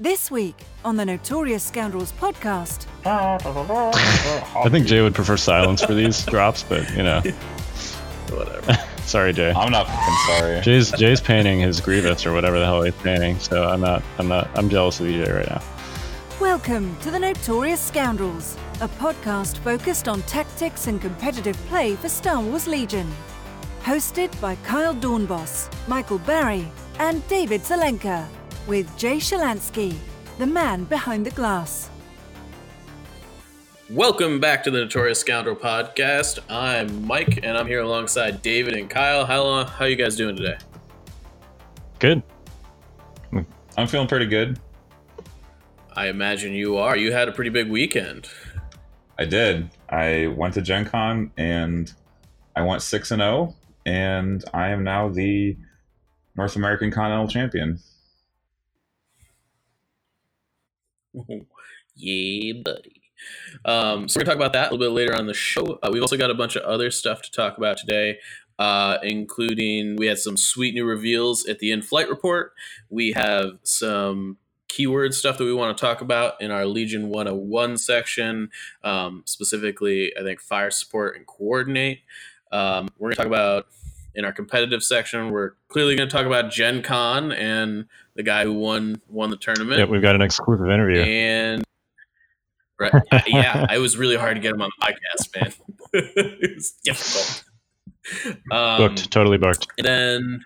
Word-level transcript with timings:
This 0.00 0.28
week 0.28 0.56
on 0.84 0.96
the 0.96 1.04
Notorious 1.04 1.62
Scoundrels 1.62 2.10
podcast. 2.10 2.86
I 3.06 4.68
think 4.68 4.88
Jay 4.88 5.00
would 5.00 5.14
prefer 5.14 5.36
silence 5.36 5.84
for 5.84 5.94
these 5.94 6.26
drops, 6.26 6.64
but 6.64 6.90
you 6.96 7.04
know. 7.04 7.20
Whatever. 8.30 8.76
sorry, 9.02 9.32
Jay. 9.32 9.52
I'm 9.52 9.70
not 9.70 9.86
fucking 9.86 10.14
sorry. 10.26 10.60
Jay's 10.62 10.90
Jay's 10.90 11.20
painting 11.20 11.60
his 11.60 11.80
Grievous 11.80 12.26
or 12.26 12.32
whatever 12.32 12.58
the 12.58 12.64
hell 12.64 12.82
he's 12.82 12.92
painting, 12.96 13.38
so 13.38 13.68
I'm 13.68 13.80
not 13.80 14.02
I'm 14.18 14.26
not 14.26 14.50
I'm 14.58 14.68
jealous 14.68 14.98
of 14.98 15.06
you, 15.06 15.24
Jay, 15.24 15.30
right 15.30 15.48
now. 15.48 15.62
Welcome 16.40 16.96
to 17.02 17.12
the 17.12 17.18
Notorious 17.20 17.80
Scoundrels, 17.80 18.56
a 18.80 18.88
podcast 18.88 19.58
focused 19.58 20.08
on 20.08 20.22
tactics 20.22 20.88
and 20.88 21.00
competitive 21.00 21.56
play 21.68 21.94
for 21.94 22.08
Star 22.08 22.40
Wars 22.40 22.66
Legion. 22.66 23.08
Hosted 23.84 24.40
by 24.40 24.56
Kyle 24.56 24.94
Dornbos, 24.94 25.72
Michael 25.86 26.18
Barry, 26.18 26.66
and 26.98 27.24
David 27.28 27.60
Zelenka, 27.60 28.26
with 28.66 28.96
Jay 28.96 29.16
Shalansky, 29.16 29.94
the 30.38 30.46
man 30.46 30.84
behind 30.84 31.26
the 31.26 31.30
glass. 31.30 31.90
Welcome 33.90 34.40
back 34.40 34.64
to 34.64 34.70
the 34.70 34.78
Notorious 34.78 35.20
Scoundrel 35.20 35.56
podcast. 35.56 36.38
I'm 36.48 37.06
Mike, 37.06 37.40
and 37.42 37.58
I'm 37.58 37.66
here 37.66 37.82
alongside 37.82 38.40
David 38.40 38.74
and 38.74 38.88
Kyle. 38.88 39.26
How 39.26 39.42
long, 39.42 39.66
how 39.66 39.84
you 39.84 39.96
guys 39.96 40.16
doing 40.16 40.36
today? 40.36 40.56
Good. 41.98 42.22
I'm 43.76 43.86
feeling 43.86 44.08
pretty 44.08 44.26
good. 44.26 44.58
I 45.94 46.08
imagine 46.08 46.52
you 46.52 46.78
are. 46.78 46.96
You 46.96 47.12
had 47.12 47.28
a 47.28 47.32
pretty 47.32 47.50
big 47.50 47.70
weekend. 47.70 48.28
I 49.18 49.26
did. 49.26 49.70
I 49.88 50.28
went 50.28 50.54
to 50.54 50.62
Gen 50.62 50.86
Con 50.86 51.30
and 51.36 51.92
I 52.56 52.62
went 52.62 52.82
6 52.82 53.10
and 53.10 53.20
0 53.20 53.54
and 53.86 54.44
I 54.52 54.70
am 54.70 54.82
now 54.82 55.08
the 55.08 55.56
North 56.36 56.56
American 56.56 56.90
Continental 56.90 57.28
Champion. 57.28 57.78
yeah, 61.96 62.52
buddy. 62.64 63.02
Um, 63.64 64.08
so 64.08 64.18
we're 64.18 64.24
gonna 64.24 64.34
talk 64.34 64.36
about 64.36 64.52
that 64.52 64.70
a 64.70 64.74
little 64.74 64.86
bit 64.86 64.94
later 64.94 65.16
on 65.16 65.26
the 65.26 65.34
show. 65.34 65.78
Uh, 65.82 65.90
we've 65.92 66.02
also 66.02 66.16
got 66.16 66.30
a 66.30 66.34
bunch 66.34 66.56
of 66.56 66.62
other 66.64 66.90
stuff 66.90 67.22
to 67.22 67.30
talk 67.30 67.56
about 67.56 67.78
today, 67.78 68.18
uh, 68.58 68.98
including 69.02 69.96
we 69.96 70.06
had 70.06 70.18
some 70.18 70.36
sweet 70.36 70.74
new 70.74 70.84
reveals 70.84 71.46
at 71.46 71.58
the 71.58 71.70
in-flight 71.70 72.08
report. 72.08 72.52
We 72.90 73.12
have 73.12 73.58
some 73.62 74.38
keyword 74.68 75.14
stuff 75.14 75.38
that 75.38 75.44
we 75.44 75.54
want 75.54 75.76
to 75.76 75.80
talk 75.80 76.00
about 76.00 76.40
in 76.40 76.50
our 76.50 76.66
Legion 76.66 77.08
101 77.08 77.78
section, 77.78 78.50
um, 78.82 79.22
specifically, 79.24 80.12
I 80.18 80.22
think 80.22 80.40
fire 80.40 80.70
support 80.70 81.16
and 81.16 81.26
coordinate. 81.26 82.00
Um, 82.50 82.88
we're 82.98 83.10
to 83.10 83.16
talk 83.16 83.26
about 83.26 83.66
in 84.14 84.24
our 84.24 84.32
competitive 84.32 84.82
section. 84.82 85.30
We're 85.30 85.52
clearly 85.68 85.96
going 85.96 86.08
to 86.08 86.14
talk 86.14 86.26
about 86.26 86.50
Gen 86.50 86.82
Con 86.82 87.32
and 87.32 87.86
the 88.14 88.22
guy 88.22 88.44
who 88.44 88.52
won 88.52 89.00
won 89.08 89.30
the 89.30 89.36
tournament. 89.36 89.78
Yep, 89.78 89.88
we've 89.88 90.02
got 90.02 90.14
an 90.14 90.22
exclusive 90.22 90.68
interview. 90.68 91.00
And 91.00 91.64
right, 92.78 92.92
yeah, 93.26 93.72
it 93.72 93.78
was 93.78 93.96
really 93.96 94.16
hard 94.16 94.36
to 94.36 94.40
get 94.40 94.52
him 94.52 94.62
on 94.62 94.70
the 94.78 94.86
podcast, 94.86 95.42
man. 95.42 95.52
it 95.92 96.56
was 96.56 96.72
difficult. 96.84 97.44
Um, 98.52 98.78
booked, 98.78 99.10
totally 99.10 99.38
booked. 99.38 99.66
And 99.78 99.86
then 99.86 100.44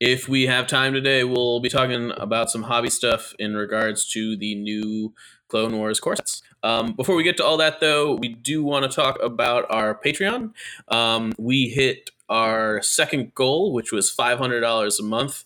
if 0.00 0.28
we 0.28 0.46
have 0.46 0.66
time 0.66 0.92
today, 0.92 1.24
we'll 1.24 1.60
be 1.60 1.68
talking 1.68 2.12
about 2.16 2.50
some 2.50 2.64
hobby 2.64 2.90
stuff 2.90 3.34
in 3.38 3.54
regards 3.54 4.08
to 4.10 4.36
the 4.36 4.54
new 4.54 5.14
Clone 5.48 5.76
Wars 5.76 6.00
core 6.00 6.16
sets. 6.16 6.42
Um, 6.62 6.92
before 6.92 7.14
we 7.14 7.22
get 7.22 7.36
to 7.36 7.44
all 7.44 7.56
that, 7.58 7.80
though, 7.80 8.16
we 8.16 8.28
do 8.28 8.64
want 8.64 8.90
to 8.90 8.94
talk 8.94 9.18
about 9.22 9.66
our 9.70 9.94
Patreon. 9.94 10.52
Um, 10.88 11.32
we 11.38 11.68
hit 11.68 12.10
our 12.28 12.80
second 12.82 13.34
goal, 13.34 13.72
which 13.72 13.92
was 13.92 14.14
$500 14.14 14.98
a 14.98 15.02
month. 15.02 15.44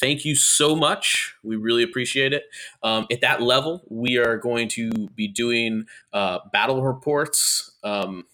Thank 0.00 0.24
you 0.24 0.34
so 0.34 0.76
much. 0.76 1.34
We 1.42 1.56
really 1.56 1.82
appreciate 1.82 2.32
it. 2.32 2.44
Um, 2.82 3.06
at 3.10 3.20
that 3.20 3.42
level, 3.42 3.82
we 3.88 4.16
are 4.18 4.36
going 4.36 4.68
to 4.70 4.90
be 5.14 5.26
doing 5.26 5.86
uh, 6.12 6.38
battle 6.52 6.82
reports 6.82 7.72
um, 7.82 8.24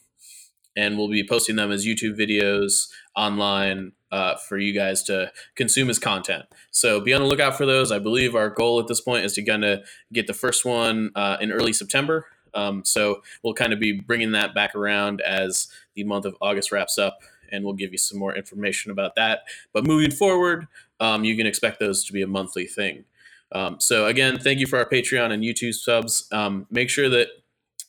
and 0.77 0.99
we'll 0.99 1.09
be 1.09 1.27
posting 1.27 1.57
them 1.57 1.73
as 1.73 1.87
YouTube 1.87 2.19
videos 2.19 2.89
online 3.17 3.93
uh, 4.13 4.37
for 4.37 4.59
you 4.59 4.73
guys 4.73 5.03
to 5.05 5.33
consume 5.57 5.91
as 5.91 5.99
content. 5.99 6.45
So 6.71 7.01
be 7.01 7.15
on 7.15 7.23
the 7.23 7.27
lookout 7.27 7.57
for 7.57 7.67
those. 7.67 7.91
I 7.91 7.99
believe 7.99 8.35
our 8.35 8.51
goal 8.51 8.79
at 8.79 8.87
this 8.87 9.01
point 9.01 9.25
is 9.25 9.33
to 9.35 9.43
kind 9.43 9.65
of 9.65 9.89
get 10.13 10.27
the 10.27 10.35
first 10.35 10.65
one 10.65 11.11
uh, 11.15 11.39
in 11.41 11.51
early 11.51 11.73
September. 11.73 12.27
Um, 12.55 12.85
so 12.85 13.23
we'll 13.43 13.55
kind 13.55 13.73
of 13.73 13.81
be 13.81 13.93
bringing 13.93 14.33
that 14.33 14.55
back 14.55 14.75
around 14.75 15.21
as 15.21 15.69
the 15.95 16.05
month 16.05 16.25
of 16.25 16.37
August 16.41 16.73
wraps 16.73 16.99
up 16.99 17.19
and 17.51 17.65
we'll 17.65 17.75
give 17.75 17.93
you 17.93 17.99
some 17.99 18.19
more 18.19 18.35
information 18.35 18.91
about 18.91 19.15
that. 19.17 19.41
But 19.73 19.87
moving 19.87 20.11
forward, 20.11 20.69
um, 21.01 21.25
you 21.25 21.37
can 21.37 21.47
expect 21.47 21.81
those 21.81 22.05
to 22.05 22.13
be 22.13 22.23
a 22.23 22.27
monthly 22.27 22.67
thing. 22.67 23.05
Um, 23.53 23.81
so 23.81 24.07
again, 24.07 24.39
thank 24.39 24.59
you 24.59 24.67
for 24.67 24.79
our 24.79 24.89
Patreon 24.89 25.33
and 25.33 25.43
YouTube 25.43 25.75
subs. 25.75 26.29
Um, 26.33 26.67
make 26.71 26.91
sure 26.91 27.09
that 27.09 27.29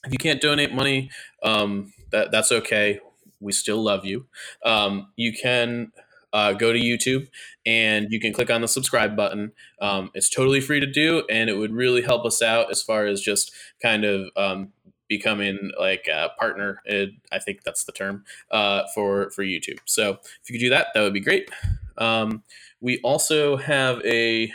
if 0.04 0.12
you 0.12 0.18
can't 0.18 0.40
donate 0.40 0.72
money, 0.72 1.10
um, 1.42 1.92
that 2.10 2.30
that's 2.30 2.52
okay. 2.52 3.00
We 3.40 3.52
still 3.52 3.82
love 3.82 4.04
you. 4.04 4.26
Um, 4.64 5.08
you 5.16 5.32
can 5.32 5.92
uh, 6.32 6.52
go 6.52 6.72
to 6.72 6.78
YouTube 6.78 7.28
and 7.64 8.08
you 8.10 8.20
can 8.20 8.32
click 8.32 8.50
on 8.50 8.60
the 8.60 8.68
subscribe 8.68 9.16
button. 9.16 9.52
Um, 9.80 10.10
it's 10.14 10.30
totally 10.30 10.60
free 10.60 10.80
to 10.80 10.86
do, 10.86 11.24
and 11.30 11.48
it 11.50 11.54
would 11.54 11.72
really 11.72 12.02
help 12.02 12.24
us 12.24 12.42
out 12.42 12.70
as 12.70 12.82
far 12.82 13.06
as 13.06 13.20
just 13.20 13.52
kind 13.82 14.04
of 14.04 14.28
um, 14.36 14.72
becoming 15.08 15.70
like 15.78 16.06
a 16.06 16.30
partner. 16.38 16.82
I 16.88 17.38
think 17.38 17.62
that's 17.64 17.84
the 17.84 17.92
term 17.92 18.24
uh, 18.50 18.82
for 18.94 19.30
for 19.30 19.44
YouTube. 19.44 19.78
So 19.84 20.18
if 20.42 20.48
you 20.48 20.54
could 20.54 20.64
do 20.64 20.70
that, 20.70 20.88
that 20.94 21.02
would 21.02 21.14
be 21.14 21.20
great. 21.20 21.50
Um, 21.96 22.42
we 22.80 23.00
also 23.02 23.56
have 23.56 24.00
a 24.04 24.52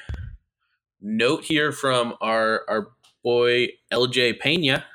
note 1.01 1.43
here 1.43 1.71
from 1.71 2.15
our 2.21 2.61
our 2.69 2.89
boy 3.23 3.69
LJ 3.91 4.39
Pena. 4.39 4.85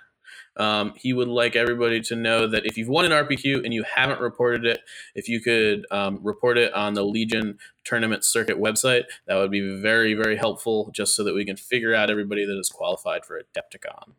Um, 0.56 0.94
he 0.96 1.12
would 1.12 1.28
like 1.28 1.54
everybody 1.54 2.00
to 2.00 2.16
know 2.16 2.48
that 2.48 2.66
if 2.66 2.76
you've 2.76 2.88
won 2.88 3.04
an 3.04 3.12
RPQ 3.12 3.64
and 3.64 3.72
you 3.72 3.84
haven't 3.84 4.20
reported 4.20 4.66
it, 4.66 4.80
if 5.14 5.28
you 5.28 5.40
could 5.40 5.86
um, 5.92 6.18
report 6.20 6.58
it 6.58 6.74
on 6.74 6.94
the 6.94 7.04
Legion 7.04 7.58
Tournament 7.84 8.24
Circuit 8.24 8.58
website, 8.58 9.04
that 9.28 9.36
would 9.36 9.52
be 9.52 9.80
very, 9.80 10.14
very 10.14 10.36
helpful 10.36 10.90
just 10.92 11.14
so 11.14 11.22
that 11.22 11.34
we 11.34 11.44
can 11.44 11.56
figure 11.56 11.94
out 11.94 12.10
everybody 12.10 12.44
that 12.44 12.58
is 12.58 12.70
qualified 12.70 13.24
for 13.24 13.40
Adepticon. 13.40 14.14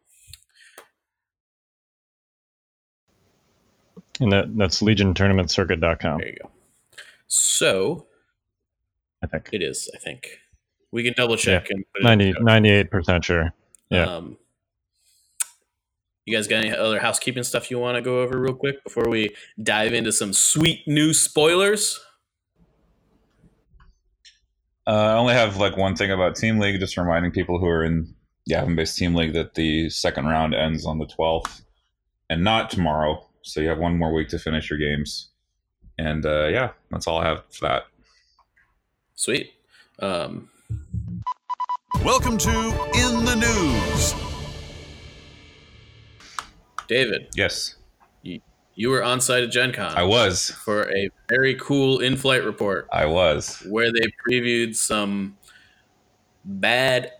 And 4.19 4.31
that, 4.31 4.57
that's 4.57 4.81
legiontournamentcircuit.com. 4.81 6.19
There 6.19 6.27
you 6.27 6.37
go. 6.41 6.49
So, 7.27 8.07
I 9.23 9.27
think 9.27 9.49
it 9.53 9.61
is. 9.61 9.89
I 9.93 9.97
think 9.97 10.39
we 10.91 11.03
can 11.03 11.13
double 11.13 11.37
check 11.37 11.69
yeah. 11.69 11.77
and 11.77 12.19
90, 12.19 12.33
98% 12.33 13.23
sure. 13.23 13.53
Yeah. 13.89 14.03
Um, 14.03 14.37
you 16.25 16.35
guys 16.35 16.47
got 16.47 16.63
any 16.63 16.75
other 16.75 16.99
housekeeping 16.99 17.43
stuff 17.43 17.71
you 17.71 17.79
want 17.79 17.95
to 17.95 18.01
go 18.01 18.21
over 18.21 18.39
real 18.39 18.53
quick 18.53 18.83
before 18.83 19.09
we 19.09 19.35
dive 19.61 19.93
into 19.93 20.11
some 20.11 20.31
sweet 20.31 20.87
new 20.87 21.13
spoilers? 21.13 21.99
Uh, 24.85 24.91
I 24.91 25.13
only 25.13 25.33
have 25.33 25.57
like 25.57 25.77
one 25.77 25.95
thing 25.95 26.11
about 26.11 26.35
Team 26.35 26.59
League, 26.59 26.79
just 26.79 26.97
reminding 26.97 27.31
people 27.31 27.59
who 27.59 27.67
are 27.67 27.83
in 27.83 28.13
Yavin 28.49 28.75
based 28.75 28.97
Team 28.97 29.15
League 29.15 29.33
that 29.33 29.55
the 29.55 29.89
second 29.89 30.25
round 30.25 30.53
ends 30.53 30.85
on 30.85 30.99
the 30.99 31.05
12th 31.05 31.61
and 32.29 32.43
not 32.43 32.69
tomorrow. 32.69 33.25
So 33.41 33.61
you 33.61 33.69
have 33.69 33.77
one 33.79 33.97
more 33.97 34.13
week 34.13 34.27
to 34.29 34.39
finish 34.39 34.69
your 34.69 34.79
games. 34.79 35.29
And 35.97 36.25
uh, 36.25 36.47
yeah, 36.47 36.71
that's 36.91 37.07
all 37.07 37.19
I 37.19 37.27
have 37.27 37.43
for 37.51 37.67
that. 37.67 37.83
Sweet. 39.15 39.51
Um, 39.99 40.49
Welcome 42.03 42.37
to 42.37 42.49
In 42.49 43.25
the 43.25 43.35
News. 43.35 44.13
David, 46.87 47.27
Yes, 47.35 47.75
you, 48.23 48.41
you 48.75 48.89
were 48.89 49.03
on 49.03 49.21
site 49.21 49.43
at 49.43 49.51
Gen 49.51 49.71
Con 49.71 49.95
I 49.95 50.03
was. 50.03 50.49
for 50.65 50.89
a 50.91 51.09
very 51.29 51.53
cool 51.55 51.99
in 51.99 52.17
flight 52.17 52.43
report 52.43 52.87
I 52.91 53.05
was. 53.05 53.63
where 53.69 53.91
they 53.91 54.05
previewed 54.27 54.75
some 54.75 55.37
bad 56.45 57.11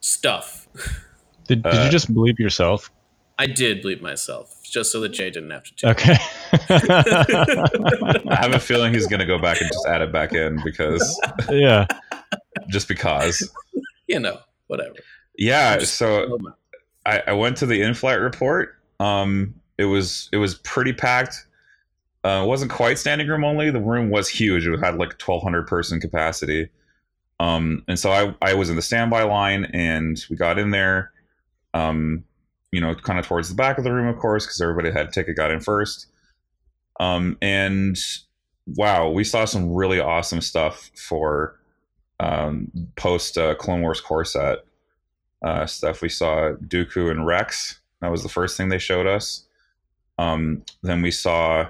stuff. 0.00 0.66
Did, 1.46 1.62
did 1.62 1.74
uh, 1.74 1.84
you 1.84 1.90
just 1.90 2.12
bleep 2.12 2.38
yourself? 2.38 2.90
I 3.38 3.46
did 3.46 3.84
bleep 3.84 4.00
myself 4.00 4.53
just 4.74 4.90
so 4.90 5.00
that 5.00 5.10
Jay 5.10 5.30
didn't 5.30 5.50
have 5.50 5.62
to. 5.62 5.74
Too. 5.76 5.86
Okay. 5.86 6.16
I 8.28 8.36
have 8.40 8.52
a 8.52 8.58
feeling 8.58 8.92
he's 8.92 9.06
going 9.06 9.20
to 9.20 9.26
go 9.26 9.38
back 9.38 9.60
and 9.60 9.70
just 9.70 9.86
add 9.86 10.02
it 10.02 10.12
back 10.12 10.32
in 10.32 10.60
because 10.64 11.20
yeah. 11.48 11.86
just 12.68 12.88
because. 12.88 13.48
You 14.08 14.18
know, 14.18 14.38
whatever. 14.66 14.96
Yeah. 15.38 15.78
So 15.78 16.38
I, 17.06 17.22
I 17.28 17.32
went 17.32 17.56
to 17.58 17.66
the 17.66 17.80
in-flight 17.82 18.18
report. 18.18 18.74
Um, 18.98 19.54
it 19.78 19.84
was 19.84 20.28
it 20.32 20.38
was 20.38 20.56
pretty 20.56 20.92
packed. 20.92 21.46
Uh, 22.24 22.42
it 22.44 22.48
wasn't 22.48 22.70
quite 22.72 22.98
standing 22.98 23.28
room 23.28 23.44
only. 23.44 23.70
The 23.70 23.80
room 23.80 24.10
was 24.10 24.28
huge. 24.28 24.66
It 24.66 24.78
had 24.80 24.96
like 24.96 25.18
twelve 25.18 25.42
hundred 25.42 25.66
person 25.68 26.00
capacity. 26.00 26.68
Um, 27.38 27.84
and 27.86 27.98
so 27.98 28.10
I 28.10 28.34
I 28.42 28.54
was 28.54 28.70
in 28.70 28.76
the 28.76 28.82
standby 28.82 29.22
line, 29.22 29.66
and 29.66 30.22
we 30.28 30.36
got 30.36 30.58
in 30.58 30.70
there. 30.70 31.12
Um, 31.74 32.24
you 32.74 32.80
know, 32.82 32.94
kind 32.94 33.18
of 33.18 33.26
towards 33.26 33.48
the 33.48 33.54
back 33.54 33.78
of 33.78 33.84
the 33.84 33.92
room, 33.92 34.08
of 34.08 34.18
course, 34.18 34.46
because 34.46 34.60
everybody 34.60 34.90
had 34.90 35.12
ticket 35.12 35.36
got 35.36 35.52
in 35.52 35.60
first. 35.60 36.08
Um, 37.00 37.38
and 37.42 37.96
wow, 38.66 39.10
we 39.10 39.24
saw 39.24 39.46
some 39.46 39.72
really 39.74 40.00
awesome 40.00 40.40
stuff 40.42 40.90
for 40.96 41.58
um, 42.20 42.70
post 42.96 43.38
uh, 43.38 43.54
Clone 43.56 43.82
Wars 43.82 44.00
core 44.00 44.24
set. 44.26 44.58
uh, 45.44 45.66
stuff. 45.66 46.02
We 46.02 46.08
saw 46.08 46.54
Dooku 46.66 47.10
and 47.10 47.26
Rex. 47.26 47.80
That 48.00 48.10
was 48.10 48.22
the 48.22 48.28
first 48.28 48.56
thing 48.56 48.68
they 48.70 48.78
showed 48.78 49.06
us. 49.06 49.46
Um, 50.18 50.64
then 50.82 51.02
we 51.02 51.10
saw 51.10 51.68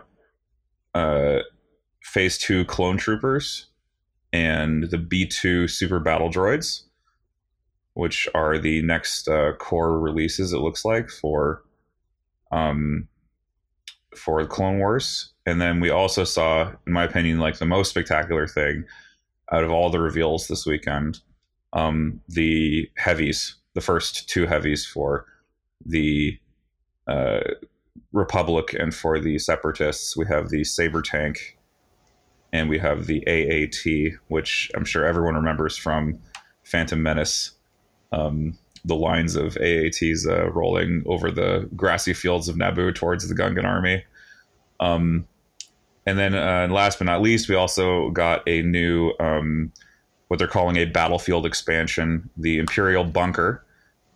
uh, 0.95 1.41
Phase 2.03 2.39
Two 2.39 2.65
clone 2.65 2.97
troopers 2.97 3.67
and 4.33 4.85
the 4.91 4.99
B 4.99 5.27
two 5.27 5.69
super 5.69 6.00
battle 6.00 6.31
droids, 6.31 6.84
which 7.94 8.29
are 8.35 8.58
the 8.58 8.82
next 8.82 9.29
uh, 9.29 9.52
core 9.58 9.99
releases. 9.99 10.52
It 10.52 10.58
looks 10.58 10.85
like 10.85 11.08
for 11.08 11.62
um, 12.52 13.08
for 14.17 14.44
Clone 14.46 14.79
Wars. 14.79 15.32
And 15.46 15.61
then 15.61 15.81
we 15.81 15.91
also 15.91 16.25
saw, 16.25 16.73
in 16.87 16.93
my 16.93 17.05
opinion, 17.05 17.38
like 17.38 17.58
the 17.58 17.67
most 17.67 17.91
spectacular 17.91 18.46
thing 18.46 18.85
out 19.52 19.64
of 19.64 19.70
all 19.70 19.91
the 19.91 20.00
reveals 20.00 20.49
this 20.49 20.64
weekend, 20.64 21.20
um, 21.73 22.20
the 22.29 22.88
heavies, 22.96 23.56
the 23.75 23.81
first 23.81 24.29
two 24.29 24.47
heavies 24.47 24.87
for 24.87 25.26
the 25.85 26.38
uh, 27.06 27.40
Republic 28.12 28.75
and 28.79 28.94
for 28.94 29.19
the 29.19 29.38
Separatists. 29.38 30.17
We 30.17 30.26
have 30.26 30.49
the 30.49 30.64
Saber 30.64 31.02
Tank 31.02 31.58
and 32.52 32.70
we 32.70 32.79
have 32.79 33.06
the 33.06 33.23
AAT, 33.26 34.19
which 34.29 34.70
I'm 34.75 34.85
sure 34.85 35.05
everyone 35.05 35.35
remembers 35.35 35.76
from 35.76 36.20
Phantom 36.62 37.02
Menace. 37.02 37.50
Um, 38.12 38.59
the 38.85 38.95
lines 38.95 39.35
of 39.35 39.55
AATs 39.55 40.29
uh, 40.29 40.51
rolling 40.51 41.03
over 41.06 41.31
the 41.31 41.69
grassy 41.75 42.12
fields 42.12 42.49
of 42.49 42.56
Naboo 42.56 42.95
towards 42.95 43.27
the 43.27 43.35
Gungan 43.35 43.65
army. 43.65 44.05
Um, 44.79 45.27
and 46.06 46.19
then, 46.19 46.35
uh, 46.35 46.69
last 46.71 46.99
but 46.99 47.06
not 47.06 47.23
least, 47.23 47.49
we 47.49 47.55
also 47.55 48.11
got 48.11 48.47
a 48.47 48.61
new, 48.62 49.12
um, 49.21 49.73
what 50.29 50.39
they're 50.39 50.47
calling 50.47 50.77
a 50.77 50.85
battlefield 50.85 51.47
expansion, 51.47 52.29
the 52.37 52.59
Imperial 52.59 53.05
Bunker, 53.05 53.65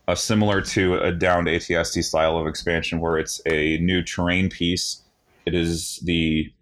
uh, 0.08 0.14
similar 0.14 0.60
to 0.62 0.94
a 0.98 1.12
downed 1.12 1.46
ATST 1.48 2.02
style 2.02 2.38
of 2.38 2.46
expansion 2.46 3.00
where 3.00 3.18
it's 3.18 3.40
a 3.46 3.78
new 3.78 4.02
terrain 4.02 4.48
piece. 4.48 5.02
It 5.46 5.54
is 5.54 6.00
the 6.04 6.52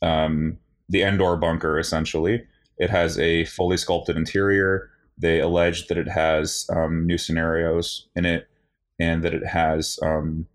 um, 0.00 0.58
the 0.88 1.02
Endor 1.02 1.36
bunker 1.36 1.78
essentially. 1.78 2.46
It 2.78 2.88
has 2.90 3.18
a 3.18 3.44
fully 3.44 3.76
sculpted 3.76 4.16
interior. 4.16 4.90
They 5.18 5.40
allege 5.40 5.88
that 5.88 5.98
it 5.98 6.08
has 6.08 6.66
um, 6.70 7.06
new 7.06 7.18
scenarios 7.18 8.08
in 8.14 8.24
it, 8.24 8.48
and 8.98 9.22
that 9.24 9.34
it 9.34 9.46
has 9.46 9.98
um, 10.02 10.46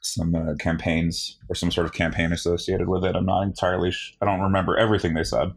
some 0.00 0.34
uh, 0.34 0.54
campaigns 0.58 1.38
or 1.48 1.54
some 1.54 1.70
sort 1.70 1.86
of 1.86 1.92
campaign 1.92 2.32
associated 2.32 2.88
with 2.88 3.04
it. 3.04 3.16
I'm 3.16 3.26
not 3.26 3.42
entirely. 3.42 3.90
Sh- 3.90 4.16
I 4.20 4.26
don't 4.26 4.40
remember 4.40 4.76
everything 4.76 5.14
they 5.14 5.24
said, 5.24 5.52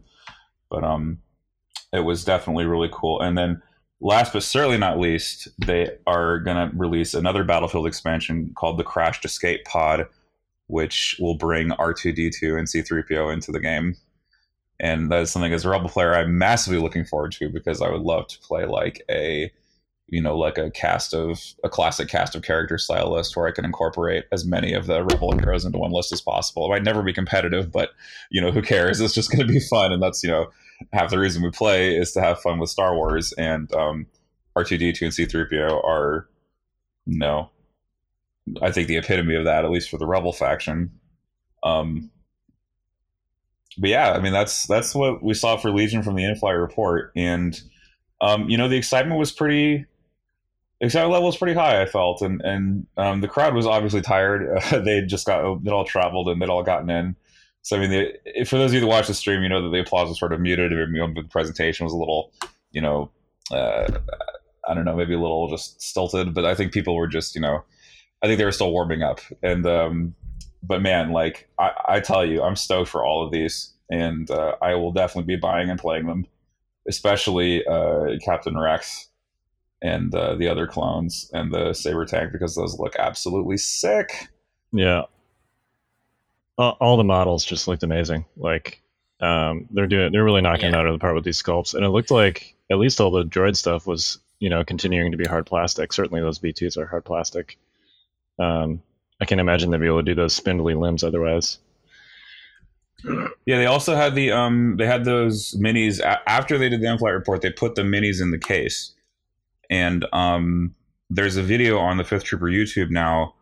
but 0.70 0.82
um, 0.82 1.18
it 1.92 2.00
was 2.00 2.24
definitely 2.24 2.64
really 2.64 2.90
cool. 2.92 3.20
And 3.20 3.36
then, 3.36 3.62
last 4.00 4.32
but 4.32 4.42
certainly 4.42 4.78
not 4.78 4.98
least, 4.98 5.48
they 5.64 5.90
are 6.06 6.38
going 6.40 6.70
to 6.70 6.76
release 6.76 7.14
another 7.14 7.44
Battlefield 7.44 7.86
expansion 7.86 8.52
called 8.56 8.78
the 8.78 8.84
Crashed 8.84 9.24
Escape 9.24 9.64
Pod, 9.64 10.06
which 10.66 11.16
will 11.20 11.36
bring 11.36 11.68
R2D2 11.68 12.58
and 12.58 12.66
C3PO 12.66 13.32
into 13.32 13.52
the 13.52 13.60
game 13.60 13.96
and 14.80 15.10
that 15.10 15.22
is 15.22 15.30
something 15.30 15.52
as 15.52 15.64
a 15.64 15.68
rebel 15.68 15.88
player 15.88 16.14
i'm 16.14 16.38
massively 16.38 16.80
looking 16.80 17.04
forward 17.04 17.32
to 17.32 17.48
because 17.48 17.82
i 17.82 17.88
would 17.90 18.02
love 18.02 18.26
to 18.28 18.38
play 18.40 18.64
like 18.64 19.02
a 19.10 19.50
you 20.08 20.22
know 20.22 20.36
like 20.36 20.58
a 20.58 20.70
cast 20.70 21.14
of 21.14 21.40
a 21.62 21.68
classic 21.68 22.08
cast 22.08 22.34
of 22.34 22.42
character 22.42 22.78
style 22.78 23.12
list 23.12 23.36
where 23.36 23.46
i 23.46 23.52
can 23.52 23.64
incorporate 23.64 24.24
as 24.32 24.44
many 24.44 24.72
of 24.72 24.86
the 24.86 25.04
rebel 25.04 25.32
heroes 25.38 25.64
into 25.64 25.78
one 25.78 25.92
list 25.92 26.12
as 26.12 26.20
possible. 26.20 26.66
It 26.66 26.70
might 26.70 26.84
never 26.84 27.02
be 27.02 27.12
competitive 27.12 27.70
but 27.70 27.90
you 28.30 28.40
know 28.40 28.50
who 28.50 28.62
cares? 28.62 29.00
It's 29.00 29.14
just 29.14 29.30
going 29.30 29.46
to 29.46 29.52
be 29.52 29.60
fun 29.60 29.92
and 29.92 30.02
that's 30.02 30.22
you 30.22 30.30
know 30.30 30.46
half 30.92 31.10
the 31.10 31.18
reason 31.18 31.42
we 31.42 31.50
play 31.50 31.96
is 31.96 32.12
to 32.12 32.20
have 32.20 32.40
fun 32.40 32.58
with 32.58 32.70
star 32.70 32.94
wars 32.94 33.32
and 33.34 33.72
um, 33.74 34.06
r2d2 34.56 35.02
and 35.02 35.12
c3po 35.12 35.84
are 35.84 36.28
no 37.06 37.50
i 38.62 38.70
think 38.70 38.88
the 38.88 38.96
epitome 38.96 39.34
of 39.34 39.44
that 39.44 39.64
at 39.64 39.70
least 39.70 39.90
for 39.90 39.98
the 39.98 40.06
rebel 40.06 40.32
faction. 40.32 40.90
Um, 41.64 42.10
but 43.76 43.90
yeah, 43.90 44.12
I 44.12 44.20
mean 44.20 44.32
that's 44.32 44.66
that's 44.66 44.94
what 44.94 45.22
we 45.22 45.34
saw 45.34 45.56
for 45.56 45.70
Legion 45.70 46.02
from 46.02 46.14
the 46.14 46.24
in-flight 46.24 46.56
report, 46.56 47.12
and 47.14 47.60
um, 48.20 48.48
you 48.48 48.56
know 48.56 48.68
the 48.68 48.76
excitement 48.76 49.18
was 49.18 49.32
pretty. 49.32 49.86
Excitement 50.80 51.12
level 51.12 51.26
was 51.26 51.36
pretty 51.36 51.54
high, 51.54 51.82
I 51.82 51.86
felt, 51.86 52.22
and 52.22 52.40
and 52.42 52.86
um, 52.96 53.20
the 53.20 53.28
crowd 53.28 53.54
was 53.54 53.66
obviously 53.66 54.00
tired. 54.00 54.56
Uh, 54.56 54.78
they 54.84 55.02
just 55.02 55.26
got 55.26 55.62
they'd 55.64 55.72
all 55.72 55.84
traveled 55.84 56.28
and 56.28 56.40
they'd 56.40 56.48
all 56.48 56.62
gotten 56.62 56.88
in. 56.88 57.16
So 57.62 57.76
I 57.76 57.80
mean, 57.80 57.90
the, 57.90 58.44
for 58.44 58.56
those 58.56 58.70
of 58.70 58.74
you 58.74 58.80
that 58.80 58.86
watch 58.86 59.08
the 59.08 59.14
stream, 59.14 59.42
you 59.42 59.48
know 59.48 59.62
that 59.62 59.70
the 59.70 59.80
applause 59.80 60.08
was 60.08 60.18
sort 60.18 60.32
of 60.32 60.40
muted. 60.40 60.70
The 60.70 61.22
presentation 61.30 61.84
was 61.84 61.92
a 61.92 61.96
little, 61.96 62.32
you 62.70 62.80
know, 62.80 63.10
uh, 63.50 63.88
I 64.66 64.74
don't 64.74 64.84
know, 64.84 64.96
maybe 64.96 65.14
a 65.14 65.20
little 65.20 65.48
just 65.48 65.82
stilted. 65.82 66.32
But 66.32 66.44
I 66.44 66.54
think 66.54 66.72
people 66.72 66.94
were 66.94 67.08
just, 67.08 67.34
you 67.34 67.40
know, 67.40 67.64
I 68.22 68.26
think 68.26 68.38
they 68.38 68.44
were 68.44 68.52
still 68.52 68.72
warming 68.72 69.02
up, 69.02 69.20
and 69.42 69.66
um, 69.66 70.14
but 70.62 70.82
man, 70.82 71.12
like 71.12 71.48
I, 71.58 71.70
I 71.86 72.00
tell 72.00 72.24
you, 72.24 72.42
I'm 72.42 72.56
stoked 72.56 72.90
for 72.90 73.04
all 73.04 73.24
of 73.24 73.32
these, 73.32 73.72
and 73.90 74.30
uh, 74.30 74.56
I 74.60 74.74
will 74.74 74.92
definitely 74.92 75.34
be 75.34 75.40
buying 75.40 75.70
and 75.70 75.78
playing 75.78 76.06
them, 76.06 76.26
especially 76.86 77.66
uh, 77.66 78.16
Captain 78.24 78.58
Rex 78.58 79.08
and 79.80 80.14
uh, 80.14 80.34
the 80.34 80.48
other 80.48 80.66
clones 80.66 81.30
and 81.32 81.52
the 81.52 81.72
saber 81.72 82.04
tank 82.04 82.32
because 82.32 82.56
those 82.56 82.78
look 82.78 82.96
absolutely 82.96 83.56
sick. 83.56 84.28
Yeah, 84.72 85.04
uh, 86.58 86.70
all 86.80 86.96
the 86.96 87.04
models 87.04 87.44
just 87.44 87.68
looked 87.68 87.84
amazing. 87.84 88.24
Like 88.36 88.82
um, 89.20 89.68
they're 89.70 89.86
doing, 89.86 90.12
they're 90.12 90.24
really 90.24 90.42
knocking 90.42 90.72
yeah. 90.72 90.78
out 90.78 90.86
of 90.86 90.92
the 90.92 90.98
park 90.98 91.14
with 91.14 91.24
these 91.24 91.40
sculpts, 91.40 91.74
and 91.74 91.84
it 91.84 91.90
looked 91.90 92.10
like 92.10 92.56
at 92.70 92.78
least 92.78 93.00
all 93.00 93.10
the 93.10 93.24
droid 93.24 93.56
stuff 93.56 93.86
was, 93.86 94.18
you 94.40 94.50
know, 94.50 94.64
continuing 94.64 95.12
to 95.12 95.16
be 95.16 95.24
hard 95.24 95.46
plastic. 95.46 95.92
Certainly, 95.92 96.20
those 96.20 96.40
B2s 96.40 96.76
are 96.76 96.86
hard 96.86 97.04
plastic. 97.04 97.58
Um, 98.38 98.82
I 99.20 99.24
can't 99.24 99.40
imagine 99.40 99.70
they'd 99.70 99.80
be 99.80 99.86
able 99.86 99.98
to 99.98 100.02
do 100.02 100.14
those 100.14 100.34
spindly 100.34 100.74
limbs 100.74 101.02
otherwise. 101.02 101.58
Yeah, 103.46 103.58
they 103.58 103.66
also 103.66 103.94
had 103.94 104.14
the 104.14 104.32
um 104.32 104.76
they 104.76 104.86
had 104.86 105.04
those 105.04 105.54
minis 105.54 106.00
after 106.26 106.58
they 106.58 106.68
did 106.68 106.80
the 106.80 106.90
in-flight 106.90 107.14
report. 107.14 107.42
They 107.42 107.50
put 107.50 107.74
the 107.74 107.82
minis 107.82 108.20
in 108.20 108.32
the 108.32 108.38
case, 108.38 108.92
and 109.70 110.04
um 110.12 110.74
there's 111.10 111.36
a 111.36 111.42
video 111.42 111.78
on 111.78 111.96
the 111.96 112.04
Fifth 112.04 112.24
Trooper 112.24 112.46
YouTube 112.46 112.90
now 112.90 113.34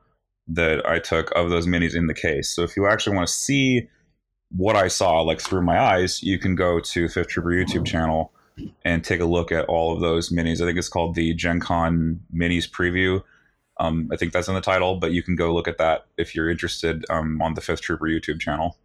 that 0.49 0.87
I 0.87 0.99
took 0.99 1.33
of 1.33 1.51
those 1.51 1.67
minis 1.67 1.97
in 1.97 2.07
the 2.07 2.15
case. 2.15 2.49
So 2.49 2.63
if 2.63 2.77
you 2.77 2.87
actually 2.87 3.17
want 3.17 3.29
to 3.29 3.35
see 3.35 3.89
what 4.51 4.77
I 4.77 4.89
saw 4.89 5.23
like 5.23 5.41
through 5.41 5.63
my 5.63 5.81
eyes, 5.81 6.23
you 6.23 6.39
can 6.39 6.55
go 6.55 6.79
to 6.79 7.09
Fifth 7.09 7.29
Trooper 7.29 7.51
YouTube 7.51 7.85
channel 7.85 8.33
and 8.85 9.03
take 9.03 9.21
a 9.21 9.25
look 9.25 9.51
at 9.51 9.65
all 9.67 9.93
of 9.93 10.01
those 10.01 10.31
minis. 10.31 10.61
I 10.61 10.67
think 10.67 10.79
it's 10.79 10.89
called 10.89 11.15
the 11.15 11.35
Gen 11.35 11.61
Con 11.61 12.21
Minis 12.35 12.71
Preview 12.71 13.23
um, 13.79 14.09
I 14.13 14.17
think 14.17 14.33
that's 14.33 14.49
in 14.49 14.55
the 14.55 14.61
title, 14.61 14.97
but 14.97 15.13
you 15.13 15.23
can 15.23 15.37
go 15.37 15.55
look 15.55 15.69
at 15.69 15.79
that 15.79 16.07
if 16.17 16.35
you're 16.35 16.51
interested 16.51 17.05
um, 17.11 17.41
on 17.43 17.55
the 17.55 17.61
Fifth 17.61 17.83
Trooper 17.83 18.07
YouTube 18.07 18.41
channel. 18.41 18.77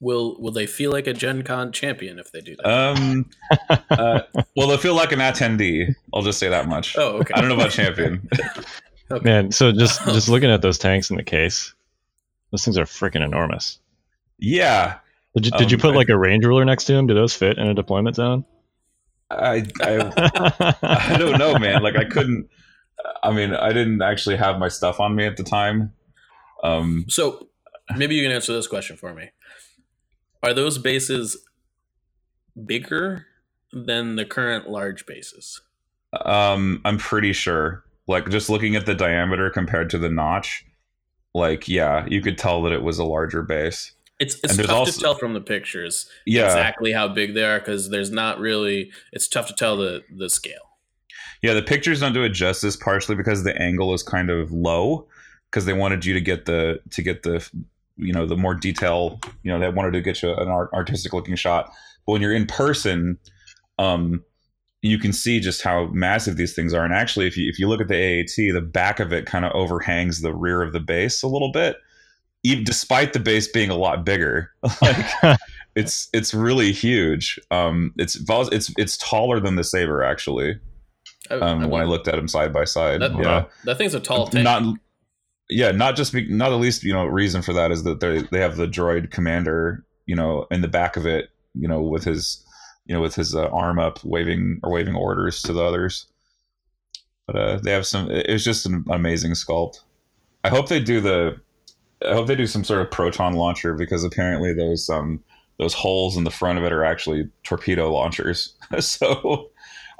Will 0.00 0.40
Will 0.40 0.50
they 0.50 0.66
feel 0.66 0.90
like 0.90 1.06
a 1.06 1.12
Gen 1.12 1.42
Con 1.42 1.72
champion 1.72 2.18
if 2.18 2.32
they 2.32 2.40
do 2.40 2.56
that? 2.56 2.66
Um, 2.66 3.30
uh, 3.90 4.22
well, 4.56 4.68
they'll 4.68 4.78
feel 4.78 4.94
like 4.94 5.12
an 5.12 5.18
attendee. 5.18 5.94
I'll 6.12 6.22
just 6.22 6.38
say 6.38 6.48
that 6.48 6.68
much. 6.68 6.96
Oh, 6.96 7.18
okay. 7.18 7.34
I 7.34 7.40
don't 7.40 7.50
know 7.50 7.54
about 7.54 7.70
champion. 7.70 8.26
okay. 9.10 9.24
Man, 9.24 9.52
so 9.52 9.72
just 9.72 10.02
just 10.06 10.28
looking 10.28 10.50
at 10.50 10.62
those 10.62 10.78
tanks 10.78 11.10
in 11.10 11.16
the 11.16 11.22
case, 11.22 11.74
those 12.50 12.64
things 12.64 12.78
are 12.78 12.86
freaking 12.86 13.22
enormous. 13.22 13.78
Yeah. 14.38 14.98
Did 15.36 15.46
you, 15.46 15.52
did 15.52 15.62
um, 15.66 15.70
you 15.70 15.78
put 15.78 15.94
like 15.94 16.08
a 16.08 16.18
range 16.18 16.44
ruler 16.44 16.64
next 16.64 16.84
to 16.84 16.94
them? 16.94 17.06
Do 17.06 17.14
those 17.14 17.34
fit 17.34 17.58
in 17.58 17.66
a 17.68 17.74
deployment 17.74 18.16
zone? 18.16 18.44
I 19.30 19.64
I, 19.80 20.74
I 20.82 21.16
don't 21.18 21.38
know, 21.38 21.56
man. 21.58 21.82
Like 21.82 21.96
I 21.96 22.04
couldn't. 22.04 22.48
I 23.22 23.32
mean, 23.32 23.54
I 23.54 23.72
didn't 23.72 24.02
actually 24.02 24.36
have 24.36 24.58
my 24.58 24.68
stuff 24.68 25.00
on 25.00 25.14
me 25.14 25.26
at 25.26 25.36
the 25.36 25.42
time. 25.42 25.92
Um, 26.62 27.06
so 27.08 27.48
maybe 27.96 28.14
you 28.14 28.22
can 28.22 28.32
answer 28.32 28.52
this 28.52 28.66
question 28.66 28.96
for 28.96 29.14
me. 29.14 29.30
Are 30.42 30.54
those 30.54 30.78
bases 30.78 31.46
bigger 32.66 33.26
than 33.72 34.16
the 34.16 34.24
current 34.24 34.68
large 34.68 35.06
bases? 35.06 35.60
Um, 36.24 36.80
I'm 36.84 36.98
pretty 36.98 37.32
sure. 37.32 37.84
Like 38.06 38.28
just 38.28 38.50
looking 38.50 38.74
at 38.74 38.86
the 38.86 38.94
diameter 38.94 39.50
compared 39.50 39.90
to 39.90 39.98
the 39.98 40.08
notch, 40.08 40.64
like 41.34 41.68
yeah, 41.68 42.06
you 42.08 42.20
could 42.20 42.38
tell 42.38 42.62
that 42.62 42.72
it 42.72 42.82
was 42.82 42.98
a 42.98 43.04
larger 43.04 43.42
base. 43.42 43.92
It's 44.18 44.34
it's 44.42 44.56
tough 44.56 44.70
also, 44.70 44.92
to 44.92 44.98
tell 44.98 45.14
from 45.14 45.32
the 45.32 45.40
pictures 45.40 46.10
yeah. 46.26 46.46
exactly 46.46 46.92
how 46.92 47.08
big 47.08 47.34
they 47.34 47.44
are 47.44 47.58
because 47.58 47.88
there's 47.88 48.10
not 48.10 48.38
really. 48.38 48.90
It's 49.12 49.28
tough 49.28 49.46
to 49.48 49.54
tell 49.54 49.76
the 49.76 50.02
the 50.14 50.28
scale. 50.28 50.69
Yeah, 51.42 51.54
the 51.54 51.62
pictures 51.62 52.00
don't 52.00 52.12
do 52.12 52.22
it 52.22 52.30
justice, 52.30 52.76
partially 52.76 53.16
because 53.16 53.44
the 53.44 53.56
angle 53.60 53.94
is 53.94 54.02
kind 54.02 54.30
of 54.30 54.52
low, 54.52 55.06
because 55.50 55.64
they 55.64 55.72
wanted 55.72 56.04
you 56.04 56.14
to 56.14 56.20
get 56.20 56.46
the 56.46 56.80
to 56.90 57.02
get 57.02 57.22
the 57.22 57.48
you 57.96 58.12
know 58.12 58.26
the 58.26 58.36
more 58.36 58.54
detail. 58.54 59.20
You 59.42 59.52
know, 59.52 59.58
they 59.58 59.68
wanted 59.68 59.92
to 59.92 60.00
get 60.00 60.22
you 60.22 60.34
an 60.34 60.48
art, 60.48 60.70
artistic 60.72 61.12
looking 61.12 61.36
shot. 61.36 61.70
But 62.06 62.12
when 62.12 62.22
you're 62.22 62.34
in 62.34 62.46
person, 62.46 63.18
um, 63.78 64.22
you 64.82 64.98
can 64.98 65.12
see 65.12 65.40
just 65.40 65.62
how 65.62 65.86
massive 65.86 66.36
these 66.36 66.54
things 66.54 66.72
are. 66.72 66.84
And 66.84 66.94
actually, 66.94 67.26
if 67.26 67.36
you 67.36 67.48
if 67.48 67.58
you 67.58 67.68
look 67.68 67.80
at 67.80 67.88
the 67.88 68.20
AAT, 68.20 68.54
the 68.54 68.60
back 68.60 69.00
of 69.00 69.12
it 69.12 69.26
kind 69.26 69.44
of 69.44 69.52
overhangs 69.52 70.20
the 70.20 70.34
rear 70.34 70.62
of 70.62 70.72
the 70.72 70.80
base 70.80 71.22
a 71.22 71.28
little 71.28 71.52
bit, 71.52 71.76
even 72.42 72.64
despite 72.64 73.12
the 73.12 73.20
base 73.20 73.48
being 73.48 73.70
a 73.70 73.76
lot 73.76 74.04
bigger. 74.04 74.50
like, 74.82 75.38
it's 75.76 76.08
it's 76.12 76.32
really 76.32 76.72
huge. 76.72 77.38
Um, 77.50 77.92
it's 77.96 78.18
it's 78.28 78.72
it's 78.76 78.96
taller 78.96 79.40
than 79.40 79.56
the 79.56 79.64
saber 79.64 80.02
actually. 80.02 80.58
Um, 81.30 81.62
I 81.62 81.66
when 81.66 81.80
I 81.80 81.84
looked 81.84 82.08
at 82.08 82.16
them 82.16 82.28
side 82.28 82.52
by 82.52 82.64
side. 82.64 83.00
That- 83.00 83.12
yeah, 83.16 83.44
that 83.64 83.78
thing's 83.78 83.94
a 83.94 84.00
tall 84.00 84.26
tank. 84.28 84.44
not 84.44 84.62
yeah, 85.48 85.72
not 85.72 85.96
just 85.96 86.12
be, 86.12 86.28
not 86.28 86.50
the 86.50 86.56
least 86.58 86.82
you 86.84 86.92
know 86.92 87.06
reason 87.06 87.42
for 87.42 87.52
that 87.52 87.70
is 87.70 87.82
that 87.84 88.00
they 88.00 88.22
they 88.30 88.40
have 88.40 88.56
the 88.56 88.66
droid 88.66 89.10
commander 89.10 89.84
you 90.06 90.14
know 90.16 90.46
in 90.50 90.60
the 90.60 90.68
back 90.68 90.96
of 90.96 91.06
it 91.06 91.30
you 91.54 91.66
know 91.68 91.82
with 91.82 92.04
his 92.04 92.44
you 92.86 92.94
know 92.94 93.00
with 93.00 93.14
his 93.14 93.34
uh, 93.34 93.46
arm 93.48 93.78
up 93.78 94.02
waving 94.04 94.60
or 94.62 94.70
waving 94.72 94.94
orders 94.94 95.42
to 95.42 95.52
the 95.52 95.62
others. 95.62 96.06
But 97.26 97.36
uh, 97.36 97.56
they 97.62 97.70
have 97.72 97.86
some. 97.86 98.10
it- 98.10 98.26
It's 98.28 98.44
just 98.44 98.66
an 98.66 98.84
amazing 98.90 99.32
sculpt. 99.32 99.80
I 100.42 100.48
hope 100.48 100.68
they 100.68 100.80
do 100.80 101.00
the. 101.00 101.40
I 102.04 102.14
hope 102.14 102.26
they 102.26 102.34
do 102.36 102.46
some 102.46 102.64
sort 102.64 102.80
of 102.80 102.90
proton 102.90 103.34
launcher 103.34 103.74
because 103.74 104.02
apparently 104.04 104.52
those 104.54 104.88
um 104.88 105.22
those 105.58 105.74
holes 105.74 106.16
in 106.16 106.24
the 106.24 106.30
front 106.30 106.58
of 106.58 106.64
it 106.64 106.72
are 106.72 106.84
actually 106.84 107.28
torpedo 107.44 107.92
launchers. 107.92 108.54
so 108.80 109.49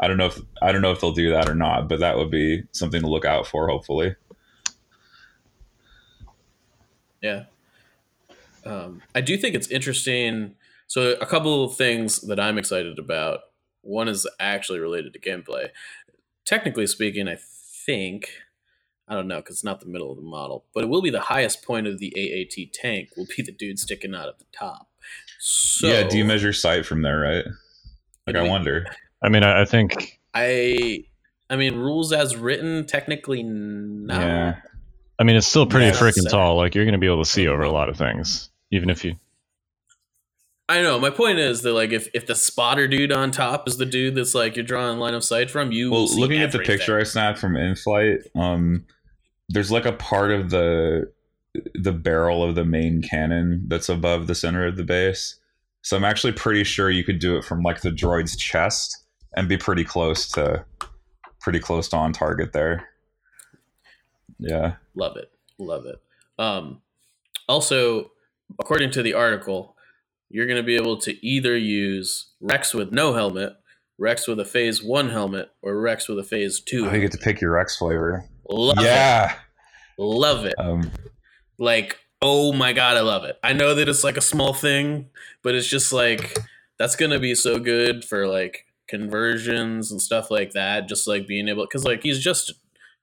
I 0.01 0.09
don't 0.09 0.17
know 0.17 0.27
if 0.27 0.41
I 0.63 0.73
don't 0.73 0.83
know 0.83 0.93
if 0.93 1.01
they'll 1.01 1.13
do 1.13 1.31
that 1.31 1.49
or 1.49 1.55
not, 1.55 1.89
but 1.89 2.01
that 2.01 2.17
would 2.17 2.31
be 2.31 2.63
something 2.73 3.03
to 3.03 3.09
look 3.09 3.25
out 3.25 3.47
for. 3.47 3.69
Hopefully. 3.69 4.17
Yeah. 7.23 7.45
Um, 8.65 9.03
I 9.15 9.21
do 9.21 9.37
think 9.37 9.55
it's 9.55 9.69
interesting. 9.69 10.55
So, 10.87 11.13
a 11.21 11.27
couple 11.27 11.65
of 11.65 11.77
things 11.77 12.21
that 12.23 12.41
I'm 12.41 12.59
excited 12.59 12.99
about. 12.99 13.41
One 13.83 14.09
is 14.09 14.27
actually 14.39 14.79
related 14.81 15.13
to 15.15 15.19
gameplay. 15.21 15.69
Technically 16.45 16.87
speaking, 16.87 17.29
I 17.29 17.39
think, 17.87 18.29
I 19.09 19.15
don't 19.15 19.29
know 19.29 19.37
because 19.37 19.57
it's 19.57 19.65
not 19.65 19.81
the 19.81 19.87
middle 19.87 20.11
of 20.11 20.17
the 20.17 20.23
model, 20.23 20.67
but 20.75 20.85
it 20.85 20.89
will 20.89 21.01
be 21.01 21.11
the 21.11 21.21
highest 21.21 21.63
point 21.63 21.87
of 21.87 21.99
the 21.99 22.13
AAT 22.17 22.73
tank, 22.75 23.11
will 23.17 23.27
be 23.37 23.43
the 23.43 23.53
dude 23.53 23.79
sticking 23.79 24.15
out 24.15 24.29
at 24.29 24.39
the 24.39 24.45
top. 24.53 24.89
So, 25.39 25.87
yeah. 25.89 26.03
Do 26.03 26.19
you 26.19 26.25
measure 26.25 26.53
sight 26.53 26.85
from 26.85 27.03
there, 27.03 27.21
right? 27.21 27.45
Like 28.27 28.37
I 28.37 28.43
we- 28.43 28.49
wonder. 28.51 28.87
I 29.23 29.29
mean, 29.29 29.43
I, 29.43 29.63
I 29.63 29.65
think 29.65 30.21
I, 30.35 31.05
I 31.49 31.57
mean, 31.57 31.77
rules 31.77 32.13
as 32.13 32.37
written, 32.37 32.87
technically, 32.87 33.43
no. 33.43 34.15
Yeah. 34.15 34.57
I 35.19 35.23
mean 35.25 35.37
it's 35.37 35.47
still 35.47 35.67
pretty 35.67 35.87
Yeah, 35.87 35.93
freaking 35.93 36.23
so- 36.23 36.31
tall. 36.31 36.57
Like 36.57 36.75
you're 36.75 36.85
going 36.87 36.95
to 36.95 36.99
be 36.99 37.07
able 37.07 37.23
to 37.23 37.29
see 37.29 37.47
over 37.47 37.63
a 37.63 37.71
lot 37.71 37.89
of 37.91 37.97
things, 37.97 38.49
even 38.71 38.89
if 38.89 39.05
you. 39.05 39.17
I 40.69 40.83
know. 40.83 41.01
My 41.01 41.11
point 41.11 41.39
is 41.41 41.63
that 41.63 41.73
like 41.73 41.91
if, 41.91 42.09
if 42.15 42.27
the 42.27 42.35
spotter 42.37 42.87
dude 42.87 43.11
on 43.13 43.33
top 43.33 43.67
is 43.67 43.77
the 43.77 43.85
dude 43.87 44.15
that's 44.15 44.35
like 44.37 44.55
you're 44.57 44.65
drawing 44.65 44.99
line 45.01 45.15
of 45.15 45.25
sight 45.25 45.51
from, 45.51 45.73
you 45.73 45.91
Well, 45.91 46.03
will 46.03 46.09
see 46.09 46.21
looking 46.21 46.41
at 46.41 46.53
the 46.53 46.59
everything. 46.59 46.77
picture 46.79 46.99
I 46.99 47.03
snapped 47.03 47.39
from 47.41 47.57
in 47.57 47.75
flight, 47.75 48.21
um, 48.37 48.87
there's 49.49 49.73
like 49.73 49.85
a 49.85 49.93
part 49.93 50.31
of 50.31 50.51
the 50.51 51.13
the 51.75 51.93
barrel 51.93 52.45
of 52.45 52.55
the 52.55 52.65
main 52.65 53.03
cannon 53.03 53.65
that's 53.67 53.89
above 53.89 54.29
the 54.29 54.35
center 54.37 54.65
of 54.65 54.77
the 54.77 54.85
base. 54.85 55.35
So 55.83 55.97
I'm 55.97 56.05
actually 56.05 56.33
pretty 56.35 56.63
sure 56.63 56.89
you 56.89 57.03
could 57.03 57.19
do 57.19 57.37
it 57.37 57.45
from 57.45 57.63
like 57.63 57.81
the 57.81 57.91
droid's 57.91 58.37
chest 58.37 58.97
and 59.35 59.49
be 59.49 59.57
pretty 59.57 59.85
close 59.85 60.29
to 60.31 60.65
pretty 61.41 61.59
close 61.59 61.89
to 61.89 61.97
on 61.97 62.13
target 62.13 62.53
there. 62.53 62.89
Yeah. 64.39 64.75
Love 64.95 65.17
it. 65.17 65.31
Love 65.59 65.87
it. 65.87 66.01
Um, 66.39 66.81
also, 67.49 68.11
according 68.59 68.91
to 68.93 69.03
the 69.03 69.15
article, 69.15 69.77
you're 70.29 70.47
going 70.47 70.57
to 70.57 70.63
be 70.63 70.77
able 70.77 70.97
to 70.99 71.27
either 71.27 71.57
use 71.57 72.31
Rex 72.41 72.73
with 72.73 72.93
no 72.93 73.13
helmet, 73.13 73.55
Rex 73.99 74.27
with 74.27 74.41
a 74.41 74.45
Phase 74.45 74.83
1 74.83 75.11
helmet, 75.11 75.51
or 75.63 75.81
Rex 75.81 76.09
with 76.09 76.19
a 76.19 76.25
Phase 76.25 76.61
2 76.61 76.89
Oh, 76.89 76.93
you 76.95 77.01
get 77.01 77.13
to 77.13 77.19
pick 77.19 77.41
your 77.41 77.53
Rex 77.53 77.77
flavor. 77.77 78.25
Love 78.49 78.79
yeah. 78.81 79.33
it. 79.33 79.39
Love 79.99 80.45
it. 80.45 80.55
Um, 80.59 80.91
Like, 81.59 81.99
oh 82.23 82.53
my 82.53 82.73
God, 82.73 82.97
I 82.97 83.01
love 83.01 83.25
it. 83.25 83.39
I 83.43 83.53
know 83.53 83.75
that 83.75 83.89
it's 83.89 84.05
like 84.05 84.17
a 84.17 84.23
small 84.23 84.55
thing, 84.55 85.11
but 85.43 85.55
it's 85.55 85.69
just 85.69 85.93
like, 85.93 86.39
that's 86.79 86.97
going 86.97 87.11
to 87.11 87.19
be 87.19 87.35
so 87.35 87.59
good 87.59 88.05
for 88.05 88.27
like 88.27 88.65
conversions 88.91 89.91
and 89.91 90.03
stuff 90.03 90.31
like 90.31 90.51
that. 90.53 90.89
Just 90.89 91.07
like 91.09 91.27
being 91.27 91.49
able, 91.49 91.65
because 91.65 91.85
like 91.85 92.03
he's 92.03 92.19
just. 92.23 92.53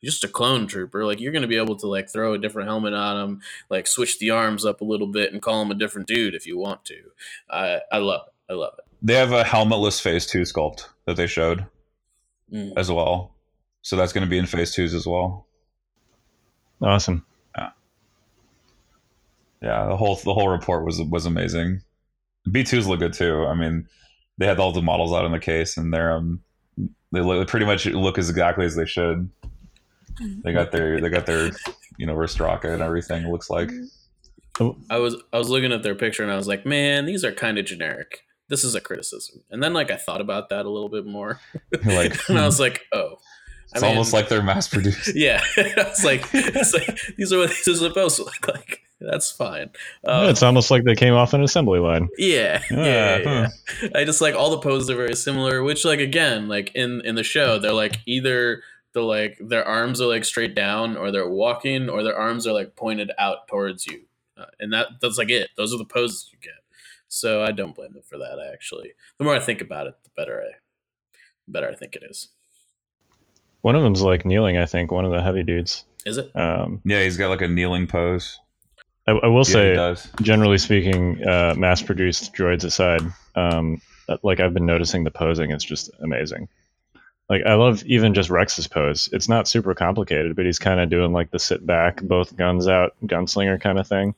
Just 0.03 0.23
a 0.23 0.27
clone 0.27 0.67
trooper, 0.67 1.03
like 1.05 1.19
you're 1.19 1.31
gonna 1.31 1.47
be 1.47 1.57
able 1.57 1.75
to 1.77 1.87
like 1.87 2.07
throw 2.07 2.33
a 2.33 2.37
different 2.37 2.69
helmet 2.69 2.93
on 2.93 3.17
him, 3.29 3.41
like 3.71 3.87
switch 3.87 4.19
the 4.19 4.29
arms 4.29 4.63
up 4.63 4.79
a 4.81 4.85
little 4.85 5.07
bit 5.07 5.33
and 5.33 5.41
call 5.41 5.59
him 5.63 5.71
a 5.71 5.73
different 5.73 6.07
dude 6.07 6.35
if 6.35 6.45
you 6.45 6.55
want 6.55 6.85
to. 6.85 6.97
I 7.49 7.79
I 7.91 7.97
love 7.97 8.21
it. 8.27 8.51
I 8.51 8.55
love 8.55 8.73
it. 8.77 8.85
they 9.01 9.15
have 9.15 9.31
a 9.31 9.43
helmetless 9.43 9.99
phase 9.99 10.27
two 10.27 10.41
sculpt 10.43 10.85
that 11.05 11.15
they 11.15 11.25
showed 11.25 11.65
Mm. 12.53 12.73
as 12.77 12.91
well. 12.91 13.33
So 13.81 13.95
that's 13.95 14.13
going 14.13 14.23
to 14.23 14.29
be 14.29 14.37
in 14.37 14.45
phase 14.45 14.71
twos 14.71 14.93
as 14.93 15.07
well. 15.07 15.47
Awesome. 16.79 17.25
Yeah, 17.57 17.71
Yeah, 19.63 19.87
the 19.87 19.97
whole 19.97 20.15
the 20.17 20.33
whole 20.35 20.49
report 20.49 20.85
was 20.85 21.01
was 21.01 21.25
amazing. 21.25 21.81
B 22.51 22.63
twos 22.63 22.85
look 22.85 22.99
good 22.99 23.13
too. 23.13 23.45
I 23.47 23.55
mean, 23.55 23.87
they 24.37 24.45
had 24.45 24.59
all 24.59 24.71
the 24.71 24.81
models 24.81 25.13
out 25.13 25.25
in 25.25 25.31
the 25.31 25.39
case, 25.39 25.77
and 25.77 25.93
they're 25.93 26.11
um 26.11 26.41
they 27.11 27.21
look, 27.21 27.39
they 27.39 27.49
pretty 27.49 27.65
much 27.65 27.85
look 27.85 28.17
as 28.17 28.29
exactly 28.29 28.65
as 28.65 28.75
they 28.75 28.85
should. 28.85 29.29
They 30.43 30.51
got 30.51 30.71
their 30.71 30.99
they 30.99 31.09
got 31.09 31.25
their 31.25 31.51
you 31.97 32.05
know 32.05 32.13
wrist 32.13 32.39
rocket 32.39 32.71
and 32.71 32.81
everything. 32.81 33.23
It 33.23 33.29
looks 33.29 33.49
like 33.49 33.71
I 34.89 34.97
was 34.97 35.15
I 35.31 35.37
was 35.37 35.49
looking 35.49 35.71
at 35.71 35.83
their 35.83 35.95
picture 35.95 36.23
and 36.23 36.31
I 36.31 36.35
was 36.35 36.47
like, 36.47 36.65
man, 36.65 37.05
these 37.05 37.23
are 37.23 37.31
kind 37.31 37.57
of 37.57 37.65
generic. 37.65 38.23
This 38.49 38.63
is 38.63 38.75
a 38.75 38.81
criticism. 38.81 39.43
And 39.51 39.61
then 39.61 39.73
like 39.73 39.91
I 39.91 39.97
thought 39.97 40.21
about 40.21 40.49
that 40.49 40.65
a 40.65 40.69
little 40.69 40.89
bit 40.89 41.05
more, 41.05 41.39
like 41.85 42.17
and 42.29 42.39
I 42.39 42.45
was 42.45 42.59
like, 42.59 42.81
oh, 42.93 43.17
it's 43.77 43.83
almost 43.83 44.13
like 44.13 44.29
they're 44.29 44.43
mass 44.43 44.67
produced. 44.67 45.11
yeah. 45.15 45.41
I 45.57 45.73
was 45.89 46.03
like, 46.03 46.25
it's 46.33 46.73
like 46.73 46.99
these 47.17 47.31
are 47.33 47.39
what 47.39 47.49
these 47.49 47.67
are 47.67 47.75
supposed 47.75 48.17
to 48.17 48.23
look 48.23 48.47
like. 48.47 48.81
That's 48.99 49.31
fine. 49.31 49.69
Yeah, 50.03 50.09
Um, 50.11 50.29
it's 50.29 50.41
almost 50.41 50.71
like 50.71 50.83
they 50.83 50.95
came 50.95 51.13
off 51.13 51.33
an 51.33 51.43
assembly 51.43 51.79
line. 51.79 52.09
Yeah, 52.17 52.63
yeah, 52.71 52.77
Yeah, 52.77 53.17
yeah, 53.17 53.23
huh. 53.23 53.49
yeah. 53.83 53.89
I 53.93 54.03
just 54.05 54.21
like 54.21 54.33
all 54.33 54.49
the 54.49 54.57
poses 54.59 54.89
are 54.89 54.95
very 54.95 55.15
similar. 55.15 55.61
Which, 55.61 55.85
like, 55.85 55.99
again, 55.99 56.47
like 56.47 56.71
in 56.73 57.01
in 57.05 57.13
the 57.15 57.23
show, 57.23 57.59
they're 57.59 57.73
like 57.73 57.99
either 58.07 58.63
the 58.93 59.01
like 59.01 59.37
their 59.39 59.63
arms 59.63 60.01
are 60.01 60.07
like 60.07 60.25
straight 60.25 60.55
down, 60.55 60.97
or 60.97 61.11
they're 61.11 61.29
walking, 61.29 61.89
or 61.89 62.01
their 62.01 62.17
arms 62.17 62.47
are 62.47 62.53
like 62.53 62.75
pointed 62.75 63.11
out 63.19 63.47
towards 63.47 63.85
you, 63.85 64.01
uh, 64.35 64.45
and 64.59 64.73
that 64.73 64.87
that's 64.99 65.19
like 65.19 65.29
it. 65.29 65.49
Those 65.57 65.73
are 65.73 65.77
the 65.77 65.85
poses 65.85 66.29
you 66.33 66.39
get. 66.41 66.53
So 67.07 67.43
I 67.43 67.51
don't 67.51 67.75
blame 67.75 67.93
them 67.93 68.01
for 68.03 68.17
that. 68.17 68.39
Actually, 68.51 68.93
the 69.19 69.25
more 69.25 69.35
I 69.35 69.39
think 69.39 69.61
about 69.61 69.85
it, 69.85 69.93
the 70.03 70.09
better 70.17 70.41
I, 70.41 70.57
the 71.45 71.51
better 71.51 71.69
I 71.69 71.75
think 71.75 71.95
it 71.95 72.01
is. 72.09 72.29
One 73.61 73.75
of 73.75 73.83
them's 73.83 74.01
like 74.01 74.25
kneeling. 74.25 74.57
I 74.57 74.65
think 74.65 74.91
one 74.91 75.05
of 75.05 75.11
the 75.11 75.21
heavy 75.21 75.43
dudes. 75.43 75.83
Is 76.05 76.17
it? 76.17 76.33
Um, 76.35 76.81
Yeah, 76.85 77.01
he's 77.03 77.17
got 77.17 77.29
like 77.29 77.41
a 77.41 77.47
kneeling 77.47 77.87
pose. 77.87 78.39
I, 79.07 79.11
I 79.11 79.27
will 79.27 79.39
Yeah, 79.39 79.43
say, 79.43 79.73
does. 79.75 80.07
generally 80.21 80.57
speaking, 80.57 81.23
uh, 81.27 81.53
mass-produced 81.57 82.33
droids 82.33 82.63
aside, 82.63 83.01
um, 83.35 83.81
like 84.23 84.39
I've 84.39 84.53
been 84.53 84.65
noticing 84.65 85.03
the 85.03 85.11
posing 85.11 85.51
is 85.51 85.63
just 85.63 85.89
amazing. 86.01 86.47
Like 87.29 87.41
I 87.45 87.55
love 87.55 87.83
even 87.85 88.13
just 88.13 88.29
Rex's 88.29 88.67
pose. 88.67 89.09
It's 89.11 89.27
not 89.27 89.49
super 89.49 89.73
complicated, 89.73 90.35
but 90.35 90.45
he's 90.45 90.59
kind 90.59 90.79
of 90.79 90.89
doing 90.89 91.11
like 91.11 91.31
the 91.31 91.39
sit 91.39 91.65
back, 91.65 92.01
both 92.03 92.35
guns 92.37 92.67
out, 92.69 92.95
gunslinger 93.05 93.59
kind 93.59 93.79
of 93.79 93.87
thing. 93.87 94.15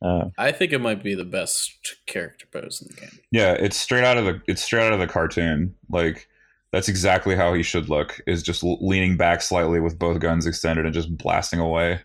Uh, 0.00 0.26
I 0.38 0.52
think 0.52 0.72
it 0.72 0.80
might 0.80 1.02
be 1.02 1.14
the 1.14 1.24
best 1.24 1.72
character 2.06 2.46
pose 2.52 2.82
in 2.82 2.88
the 2.94 3.00
game. 3.00 3.18
Yeah, 3.32 3.52
it's 3.54 3.76
straight 3.76 4.04
out 4.04 4.16
of 4.18 4.26
the 4.26 4.40
it's 4.46 4.62
straight 4.62 4.86
out 4.86 4.92
of 4.92 5.00
the 5.00 5.06
cartoon. 5.08 5.74
Like 5.90 6.28
that's 6.74 6.88
exactly 6.88 7.36
how 7.36 7.54
he 7.54 7.62
should 7.62 7.88
look. 7.88 8.20
Is 8.26 8.42
just 8.42 8.64
leaning 8.64 9.16
back 9.16 9.42
slightly 9.42 9.78
with 9.78 9.96
both 9.96 10.18
guns 10.18 10.44
extended 10.44 10.84
and 10.84 10.92
just 10.92 11.16
blasting 11.16 11.60
away. 11.60 12.00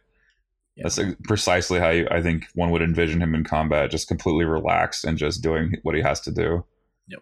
Yeah. 0.75 0.83
That's 0.83 0.99
like, 0.99 1.17
precisely 1.23 1.79
how 1.79 1.89
you, 1.89 2.07
I 2.11 2.21
think 2.21 2.45
one 2.53 2.69
would 2.69 2.83
envision 2.83 3.19
him 3.19 3.33
in 3.33 3.43
combat, 3.43 3.89
just 3.89 4.07
completely 4.07 4.45
relaxed 4.45 5.05
and 5.05 5.17
just 5.17 5.41
doing 5.41 5.77
what 5.81 5.95
he 5.95 6.01
has 6.01 6.21
to 6.21 6.31
do. 6.31 6.63
Yep. 7.07 7.19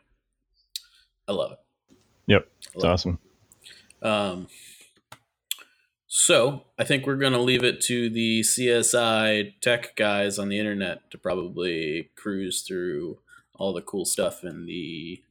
I 1.29 1.31
love 1.31 1.53
it. 1.53 1.59
Yep, 2.27 2.49
it's 2.57 2.75
love 2.75 2.83
it. 2.83 2.93
awesome. 2.93 3.19
Um, 4.01 4.47
so 6.07 6.65
I 6.77 6.83
think 6.83 7.07
we're 7.07 7.15
gonna 7.15 7.39
leave 7.39 7.63
it 7.63 7.79
to 7.83 8.09
the 8.09 8.41
CSI 8.41 9.53
tech 9.61 9.95
guys 9.95 10.37
on 10.37 10.49
the 10.49 10.59
internet 10.59 11.09
to 11.11 11.17
probably 11.17 12.11
cruise 12.17 12.61
through 12.67 13.19
all 13.55 13.71
the 13.71 13.81
cool 13.81 14.03
stuff 14.03 14.43
in 14.43 14.65
the 14.65 15.23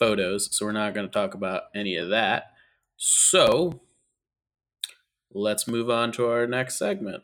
photos. 0.00 0.48
So 0.56 0.66
we're 0.66 0.72
not 0.72 0.94
gonna 0.94 1.06
talk 1.06 1.34
about 1.34 1.64
any 1.72 1.94
of 1.94 2.08
that. 2.08 2.54
So 2.96 3.82
let's 5.32 5.68
move 5.68 5.88
on 5.88 6.10
to 6.12 6.26
our 6.26 6.48
next 6.48 6.76
segment. 6.76 7.22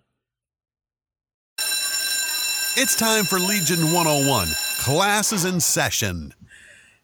It's 2.78 2.94
time 2.94 3.24
for 3.24 3.38
Legion 3.38 3.92
101. 3.92 4.48
Class 4.80 5.32
is 5.32 5.46
in 5.46 5.60
session. 5.60 6.34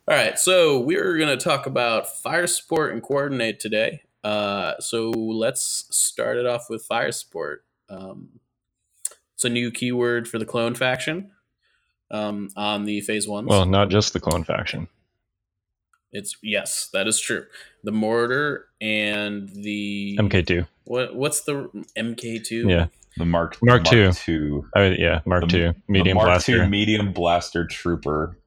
All 0.06 0.14
right, 0.14 0.38
so 0.38 0.78
we're 0.78 1.16
going 1.16 1.36
to 1.36 1.42
talk 1.42 1.64
about 1.64 2.14
fire 2.14 2.46
support 2.46 2.92
and 2.92 3.02
coordinate 3.02 3.58
today. 3.58 4.02
Uh, 4.22 4.74
so 4.80 5.10
let's 5.10 5.86
start 5.90 6.36
it 6.36 6.44
off 6.44 6.66
with 6.68 6.84
fire 6.84 7.10
support. 7.10 7.64
Um, 7.88 8.40
it's 9.34 9.44
a 9.44 9.48
new 9.48 9.70
keyword 9.70 10.28
for 10.28 10.38
the 10.38 10.44
clone 10.44 10.74
faction 10.74 11.30
um, 12.10 12.50
on 12.54 12.84
the 12.84 13.00
phase 13.00 13.26
one. 13.26 13.46
Well, 13.46 13.64
not 13.64 13.88
just 13.88 14.12
the 14.12 14.20
clone 14.20 14.44
faction. 14.44 14.88
It's 16.12 16.36
yes, 16.42 16.88
that 16.92 17.06
is 17.06 17.18
true. 17.20 17.46
The 17.84 17.92
mortar 17.92 18.66
and 18.80 19.48
the 19.50 20.16
MK2. 20.20 20.66
What 20.84 21.14
what's 21.14 21.42
the 21.42 21.68
MK 21.96 22.44
two? 22.44 22.68
Yeah, 22.68 22.86
The 23.16 23.24
Mark 23.24 23.56
Mark 23.62 23.90
II. 23.92 24.12
two 24.12 24.66
I, 24.74 24.80
oh, 24.80 24.90
yeah, 24.98 25.20
Mark 25.24 25.48
The- 25.48 25.56
II, 25.58 25.72
medium 25.88 26.08
the 26.08 26.14
Mark 26.14 26.26
blaster. 26.26 26.62
II 26.64 26.68
medium 26.68 27.12
blaster 27.12 27.66
trooper. 27.66 28.38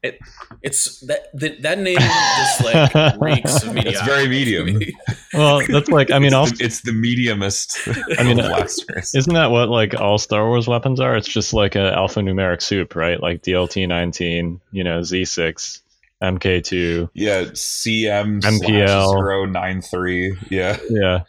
It, 0.00 0.20
it's 0.62 1.00
that, 1.00 1.26
that 1.34 1.62
that 1.62 1.78
name 1.80 1.98
just 1.98 2.64
like 2.64 3.20
reeks 3.20 3.64
of 3.64 3.74
mediocrity. 3.74 3.88
It's 3.88 4.02
very 4.02 4.28
medium. 4.28 4.80
well, 5.34 5.60
that's 5.66 5.88
like 5.88 6.12
I 6.12 6.20
mean, 6.20 6.28
it's, 6.28 6.34
also, 6.34 6.54
the, 6.54 6.64
it's 6.64 6.82
the 6.82 6.92
mediumest. 6.92 7.76
I 8.18 8.22
mean, 8.22 8.38
uh, 8.38 8.46
blasters. 8.48 9.12
isn't 9.16 9.34
that 9.34 9.50
what 9.50 9.68
like 9.68 9.94
all 9.94 10.18
Star 10.18 10.46
Wars 10.46 10.68
weapons 10.68 11.00
are? 11.00 11.16
It's 11.16 11.26
just 11.26 11.52
like 11.52 11.74
an 11.74 11.82
alphanumeric 11.82 12.62
soup, 12.62 12.94
right? 12.94 13.20
Like 13.20 13.42
DLT 13.42 13.88
nineteen, 13.88 14.60
you 14.70 14.84
know, 14.84 15.02
Z 15.02 15.24
six, 15.24 15.82
MK 16.22 16.62
two, 16.62 17.10
yeah, 17.12 17.42
CM 17.46 18.40
MPL. 18.40 19.10
zero 19.10 19.46
nine 19.46 19.82
three. 19.82 20.36
Yeah, 20.48 20.78
yeah. 20.88 21.22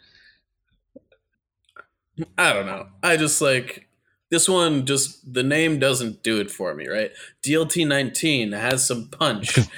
I 2.38 2.52
don't 2.52 2.66
know. 2.66 2.86
I 3.02 3.16
just 3.16 3.40
like 3.40 3.88
this 4.30 4.48
one. 4.48 4.86
Just 4.86 5.32
the 5.32 5.42
name 5.42 5.78
doesn't 5.78 6.22
do 6.22 6.40
it 6.40 6.50
for 6.50 6.74
me, 6.74 6.88
right? 6.88 7.10
DLT 7.44 7.86
nineteen 7.86 8.52
has 8.52 8.86
some 8.86 9.08
punch. 9.08 9.58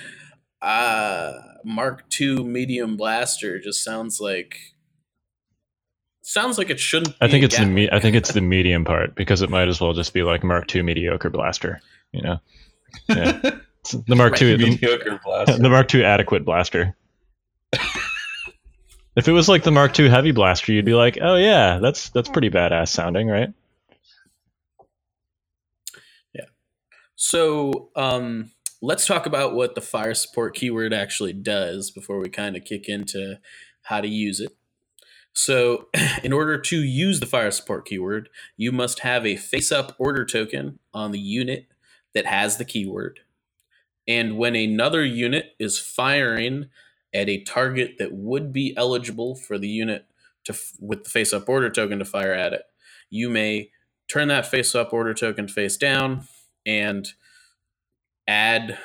Uh 0.61 1.33
Mark 1.65 2.05
II 2.21 2.45
medium 2.45 2.97
blaster 2.97 3.59
just 3.59 3.83
sounds 3.83 4.21
like 4.21 4.57
sounds 6.23 6.59
like 6.59 6.71
it 6.71 6.81
shouldn't. 6.81 7.15
I 7.21 7.29
think 7.29 7.43
a 7.43 7.47
it's 7.47 7.59
the 7.59 7.67
me- 7.67 7.91
I 7.91 7.99
think 7.99 8.17
it's 8.17 8.33
the 8.33 8.41
medium 8.41 8.85
part 8.85 9.15
because 9.15 9.43
it 9.43 9.51
might 9.51 9.69
as 9.69 9.81
well 9.81 9.93
just 9.93 10.15
be 10.15 10.23
like 10.23 10.43
Mark 10.45 10.75
II 10.75 10.83
mediocre 10.83 11.31
blaster, 11.31 11.81
you 12.13 12.23
know. 12.23 12.39
Yeah. 13.09 13.51
The 14.07 14.15
Mark 14.15 14.41
II, 14.41 14.57
the, 14.59 14.65
mediocre 14.71 15.21
blaster. 15.25 15.59
the 15.59 15.69
Mark 15.69 15.93
II 15.93 16.05
adequate 16.05 16.45
blaster. 16.45 16.97
if 19.17 19.27
it 19.27 19.33
was 19.33 19.49
like 19.49 19.65
the 19.65 19.73
Mark 19.73 19.99
II 19.99 20.09
heavy 20.09 20.31
blaster, 20.31 20.73
you'd 20.73 20.85
be 20.85 20.95
like, 20.95 21.19
"Oh 21.21 21.35
yeah, 21.35 21.81
that's 21.81 22.11
that's 22.11 22.29
pretty 22.29 22.49
badass 22.49 22.91
sounding, 22.91 23.27
right?" 23.27 23.53
So 27.17 27.91
um, 27.97 28.51
let's 28.81 29.07
talk 29.07 29.27
about 29.27 29.55
what 29.55 29.75
the 29.75 29.81
fire 29.81 30.15
support 30.15 30.55
keyword 30.55 30.93
actually 30.93 31.33
does 31.33 31.91
before 31.91 32.19
we 32.19 32.29
kind 32.29 32.57
of 32.57 32.65
kick 32.65 32.89
into 32.89 33.39
how 33.83 34.01
to 34.01 34.09
use 34.09 34.41
it. 34.41 34.55
So, 35.33 35.89
in 36.23 36.33
order 36.33 36.59
to 36.61 36.83
use 36.83 37.21
the 37.21 37.27
fire 37.27 37.51
support 37.51 37.87
keyword, 37.87 38.29
you 38.57 38.73
must 38.73 39.01
have 39.01 39.25
a 39.25 39.37
face 39.37 39.73
up 39.73 39.95
order 39.99 40.25
token 40.27 40.79
on 40.93 41.13
the 41.13 41.21
unit 41.21 41.67
that 42.15 42.27
has 42.27 42.59
the 42.59 42.65
keyword. 42.65 43.21
And 44.07 44.37
when 44.37 44.57
another 44.57 45.05
unit 45.05 45.55
is 45.59 45.79
firing 45.79 46.67
at 47.15 47.29
a 47.29 47.43
target 47.45 47.95
that 47.99 48.13
would 48.13 48.53
be 48.53 48.75
eligible 48.77 49.37
for 49.37 49.59
the 49.59 49.69
unit 49.69 50.07
to 50.45 50.55
with 50.81 51.05
the 51.05 51.11
face 51.11 51.33
up 51.33 51.49
order 51.49 51.71
token 51.71 51.99
to 52.01 52.05
fire 52.05 52.33
at 52.33 52.53
it, 52.53 52.63
you 53.11 53.31
may 53.31 53.71
turn 54.09 54.29
that 54.29 54.47
face 54.47 54.75
up 54.75 54.93
order 54.93 55.15
token 55.15 55.47
face 55.47 55.77
down 55.77 56.27
and 56.67 57.09
add 58.27 58.79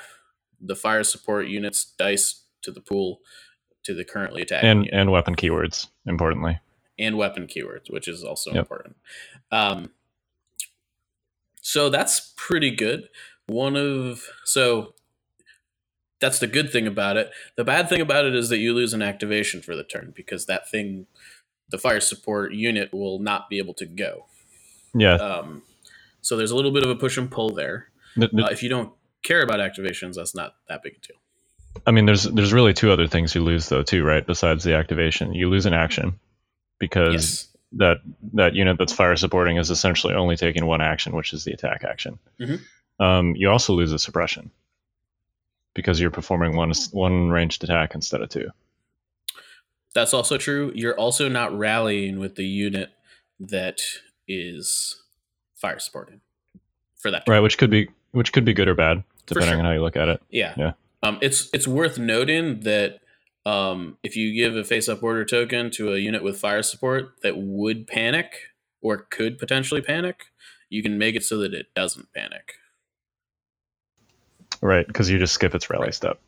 the 0.60 0.76
fire 0.76 1.04
support 1.04 1.48
unit's 1.48 1.86
dice 1.98 2.44
to 2.64 2.72
the 2.72 2.82
pool 2.82 3.22
to 3.84 3.94
the 3.94 4.04
currently 4.04 4.42
attacking 4.42 4.70
And 4.70 4.80
unit 4.86 4.94
and 5.00 5.12
weapon 5.12 5.36
keywords, 5.36 5.88
importantly. 6.06 6.60
and 7.00 7.18
weapon 7.18 7.48
keywords, 7.48 7.92
which 7.92 8.08
is 8.08 8.24
also 8.24 8.52
Yep. 8.52 8.60
important. 8.60 8.96
Um, 9.52 9.92
so 11.62 11.90
that's 11.90 12.34
pretty 12.36 12.72
good. 12.72 13.10
One 13.48 13.76
of 13.76 14.24
so 14.46 14.94
that's 16.20 16.40
the 16.40 16.48
good 16.48 16.72
thing 16.72 16.88
about 16.88 17.16
it. 17.18 17.32
The 17.56 17.64
bad 17.64 17.88
thing 17.90 18.02
about 18.02 18.26
it 18.26 18.34
is 18.36 18.50
that 18.50 18.58
you 18.58 18.74
lose 18.74 18.94
an 18.94 19.04
activation 19.04 19.62
for 19.62 19.76
the 19.76 19.84
turn 19.84 20.12
because 20.16 20.48
that 20.48 20.70
thing, 20.70 21.06
the 21.70 21.78
fire 21.78 22.00
support 22.00 22.54
unit, 22.54 22.92
will 22.92 23.20
not 23.20 23.50
be 23.50 23.60
able 23.60 23.76
to 23.76 23.86
go. 23.86 24.26
Yeah. 24.96 25.14
Um, 25.16 25.62
so 26.28 26.36
there's 26.36 26.52
a 26.52 26.56
little 26.56 26.72
bit 26.72 26.84
of 26.84 26.90
a 26.90 26.96
push 26.96 27.18
and 27.18 27.32
pull 27.32 27.50
there. 27.52 27.88
Th- 28.20 28.30
th- 28.32 28.44
Uh, 28.44 28.48
if 28.52 28.62
you 28.62 28.70
don't 28.70 28.92
care 29.24 29.42
about 29.42 29.60
activations, 29.60 30.16
that's 30.16 30.36
not 30.36 30.56
that 30.68 30.84
big 30.84 30.94
a 30.98 31.00
deal. 31.08 31.18
I 31.86 31.92
mean, 31.92 32.06
there's 32.06 32.24
there's 32.24 32.52
really 32.52 32.74
two 32.74 32.92
other 32.92 33.08
things 33.08 33.34
you 33.34 33.42
lose 33.44 33.70
though 33.70 33.84
too, 33.84 34.04
right? 34.04 34.26
Besides 34.26 34.64
the 34.64 34.74
activation, 34.76 35.34
you 35.34 35.50
lose 35.50 35.66
an 35.66 35.74
action 35.74 36.20
because 36.80 37.14
Yes. 37.14 37.48
that 37.74 37.98
that 38.34 38.56
unit 38.56 38.78
that's 38.78 38.94
fire 38.94 39.16
supporting 39.16 39.58
is 39.58 39.70
essentially 39.70 40.14
only 40.14 40.36
taking 40.36 40.66
one 40.66 40.82
action, 40.82 41.16
which 41.16 41.32
is 41.34 41.44
the 41.46 41.54
attack 41.54 41.84
action. 41.84 42.20
Mhm. 42.40 42.60
Um, 43.00 43.36
you 43.36 43.50
also 43.50 43.74
lose 43.74 43.94
a 43.94 44.00
suppression 44.00 44.52
because 45.76 46.00
you're 46.02 46.12
performing 46.12 46.56
one 46.58 46.72
one 46.92 47.30
ranged 47.30 47.64
attack 47.64 47.96
instead 47.96 48.22
of 48.22 48.30
two. 48.30 48.50
That's 49.94 50.14
also 50.14 50.38
true. 50.38 50.72
You're 50.76 50.98
also 51.00 51.30
not 51.30 51.58
rallying 51.58 52.20
with 52.20 52.36
the 52.36 52.46
unit 52.46 52.90
that 53.40 53.80
is 54.28 54.96
fire 55.58 55.80
supporting 55.80 56.22
for 56.96 57.12
that. 57.12 57.26
turn. 57.26 57.34
Right, 57.34 57.40
which 57.42 57.58
could 57.58 57.70
be 57.70 57.90
which 58.12 58.32
could 58.32 58.46
be 58.46 58.54
good 58.54 58.68
or 58.68 58.76
bad 58.76 59.04
depending 59.26 59.52
sure. 59.52 59.60
on 59.60 59.66
how 59.66 59.72
you 59.72 59.82
look 59.82 59.98
at 59.98 60.08
it. 60.08 60.22
Yeah. 60.30 60.54
Yeah. 60.58 60.72
Um, 61.04 61.20
it's 61.22 61.50
it's 61.54 61.68
worth 61.68 62.00
noting 62.00 62.62
that 62.62 63.00
um, 63.46 63.98
if 64.04 64.16
you 64.16 64.34
give 64.34 64.56
a 64.56 64.64
face 64.64 64.90
up 64.90 65.04
order 65.04 65.24
token 65.24 65.70
to 65.72 65.94
a 65.94 65.98
unit 65.98 66.24
with 66.24 66.40
fire 66.40 66.64
support 66.64 67.14
that 67.24 67.38
would 67.38 67.88
panic 67.88 68.34
or 68.82 68.98
could 68.98 69.38
potentially 69.38 69.82
panic, 69.82 70.26
you 70.70 70.82
can 70.82 70.98
make 70.98 71.16
it 71.16 71.24
so 71.24 71.38
that 71.40 71.54
it 71.54 71.68
doesn't 71.76 72.12
panic. 72.14 72.54
Right, 74.62 74.88
because 74.88 75.10
you 75.10 75.20
just 75.20 75.34
skip 75.34 75.54
its 75.54 75.70
rally 75.70 75.86
Right. 75.86 75.94
step. 75.94 76.20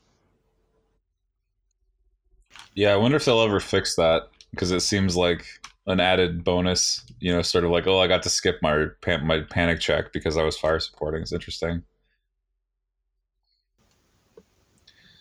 Yeah, 2.75 2.93
I 2.93 2.97
wonder 2.97 3.17
if 3.17 3.25
they'll 3.25 3.41
ever 3.41 3.59
fix 3.59 3.95
that 3.95 4.29
because 4.51 4.71
it 4.71 4.81
seems 4.81 5.17
like 5.17 5.45
an 5.89 5.99
added 5.99 6.43
bonus. 6.45 7.03
You 7.19 7.33
know, 7.33 7.41
sort 7.41 7.65
of 7.65 7.71
like, 7.71 7.85
oh, 7.87 7.99
I 7.99 8.07
got 8.07 8.23
to 8.23 8.29
skip 8.29 8.59
my 8.61 8.85
pan- 9.01 9.27
my 9.27 9.41
panic 9.41 9.81
check 9.81 10.13
because 10.13 10.37
I 10.37 10.43
was 10.43 10.57
fire 10.57 10.79
supporting. 10.79 11.21
It's 11.21 11.33
interesting. 11.33 11.83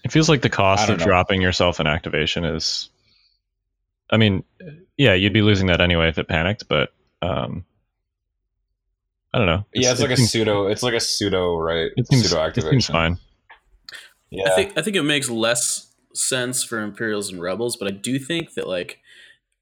It 0.04 0.12
feels 0.12 0.28
like 0.28 0.42
the 0.42 0.48
cost 0.48 0.88
of 0.88 0.98
know. 0.98 1.04
dropping 1.04 1.42
yourself 1.42 1.81
in 1.81 1.87
activation 1.87 2.44
is. 2.44 2.88
I 4.11 4.16
mean, 4.16 4.42
yeah, 4.96 5.12
you'd 5.12 5.35
be 5.35 5.42
losing 5.42 5.66
that 5.66 5.83
anyway 5.83 6.09
if 6.09 6.16
it 6.16 6.28
panicked, 6.28 6.66
but 6.66 6.94
um, 7.20 7.66
I 9.35 9.38
don't 9.38 9.46
know. 9.46 9.66
yeah, 9.74 9.90
it's 9.90 10.00
it 10.00 10.04
like 10.04 10.12
a 10.12 10.16
seems- 10.16 10.31
pseudo. 10.31 10.66
It's 10.68 10.83
like 10.83 10.94
a 10.94 11.00
pseudo, 11.00 11.57
right? 11.59 11.90
It 11.94 12.07
seems, 12.07 12.26
pseudo 12.28 12.42
it 12.42 12.46
activation. 12.46 12.70
seems 12.81 12.87
fine. 12.87 13.18
Yeah, 14.31 14.44
I 14.50 14.54
think 14.54 14.78
I 14.78 14.83
think 14.83 14.96
it 14.96 15.02
makes 15.02 15.28
less 15.28 15.92
sense 16.14 16.62
for 16.62 16.81
Imperials 16.81 17.31
and 17.31 17.40
Rebels, 17.42 17.76
but 17.76 17.88
I 17.88 17.90
do 17.90 18.18
think 18.18 18.54
that 18.54 18.66
like 18.66 18.98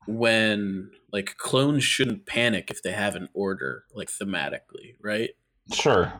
when 0.07 0.91
like 1.13 1.37
clones 1.37 1.85
shouldn't 1.85 2.27
panic 2.27 2.71
if 2.71 2.83
they 2.83 2.93
have 2.93 3.15
an 3.17 3.29
order, 3.35 3.85
like 3.95 4.09
thematically, 4.09 4.95
right? 5.01 5.31
sure. 5.73 6.13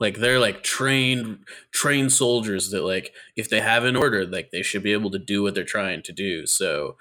Like 0.00 0.16
they're 0.18 0.40
like 0.40 0.62
trained 0.64 1.44
trained 1.70 2.12
soldiers 2.12 2.70
that 2.70 2.82
like 2.82 3.12
if 3.36 3.48
they 3.48 3.60
have 3.60 3.84
an 3.84 3.94
order, 3.94 4.26
like 4.26 4.50
they 4.50 4.62
should 4.62 4.82
be 4.82 4.92
able 4.92 5.10
to 5.12 5.18
do 5.18 5.42
what 5.42 5.54
they're 5.54 5.62
trying 5.64 6.02
to 6.02 6.12
do. 6.12 6.44
So 6.46 6.96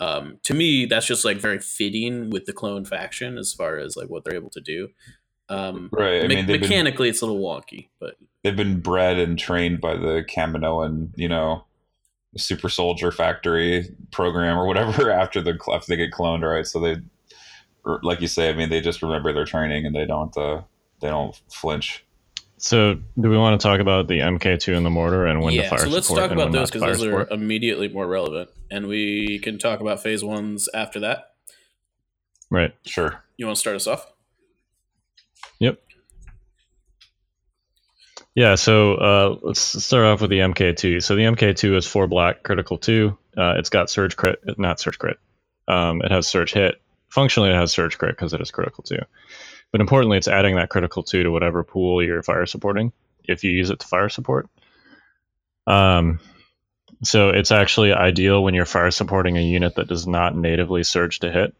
um, 0.00 0.38
to 0.44 0.54
me, 0.54 0.86
that's 0.86 1.06
just 1.06 1.24
like 1.24 1.38
very 1.38 1.58
fitting 1.58 2.30
with 2.30 2.46
the 2.46 2.52
clone 2.52 2.84
faction 2.84 3.36
as 3.38 3.52
far 3.52 3.76
as 3.78 3.96
like 3.96 4.08
what 4.08 4.24
they're 4.24 4.34
able 4.34 4.50
to 4.50 4.60
do. 4.60 4.88
Um, 5.48 5.90
Right. 5.92 6.24
I 6.24 6.26
me- 6.26 6.36
mean, 6.36 6.46
they've 6.46 6.60
been 6.60 6.68
mechanically, 6.68 7.08
it's 7.08 7.20
a 7.22 7.26
little 7.26 7.42
wonky, 7.42 7.88
but 8.00 8.16
they've 8.42 8.56
been 8.56 8.80
bred 8.80 9.18
and 9.18 9.38
trained 9.38 9.80
by 9.80 9.96
the 9.96 10.24
Kaminoan, 10.28 11.10
you 11.16 11.28
know, 11.28 11.64
super 12.36 12.68
soldier 12.68 13.10
factory 13.10 13.94
program 14.10 14.58
or 14.58 14.66
whatever 14.66 15.10
after 15.22 15.40
the 15.40 15.58
after 15.72 15.86
they 15.88 15.96
get 15.96 16.12
cloned, 16.12 16.42
right? 16.42 16.66
So 16.66 16.80
they, 16.80 16.96
like 18.02 18.20
you 18.20 18.28
say, 18.28 18.48
I 18.50 18.52
mean, 18.52 18.70
they 18.70 18.80
just 18.80 19.02
remember 19.02 19.32
their 19.32 19.44
training 19.44 19.86
and 19.86 19.94
they 19.94 20.06
don't 20.06 20.36
uh, 20.36 20.62
they 21.00 21.08
don't 21.08 21.40
flinch. 21.52 22.04
So, 22.58 22.94
do 23.20 23.28
we 23.28 23.36
want 23.36 23.60
to 23.60 23.66
talk 23.66 23.80
about 23.80 24.08
the 24.08 24.20
MK2 24.20 24.74
and 24.74 24.86
the 24.86 24.90
mortar 24.90 25.26
and 25.26 25.42
when 25.42 25.52
to 25.52 25.62
yeah, 25.62 25.68
fire 25.68 25.80
so 25.80 25.88
let's 25.88 26.08
talk 26.08 26.30
about 26.30 26.52
those 26.52 26.70
because 26.70 26.86
those 26.86 27.00
support? 27.00 27.28
are 27.30 27.34
immediately 27.34 27.88
more 27.88 28.06
relevant, 28.06 28.48
and 28.70 28.86
we 28.86 29.38
can 29.40 29.58
talk 29.58 29.80
about 29.80 30.02
phase 30.02 30.24
ones 30.24 30.68
after 30.72 31.00
that. 31.00 31.34
Right. 32.50 32.74
Sure. 32.86 33.22
You 33.36 33.46
want 33.46 33.56
to 33.56 33.60
start 33.60 33.76
us 33.76 33.86
off? 33.86 34.06
Yep. 35.58 35.80
Yeah, 38.36 38.54
so 38.56 38.94
uh, 38.96 39.38
let's 39.40 39.82
start 39.82 40.04
off 40.04 40.20
with 40.20 40.28
the 40.28 40.40
MK2. 40.40 41.02
So 41.02 41.16
the 41.16 41.22
MK2 41.22 41.74
is 41.74 41.86
four 41.86 42.06
black, 42.06 42.42
critical 42.42 42.76
two. 42.76 43.16
Uh, 43.34 43.54
it's 43.56 43.70
got 43.70 43.88
surge 43.88 44.14
crit, 44.14 44.38
not 44.58 44.78
surge 44.78 44.98
crit. 44.98 45.18
Um, 45.66 46.02
it 46.02 46.10
has 46.10 46.28
surge 46.28 46.52
hit. 46.52 46.80
Functionally, 47.08 47.48
it 47.48 47.54
has 47.54 47.72
surge 47.72 47.96
crit 47.96 48.14
because 48.14 48.34
it 48.34 48.42
is 48.42 48.50
critical 48.50 48.84
two. 48.84 48.98
But 49.72 49.80
importantly, 49.80 50.18
it's 50.18 50.28
adding 50.28 50.56
that 50.56 50.68
critical 50.68 51.02
two 51.02 51.22
to 51.22 51.30
whatever 51.30 51.64
pool 51.64 52.02
you're 52.02 52.22
fire 52.22 52.44
supporting 52.44 52.92
if 53.24 53.42
you 53.42 53.52
use 53.52 53.70
it 53.70 53.78
to 53.78 53.86
fire 53.86 54.10
support. 54.10 54.50
Um, 55.66 56.20
so 57.02 57.30
it's 57.30 57.50
actually 57.50 57.94
ideal 57.94 58.44
when 58.44 58.52
you're 58.52 58.66
fire 58.66 58.90
supporting 58.90 59.38
a 59.38 59.42
unit 59.42 59.76
that 59.76 59.88
does 59.88 60.06
not 60.06 60.36
natively 60.36 60.82
surge 60.82 61.20
to 61.20 61.32
hit, 61.32 61.54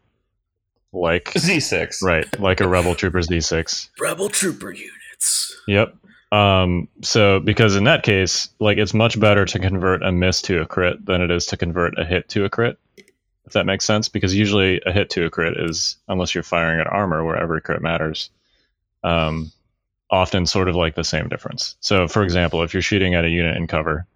like 0.93 1.33
Z 1.39 1.61
six. 1.61 2.03
right, 2.03 2.39
like 2.39 2.61
a 2.61 2.69
Rebel 2.69 2.95
Troopers 2.95 3.29
Z6. 3.29 3.89
Rebel 3.99 4.29
trooper 4.29 4.73
units. 4.73 5.59
Yep. 5.67 5.95
Um, 6.33 6.89
so 7.03 7.41
because 7.41 7.77
in 7.77 7.85
that 7.85 8.03
case, 8.03 8.49
like 8.59 8.79
it's 8.79 8.95
much 8.95 9.19
better 9.19 9.45
to 9.45 9.59
convert 9.59 10.03
a 10.03 10.13
miss 10.13 10.43
to 10.43 10.61
a 10.61 10.67
crit 10.67 11.05
than 11.05 11.23
it 11.23 11.31
is 11.31 11.47
to 11.47 11.57
convert 11.57 11.99
a 11.99 12.05
hit 12.05 12.29
to 12.31 12.45
a 12.45 12.51
crit. 12.51 12.79
If 13.45 13.53
that 13.53 13.67
makes 13.67 13.85
sense, 13.85 14.09
because 14.09 14.35
usually 14.35 14.81
a 14.85 14.93
hit 14.93 15.11
to 15.11 15.25
a 15.25 15.31
crit 15.31 15.57
is 15.57 15.97
unless 16.09 16.35
you're 16.35 16.43
firing 16.43 16.81
at 16.81 16.89
armor 16.89 17.25
where 17.25 17.37
every 17.37 17.61
crit 17.61 17.81
matters. 17.81 18.31
Um, 19.05 19.53
often 20.11 20.47
sort 20.47 20.69
of 20.69 20.77
like 20.77 20.95
the 20.95 21.05
same 21.05 21.29
difference. 21.29 21.77
So, 21.81 22.09
for 22.09 22.23
example, 22.23 22.63
if 22.63 22.75
you're 22.75 22.83
shooting 22.83 23.15
at 23.15 23.25
a 23.25 23.29
unit 23.29 23.57
in 23.57 23.67
cover 23.67 24.07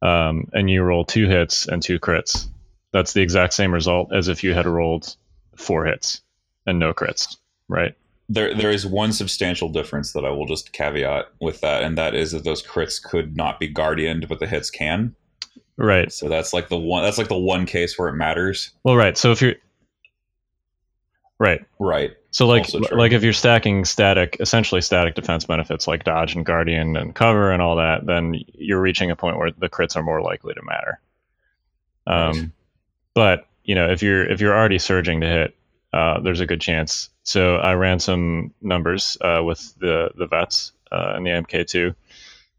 um, 0.00 0.48
and 0.52 0.70
you 0.70 0.82
roll 0.82 1.04
two 1.04 1.28
hits 1.28 1.66
and 1.66 1.82
two 1.82 1.98
crits, 1.98 2.48
that's 2.92 3.12
the 3.12 3.22
exact 3.22 3.54
same 3.54 3.72
result 3.72 4.12
as 4.12 4.28
if 4.28 4.44
you 4.44 4.54
had 4.54 4.66
rolled 4.66 5.16
four 5.56 5.86
hits 5.86 6.20
and 6.66 6.78
no 6.78 6.92
crits, 6.92 7.36
right? 7.68 7.94
There, 8.28 8.54
there 8.54 8.70
is 8.70 8.86
one 8.86 9.12
substantial 9.12 9.68
difference 9.68 10.12
that 10.12 10.24
I 10.24 10.30
will 10.30 10.46
just 10.46 10.72
caveat 10.72 11.26
with 11.40 11.60
that, 11.60 11.82
and 11.82 11.98
that 11.98 12.14
is 12.14 12.32
that 12.32 12.44
those 12.44 12.62
crits 12.62 13.02
could 13.02 13.36
not 13.36 13.60
be 13.60 13.68
guardianed, 13.68 14.28
but 14.28 14.38
the 14.38 14.46
hits 14.46 14.70
can. 14.70 15.14
Right. 15.76 16.10
So 16.12 16.28
that's 16.28 16.52
like 16.52 16.68
the 16.68 16.78
one. 16.78 17.02
That's 17.02 17.18
like 17.18 17.28
the 17.28 17.38
one 17.38 17.66
case 17.66 17.98
where 17.98 18.08
it 18.08 18.14
matters. 18.14 18.70
Well, 18.84 18.96
right. 18.96 19.18
So 19.18 19.32
if 19.32 19.42
you're 19.42 19.54
right, 21.38 21.64
Right. 21.78 22.12
so 22.30 22.46
like 22.46 22.66
like 22.92 23.12
if 23.12 23.22
you're 23.22 23.32
stacking 23.32 23.84
static, 23.84 24.36
essentially 24.40 24.80
static 24.80 25.14
defense 25.14 25.44
benefits 25.44 25.86
like 25.88 26.04
dodge 26.04 26.34
and 26.36 26.46
guardian 26.46 26.96
and 26.96 27.14
cover 27.14 27.50
and 27.50 27.60
all 27.60 27.76
that, 27.76 28.06
then 28.06 28.36
you're 28.54 28.80
reaching 28.80 29.10
a 29.10 29.16
point 29.16 29.38
where 29.38 29.50
the 29.50 29.68
crits 29.68 29.96
are 29.96 30.02
more 30.02 30.22
likely 30.22 30.54
to 30.54 30.62
matter. 30.62 31.00
Um, 32.06 32.32
Right. 32.38 32.50
but 33.14 33.48
you 33.64 33.74
know 33.74 33.90
if 33.90 34.02
you're 34.02 34.24
if 34.30 34.40
you're 34.40 34.56
already 34.56 34.78
surging 34.78 35.20
to 35.20 35.26
hit, 35.26 35.56
uh, 35.92 36.20
there's 36.20 36.40
a 36.40 36.46
good 36.46 36.60
chance. 36.60 37.08
So 37.24 37.56
I 37.56 37.74
ran 37.74 38.00
some 38.00 38.52
numbers 38.60 39.16
uh, 39.20 39.42
with 39.44 39.74
the 39.78 40.10
the 40.16 40.26
vets 40.26 40.72
uh, 40.90 41.12
and 41.16 41.26
the 41.26 41.30
MK2. 41.30 41.94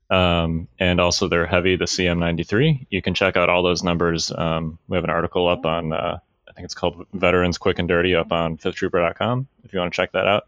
Um, 0.10 0.68
and 0.80 1.00
also 1.00 1.28
their 1.28 1.48
heavy, 1.48 1.76
the 1.76 1.86
CM93. 1.86 2.88
You 2.90 3.02
can 3.02 3.14
check 3.14 3.36
out 3.36 3.50
all 3.50 3.64
those 3.64 3.84
numbers. 3.84 4.32
Um, 4.32 4.78
we 4.88 4.96
have 4.96 5.04
an 5.04 5.10
article 5.10 5.48
up 5.48 5.66
on, 5.66 5.92
uh, 5.92 6.20
I 6.48 6.52
think 6.52 6.66
it's 6.66 6.76
called 6.76 7.08
Veterans 7.14 7.58
Quick 7.58 7.80
and 7.80 7.88
Dirty 7.88 8.14
up 8.14 8.32
on 8.32 8.58
fifthtrooper.com 8.58 9.48
if 9.64 9.74
you 9.74 9.80
want 9.80 9.92
to 9.92 9.96
check 9.96 10.12
that 10.12 10.28
out. 10.28 10.44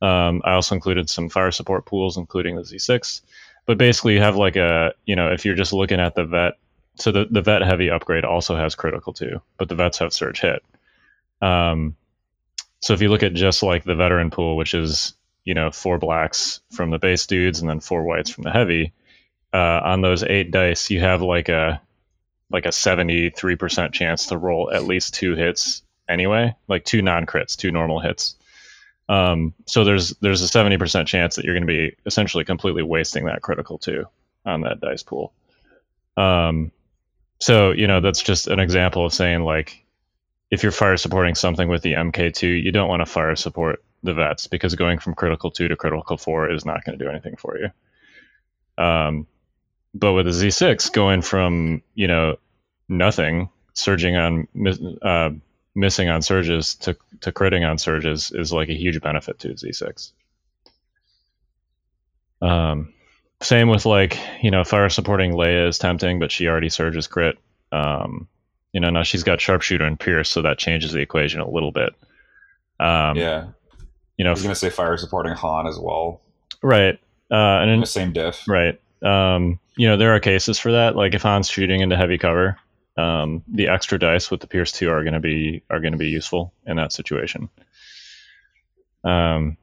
Um, 0.00 0.42
I 0.44 0.52
also 0.52 0.74
included 0.74 1.08
some 1.08 1.28
fire 1.28 1.50
support 1.50 1.86
pools, 1.86 2.16
including 2.16 2.56
the 2.56 2.62
Z6. 2.62 3.22
But 3.66 3.78
basically, 3.78 4.14
you 4.14 4.20
have 4.20 4.36
like 4.36 4.56
a, 4.56 4.92
you 5.06 5.16
know, 5.16 5.32
if 5.32 5.44
you're 5.44 5.54
just 5.54 5.72
looking 5.72 5.98
at 5.98 6.14
the 6.14 6.24
vet, 6.24 6.52
so 6.96 7.10
the, 7.10 7.26
the 7.28 7.42
vet 7.42 7.62
heavy 7.62 7.90
upgrade 7.90 8.24
also 8.24 8.54
has 8.54 8.74
critical 8.74 9.12
too, 9.12 9.40
but 9.56 9.68
the 9.68 9.74
vets 9.74 9.98
have 9.98 10.12
surge 10.12 10.40
hit. 10.40 10.62
Um, 11.40 11.96
so 12.80 12.94
if 12.94 13.02
you 13.02 13.08
look 13.08 13.22
at 13.22 13.34
just 13.34 13.62
like 13.62 13.84
the 13.84 13.94
veteran 13.94 14.30
pool, 14.30 14.56
which 14.56 14.74
is 14.74 15.14
you 15.44 15.54
know 15.54 15.70
four 15.70 15.98
blacks 15.98 16.60
from 16.72 16.90
the 16.90 16.98
base 16.98 17.26
dudes 17.26 17.60
and 17.60 17.68
then 17.68 17.80
four 17.80 18.04
whites 18.04 18.30
from 18.30 18.44
the 18.44 18.50
heavy, 18.50 18.92
uh, 19.52 19.80
on 19.84 20.00
those 20.00 20.22
eight 20.22 20.50
dice 20.50 20.90
you 20.90 21.00
have 21.00 21.22
like 21.22 21.48
a 21.48 21.80
like 22.50 22.66
a 22.66 22.72
seventy 22.72 23.30
three 23.30 23.56
percent 23.56 23.92
chance 23.94 24.26
to 24.26 24.38
roll 24.38 24.70
at 24.72 24.84
least 24.84 25.14
two 25.14 25.34
hits 25.34 25.82
anyway, 26.08 26.54
like 26.68 26.84
two 26.84 27.02
non 27.02 27.26
crits, 27.26 27.56
two 27.56 27.70
normal 27.70 28.00
hits. 28.00 28.36
Um, 29.08 29.54
so 29.66 29.84
there's 29.84 30.10
there's 30.20 30.42
a 30.42 30.48
seventy 30.48 30.76
percent 30.78 31.08
chance 31.08 31.36
that 31.36 31.44
you're 31.44 31.54
going 31.54 31.66
to 31.66 31.72
be 31.72 31.96
essentially 32.06 32.44
completely 32.44 32.82
wasting 32.82 33.26
that 33.26 33.42
critical 33.42 33.78
two 33.78 34.06
on 34.46 34.62
that 34.62 34.80
dice 34.80 35.02
pool. 35.02 35.32
Um, 36.16 36.72
so 37.40 37.72
you 37.72 37.86
know 37.86 38.00
that's 38.00 38.22
just 38.22 38.46
an 38.46 38.60
example 38.60 39.04
of 39.04 39.12
saying 39.12 39.42
like 39.42 39.83
if 40.54 40.62
you're 40.62 40.72
fire 40.72 40.96
supporting 40.96 41.34
something 41.34 41.68
with 41.68 41.82
the 41.82 41.92
MK2, 41.92 42.62
you 42.62 42.72
don't 42.72 42.88
want 42.88 43.00
to 43.00 43.06
fire 43.06 43.34
support 43.36 43.84
the 44.04 44.14
vets 44.14 44.46
because 44.46 44.74
going 44.76 45.00
from 45.00 45.14
critical 45.14 45.50
two 45.50 45.68
to 45.68 45.76
critical 45.76 46.16
four 46.16 46.50
is 46.50 46.64
not 46.64 46.84
going 46.84 46.96
to 46.98 47.04
do 47.04 47.10
anything 47.10 47.36
for 47.36 47.58
you. 47.58 48.82
Um, 48.82 49.26
but 49.94 50.12
with 50.12 50.28
a 50.28 50.30
Z6, 50.30 50.92
going 50.92 51.22
from 51.22 51.82
you 51.94 52.06
know 52.06 52.36
nothing, 52.88 53.50
surging 53.72 54.16
on 54.16 54.48
uh, 55.02 55.30
missing 55.74 56.08
on 56.08 56.22
surges 56.22 56.76
to 56.76 56.96
to 57.20 57.32
critting 57.32 57.68
on 57.68 57.78
surges 57.78 58.30
is 58.32 58.52
like 58.52 58.68
a 58.68 58.74
huge 58.74 59.00
benefit 59.00 59.40
to 59.40 59.48
Z6. 59.48 60.12
Um, 62.40 62.92
same 63.40 63.68
with 63.68 63.86
like 63.86 64.18
you 64.40 64.50
know 64.50 64.64
fire 64.64 64.88
supporting 64.88 65.32
Leia 65.32 65.68
is 65.68 65.78
tempting, 65.78 66.20
but 66.20 66.30
she 66.30 66.46
already 66.46 66.68
surges 66.68 67.08
crit. 67.08 67.38
Um, 67.72 68.28
you 68.74 68.80
know 68.80 68.90
now 68.90 69.02
she's 69.04 69.22
got 69.22 69.40
sharpshooter 69.40 69.84
and 69.84 69.98
pierce, 69.98 70.28
so 70.28 70.42
that 70.42 70.58
changes 70.58 70.92
the 70.92 71.00
equation 71.00 71.40
a 71.40 71.48
little 71.48 71.72
bit. 71.72 71.94
Um, 72.78 73.16
yeah. 73.16 73.46
you 74.18 74.24
I 74.24 74.24
know, 74.24 74.30
was 74.32 74.42
gonna 74.42 74.54
say 74.54 74.68
fire 74.68 74.98
supporting 74.98 75.32
Han 75.32 75.66
as 75.66 75.78
well. 75.78 76.20
right. 76.62 76.98
Uh, 77.30 77.36
and 77.62 77.70
In 77.70 77.74
in, 77.76 77.80
the 77.80 77.86
same 77.86 78.12
diff. 78.12 78.46
Right. 78.46 78.78
Um, 79.02 79.58
you 79.76 79.88
know, 79.88 79.96
there 79.96 80.14
are 80.14 80.20
cases 80.20 80.58
for 80.58 80.72
that. 80.72 80.94
Like 80.94 81.14
if 81.14 81.22
Han's 81.22 81.48
shooting 81.48 81.80
into 81.80 81.96
heavy 81.96 82.18
cover, 82.18 82.58
um, 82.98 83.42
the 83.48 83.68
extra 83.68 83.98
dice 83.98 84.30
with 84.30 84.40
the 84.40 84.46
Pierce 84.46 84.72
two 84.72 84.90
are 84.90 85.02
going 85.02 85.14
to 85.14 85.20
be 85.20 85.62
are 85.70 85.80
going 85.80 85.92
to 85.92 85.98
be 85.98 86.08
useful 86.08 86.52
in 86.66 86.76
that 86.76 86.92
situation. 86.92 87.48
Um, 89.02 89.56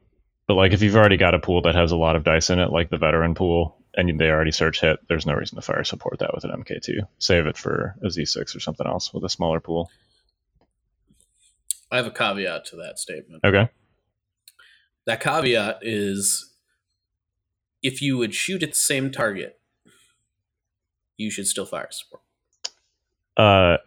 but 0.48 0.56
like 0.56 0.74
if 0.74 0.82
you've 0.82 0.96
already 0.96 1.18
got 1.18 1.36
a 1.36 1.40
pool 1.40 1.62
that 1.64 1.76
has 1.76 1.92
a 1.92 1.98
lot 1.98 2.16
of 2.16 2.24
dice 2.24 2.50
in 2.50 2.60
it, 2.60 2.72
like 2.72 2.90
the 2.90 2.98
veteran 2.98 3.36
pool, 3.36 3.78
and 3.96 4.20
they 4.20 4.30
already 4.30 4.52
surge 4.52 4.80
hit, 4.80 5.00
there's 5.08 5.26
no 5.26 5.34
reason 5.34 5.58
to 5.58 5.62
fire 5.62 5.84
support 5.84 6.20
that 6.20 6.34
with 6.34 6.44
an 6.44 6.52
MK2. 6.52 7.00
Save 7.20 7.48
it 7.48 7.58
for 7.58 7.96
a 8.02 8.08
Z6 8.08 8.56
or 8.56 8.60
something 8.60 8.88
else 8.88 9.14
with 9.14 9.24
a 9.24 9.30
smaller 9.30 9.60
pool. 9.60 9.92
I 11.92 11.98
have 11.98 12.08
a 12.08 12.12
caveat 12.12 12.66
to 12.66 12.78
that 12.78 13.00
statement. 13.00 13.44
Okay. 13.44 13.70
That 15.06 15.20
caveat 15.20 15.80
is 15.82 16.52
if 17.84 18.02
you 18.02 18.18
would 18.18 18.34
shoot 18.34 18.64
at 18.64 18.70
the 18.70 18.76
same 18.76 19.12
target, 19.12 19.60
you 21.18 21.30
should 21.30 21.48
still 21.48 21.66
fire 21.66 21.90
support. 21.92 22.22
Uh, 23.36 23.78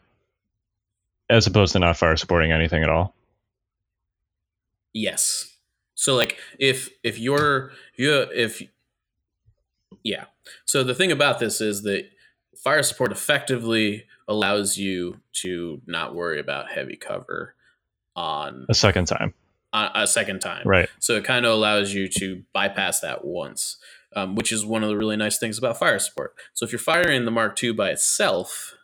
as 1.31 1.47
opposed 1.47 1.73
to 1.73 1.79
not 1.79 1.97
fire 1.97 2.17
supporting 2.17 2.53
anything 2.53 2.83
at 2.83 2.91
all. 2.91 3.15
Yes. 4.93 5.51
So 5.95 6.15
like 6.15 6.39
if 6.59 6.91
if 7.03 7.19
you're 7.19 7.73
you 7.97 8.13
if 8.35 8.63
yeah. 10.05 10.27
So 10.67 10.85
the 10.85 10.95
thing 10.95 11.11
about 11.11 11.41
this 11.41 11.61
is 11.61 11.83
that 11.83 12.05
fire 12.63 12.83
support 12.83 13.11
effectively 13.11 14.05
allows 14.29 14.79
you 14.79 15.21
to 15.43 15.81
not 15.87 16.15
worry 16.15 16.39
about 16.39 16.71
heavy 16.71 16.97
cover 16.97 17.55
on 18.15 18.67
A 18.69 18.75
second 18.75 19.07
time. 19.07 19.35
a, 19.73 19.91
a 19.95 20.07
second 20.07 20.41
time. 20.41 20.63
Right. 20.67 20.89
So 21.01 21.15
it 21.17 21.25
kind 21.25 21.45
of 21.45 21.53
allows 21.53 21.93
you 21.93 22.09
to 22.21 22.43
bypass 22.53 23.01
that 23.01 23.25
once, 23.25 23.79
um, 24.15 24.35
which 24.37 24.53
is 24.53 24.65
one 24.65 24.83
of 24.85 24.89
the 24.89 24.97
really 24.97 25.17
nice 25.17 25.39
things 25.39 25.59
about 25.59 25.79
fire 25.79 25.99
support. 25.99 26.35
So 26.53 26.65
if 26.65 26.71
you're 26.73 26.79
firing 26.79 27.25
the 27.25 27.31
Mark 27.33 27.61
II 27.63 27.73
by 27.73 27.91
itself, 27.91 28.75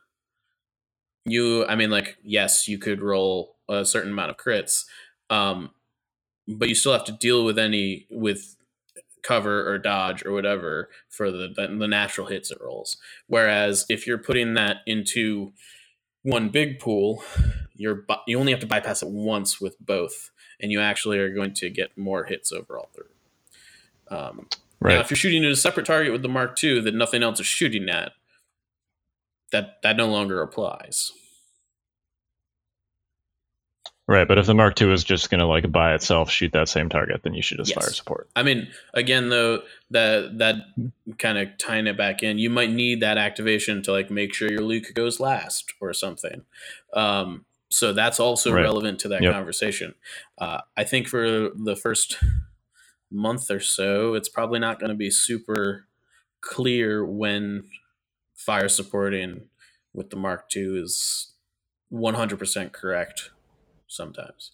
you, 1.25 1.65
I 1.67 1.77
mean, 1.77 1.91
like, 1.91 2.17
yes, 2.25 2.67
you 2.67 2.79
could 2.79 3.01
roll 3.03 3.57
a 3.69 3.85
certain 3.85 4.11
amount 4.13 4.31
of 4.31 4.37
crits, 4.37 4.85
um, 5.29 5.71
but 6.49 6.69
you 6.69 6.75
still 6.75 6.93
have 6.93 7.05
to 7.05 7.13
deal 7.13 7.45
with 7.45 7.59
any 7.59 8.07
with 8.11 8.57
cover 9.23 9.69
or 9.71 9.79
dodge 9.79 10.25
or 10.25 10.33
whatever 10.33 10.91
for 11.09 11.31
the 11.31 11.49
the, 11.55 11.69
the 11.69 11.89
natural 11.89 12.27
hits 12.29 12.51
it 12.51 12.59
rolls. 12.61 12.97
Whereas 13.27 13.87
if 13.89 14.07
you're 14.07 14.19
putting 14.19 14.55
that 14.55 14.79
into 14.87 15.53
one 16.23 16.51
big 16.51 16.79
pool, 16.79 17.23
you're 17.75 17.95
bu- 17.97 18.15
you 18.27 18.39
only 18.39 18.53
have 18.53 18.61
to 18.61 18.67
bypass 18.67 19.03
it 19.03 19.09
once 19.11 19.61
with 19.61 19.77
both, 19.81 20.31
and 20.61 20.71
you 20.73 20.81
actually 20.81 21.19
are 21.19 21.33
going 21.35 21.55
to 21.55 21.71
get 21.71 21.97
more 21.97 22.25
hits 22.25 22.53
overall 22.53 22.91
through. 22.95 23.07
Um, 24.17 24.49
Right. 24.81 24.95
Now, 24.95 25.01
if 25.01 25.11
you're 25.11 25.17
shooting 25.17 25.45
at 25.45 25.51
a 25.51 25.57
separate 25.57 25.85
target 25.87 26.13
with 26.13 26.23
the 26.23 26.29
Mark 26.29 26.63
II 26.63 26.81
that 26.81 26.95
nothing 26.95 27.23
else 27.23 27.39
is 27.39 27.47
shooting 27.47 27.89
at, 27.91 28.13
that 29.53 29.83
that 29.83 29.97
no 29.97 30.07
longer 30.07 30.41
applies. 30.43 31.13
Right, 34.11 34.27
but 34.27 34.39
if 34.39 34.47
the 34.47 34.55
Mark 34.57 34.83
II 34.83 34.93
is 34.93 35.05
just 35.05 35.31
going 35.31 35.39
to 35.39 35.47
like 35.47 35.71
by 35.71 35.95
itself 35.95 36.33
shoot 36.33 36.51
that 36.55 36.69
same 36.69 36.89
target, 36.89 37.23
then 37.23 37.33
you 37.33 37.43
should 37.43 37.59
just 37.59 37.71
Yes. 37.71 37.79
fire 37.79 37.93
support. 37.93 38.29
I 38.35 38.43
mean, 38.43 38.67
again, 38.93 39.29
though, 39.29 39.63
that 39.93 40.37
that 40.39 40.57
kind 41.19 41.39
of 41.39 41.57
tying 41.59 41.87
it 41.87 41.97
back 41.97 42.25
in, 42.25 42.37
you 42.37 42.51
might 42.51 42.73
need 42.73 42.99
that 43.03 43.19
activation 43.19 43.85
to 43.85 43.93
like 43.93 44.11
make 44.11 44.35
sure 44.35 44.51
your 44.51 44.65
Luke 44.65 44.93
goes 44.95 45.21
last 45.21 45.75
or 45.81 45.93
something. 45.95 46.43
Um, 46.93 47.45
so 47.71 47.93
that's 47.93 48.19
also 48.19 48.53
Right. 48.53 48.65
relevant 48.65 48.99
to 48.99 49.09
that 49.11 49.23
Yep. 49.23 49.33
conversation. 49.33 49.95
Uh, 50.37 50.63
I 50.77 50.83
think 50.83 51.07
for 51.07 51.51
the 51.55 51.77
first 51.81 52.19
month 53.13 53.49
or 53.49 53.61
so, 53.61 54.15
it's 54.15 54.29
probably 54.29 54.59
not 54.59 54.81
going 54.81 54.91
to 54.91 54.97
be 54.97 55.13
super 55.13 55.87
clear 56.41 57.05
when 57.07 57.63
fire 58.35 58.69
supporting 58.69 59.51
with 59.93 60.11
the 60.11 60.17
Mark 60.17 60.49
II 60.57 60.81
is 60.83 61.33
100% 61.93 62.73
correct 62.73 63.31
sometimes. 63.91 64.53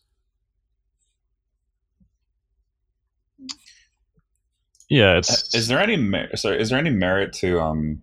Yeah, 4.88 5.18
it's 5.18 5.54
Is 5.54 5.68
there 5.68 5.80
any 5.80 5.96
mer- 5.96 6.34
sorry? 6.36 6.60
Is 6.60 6.70
there 6.70 6.78
any 6.78 6.90
merit 6.90 7.32
to 7.34 7.60
um, 7.60 8.02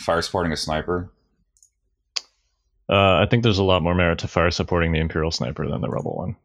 fire 0.00 0.22
supporting 0.22 0.52
a 0.52 0.56
sniper? 0.56 1.10
Uh, 2.88 3.16
I 3.22 3.26
think 3.30 3.42
there's 3.42 3.58
a 3.58 3.64
lot 3.64 3.82
more 3.82 3.94
merit 3.94 4.20
to 4.20 4.28
fire 4.28 4.50
supporting 4.50 4.92
the 4.92 4.98
Imperial 4.98 5.30
Sniper 5.30 5.68
than 5.68 5.82
the 5.82 5.90
Rebel 5.90 6.16
one. 6.16 6.36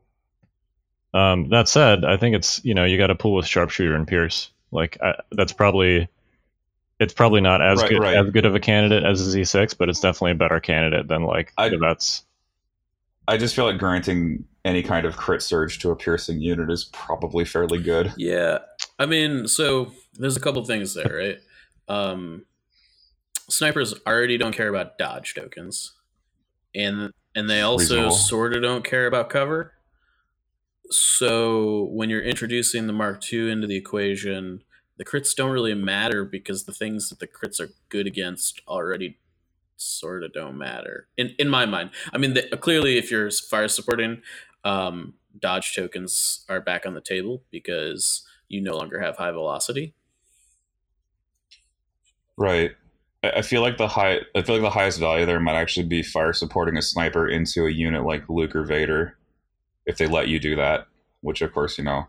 Um, 1.13 1.49
that 1.49 1.69
said, 1.69 2.03
I 2.03 2.17
think 2.17 2.36
it's 2.36 2.63
you 2.65 2.73
know 2.73 2.83
you 2.83 2.97
got 2.97 3.07
to 3.07 3.15
pull 3.15 3.33
with 3.33 3.45
Sharpshooter 3.47 3.95
and 3.95 4.07
Pierce. 4.07 4.51
Like 4.71 4.97
I, 5.01 5.13
that's 5.31 5.53
probably 5.53 6.09
it's 6.99 7.13
probably 7.13 7.39
not 7.39 7.62
as 7.62 7.81
Right, 7.81 7.89
good 7.91 7.99
right. 8.01 8.17
as 8.17 8.29
good 8.31 8.45
of 8.45 8.55
a 8.55 8.59
candidate 8.59 9.03
as 9.05 9.21
a 9.36 9.38
Z6, 9.39 9.77
but 9.77 9.88
it's 9.89 10.01
definitely 10.01 10.31
a 10.31 10.36
better 10.36 10.59
candidate 10.59 11.07
than 11.07 11.23
like 11.23 11.53
I- 11.57 11.69
the 11.69 11.77
vets. 11.77 12.23
I 13.27 13.38
just 13.38 13.55
feel 13.55 13.65
like 13.65 13.77
granting 13.77 14.45
any 14.65 14.83
kind 14.83 15.05
of 15.05 15.17
crit 15.17 15.41
surge 15.41 15.79
to 15.79 15.91
a 15.91 15.95
piercing 15.95 16.41
unit 16.41 16.69
is 16.69 16.86
probably 16.86 17.45
fairly 17.45 17.81
good. 17.81 18.13
Yeah, 18.17 18.59
I 18.99 19.05
mean, 19.05 19.47
so 19.47 19.91
there's 20.13 20.38
a 20.38 20.41
couple 20.41 20.63
things 20.65 20.93
there, 20.93 21.15
right? 21.17 21.38
Um, 21.88 22.45
snipers 23.49 23.93
already 24.05 24.38
don't 24.38 24.55
care 24.55 24.69
about 24.69 24.97
dodge 24.97 25.33
tokens, 25.33 25.93
and 26.75 27.12
and 27.36 27.49
they 27.49 27.62
also 27.62 27.95
Reasonable. 27.95 28.15
sort 28.15 28.55
of 28.55 28.62
don't 28.62 28.83
care 28.83 29.07
about 29.07 29.29
cover. 29.29 29.73
So 30.89 31.88
when 31.91 32.09
you're 32.09 32.21
introducing 32.21 32.88
the 32.88 32.93
Mark 32.93 33.23
II 33.31 33.51
into 33.51 33.67
the 33.67 33.75
equation, 33.75 34.63
the 34.97 35.05
crits 35.05 35.36
don't 35.36 35.51
really 35.51 35.73
matter 35.73 36.23
because 36.23 36.65
the 36.65 36.73
things 36.73 37.09
that 37.09 37.19
the 37.19 37.27
crits 37.27 37.59
are 37.59 37.71
good 37.89 38.05
against 38.05 38.62
already 38.67 39.17
sort 39.83 40.23
of 40.23 40.33
don't 40.33 40.57
matter 40.57 41.07
in 41.17 41.35
in 41.37 41.49
my 41.49 41.65
mind. 41.65 41.91
I 42.13 42.17
mean, 42.17 42.33
the, 42.33 42.57
clearly, 42.57 42.97
if 42.97 43.11
you're 43.11 43.29
fire 43.31 43.67
supporting, 43.67 44.21
um, 44.63 45.15
dodge 45.37 45.75
tokens 45.75 46.45
are 46.49 46.61
back 46.61 46.85
on 46.85 46.93
the 46.93 47.01
table 47.01 47.43
because 47.51 48.25
you 48.47 48.61
no 48.61 48.75
longer 48.75 48.99
have 48.99 49.17
high 49.17 49.31
velocity. 49.31 49.93
Right. 52.37 52.71
I 53.23 53.41
feel 53.41 53.61
like 53.61 53.77
the 53.77 53.87
high. 53.87 54.19
I 54.35 54.41
feel 54.41 54.55
like 54.55 54.63
the 54.63 54.69
highest 54.69 54.99
value 54.99 55.25
there 55.25 55.39
might 55.39 55.55
actually 55.55 55.87
be 55.87 56.03
fire 56.03 56.33
supporting 56.33 56.77
a 56.77 56.81
sniper 56.81 57.27
into 57.27 57.65
a 57.65 57.71
unit 57.71 58.03
like 58.03 58.27
Luke 58.27 58.55
or 58.55 58.65
Vader, 58.65 59.17
if 59.85 59.97
they 59.97 60.07
let 60.07 60.27
you 60.27 60.39
do 60.39 60.55
that. 60.57 60.87
Which, 61.21 61.41
of 61.41 61.53
course, 61.53 61.77
you 61.77 61.85
know, 61.85 62.07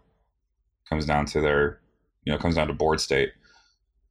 comes 0.88 1.06
down 1.06 1.26
to 1.26 1.40
their, 1.40 1.78
you 2.24 2.32
know, 2.32 2.38
comes 2.38 2.56
down 2.56 2.66
to 2.66 2.72
board 2.72 3.00
state. 3.00 3.32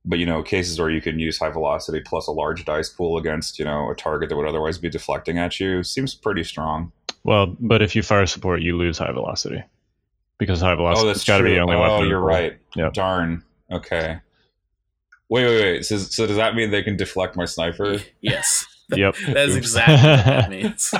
But 0.05 0.19
you 0.19 0.25
know, 0.25 0.43
cases 0.43 0.79
where 0.79 0.89
you 0.89 1.01
can 1.01 1.17
use 1.17 1.39
high 1.39 1.49
velocity 1.49 2.01
plus 2.01 2.27
a 2.27 2.31
large 2.31 2.65
dice 2.65 2.89
pool 2.89 3.17
against 3.17 3.57
you 3.57 3.65
know 3.65 3.89
a 3.89 3.95
target 3.95 4.29
that 4.29 4.35
would 4.35 4.47
otherwise 4.47 4.77
be 4.77 4.89
deflecting 4.89 5.37
at 5.37 5.59
you 5.59 5.83
seems 5.83 6.13
pretty 6.13 6.43
strong. 6.43 6.91
Well, 7.23 7.55
but 7.59 7.81
if 7.81 7.95
you 7.95 8.03
fire 8.03 8.25
support, 8.25 8.61
you 8.61 8.77
lose 8.77 8.97
high 8.97 9.11
velocity 9.11 9.63
because 10.37 10.61
high 10.61 10.73
oh, 10.73 10.77
velocity 10.77 11.05
oh, 11.05 11.09
has 11.09 11.17
that's 11.17 11.27
got 11.27 11.37
to 11.37 11.43
be 11.45 11.51
the 11.51 11.59
only 11.59 11.75
oh, 11.75 11.81
weapon. 11.81 11.95
in 11.95 12.03
the 12.03 12.09
you're 12.09 12.19
pool. 12.19 12.27
right. 12.27 12.57
Yep. 12.75 12.93
Darn. 12.93 13.43
Okay. 13.71 14.19
Wait, 15.29 15.45
wait, 15.45 15.61
wait. 15.61 15.85
So, 15.85 15.97
so 15.97 16.27
does 16.27 16.35
that 16.35 16.53
mean 16.53 16.69
they 16.71 16.83
can 16.83 16.97
deflect 16.97 17.35
my 17.35 17.45
sniper? 17.45 17.99
Yes, 18.21 18.65
Yep. 18.91 19.15
that's 19.27 19.51
Oops. 19.51 19.55
exactly 19.57 19.95
what 19.95 20.25
that 20.25 20.49
means. 20.51 20.93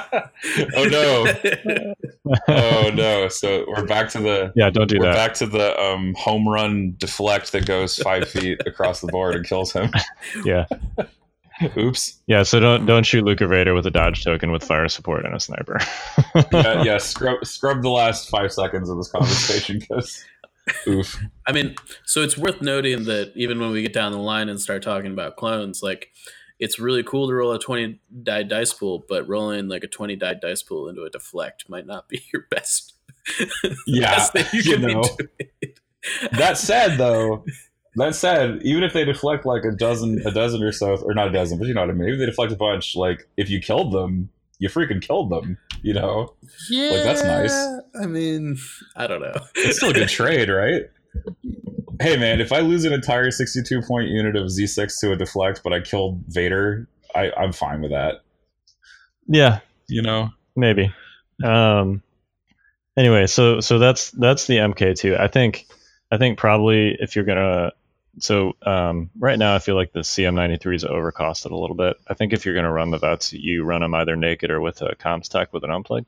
oh 0.76 0.86
no. 0.86 1.94
Oh 2.48 2.90
no. 2.94 3.28
So 3.28 3.66
we're 3.68 3.86
back 3.86 4.10
to 4.12 4.20
the 4.20 4.52
Yeah, 4.56 4.70
don't 4.70 4.88
do 4.88 4.98
we're 5.00 5.08
that. 5.08 5.16
back 5.16 5.34
to 5.36 5.46
the 5.46 5.80
um, 5.80 6.14
home 6.18 6.48
run 6.48 6.96
deflect 6.98 7.52
that 7.52 7.66
goes 7.66 7.98
five 7.98 8.28
feet 8.30 8.62
across 8.66 9.02
the 9.02 9.08
board 9.08 9.36
and 9.36 9.46
kills 9.46 9.74
him. 9.74 9.92
Yeah, 10.46 10.66
Oops. 11.78 12.20
yeah. 12.28 12.44
So 12.44 12.60
don't 12.62 12.86
don't 12.86 13.06
shoot 13.06 13.26
Luca 13.26 13.44
or 13.44 13.48
Vader 13.50 13.74
with 13.74 13.86
a 13.86 13.92
dodge 13.92 14.24
token 14.24 14.52
with 14.52 14.64
fire 14.64 14.88
support 14.88 15.26
and 15.26 15.36
a 15.36 15.40
sniper. 15.40 15.80
Yeah, 16.54 16.84
yeah. 16.84 16.98
Scrub 16.98 17.46
scrub 17.46 17.82
the 17.82 17.90
last 17.90 18.30
five 18.30 18.54
seconds 18.54 18.90
of 18.90 18.98
this 18.98 19.10
conversation 19.12 19.80
because 19.80 20.24
oof. 20.88 21.20
I 21.46 21.52
mean, 21.52 21.76
so 22.06 22.22
it's 22.22 22.38
worth 22.38 22.62
noting 22.62 23.04
that 23.06 23.34
even 23.36 23.60
when 23.60 23.72
we 23.72 23.82
get 23.82 23.92
down 23.94 24.14
the 24.14 24.18
line 24.18 24.48
and 24.48 24.60
start 24.62 24.82
talking 24.82 25.12
about 25.12 25.36
clones, 25.36 25.84
like 25.84 26.10
it's 26.60 26.80
really 26.80 27.04
cool 27.04 27.28
to 27.28 27.34
roll 27.34 27.52
a 27.54 27.60
20 27.60 28.00
die 28.24 28.44
dice 28.44 28.74
pool, 28.74 29.04
but 29.08 29.28
rolling 29.28 29.68
like 29.68 29.84
a 29.84 29.88
20 29.88 30.16
die 30.16 30.36
dice 30.36 30.62
pool 30.64 30.88
into 30.90 31.04
a 31.04 31.10
deflect 31.10 31.70
might 31.70 31.86
not 31.86 32.08
be 32.10 32.22
your 32.34 32.46
best. 32.50 32.94
Yeah, 33.88 34.16
best 34.16 34.34
thing 34.34 34.46
you 34.54 34.62
you 34.62 34.78
know. 34.80 35.04
be. 35.38 35.74
That 36.34 36.58
said, 36.58 36.98
though, 36.98 37.46
that 37.96 38.16
said, 38.16 38.62
even 38.64 38.84
if 38.84 38.94
they 38.94 39.06
deflect 39.06 39.46
like 39.46 39.64
a 39.64 39.72
dozen, 39.72 40.22
a 40.26 40.32
dozen 40.32 40.62
or 40.64 40.72
so, 40.72 40.96
or 40.98 41.14
not 41.14 41.28
a 41.30 41.32
dozen, 41.32 41.58
but 41.60 41.68
you 41.68 41.74
know 41.74 41.82
what 41.82 41.90
I 41.90 41.94
mean. 41.94 42.06
Maybe 42.06 42.18
they 42.18 42.26
deflect 42.26 42.52
a 42.52 42.58
bunch. 42.58 42.96
Like 42.96 43.28
if 43.38 43.50
you 43.50 43.60
killed 43.60 43.92
them, 43.94 44.30
you 44.60 44.70
freaking 44.70 45.02
killed 45.02 45.30
them. 45.30 45.58
You 45.82 45.94
know, 45.94 46.34
Yeah, 46.70 46.92
Like, 46.92 47.04
that's 47.04 47.24
nice. 47.24 47.54
I 48.02 48.06
mean, 48.06 48.58
I 48.96 49.06
don't 49.06 49.20
know. 49.22 49.34
it's 49.56 49.78
still 49.78 49.90
a 49.90 49.94
good 49.94 50.08
trade, 50.10 50.48
right? 50.50 50.84
Hey 52.02 52.18
man, 52.18 52.42
if 52.42 52.52
I 52.52 52.60
lose 52.60 52.86
an 52.86 52.94
entire 52.94 53.30
sixty-two 53.32 53.82
point 53.82 54.10
unit 54.10 54.36
of 54.36 54.48
Z6 54.48 55.00
to 55.02 55.12
a 55.12 55.16
deflect, 55.16 55.62
but 55.64 55.74
I 55.74 55.80
killed 55.82 56.24
Vader, 56.28 56.88
I, 57.16 57.32
I'm 57.38 57.52
fine 57.52 57.82
with 57.82 57.92
that. 57.92 58.22
yeah, 59.28 59.60
You 59.88 60.02
know, 60.02 60.30
maybe. 60.56 60.94
Um. 61.44 62.02
Anyway, 62.98 63.28
so 63.28 63.60
so 63.60 63.80
that's 63.80 64.12
that's 64.12 64.48
the 64.48 64.58
MK2. 64.58 65.20
I 65.20 65.28
think 65.28 65.66
I 66.12 66.18
think 66.18 66.38
probably 66.38 66.96
if 67.00 67.16
you're 67.16 67.26
gonna 67.26 67.72
so 68.20 68.54
um, 68.64 69.10
right 69.18 69.40
now 69.40 69.56
I 69.56 69.60
feel 69.60 69.76
like 69.76 69.92
the 69.94 70.02
CM93 70.02 70.76
is 70.76 70.84
overcosted 70.84 71.50
a 71.52 71.56
little 71.58 71.76
bit. 71.76 71.98
I 72.08 72.14
think 72.14 72.34
if 72.34 72.46
you're 72.46 72.54
gonna 72.56 72.72
run 72.72 72.92
the 72.92 73.00
vets, 73.00 73.34
you 73.34 73.64
run 73.64 73.82
them 73.82 73.96
either 73.96 74.16
naked 74.16 74.52
or 74.52 74.62
with 74.62 74.82
a 74.84 74.96
comms 74.96 75.28
tech 75.28 75.52
with 75.54 75.64
an 75.64 75.72
uplink. 75.72 76.06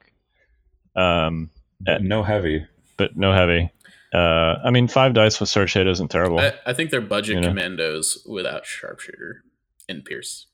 Um, 0.95 1.49
Eh. 1.87 1.97
no 2.01 2.21
heavy. 2.23 2.65
but 2.97 3.17
no 3.17 3.33
heavy. 3.33 3.71
Uh, 4.15 4.59
I 4.63 4.71
mean, 4.71 4.87
five 4.87 5.13
dice 5.13 5.39
with 5.39 5.49
surge 5.49 5.73
hit 5.73 5.87
isn't 5.87 6.09
terrible. 6.09 6.39
I, 6.39 6.53
I 6.65 6.73
think 6.73 6.89
they're 6.91 7.01
budget 7.01 7.35
You 7.35 7.41
know? 7.41 7.47
commandos 7.49 8.25
without 8.25 8.65
sharpshooter 8.65 9.43
and 9.89 10.05
pierce. 10.05 10.47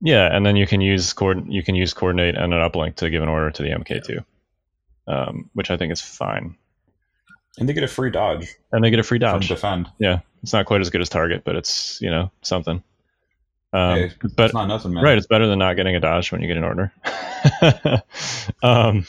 Yeah, 0.00 0.34
and 0.34 0.44
then 0.44 0.56
you 0.56 0.66
can 0.66 0.80
use 0.80 1.12
coord- 1.12 1.46
you 1.48 1.62
can 1.62 1.74
use 1.74 1.92
coordinate 1.94 2.34
and 2.34 2.52
an 2.54 2.60
uplink 2.60 2.96
to 2.96 3.10
give 3.10 3.22
an 3.22 3.28
order 3.28 3.50
to 3.50 3.62
the 3.62 3.68
MK2, 3.68 4.24
um, 5.06 5.50
which 5.52 5.70
I 5.70 5.76
think 5.76 5.92
is 5.92 6.00
fine. 6.00 6.56
And 7.58 7.68
they 7.68 7.72
get 7.74 7.82
a 7.82 7.88
free 7.88 8.10
dodge 8.10 8.48
And 8.72 8.82
they 8.82 8.90
get 8.90 8.98
a 8.98 9.02
free 9.02 9.18
from 9.18 9.40
dodge. 9.40 9.48
defend. 9.48 9.88
Yeah, 9.98 10.20
it's 10.42 10.52
not 10.52 10.66
quite 10.66 10.80
as 10.80 10.88
good 10.88 11.02
as 11.02 11.08
target, 11.08 11.42
but 11.44 11.54
it's 11.56 12.00
you 12.00 12.10
know 12.10 12.30
something. 12.42 12.82
Um, 13.72 13.98
Hey, 13.98 14.10
but 14.36 14.46
It's 14.46 14.54
not 14.54 14.66
nothing, 14.66 14.92
man. 14.94 15.04
right, 15.04 15.16
it's 15.16 15.28
better 15.28 15.46
than 15.46 15.58
not 15.60 15.76
getting 15.76 15.94
a 15.94 16.00
dodge 16.00 16.32
when 16.32 16.40
you 16.40 16.48
get 16.48 16.56
an 16.56 16.64
order. 16.64 16.92
um, 18.62 19.06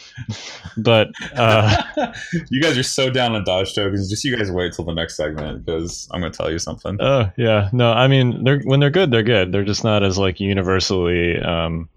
but 0.78 1.10
uh, 1.36 1.82
you 2.50 2.62
guys 2.62 2.78
are 2.78 2.84
so 2.84 3.10
down 3.10 3.36
on 3.36 3.44
dodge 3.44 3.74
tokens. 3.74 4.10
Just 4.10 4.24
you 4.24 4.36
guys 4.38 4.52
wait 4.52 4.74
till 4.74 4.86
the 4.86 4.94
next 4.94 5.16
segment 5.18 5.66
because 5.66 6.08
I'm 6.12 6.22
going 6.22 6.32
to 6.32 6.38
tell 6.38 6.52
you 6.52 6.60
something. 6.60 6.98
Oh 7.00 7.32
yeah, 7.38 7.70
no, 7.74 7.92
I 7.92 8.08
mean 8.08 8.44
they're 8.44 8.60
when 8.62 8.80
they're 8.80 8.90
good, 8.92 9.12
they're 9.12 9.24
good. 9.24 9.52
They're 9.52 9.64
just 9.66 9.84
not 9.84 10.04
as 10.04 10.18
like 10.18 10.40
universally. 10.40 11.40
Um, 11.40 11.90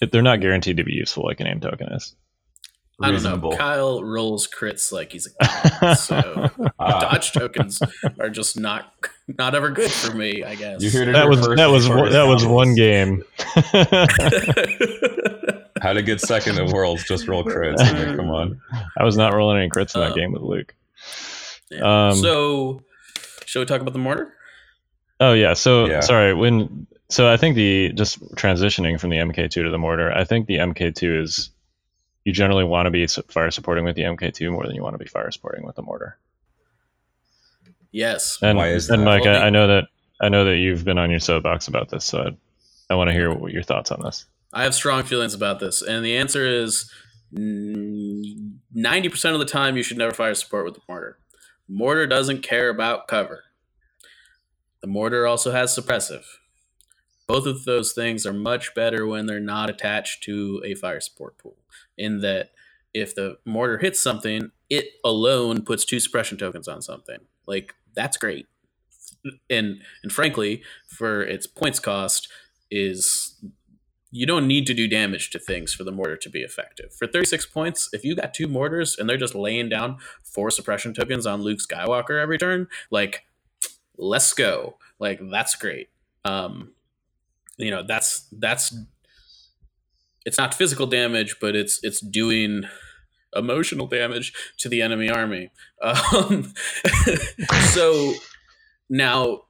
it- 0.00 0.12
they're 0.12 0.22
not 0.22 0.40
guaranteed 0.40 0.76
to 0.76 0.84
be 0.84 0.92
useful 0.94 1.24
like 1.24 1.40
an 1.40 1.46
aim 1.48 1.60
token 1.60 1.88
is. 1.92 2.14
I 2.98 3.06
don't 3.08 3.14
Reasonable. 3.16 3.50
know. 3.50 3.56
Kyle 3.58 4.02
rolls 4.02 4.48
crits 4.48 4.90
like 4.90 5.12
he's 5.12 5.26
a 5.26 5.30
god, 5.80 5.94
so 5.94 6.48
Ah, 6.78 7.00
dodge 7.00 7.32
tokens 7.32 7.78
are 8.18 8.30
just 8.30 8.58
not 8.58 8.90
not 9.38 9.54
ever 9.54 9.68
good 9.70 9.90
for 9.90 10.16
me. 10.16 10.42
I 10.42 10.54
guess. 10.54 10.82
you 10.82 10.90
heard 10.90 11.08
it 11.08 11.12
That 11.12 11.28
was 11.28 11.40
that 11.46 11.66
was 11.70 11.86
before 11.86 12.08
that 12.08 12.24
was 12.26 12.46
one 12.46 12.74
game. 12.74 13.22
How 15.82 15.92
to 15.92 16.02
get 16.02 16.20
second 16.20 16.58
at 16.58 16.68
Worlds? 16.72 17.04
Just 17.04 17.28
roll 17.28 17.44
crits. 17.44 17.80
I 17.80 17.92
mean, 18.06 18.16
come 18.16 18.30
on. 18.30 18.60
I 18.96 19.04
was 19.04 19.16
not 19.16 19.34
rolling 19.34 19.58
any 19.58 19.68
crits 19.68 19.94
in 19.94 20.00
that 20.00 20.12
Um, 20.12 20.18
game 20.18 20.32
with 20.32 20.42
Luke. 20.42 20.74
Yeah. 21.70 22.08
Um, 22.08 22.16
so, 22.16 22.82
shall 23.44 23.60
we 23.60 23.66
talk 23.66 23.80
about 23.82 23.92
the 23.92 23.98
mortar? 23.98 24.32
Oh 25.20 25.32
yeah. 25.34 25.52
So 25.52 25.86
Yeah. 25.86 26.00
sorry. 26.00 26.32
When 26.34 26.86
so 27.10 27.30
I 27.30 27.36
think 27.36 27.56
the 27.56 27.92
just 27.92 28.20
transitioning 28.36 28.98
from 28.98 29.10
the 29.10 29.16
MK2 29.18 29.50
to 29.50 29.70
the 29.70 29.78
mortar. 29.78 30.10
I 30.12 30.24
think 30.24 30.46
the 30.46 30.56
MK2 30.58 31.22
is 31.22 31.50
you 32.26 32.32
generally 32.32 32.64
want 32.64 32.86
to 32.86 32.90
be 32.90 33.06
fire 33.06 33.52
supporting 33.52 33.84
with 33.84 33.94
the 33.94 34.02
MK2 34.02 34.50
more 34.50 34.66
than 34.66 34.74
you 34.74 34.82
want 34.82 34.94
to 34.94 34.98
be 34.98 35.06
fire 35.06 35.30
supporting 35.30 35.64
with 35.64 35.76
the 35.76 35.82
mortar. 35.82 36.18
Yes. 37.92 38.38
And 38.42 38.58
Why 38.58 38.70
is 38.70 38.90
and 38.90 39.02
that? 39.02 39.06
Mike, 39.06 39.22
Well, 39.22 39.40
I, 39.40 39.46
I 39.46 39.50
know 39.50 39.68
that 39.68 39.84
I 40.20 40.28
know 40.28 40.44
that 40.44 40.56
you've 40.56 40.84
been 40.84 40.98
on 40.98 41.08
your 41.08 41.20
soapbox 41.20 41.68
about 41.68 41.88
this, 41.88 42.04
so 42.04 42.18
I, 42.90 42.92
I 42.92 42.96
want 42.96 43.10
to 43.10 43.14
hear 43.14 43.32
what 43.32 43.52
your 43.52 43.62
thoughts 43.62 43.92
on 43.92 44.02
this. 44.02 44.24
I 44.52 44.64
have 44.64 44.74
strong 44.74 45.04
feelings 45.04 45.34
about 45.34 45.60
this, 45.60 45.82
and 45.82 46.04
the 46.04 46.16
answer 46.16 46.44
is 46.44 46.90
ninety 47.30 49.08
percent 49.08 49.34
of 49.34 49.38
the 49.38 49.46
time 49.46 49.76
you 49.76 49.84
should 49.84 49.98
never 49.98 50.12
fire 50.12 50.34
support 50.34 50.64
with 50.64 50.74
the 50.74 50.80
mortar. 50.88 51.18
Mortar 51.68 52.08
doesn't 52.08 52.42
care 52.42 52.70
about 52.70 53.06
cover. 53.06 53.44
The 54.80 54.88
mortar 54.88 55.28
also 55.28 55.52
has 55.52 55.76
suppressive. 55.76 56.24
Both 57.28 57.46
of 57.46 57.64
those 57.64 57.92
things 57.92 58.26
are 58.26 58.32
much 58.32 58.74
better 58.74 59.06
when 59.06 59.26
they're 59.26 59.38
not 59.38 59.70
attached 59.70 60.24
to 60.24 60.60
a 60.64 60.74
fire 60.74 61.00
support 61.00 61.38
pool. 61.38 61.56
In 61.98 62.20
that, 62.20 62.50
if 62.94 63.14
the 63.14 63.38
mortar 63.44 63.78
hits 63.78 64.00
something, 64.00 64.50
it 64.68 64.86
alone 65.04 65.62
puts 65.62 65.84
two 65.84 66.00
suppression 66.00 66.38
tokens 66.38 66.68
on 66.68 66.82
something. 66.82 67.18
Like 67.46 67.74
that's 67.94 68.16
great. 68.16 68.46
And 69.48 69.82
and 70.02 70.12
frankly, 70.12 70.62
for 70.86 71.22
its 71.22 71.46
points 71.46 71.80
cost, 71.80 72.28
is 72.70 73.36
you 74.10 74.26
don't 74.26 74.46
need 74.46 74.66
to 74.66 74.74
do 74.74 74.88
damage 74.88 75.30
to 75.30 75.38
things 75.38 75.74
for 75.74 75.84
the 75.84 75.92
mortar 75.92 76.16
to 76.16 76.30
be 76.30 76.40
effective. 76.40 76.94
For 76.94 77.06
36 77.06 77.46
points, 77.46 77.88
if 77.92 78.04
you 78.04 78.16
got 78.16 78.32
two 78.32 78.46
mortars 78.46 78.96
and 78.98 79.08
they're 79.08 79.16
just 79.16 79.34
laying 79.34 79.68
down 79.68 79.98
four 80.22 80.50
suppression 80.50 80.94
tokens 80.94 81.26
on 81.26 81.42
Luke 81.42 81.58
Skywalker 81.58 82.20
every 82.20 82.38
turn, 82.38 82.68
like 82.90 83.24
let's 83.98 84.32
go. 84.32 84.78
Like 84.98 85.20
that's 85.30 85.54
great. 85.56 85.88
Um 86.24 86.72
you 87.58 87.70
know, 87.70 87.82
that's 87.86 88.26
that's 88.32 88.74
it's 90.26 90.36
not 90.36 90.52
physical 90.52 90.86
damage, 90.86 91.36
but 91.40 91.56
it's 91.56 91.80
it's 91.82 92.00
doing 92.00 92.64
emotional 93.34 93.86
damage 93.86 94.32
to 94.58 94.68
the 94.68 94.82
enemy 94.82 95.08
army. 95.08 95.50
Um, 95.82 96.52
so 97.72 98.14
now 98.88 99.42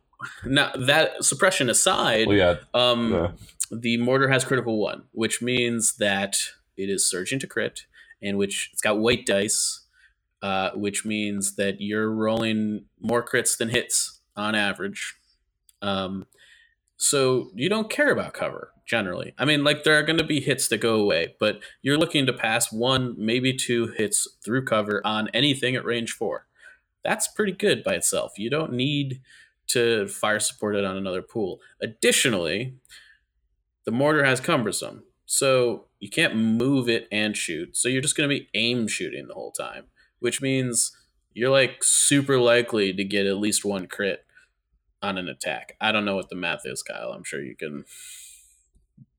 now 0.45 0.73
that 0.77 1.25
suppression 1.25 1.69
aside, 1.71 2.27
Well, 2.29 2.37
yeah. 2.37 2.57
um, 2.75 3.11
the- 3.11 3.33
the 3.73 3.97
mortar 3.97 4.29
has 4.29 4.45
critical 4.45 4.79
one, 4.81 5.03
which 5.12 5.43
means 5.43 5.97
that 5.97 6.39
it 6.77 6.89
is 6.89 7.09
surging 7.11 7.41
to 7.41 7.49
crit, 7.49 7.87
and 8.23 8.39
which 8.39 8.71
it's 8.73 8.81
got 8.81 8.99
white 8.99 9.27
dice. 9.27 9.83
uh, 10.43 10.71
which 10.75 11.05
means 11.05 11.57
that 11.57 11.81
you're 11.81 12.11
rolling 12.12 12.85
more 13.01 13.25
crits 13.25 13.57
than 13.57 13.71
hits 13.71 14.21
on 14.37 14.55
average. 14.55 15.15
Um, 15.83 16.27
so 16.97 17.51
you 17.55 17.69
don't 17.69 17.91
care 17.91 18.11
about 18.11 18.35
cover 18.35 18.73
generally. 18.87 19.35
I 19.37 19.45
mean, 19.45 19.65
like 19.65 19.85
there 19.85 19.99
are 19.99 20.03
going 20.03 20.19
to 20.19 20.25
be 20.25 20.41
hits 20.41 20.69
that 20.69 20.79
go 20.79 21.01
away, 21.01 21.35
but 21.39 21.61
you're 21.83 21.99
looking 21.99 22.27
to 22.27 22.33
pass 22.33 22.73
one, 22.73 23.15
maybe 23.19 23.53
two 23.53 23.89
hits 23.89 24.29
through 24.45 24.65
cover 24.65 25.05
on 25.05 25.29
anything 25.35 25.75
at 25.75 25.85
range 25.85 26.13
four. 26.13 26.47
That's 27.05 27.29
pretty 27.29 27.53
good 27.53 27.85
by 27.85 27.95
itself. 27.95 28.39
You 28.39 28.51
don't 28.51 28.73
need 28.73 29.21
to 29.69 30.07
fire 30.07 30.41
support 30.41 30.77
it 30.77 30.85
on 30.85 30.97
another 30.97 31.23
pool. 31.23 31.61
Additionally, 31.81 32.77
the 33.85 33.91
mortar 33.91 34.25
has 34.25 34.41
cumbersome, 34.41 35.05
so 35.25 35.87
you 35.99 36.09
can't 36.09 36.37
move 36.37 36.89
it 36.89 37.09
and 37.11 37.37
shoot. 37.37 37.77
So 37.77 37.89
you're 37.89 38.03
just 38.03 38.17
going 38.17 38.29
to 38.29 38.35
be 38.35 38.49
aim 38.55 38.89
shooting 38.89 39.27
the 39.27 39.35
whole 39.35 39.53
time, 39.53 39.85
which 40.21 40.41
means 40.41 40.97
you're 41.35 41.51
like 41.51 41.83
super 41.83 42.39
likely 42.39 42.93
to 42.93 43.05
get 43.05 43.27
at 43.27 43.39
least 43.39 43.65
one 43.65 43.87
crit 43.87 44.26
on 45.03 45.19
an 45.19 45.29
attack. 45.29 45.77
I 45.81 45.93
don't 45.93 46.05
know 46.05 46.17
what 46.17 46.29
the 46.31 46.37
math 46.37 46.63
is, 46.65 46.83
Kyle. 46.83 47.13
I'm 47.13 47.25
sure 47.25 47.43
you 47.43 47.55
can 47.57 47.85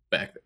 back 0.10 0.34
it. 0.36 0.44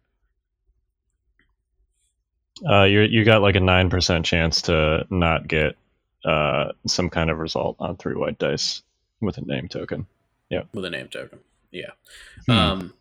Uh, 2.69 2.83
you 2.83 3.01
you 3.01 3.23
got 3.25 3.41
like 3.41 3.55
a 3.55 3.59
nine 3.59 3.89
percent 3.89 4.25
chance 4.25 4.63
to 4.63 5.05
not 5.09 5.47
get 5.47 5.75
uh, 6.23 6.71
some 6.85 7.09
kind 7.09 7.29
of 7.31 7.39
result 7.39 7.75
on 7.79 7.97
three 7.97 8.13
white 8.15 8.37
dice 8.37 8.83
with 9.19 9.37
a 9.37 9.41
name 9.41 9.67
token. 9.67 10.05
Yeah, 10.49 10.63
with 10.73 10.85
a 10.85 10.89
name 10.89 11.07
token. 11.07 11.39
Yeah. 11.71 11.91
Hmm. 12.45 12.51
Um. 12.51 12.93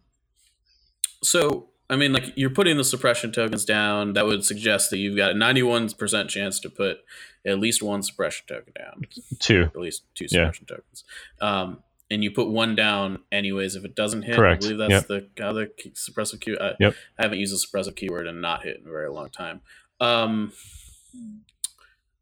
So 1.22 1.68
I 1.90 1.96
mean, 1.96 2.12
like 2.14 2.32
you're 2.36 2.48
putting 2.50 2.78
the 2.78 2.84
suppression 2.84 3.32
tokens 3.32 3.64
down. 3.66 4.14
That 4.14 4.24
would 4.24 4.44
suggest 4.46 4.88
that 4.90 4.98
you've 4.98 5.16
got 5.16 5.32
a 5.32 5.34
91 5.34 5.90
percent 5.90 6.30
chance 6.30 6.58
to 6.60 6.70
put 6.70 6.98
at 7.44 7.58
least 7.58 7.82
one 7.82 8.02
suppression 8.02 8.46
token 8.48 8.72
down. 8.78 9.02
two. 9.40 9.64
At 9.64 9.76
least 9.76 10.04
two 10.14 10.24
Yeah. 10.30 10.50
suppression 10.52 10.66
tokens. 10.66 11.04
Um. 11.40 11.82
And 12.10 12.24
you 12.24 12.30
put 12.32 12.48
one 12.48 12.74
down 12.74 13.20
anyways 13.30 13.76
if 13.76 13.84
it 13.84 13.94
doesn't 13.94 14.22
hit. 14.22 14.36
Correct. 14.36 14.64
I 14.64 14.66
believe 14.68 14.78
that's 14.78 15.08
Yep. 15.08 15.30
the 15.36 15.42
how 15.42 15.52
the 15.52 15.70
suppressive 15.94 16.40
key. 16.40 16.56
I, 16.60 16.72
Yep. 16.80 16.94
I 17.18 17.22
haven't 17.22 17.38
used 17.38 17.54
a 17.54 17.58
suppressive 17.58 17.94
keyword 17.96 18.26
and 18.26 18.40
not 18.40 18.64
hit 18.64 18.78
in 18.80 18.86
a 18.88 18.90
very 18.90 19.10
long 19.10 19.30
time. 19.30 19.60
Um. 20.00 20.52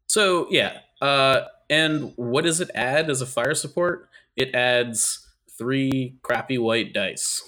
So 0.07 0.47
yeah, 0.49 0.79
uh, 1.01 1.41
and 1.69 2.13
what 2.15 2.43
does 2.43 2.61
it 2.61 2.69
add 2.75 3.09
as 3.09 3.21
a 3.21 3.25
fire 3.25 3.53
support? 3.55 4.09
It 4.35 4.53
adds 4.55 5.27
three 5.57 6.15
crappy 6.21 6.57
white 6.57 6.93
dice. 6.93 7.43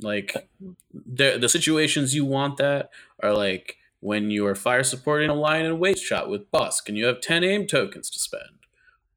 Like 0.00 0.48
the 0.92 1.38
the 1.40 1.48
situations 1.48 2.14
you 2.14 2.24
want 2.24 2.58
that 2.58 2.90
are 3.22 3.32
like 3.32 3.76
when 4.00 4.30
you 4.30 4.46
are 4.46 4.54
fire 4.54 4.84
supporting 4.84 5.30
a 5.30 5.34
line 5.34 5.64
and 5.64 5.80
weight 5.80 5.98
shot 5.98 6.28
with 6.28 6.50
Bosk 6.52 6.88
and 6.88 6.96
you 6.98 7.06
have 7.06 7.20
ten 7.20 7.42
aim 7.44 7.66
tokens 7.66 8.10
to 8.10 8.18
spend, 8.18 8.66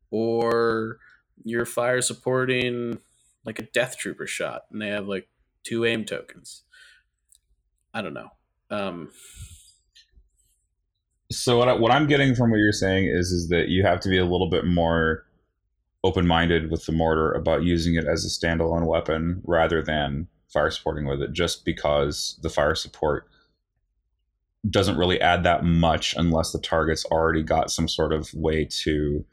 or 0.09 0.99
you're 1.43 1.65
fire 1.65 2.01
supporting 2.01 2.99
like 3.45 3.59
a 3.59 3.63
Death 3.63 3.97
Trooper 3.97 4.27
shot 4.27 4.63
and 4.71 4.81
they 4.81 4.89
have 4.89 5.07
like 5.07 5.27
two 5.63 5.85
aim 5.85 6.05
tokens. 6.05 6.63
I 7.93 8.01
don't 8.01 8.13
know. 8.13 8.29
Um, 8.69 9.09
So 11.31 11.57
what, 11.57 11.69
I, 11.69 11.73
what 11.73 11.91
I'm 11.91 12.07
getting 12.07 12.33
from 12.35 12.51
what 12.51 12.57
you're 12.57 12.71
saying 12.71 13.05
is 13.05 13.31
is 13.31 13.49
that 13.49 13.69
you 13.69 13.83
have 13.83 13.99
to 14.01 14.09
be 14.09 14.17
a 14.17 14.25
little 14.25 14.49
bit 14.49 14.65
more 14.65 15.25
open-minded 16.03 16.71
with 16.71 16.85
the 16.85 16.91
mortar 16.91 17.31
about 17.33 17.63
using 17.63 17.95
it 17.95 18.05
as 18.05 18.25
a 18.25 18.29
standalone 18.29 18.87
weapon 18.87 19.41
rather 19.45 19.81
than 19.81 20.27
fire 20.51 20.71
supporting 20.71 21.05
with 21.05 21.21
it 21.21 21.33
just 21.33 21.65
because 21.65 22.39
the 22.41 22.49
fire 22.49 22.73
support 22.73 23.27
doesn't 24.69 24.97
really 24.97 25.21
add 25.21 25.43
that 25.43 25.63
much 25.63 26.15
unless 26.17 26.51
the 26.51 26.59
target's 26.59 27.05
already 27.05 27.43
got 27.43 27.69
some 27.69 27.87
sort 27.87 28.11
of 28.11 28.33
way 28.33 28.65
to 28.65 29.23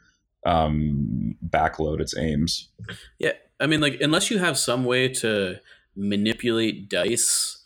um, 0.44 1.36
backload 1.48 2.00
its 2.00 2.16
aims. 2.16 2.68
Yeah, 3.18 3.32
I 3.60 3.66
mean, 3.66 3.80
like 3.80 4.00
unless 4.00 4.30
you 4.30 4.38
have 4.38 4.58
some 4.58 4.84
way 4.84 5.08
to 5.08 5.60
manipulate 5.94 6.88
dice 6.88 7.62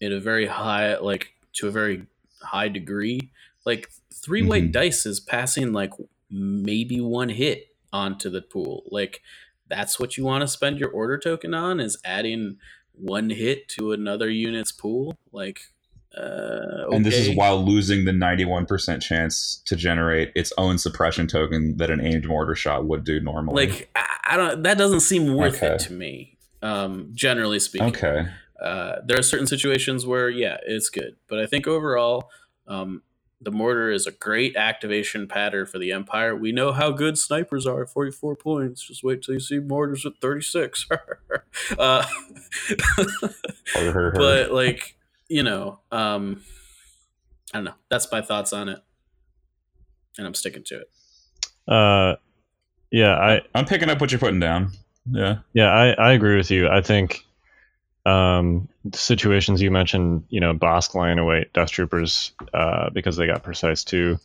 in 0.00 0.12
a 0.12 0.20
very 0.20 0.46
high, 0.46 0.96
like 0.98 1.32
to 1.54 1.68
a 1.68 1.70
very 1.70 2.06
high 2.42 2.68
degree, 2.68 3.30
like 3.64 3.90
3 4.12 4.42
white 4.42 4.64
Mhm. 4.64 4.72
dice 4.72 5.06
is 5.06 5.20
passing 5.20 5.72
like 5.72 5.92
maybe 6.30 7.00
one 7.00 7.28
hit 7.30 7.68
onto 7.92 8.30
the 8.30 8.42
pool. 8.42 8.84
Like 8.90 9.22
that's 9.68 9.98
what 9.98 10.16
you 10.16 10.24
want 10.24 10.42
to 10.42 10.48
spend 10.48 10.78
your 10.78 10.90
order 10.90 11.18
token 11.18 11.54
on 11.54 11.80
is 11.80 11.98
adding 12.04 12.58
one 12.92 13.30
hit 13.30 13.68
to 13.68 13.92
another 13.92 14.28
unit's 14.28 14.70
pool. 14.72 15.16
Like, 15.32 15.70
uh, 16.16 16.88
And 16.90 17.04
this 17.06 17.14
is 17.16 17.34
while 17.36 17.64
losing 17.64 18.04
the 18.04 18.12
91% 18.12 19.00
chance 19.02 19.62
to 19.66 19.76
generate 19.76 20.30
its 20.34 20.52
own 20.58 20.78
suppression 20.78 21.26
token 21.26 21.76
that 21.78 21.90
an 21.90 22.00
aimed 22.04 22.26
mortar 22.26 22.54
shot 22.54 22.84
would 22.86 23.04
do 23.04 23.20
normally. 23.20 23.66
like 23.66 23.90
I, 23.96 24.16
I 24.32 24.36
don't. 24.36 24.62
That 24.62 24.78
doesn't 24.78 25.00
seem 25.00 25.34
worth 25.34 25.56
Okay. 25.62 25.74
it 25.74 25.78
to 25.80 25.92
me. 25.92 26.36
Um, 26.62 27.10
generally 27.12 27.58
speaking. 27.58 27.88
okay. 27.88 28.26
Uh, 28.60 28.96
there 29.04 29.18
are 29.18 29.22
certain 29.22 29.46
situations 29.48 30.06
where, 30.06 30.30
yeah, 30.30 30.58
it's 30.64 30.88
good. 30.88 31.16
But 31.26 31.40
I 31.40 31.46
think 31.46 31.66
overall, 31.66 32.30
um, 32.68 33.02
the 33.40 33.50
mortar 33.50 33.90
is 33.90 34.06
a 34.06 34.12
great 34.12 34.54
activation 34.54 35.26
pattern 35.26 35.66
for 35.66 35.80
the 35.80 35.90
Empire. 35.90 36.36
We 36.36 36.52
know 36.52 36.70
how 36.70 36.92
good 36.92 37.18
snipers 37.18 37.66
are 37.66 37.82
at 37.82 37.90
44 37.90 38.36
points. 38.36 38.86
Just 38.86 39.02
wait 39.02 39.20
till 39.22 39.34
you 39.34 39.40
see 39.40 39.58
mortars 39.58 40.06
at 40.06 40.12
36. 40.20 40.86
uh, 41.78 42.04
but, 43.74 44.52
like, 44.52 44.96
you 45.32 45.42
know, 45.42 45.80
um, 45.90 46.42
I 47.54 47.58
don't 47.58 47.64
know. 47.64 47.74
That's 47.88 48.10
my 48.12 48.20
thoughts 48.20 48.52
on 48.52 48.68
it. 48.68 48.78
And 50.18 50.26
I'm 50.26 50.34
sticking 50.34 50.62
to 50.64 50.82
it. 50.82 50.90
Uh, 51.66 52.16
yeah, 52.90 53.14
I 53.14 53.40
I'm 53.54 53.64
picking 53.64 53.88
up 53.88 54.00
what 54.00 54.12
you're 54.12 54.18
putting 54.18 54.40
down. 54.40 54.72
Yeah. 55.10 55.38
yeah 55.54 55.70
I, 55.70 55.92
I 55.92 56.12
agree 56.12 56.36
with 56.36 56.50
you. 56.50 56.68
I 56.68 56.82
think 56.82 57.24
um, 58.04 58.68
the 58.84 58.98
situations 58.98 59.62
you 59.62 59.70
mentioned, 59.70 60.24
you 60.28 60.38
know, 60.38 60.52
Bosk 60.52 60.94
lying 60.94 61.18
away, 61.18 61.46
Death 61.54 61.70
Troopers, 61.70 62.32
uh, 62.52 62.90
because 62.90 63.16
they 63.16 63.26
got 63.26 63.42
precise 63.42 63.84
too. 63.84 64.18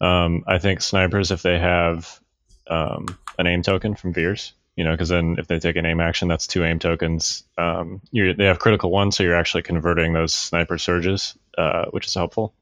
Um, 0.00 0.42
I 0.48 0.58
think 0.58 0.80
snipers, 0.80 1.30
if 1.30 1.42
they 1.42 1.58
have 1.60 2.20
um, 2.66 3.16
an 3.38 3.46
aim 3.46 3.62
token 3.62 3.94
from 3.94 4.12
Veers, 4.12 4.54
you 4.76 4.84
know, 4.84 4.92
because 4.92 5.10
then 5.10 5.36
if 5.38 5.46
they 5.46 5.58
take 5.58 5.76
an 5.76 5.86
aim 5.86 6.00
action, 6.00 6.28
that's 6.28 6.46
two 6.46 6.64
aim 6.64 6.78
tokens. 6.78 7.44
Um, 7.58 8.00
they 8.12 8.46
have 8.46 8.58
critical 8.58 8.90
one, 8.90 9.12
so 9.12 9.22
you're 9.22 9.36
actually 9.36 9.62
converting 9.62 10.12
those 10.12 10.32
sniper 10.32 10.78
surges, 10.78 11.36
uh, 11.58 11.86
which 11.90 12.06
is 12.06 12.14
helpful. 12.14 12.54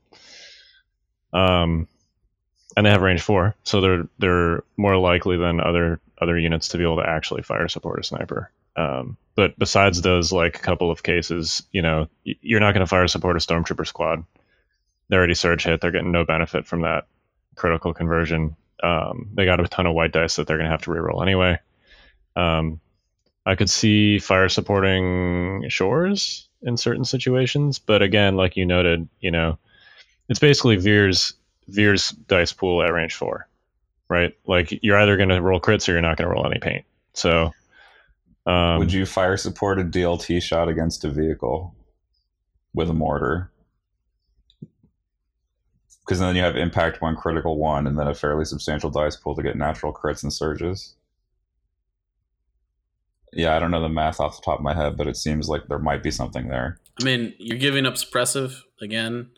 Um, 1.32 1.86
and 2.76 2.86
they 2.86 2.90
have 2.90 3.02
range 3.02 3.22
four, 3.22 3.54
so 3.62 3.80
they're 3.80 4.08
they're 4.18 4.64
more 4.76 4.96
likely 4.96 5.36
than 5.36 5.60
other 5.60 6.00
other 6.20 6.38
units 6.38 6.68
to 6.68 6.78
be 6.78 6.84
able 6.84 6.96
to 6.96 7.08
actually 7.08 7.42
fire 7.42 7.68
support 7.68 8.00
a 8.00 8.04
sniper. 8.04 8.50
Um, 8.76 9.16
but 9.34 9.58
besides 9.58 10.02
those, 10.02 10.32
like 10.32 10.56
a 10.56 10.62
couple 10.62 10.90
of 10.90 11.02
cases, 11.02 11.62
you 11.72 11.82
know, 11.82 12.08
you're 12.24 12.60
not 12.60 12.72
going 12.72 12.84
to 12.84 12.86
fire 12.86 13.08
support 13.08 13.36
a 13.36 13.40
stormtrooper 13.40 13.86
squad. 13.86 14.24
They 15.08 15.16
already 15.16 15.34
surge 15.34 15.64
hit; 15.64 15.80
they're 15.80 15.90
getting 15.90 16.12
no 16.12 16.24
benefit 16.24 16.66
from 16.66 16.82
that 16.82 17.06
critical 17.56 17.92
conversion. 17.94 18.56
Um, 18.82 19.30
they 19.34 19.44
got 19.44 19.60
a 19.60 19.68
ton 19.68 19.86
of 19.86 19.94
white 19.94 20.12
dice 20.12 20.36
that 20.36 20.46
they're 20.46 20.56
going 20.56 20.66
to 20.66 20.70
have 20.70 20.82
to 20.82 20.90
reroll 20.90 21.22
anyway. 21.22 21.58
Um, 22.36 22.80
I 23.46 23.54
could 23.54 23.70
see 23.70 24.18
fire 24.18 24.48
supporting 24.48 25.68
shores 25.68 26.48
in 26.62 26.76
certain 26.76 27.04
situations, 27.04 27.78
but 27.78 28.02
again, 28.02 28.36
like 28.36 28.56
you 28.56 28.66
noted, 28.66 29.08
you 29.20 29.30
know, 29.30 29.58
it's 30.28 30.38
basically 30.38 30.76
Veer's 30.76 31.34
Veer's 31.68 32.10
dice 32.10 32.52
pool 32.52 32.82
at 32.82 32.92
range 32.92 33.14
four, 33.14 33.48
right? 34.08 34.36
Like 34.46 34.78
you're 34.82 34.98
either 34.98 35.16
going 35.16 35.30
to 35.30 35.40
roll 35.40 35.60
crits 35.60 35.88
or 35.88 35.92
you're 35.92 36.00
not 36.00 36.16
going 36.16 36.28
to 36.28 36.34
roll 36.34 36.46
any 36.46 36.60
paint. 36.60 36.84
So, 37.14 37.52
um, 38.46 38.78
Would 38.78 38.92
you 38.92 39.06
fire 39.06 39.36
support 39.36 39.78
a 39.78 39.84
DLT 39.84 40.42
shot 40.42 40.68
against 40.68 41.04
a 41.04 41.10
vehicle 41.10 41.74
with 42.74 42.90
a 42.90 42.94
mortar? 42.94 43.50
Because 46.00 46.18
then 46.18 46.34
you 46.34 46.42
have 46.42 46.56
impact 46.56 47.00
one, 47.00 47.16
critical 47.16 47.56
one, 47.56 47.86
and 47.86 47.98
then 47.98 48.08
a 48.08 48.14
fairly 48.14 48.44
substantial 48.44 48.90
dice 48.90 49.16
pool 49.16 49.36
to 49.36 49.42
get 49.42 49.56
natural 49.56 49.92
crits 49.92 50.22
and 50.22 50.32
surges. 50.32 50.94
Yeah, 53.32 53.56
I 53.56 53.58
don't 53.60 53.70
know 53.70 53.80
the 53.80 53.88
math 53.88 54.18
off 54.20 54.36
the 54.36 54.42
top 54.44 54.58
of 54.58 54.64
my 54.64 54.74
head, 54.74 54.96
but 54.96 55.06
it 55.06 55.16
seems 55.16 55.48
like 55.48 55.68
there 55.68 55.78
might 55.78 56.02
be 56.02 56.10
something 56.10 56.48
there. 56.48 56.78
I 57.00 57.04
mean, 57.04 57.34
you're 57.38 57.58
giving 57.58 57.86
up 57.86 57.94
suppressive 57.94 58.54
again. 58.80 59.30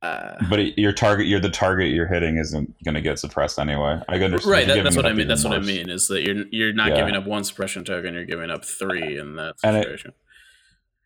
Uh, 0.00 0.34
But 0.50 0.76
your 0.78 0.92
target, 0.92 1.26
you're 1.28 1.38
the 1.38 1.48
target 1.50 1.90
you're 1.92 2.08
hitting 2.08 2.36
isn't 2.36 2.74
going 2.84 2.94
to 2.96 3.00
get 3.00 3.18
suppressed 3.20 3.58
anyway. 3.58 4.00
I 4.08 4.16
understand. 4.16 4.50
right, 4.50 4.66
that, 4.66 4.82
that's 4.82 4.96
what 4.96 5.06
I 5.06 5.12
mean. 5.12 5.28
That's 5.28 5.44
what 5.44 5.52
I 5.52 5.60
mean 5.60 5.88
is 5.90 6.08
that 6.08 6.22
you're 6.22 6.44
you're 6.50 6.72
not 6.72 6.88
Yeah. 6.88 6.96
giving 6.96 7.14
up 7.14 7.24
one 7.26 7.44
suppression 7.44 7.84
token. 7.84 8.14
You're 8.14 8.24
giving 8.24 8.50
up 8.50 8.64
three 8.64 9.16
in 9.18 9.36
that 9.36 9.54
And 9.62 9.76
it- 9.76 9.82
situation. 9.84 10.12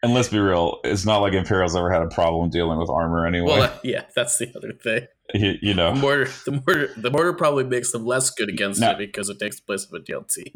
And 0.03 0.13
let's 0.15 0.29
be 0.29 0.39
real, 0.39 0.81
it's 0.85 1.05
not 1.07 1.19
like 1.19 1.33
Imperial's 1.33 1.75
ever 1.75 1.91
had 1.91 2.03
a 2.03 2.09
problem 2.09 2.49
dealing 2.51 2.79
with 2.79 2.89
armor 2.91 3.27
anyway. 3.27 3.49
well, 3.49 3.63
uh, 3.65 3.71
yeah, 3.85 4.03
that's 4.15 4.39
the 4.39 4.53
other 4.55 4.73
thing. 4.73 5.07
you, 5.35 5.55
you 5.61 5.75
know, 5.75 5.95
The 5.95 6.01
mortar, 6.01 6.31
the 6.45 6.53
mortar, 6.53 6.91
the 6.97 7.11
mortar 7.11 7.33
probably 7.33 7.65
makes 7.65 7.93
them 7.93 8.07
less 8.07 8.31
good 8.31 8.49
against 8.49 8.81
No. 8.81 8.91
it 8.93 8.99
because 8.99 9.29
it 9.31 9.39
takes 9.41 9.57
the 9.57 9.63
place 9.67 9.85
of 9.85 9.93
a 9.95 9.99
DLT. 10.01 10.53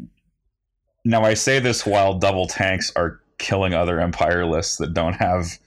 Now 1.03 1.23
I 1.23 1.33
say 1.33 1.59
this 1.59 1.85
while 1.85 2.17
double 2.19 2.47
tanks 2.47 2.91
are 2.95 3.19
killing 3.39 3.73
other 3.73 3.99
Empire 3.99 4.45
lists 4.45 4.77
that 4.77 4.93
don't 4.93 5.13
have, 5.13 5.57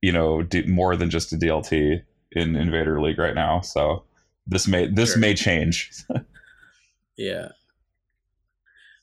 you 0.00 0.10
know, 0.12 0.42
d- 0.42 0.66
more 0.66 0.96
than 0.96 1.10
just 1.10 1.32
a 1.32 1.36
DLT 1.36 2.02
in 2.32 2.56
Invader 2.56 3.00
League 3.00 3.18
right 3.18 3.34
now. 3.34 3.60
So 3.60 4.04
this 4.46 4.66
may 4.66 4.86
this 4.86 5.10
Sure. 5.12 5.18
may 5.18 5.34
change. 5.34 5.90
Yeah. 7.16 7.48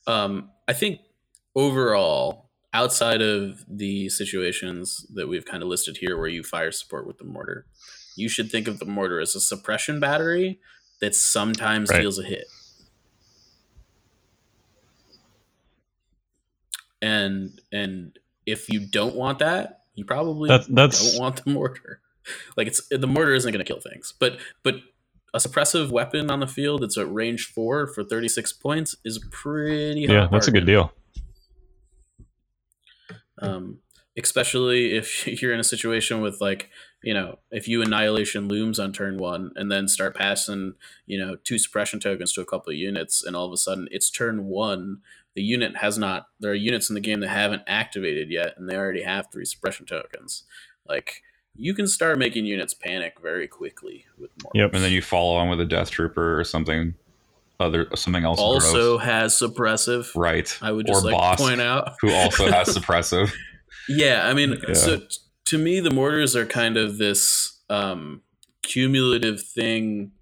Um, 0.08 0.50
I 0.66 0.72
think 0.72 0.98
overall, 1.54 2.50
outside 2.74 3.22
of 3.22 3.64
the 3.68 4.08
situations 4.08 5.06
that 5.14 5.28
we've 5.28 5.44
kind 5.44 5.62
of 5.62 5.68
listed 5.68 5.98
here 5.98 6.16
where 6.18 6.26
you 6.26 6.42
fire 6.42 6.72
support 6.72 7.06
with 7.06 7.18
the 7.18 7.24
mortar, 7.24 7.66
you 8.16 8.28
should 8.28 8.50
think 8.50 8.66
of 8.66 8.80
the 8.80 8.86
mortar 8.86 9.20
as 9.20 9.36
a 9.36 9.40
suppression 9.40 10.00
battery 10.00 10.58
that 11.00 11.14
sometimes 11.14 11.90
Right. 11.90 12.00
deals 12.00 12.18
a 12.18 12.24
hit. 12.24 12.46
And 17.02 17.60
and 17.72 18.18
if 18.46 18.68
you 18.68 18.80
don't 18.80 19.14
want 19.14 19.38
that, 19.40 19.80
you 19.94 20.04
probably 20.04 20.48
That's- 20.48 20.68
that's- 20.68 21.12
don't 21.12 21.20
want 21.20 21.44
the 21.44 21.50
mortar. 21.50 22.00
Like 22.58 22.66
it's 22.66 22.86
the 22.90 23.06
mortar 23.06 23.32
isn't 23.32 23.50
going 23.52 23.64
to 23.64 23.72
kill 23.72 23.80
things, 23.80 24.12
but 24.18 24.38
but 24.62 24.74
a 25.32 25.38
suppressive 25.38 25.90
weapon 25.90 26.30
on 26.30 26.40
the 26.40 26.46
field 26.46 26.82
that's 26.82 26.98
at 26.98 27.10
range 27.10 27.46
four 27.46 27.86
for 27.86 28.04
36 28.04 28.52
points 28.54 28.96
is 29.02 29.18
pretty 29.30 30.02
Yeah, 30.02 30.28
that's 30.30 30.46
a 30.46 30.50
good 30.50 30.66
deal. 30.66 30.92
um, 33.40 33.78
especially 34.16 34.94
if 34.96 35.26
you're 35.42 35.54
in 35.54 35.60
a 35.60 35.64
situation 35.64 36.20
with 36.20 36.40
like 36.40 36.68
you 37.02 37.14
know 37.14 37.38
if 37.50 37.68
you 37.68 37.80
annihilation 37.82 38.48
looms 38.48 38.78
on 38.78 38.92
turn 38.92 39.16
one 39.16 39.52
and 39.56 39.70
then 39.70 39.86
start 39.88 40.16
passing 40.16 40.74
you 41.06 41.18
know 41.18 41.36
two 41.44 41.58
suppression 41.58 42.00
tokens 42.00 42.32
to 42.32 42.40
a 42.40 42.44
couple 42.46 42.70
of 42.72 42.76
units 42.78 43.24
and 43.24 43.36
all 43.36 43.46
of 43.46 43.52
a 43.52 43.56
sudden 43.56 43.88
it's 43.90 44.10
turn 44.10 44.44
one 44.46 44.98
the 45.38 45.42
unit 45.44 45.76
has 45.76 45.96
not 45.96 46.26
there 46.40 46.50
are 46.50 46.54
units 46.70 46.88
in 46.90 46.94
the 46.94 47.00
game 47.08 47.20
that 47.20 47.28
haven't 47.28 47.62
activated 47.68 48.28
yet 48.30 48.54
and 48.56 48.68
they 48.68 48.74
already 48.76 49.02
have 49.02 49.26
three 49.32 49.44
suppression 49.44 49.86
tokens 49.86 50.42
like 50.88 51.22
you 51.54 51.72
can 51.74 51.86
start 51.86 52.18
making 52.18 52.44
units 52.44 52.74
panic 52.74 53.14
very 53.22 53.46
quickly 53.46 54.04
with 54.18 54.30
more 54.42 54.50
Yep. 54.54 54.74
and 54.74 54.82
then 54.82 54.90
you 54.92 55.00
follow 55.00 55.36
on 55.36 55.48
with 55.48 55.60
a 55.60 55.64
death 55.64 55.90
trooper 55.90 56.38
or 56.38 56.42
something 56.44 56.94
other 57.60 57.86
something 57.94 58.24
else 58.24 58.40
also 58.40 58.96
gross. 58.96 59.06
has 59.06 59.34
suppressive 59.34 60.06
right 60.16 60.58
i 60.62 60.72
would 60.72 60.86
just 60.86 61.04
or 61.04 61.10
like 61.12 61.20
Bosk 61.20 61.36
to 61.36 61.42
point 61.44 61.60
out 61.60 61.92
who 62.00 62.12
also 62.12 62.50
has 62.50 62.68
suppressive 62.76 63.32
Yeah, 63.88 64.28
I 64.28 64.34
mean, 64.34 64.56
Yeah. 64.66 64.74
so 64.74 64.96
t- 64.98 65.06
to 65.46 65.56
me, 65.56 65.80
the 65.80 65.90
mortars 65.90 66.36
are 66.36 66.44
kind 66.44 66.76
of 66.76 66.98
this 66.98 67.58
um, 67.70 68.20
cumulative 68.62 69.40
thing 69.42 70.12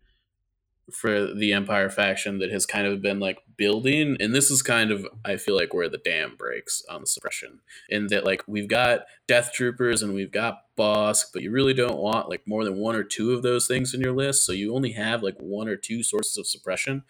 for 0.92 1.34
the 1.34 1.52
Empire 1.52 1.90
faction 1.90 2.38
that 2.38 2.52
has 2.52 2.64
kind 2.64 2.86
of 2.86 3.02
been 3.02 3.18
like 3.18 3.38
building, 3.56 4.16
and 4.20 4.34
this 4.34 4.50
is 4.50 4.62
kind 4.62 4.90
of 4.90 5.06
I 5.24 5.36
feel 5.36 5.56
like 5.56 5.74
where 5.74 5.88
the 5.88 5.98
dam 5.98 6.34
breaks 6.36 6.82
on 6.88 7.00
the 7.00 7.06
suppression, 7.06 7.60
in 7.88 8.08
that 8.08 8.24
like 8.24 8.42
we've 8.46 8.68
got 8.68 9.00
Death 9.26 9.52
Troopers 9.52 10.02
and 10.02 10.14
we've 10.14 10.32
got 10.32 10.62
Bosk 10.78 11.26
but 11.32 11.42
you 11.42 11.50
really 11.50 11.74
don't 11.74 11.98
want 11.98 12.28
like 12.28 12.46
more 12.46 12.64
than 12.64 12.76
one 12.76 12.94
or 12.94 13.02
two 13.02 13.32
of 13.32 13.42
those 13.42 13.66
things 13.66 13.94
in 13.94 14.00
your 14.00 14.12
list, 14.12 14.44
so 14.44 14.52
you 14.52 14.74
only 14.74 14.92
have 14.92 15.22
like 15.22 15.36
one 15.38 15.68
or 15.68 15.76
two 15.76 16.02
sources 16.02 16.36
of 16.36 16.46
suppression, 16.46 17.04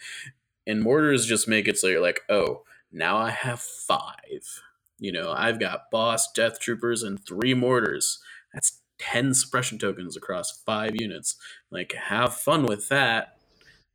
and 0.67 0.83
mortars 0.83 1.27
just 1.27 1.49
make 1.49 1.69
it 1.69 1.79
so 1.79 1.87
you're 1.89 2.01
like, 2.01 2.21
oh, 2.29 2.63
now 2.93 3.17
I 3.17 3.31
have 3.31 3.61
five. 3.61 4.63
You 4.99 5.13
know, 5.13 5.33
I've 5.37 5.61
got 5.61 5.91
Bosk, 5.93 6.35
death 6.35 6.59
troopers, 6.59 7.03
and 7.03 7.25
three 7.25 7.55
mortars. 7.55 8.19
That's 8.55 8.81
10 8.99 9.35
suppression 9.35 9.79
tokens 9.79 10.17
across 10.17 10.63
five 10.65 10.93
units. 10.95 11.37
Like, 11.71 11.93
have 11.93 12.35
fun 12.35 12.65
with 12.65 12.89
that. 12.89 13.37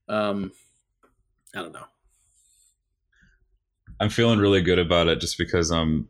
Um, 0.08 0.52
I 1.56 1.62
don't 1.62 1.74
know. 1.74 1.86
I'm 4.02 4.10
feeling 4.10 4.40
really 4.40 4.62
good 4.62 4.80
about 4.80 5.08
it 5.08 5.22
just 5.22 5.38
because 5.38 5.72
um 5.72 6.10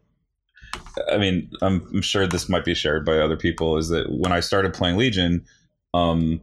I 1.11 1.17
mean, 1.17 1.49
I'm, 1.61 1.85
I'm 1.93 2.01
sure 2.01 2.25
this 2.25 2.49
might 2.49 2.65
be 2.65 2.73
shared 2.73 3.05
by 3.05 3.17
other 3.17 3.37
people 3.37 3.77
is 3.77 3.89
that 3.89 4.07
when 4.09 4.31
I 4.31 4.39
started 4.39 4.73
playing 4.73 4.97
Legion, 4.97 5.45
um 5.93 6.41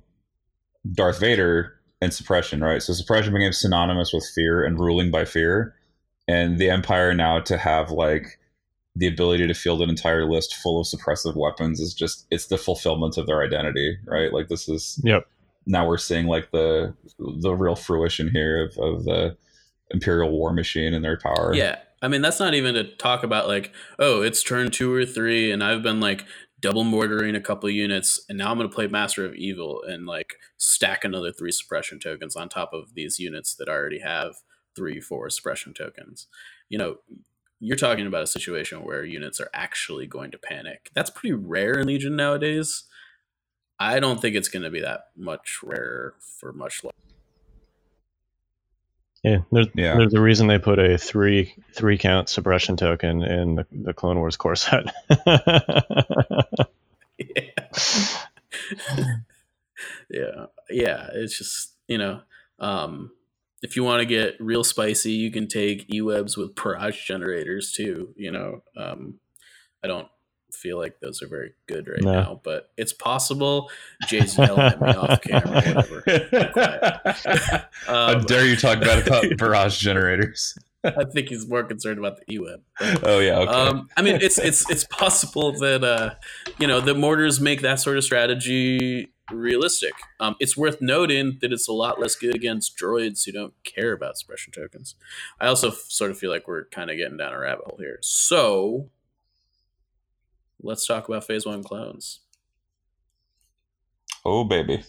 Darth 0.92 1.18
Vader 1.18 1.74
and 2.00 2.14
suppression, 2.14 2.62
right? 2.62 2.82
So 2.82 2.92
suppression 2.92 3.32
became 3.32 3.52
synonymous 3.52 4.12
with 4.12 4.24
fear 4.34 4.64
and 4.64 4.78
ruling 4.78 5.10
by 5.10 5.24
fear. 5.24 5.74
And 6.28 6.58
the 6.58 6.70
Empire 6.70 7.14
now 7.14 7.40
to 7.40 7.56
have 7.56 7.90
like 7.90 8.38
the 8.94 9.06
ability 9.06 9.46
to 9.46 9.54
field 9.54 9.80
an 9.80 9.88
entire 9.88 10.24
list 10.24 10.54
full 10.54 10.80
of 10.80 10.86
suppressive 10.86 11.36
weapons 11.36 11.80
is 11.80 11.94
just 11.94 12.26
it's 12.30 12.46
the 12.46 12.58
fulfillment 12.58 13.16
of 13.16 13.26
their 13.26 13.42
identity, 13.42 13.96
right? 14.04 14.32
Like 14.32 14.48
this 14.48 14.68
is 14.68 15.00
Yep. 15.04 15.26
now 15.66 15.86
we're 15.86 15.96
seeing 15.98 16.26
like 16.26 16.50
the 16.50 16.94
the 17.18 17.54
real 17.54 17.76
fruition 17.76 18.28
here 18.30 18.64
of, 18.66 18.76
of 18.78 19.04
the 19.04 19.36
imperial 19.90 20.30
war 20.30 20.52
machine 20.52 20.94
and 20.94 21.04
their 21.04 21.18
power 21.18 21.54
Yeah. 21.54 21.78
I 22.00 22.08
mean, 22.08 22.22
that's 22.22 22.38
not 22.38 22.54
even 22.54 22.74
to 22.74 22.84
talk 22.84 23.24
about, 23.24 23.48
like, 23.48 23.72
oh, 23.98 24.22
it's 24.22 24.42
turn 24.42 24.70
two 24.70 24.92
or 24.94 25.04
three, 25.04 25.50
and 25.50 25.64
I've 25.64 25.82
been 25.82 25.98
like 25.98 26.24
double 26.60 26.84
mortaring 26.84 27.34
a 27.34 27.40
couple 27.40 27.68
units, 27.70 28.24
and 28.28 28.38
now 28.38 28.50
I'm 28.50 28.56
going 28.56 28.68
to 28.68 28.74
play 28.74 28.86
Master 28.86 29.24
of 29.24 29.34
Evil 29.34 29.82
and 29.82 30.06
like 30.06 30.34
stack 30.56 31.04
another 31.04 31.32
three 31.32 31.52
suppression 31.52 31.98
tokens 31.98 32.36
on 32.36 32.48
top 32.48 32.72
of 32.72 32.94
these 32.94 33.18
units 33.18 33.54
that 33.56 33.68
already 33.68 34.00
have 34.00 34.36
three, 34.76 35.00
four 35.00 35.28
suppression 35.30 35.74
tokens. 35.74 36.26
You 36.68 36.78
know, 36.78 36.96
you're 37.60 37.76
talking 37.76 38.06
about 38.06 38.22
a 38.22 38.28
situation 38.28 38.84
where 38.84 39.04
units 39.04 39.40
are 39.40 39.50
actually 39.52 40.06
going 40.06 40.30
to 40.30 40.38
panic. 40.38 40.90
That's 40.94 41.10
pretty 41.10 41.32
rare 41.32 41.80
in 41.80 41.86
Legion 41.86 42.14
nowadays. 42.14 42.84
I 43.80 44.00
don't 44.00 44.20
think 44.20 44.36
it's 44.36 44.48
going 44.48 44.64
to 44.64 44.70
be 44.70 44.80
that 44.80 45.06
much 45.16 45.60
rarer 45.62 46.14
for 46.40 46.52
much 46.52 46.84
longer. 46.84 46.94
Yeah, 49.24 49.38
there's, 49.50 49.66
Yeah. 49.74 49.96
there's 49.96 50.14
a 50.14 50.20
reason 50.20 50.46
they 50.46 50.58
put 50.58 50.78
a 50.78 50.96
three 50.96 51.54
three 51.72 51.98
count 51.98 52.28
suppression 52.28 52.76
token 52.76 53.22
in 53.22 53.56
the, 53.56 53.66
the 53.72 53.92
Clone 53.92 54.18
Wars 54.18 54.36
core 54.36 54.56
set. 54.56 54.84
yeah 60.10 60.46
yeah 60.70 61.08
it's 61.14 61.36
just 61.36 61.74
you 61.86 61.98
know 61.98 62.20
um 62.58 63.10
if 63.62 63.76
you 63.76 63.84
want 63.84 64.00
to 64.00 64.06
get 64.06 64.34
real 64.40 64.64
spicy 64.64 65.12
you 65.12 65.30
can 65.30 65.46
take 65.46 65.92
e-webs 65.92 66.36
with 66.36 66.54
Barrage 66.54 67.04
generators 67.06 67.72
too 67.72 68.12
you 68.16 68.30
know 68.30 68.62
um 68.76 69.18
i 69.82 69.86
don't 69.86 70.08
feel 70.52 70.78
like 70.78 71.00
those 71.00 71.22
are 71.22 71.28
very 71.28 71.52
good 71.66 71.86
right 71.88 72.02
No. 72.02 72.12
now 72.12 72.40
but 72.42 72.70
it's 72.76 72.92
possible 72.92 73.70
jay's 74.06 74.36
yelling 74.38 74.60
at 74.60 74.80
me 74.80 74.88
off 74.90 75.20
camera 75.22 75.62
whatever 75.62 76.02
How 77.86 78.16
um, 78.16 78.22
dare 78.24 78.46
you 78.46 78.56
talk 78.56 78.80
bad 78.80 79.06
about 79.06 79.24
barrage 79.38 79.78
generators? 79.78 80.56
i 80.84 81.04
think 81.12 81.28
he's 81.28 81.46
more 81.48 81.64
concerned 81.64 81.98
about 81.98 82.18
the 82.18 82.32
e-web 82.34 82.62
Oh 83.02 83.18
yeah, 83.18 83.38
okay. 83.40 83.50
Um, 83.52 83.88
I 83.96 84.02
mean, 84.02 84.16
it's 84.22 84.38
it's 84.38 84.68
it's 84.70 84.84
possible 84.84 85.50
that 85.58 85.82
uh, 85.82 86.14
you 86.60 86.68
know 86.68 86.80
the 86.80 86.94
mortars 86.94 87.40
make 87.40 87.62
that 87.62 87.80
sort 87.80 87.96
of 87.98 88.04
strategy 88.04 89.12
realistic. 89.32 89.92
Um, 90.20 90.36
it's 90.38 90.56
worth 90.56 90.80
noting 90.80 91.38
that 91.40 91.52
it's 91.52 91.66
a 91.66 91.72
lot 91.72 92.00
less 92.00 92.14
good 92.14 92.36
against 92.36 92.78
droids 92.78 93.24
who 93.26 93.32
don't 93.32 93.52
care 93.64 93.92
about 93.92 94.16
suppression 94.16 94.52
tokens. 94.52 94.94
I 95.40 95.48
also 95.48 95.70
f- 95.72 95.84
sort 95.88 96.12
of 96.12 96.18
feel 96.18 96.30
like 96.30 96.46
we're 96.46 96.66
kind 96.66 96.88
of 96.90 96.96
getting 96.96 97.16
down 97.18 97.34
a 97.34 97.38
rabbit 97.40 97.64
hole 97.66 97.78
here. 97.80 97.98
So 98.00 98.88
let's 100.62 100.86
talk 100.86 101.08
about 101.08 101.26
Phase 101.26 101.46
One 101.46 101.62
clones. 101.62 102.20
oh 104.24 104.44
baby. 104.44 104.82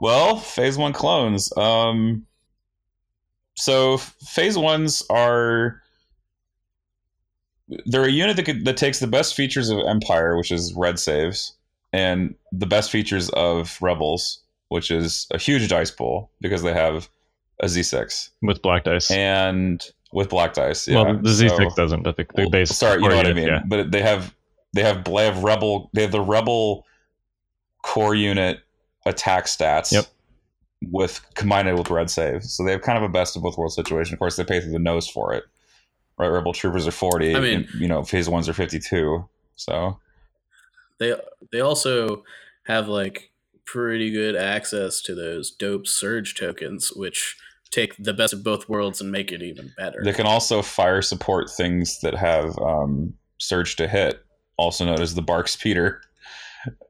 Well, 0.00 0.36
phase 0.38 0.78
one 0.78 0.94
clones. 0.94 1.54
Um, 1.58 2.26
so 3.54 3.98
phase 3.98 4.56
ones 4.56 5.02
are 5.10 5.82
they're 7.86 8.04
a 8.04 8.10
unit 8.10 8.36
that 8.36 8.44
could, 8.44 8.64
that 8.64 8.76
takes 8.78 8.98
the 8.98 9.06
best 9.06 9.34
features 9.34 9.68
of 9.68 9.78
Empire, 9.86 10.36
which 10.36 10.50
is 10.50 10.72
red 10.74 10.98
saves, 10.98 11.54
and 11.92 12.34
the 12.50 12.66
best 12.66 12.90
features 12.90 13.28
of 13.30 13.76
Rebels, 13.82 14.40
which 14.68 14.90
is 14.90 15.26
a 15.32 15.38
huge 15.38 15.68
dice 15.68 15.90
pool 15.90 16.30
because 16.40 16.62
they 16.62 16.72
have 16.72 17.08
a 17.60 17.66
Z6 17.66 18.30
with 18.42 18.62
black 18.62 18.84
dice. 18.84 19.10
and 19.10 19.84
with 20.12 20.28
black 20.28 20.54
dice. 20.54 20.88
Yeah. 20.88 21.02
well, 21.02 21.14
the 21.18 21.28
Z6 21.30 21.56
so- 21.56 21.76
doesn't, 21.76 22.02
but 22.02 22.16
the, 22.16 22.24
the 22.34 22.42
Well, 22.42 22.50
base. 22.50 22.76
Sorry, 22.76 23.00
you 23.02 23.08
know 23.08 23.16
what 23.16 23.26
I 23.26 23.32
mean. 23.32 23.46
Yeah. 23.48 23.62
But 23.66 23.90
they 23.90 24.02
have 24.02 24.34
they 24.72 24.82
have 24.82 25.04
they 25.04 25.24
have 25.24 25.42
rebel 25.42 25.90
they 25.92 26.02
have 26.02 26.12
the 26.12 26.20
rebel 26.20 26.86
core 27.82 28.14
unit 28.14 28.60
attack 29.06 29.46
stats. 29.46 29.92
Yep. 29.92 30.06
With 30.90 31.20
combined 31.34 31.76
with 31.76 31.90
red 31.90 32.08
save, 32.08 32.42
so 32.42 32.64
they 32.64 32.70
have 32.70 32.80
kind 32.80 32.96
of 32.96 33.04
a 33.04 33.08
best 33.10 33.36
of 33.36 33.42
both 33.42 33.58
worlds 33.58 33.74
situation. 33.74 34.14
Of 34.14 34.18
course, 34.18 34.36
they 34.36 34.44
pay 34.44 34.60
through 34.62 34.72
the 34.72 34.78
nose 34.78 35.06
for 35.06 35.34
it. 35.34 35.44
Right, 36.18 36.28
rebel 36.28 36.54
troopers 36.54 36.86
are 36.86 36.90
forty. 36.90 37.36
I 37.36 37.40
mean- 37.40 37.66
and, 37.70 37.80
you 37.80 37.86
know, 37.86 38.02
phase 38.02 38.30
ones 38.30 38.48
are 38.48 38.54
fifty-two. 38.54 39.28
So 39.56 39.98
They 40.98 41.14
they 41.52 41.60
also 41.60 42.24
have 42.64 42.88
like 42.88 43.30
pretty 43.66 44.10
good 44.10 44.34
access 44.34 45.02
to 45.02 45.14
those 45.14 45.50
dope 45.50 45.86
surge 45.86 46.34
tokens, 46.34 46.90
which 46.96 47.36
take 47.70 47.94
the 47.98 48.12
best 48.12 48.32
of 48.32 48.42
both 48.42 48.68
worlds 48.68 49.00
and 49.00 49.12
make 49.12 49.30
it 49.32 49.42
even 49.42 49.72
better. 49.76 50.00
they 50.04 50.12
can 50.12 50.26
also 50.26 50.62
fire 50.62 51.02
support 51.02 51.48
things 51.50 52.00
that 52.00 52.14
have 52.14 52.58
um, 52.58 53.14
surge 53.38 53.76
to 53.76 53.86
hit, 53.88 54.24
also 54.56 54.84
known 54.84 55.00
as 55.00 55.14
the 55.14 55.22
Bark 55.22 55.48
Speeder. 55.48 56.00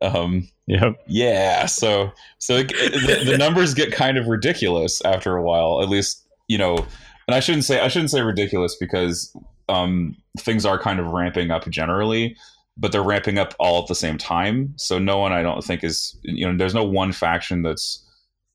Um, 0.02 0.48
Yep. 0.66 0.94
Yeah, 1.06 1.66
so 1.66 2.10
so 2.38 2.56
it, 2.56 2.68
the, 2.68 3.22
the 3.24 3.38
numbers 3.38 3.72
get 3.74 3.92
kind 3.92 4.18
of 4.18 4.26
ridiculous 4.26 5.00
after 5.04 5.36
a 5.36 5.42
while. 5.42 5.80
At 5.80 5.88
least 5.88 6.26
you 6.48 6.58
know, 6.58 6.76
and 7.28 7.34
I 7.34 7.40
shouldn't 7.40 7.64
say 7.64 7.80
I 7.80 7.86
shouldn't 7.86 8.10
say 8.10 8.20
ridiculous 8.22 8.76
because 8.80 9.32
um, 9.68 10.16
things 10.40 10.66
are 10.66 10.76
kind 10.78 10.98
of 10.98 11.06
ramping 11.06 11.50
up 11.52 11.68
generally. 11.68 12.36
but 12.76 12.92
they're 12.92 13.02
ramping 13.02 13.38
up 13.38 13.54
all 13.60 13.82
at 13.82 13.88
the 13.88 13.94
same 13.94 14.16
time. 14.18 14.72
So 14.76 14.98
no 14.98 15.18
one, 15.18 15.32
I 15.32 15.42
don't 15.42 15.62
think, 15.62 15.84
is 15.84 16.18
you 16.22 16.46
know, 16.46 16.56
there's 16.56 16.74
no 16.74 16.84
one 16.84 17.12
faction 17.12 17.62
that's 17.62 18.04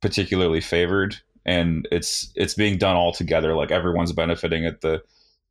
particularly 0.01 0.61
favored, 0.61 1.15
and 1.45 1.87
it's 1.91 2.31
it's 2.35 2.53
being 2.53 2.77
done 2.77 2.95
all 2.95 3.11
together. 3.13 3.53
Like 3.55 3.71
everyone's 3.71 4.11
benefiting 4.11 4.65
at 4.65 4.81
the 4.81 5.01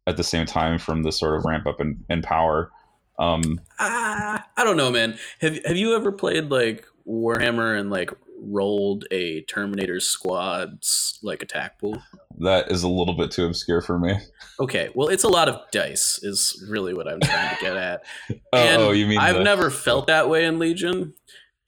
at 0.06 0.16
the 0.16 0.24
same 0.24 0.46
time 0.46 0.78
from 0.78 1.02
the 1.02 1.12
sort 1.12 1.36
of 1.38 1.44
ramp 1.44 1.66
up 1.66 1.80
in, 1.80 2.04
in 2.10 2.20
power. 2.22 2.70
Um, 3.18 3.60
Ah, 3.78 4.44
I 4.56 4.64
don't 4.64 4.76
know, 4.76 4.90
man. 4.90 5.16
Have 5.40 5.58
Have 5.64 5.76
you 5.76 5.94
ever 5.96 6.12
played 6.12 6.50
like 6.50 6.84
Warhammer 7.08 7.78
and 7.78 7.90
like 7.90 8.10
rolled 8.40 9.04
a 9.10 9.40
Terminator 9.42 10.00
squad's 10.00 11.18
like 11.22 11.42
attack 11.42 11.78
pool? 11.78 12.02
that 12.40 12.68
is 12.72 12.82
a 12.82 12.88
little 12.88 13.14
bit 13.14 13.30
too 13.30 13.46
obscure 13.46 13.80
for 13.80 13.96
me. 13.96 14.12
Okay, 14.58 14.88
well, 14.96 15.06
it's 15.06 15.22
a 15.22 15.28
lot 15.28 15.48
of 15.48 15.60
dice, 15.70 16.18
is 16.24 16.66
really 16.68 16.92
what 16.92 17.06
I'm 17.06 17.20
trying 17.20 17.54
to 17.56 17.60
get 17.64 17.76
at. 17.76 18.02
Oh, 18.52 18.88
oh, 18.88 18.90
you 18.90 19.06
mean 19.06 19.18
I've 19.18 19.36
the- 19.36 19.44
never 19.44 19.70
felt 19.70 20.08
that 20.08 20.28
way 20.28 20.44
in 20.44 20.58
Legion 20.58 21.14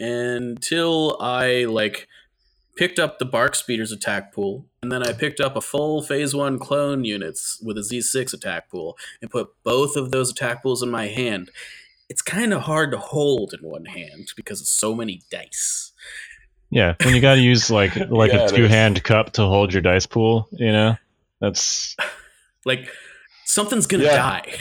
until 0.01 1.17
I 1.21 1.65
like 1.65 2.09
picked 2.77 2.99
up 2.99 3.19
the 3.19 3.25
Bark 3.25 3.55
Speeders 3.55 3.91
attack 3.93 4.33
pool, 4.33 4.67
and 4.83 4.93
then 4.93 5.03
I 5.03 5.13
picked 5.13 5.41
up 5.41 5.57
a 5.57 5.61
full 5.61 6.03
Phase 6.03 6.35
One 6.35 6.59
clone 6.59 7.05
units 7.05 7.61
with 7.63 7.77
a 7.79 7.81
Z6 7.81 8.33
attack 8.35 8.71
pool, 8.71 8.97
and 9.21 9.31
put 9.31 9.49
both 9.65 9.97
of 9.97 10.11
those 10.11 10.31
attack 10.31 10.63
pools 10.63 10.83
in 10.83 10.91
my 10.91 11.07
hand. 11.09 11.51
It's 12.09 12.23
kind 12.23 12.53
of 12.55 12.63
hard 12.63 12.93
to 12.93 12.99
hold 12.99 13.53
in 13.53 13.69
one 13.69 13.87
hand 13.87 14.29
because 14.37 14.61
of 14.61 14.67
so 14.69 14.95
many 14.95 15.23
dice. 15.31 15.93
Yeah, 16.71 16.95
when 17.03 17.15
you 17.15 17.21
got 17.21 17.35
to 17.37 17.41
use 17.41 17.71
like 17.71 17.97
like 18.11 18.33
Yeah, 18.33 18.45
a 18.47 18.49
two 18.49 18.67
hand 18.69 19.03
cup 19.03 19.33
to 19.33 19.43
hold 19.43 19.73
your 19.73 19.83
dice 19.83 20.07
pool, 20.07 20.49
you 20.53 20.71
know, 20.71 20.97
that's 21.41 21.97
Like 22.65 22.89
something's 23.45 23.87
gonna 23.89 24.05
Yeah. 24.05 24.17
die. 24.17 24.55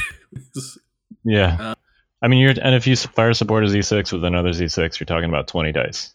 yeah. 1.24 1.58
Uh, 1.60 1.76
I 2.22 2.28
mean, 2.28 2.40
you're 2.40 2.54
and 2.62 2.74
if 2.74 2.88
you 2.88 2.96
fire 2.96 3.34
support 3.36 3.64
a 3.64 3.68
Z6 3.68 4.12
with 4.14 4.24
another 4.24 4.50
Z6, 4.50 5.00
you're 5.00 5.06
talking 5.06 5.30
about 5.30 5.48
20 5.48 5.72
dice 5.72 6.14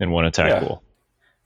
in 0.00 0.10
one 0.10 0.24
attack 0.24 0.50
Yeah. 0.50 0.60
pool. 0.60 0.82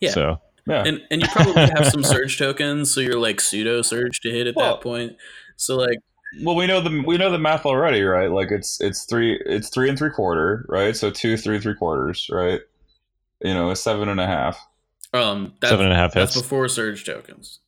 Yeah. 0.01 0.11
So 0.11 0.41
Yeah. 0.67 0.85
and 0.87 1.01
and 1.11 1.23
you 1.23 1.29
probably 1.29 1.63
have 1.77 1.87
some 1.89 2.03
surge 2.05 2.39
tokens, 2.39 2.93
so 2.95 3.01
you're 3.01 3.19
like 3.19 3.41
pseudo 3.41 3.83
surge 3.83 4.21
to 4.21 4.31
hit 4.31 4.47
at 4.47 4.57
Well- 4.57 4.75
that 4.77 4.83
point. 4.83 5.17
So 5.57 5.77
like 5.77 5.99
Well, 6.43 6.57
we 6.57 6.67
know 6.67 6.81
the 6.81 7.03
we 7.07 7.19
know 7.19 7.31
the 7.31 7.39
math 7.39 7.67
already, 7.67 8.03
right? 8.03 8.31
Like 8.31 8.51
it's 8.51 8.81
it's 8.81 9.05
three 9.05 9.41
it's 9.47 9.69
three 9.69 9.89
and 9.89 9.99
three 9.99 10.11
quarter, 10.11 10.65
right? 10.69 10.97
So 10.97 11.11
two, 11.11 11.37
three, 11.37 11.61
three 11.61 11.75
quarters, 11.75 12.27
right? 12.31 12.61
You 13.43 13.55
know, 13.55 13.71
it's 13.71 13.81
seven 13.81 14.09
and 14.09 14.21
a 14.21 14.27
half. 14.27 14.59
um 15.15 15.53
that's, 15.61 15.71
seven 15.71 15.85
and 15.87 15.93
a 15.93 15.97
half 15.97 16.15
that's 16.15 16.35
before 16.41 16.69
surge 16.69 17.05
tokens. 17.05 17.61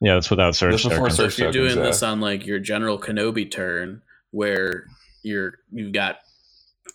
yeah, 0.00 0.14
that's 0.14 0.28
without 0.28 0.56
surge. 0.56 0.72
That's 0.72 0.82
before 0.84 1.08
tokens. 1.08 1.16
So 1.16 1.24
if 1.24 1.38
you're 1.38 1.52
tokens, 1.52 1.72
doing 1.74 1.84
yeah. 1.84 1.90
this 1.90 2.02
on 2.02 2.20
like 2.20 2.44
your 2.46 2.58
general 2.58 2.98
Kenobi 2.98 3.48
turn, 3.50 4.02
where 4.32 4.86
you're 5.22 5.60
you've 5.72 5.92
got 5.92 6.18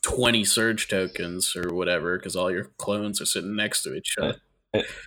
twenty 0.02 0.44
surge 0.46 0.88
tokens 0.88 1.56
or 1.56 1.74
whatever, 1.74 2.18
because 2.18 2.36
all 2.36 2.52
your 2.52 2.66
clones 2.78 3.22
are 3.22 3.26
sitting 3.26 3.56
next 3.56 3.84
to 3.84 3.94
each 3.96 4.16
other. 4.22 4.36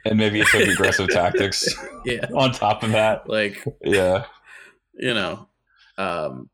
And 0.05 0.19
maybe 0.19 0.39
you 0.39 0.45
took 0.45 0.67
aggressive 0.67 1.09
tactics 1.13 1.73
Yeah, 2.05 2.27
on 2.35 2.53
top 2.53 2.83
of 2.83 2.91
that. 2.93 3.29
like 3.29 3.65
Yeah. 3.85 4.25
you 4.95 5.15
know, 5.15 5.49
um, 5.99 6.51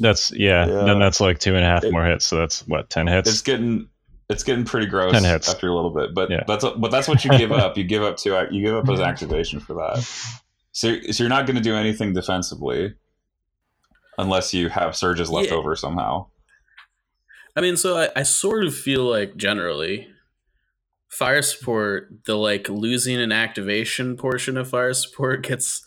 That's 0.00 0.30
yeah, 0.32 0.66
Yeah. 0.66 0.84
Then 0.84 0.98
that's 0.98 1.20
like 1.20 1.38
two 1.38 1.54
and 1.54 1.64
a 1.64 1.68
half 1.68 1.84
It- 1.84 1.92
more 1.92 2.04
hits. 2.04 2.26
So 2.26 2.36
that's 2.36 2.66
what 2.66 2.88
ten 2.90 3.06
hits. 3.06 3.28
It's 3.30 3.42
getting 3.42 3.88
it's 4.30 4.44
getting 4.44 4.64
pretty 4.64 4.86
gross 4.86 5.12
10 5.12 5.24
hits. 5.24 5.48
after 5.52 5.68
a 5.68 5.74
little 5.74 5.92
bit. 5.92 6.14
But 6.14 6.30
Yeah. 6.30 6.44
that's 6.46 6.64
but 6.64 6.90
that's 6.90 7.08
what 7.08 7.24
you 7.24 7.30
give 7.36 7.52
up. 7.52 7.76
You 7.76 7.84
give 7.84 8.02
up 8.02 8.16
to 8.18 8.48
you 8.50 8.62
give 8.62 8.74
up 8.74 8.88
as 8.88 9.00
activation 9.12 9.60
for 9.60 9.74
that. 9.74 9.98
So, 10.72 10.98
so 11.10 11.24
you're 11.24 11.28
not 11.28 11.46
going 11.46 11.56
to 11.56 11.62
do 11.62 11.74
anything 11.74 12.12
defensively 12.14 12.94
unless 14.18 14.54
you 14.54 14.68
have 14.68 14.94
surges 14.96 15.30
left 15.30 15.48
Yeah. 15.50 15.56
over 15.56 15.74
somehow. 15.76 16.26
I 17.56 17.60
mean, 17.60 17.76
so 17.76 17.96
I, 17.96 18.08
I 18.16 18.22
sort 18.22 18.64
of 18.64 18.74
feel 18.74 19.04
like 19.04 19.36
generally 19.36 20.08
fire 21.08 21.42
support, 21.42 22.24
the 22.24 22.36
like 22.36 22.68
losing 22.68 23.20
an 23.20 23.32
activation 23.32 24.16
portion 24.16 24.56
of 24.56 24.70
fire 24.70 24.94
support 24.94 25.42
gets 25.46 25.84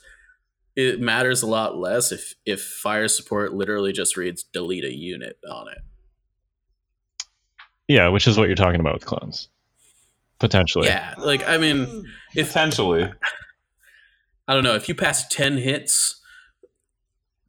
it 0.76 0.99
matters 0.99 1.43
a 1.43 1.47
lot 1.47 1.78
less 1.78 2.11
if 2.11 2.34
if 2.45 2.61
fire 2.61 3.07
support 3.07 3.53
literally 3.53 3.91
just 3.91 4.18
reads 4.18 4.43
delete 4.43 4.84
a 4.84 4.93
unit 4.93 5.38
on 5.49 5.68
it. 5.68 5.78
yeah, 7.88 8.07
which 8.09 8.28
is 8.28 8.38
what 8.38 8.47
you're 8.47 8.55
talking 8.55 8.80
about 8.80 8.95
with 8.95 9.05
clones, 9.05 9.49
potentially. 10.39 10.88
Yeah, 10.88 11.14
like 11.18 11.47
I 11.47 11.57
mean, 11.57 11.86
hmm. 11.86 12.01
if 12.36 12.47
Potentially. 12.47 13.11
I 14.47 14.53
don't 14.53 14.64
know 14.64 14.76
if 14.76 14.89
you 14.89 14.95
pass 14.95 15.28
ten 15.28 15.57
hits, 15.57 16.20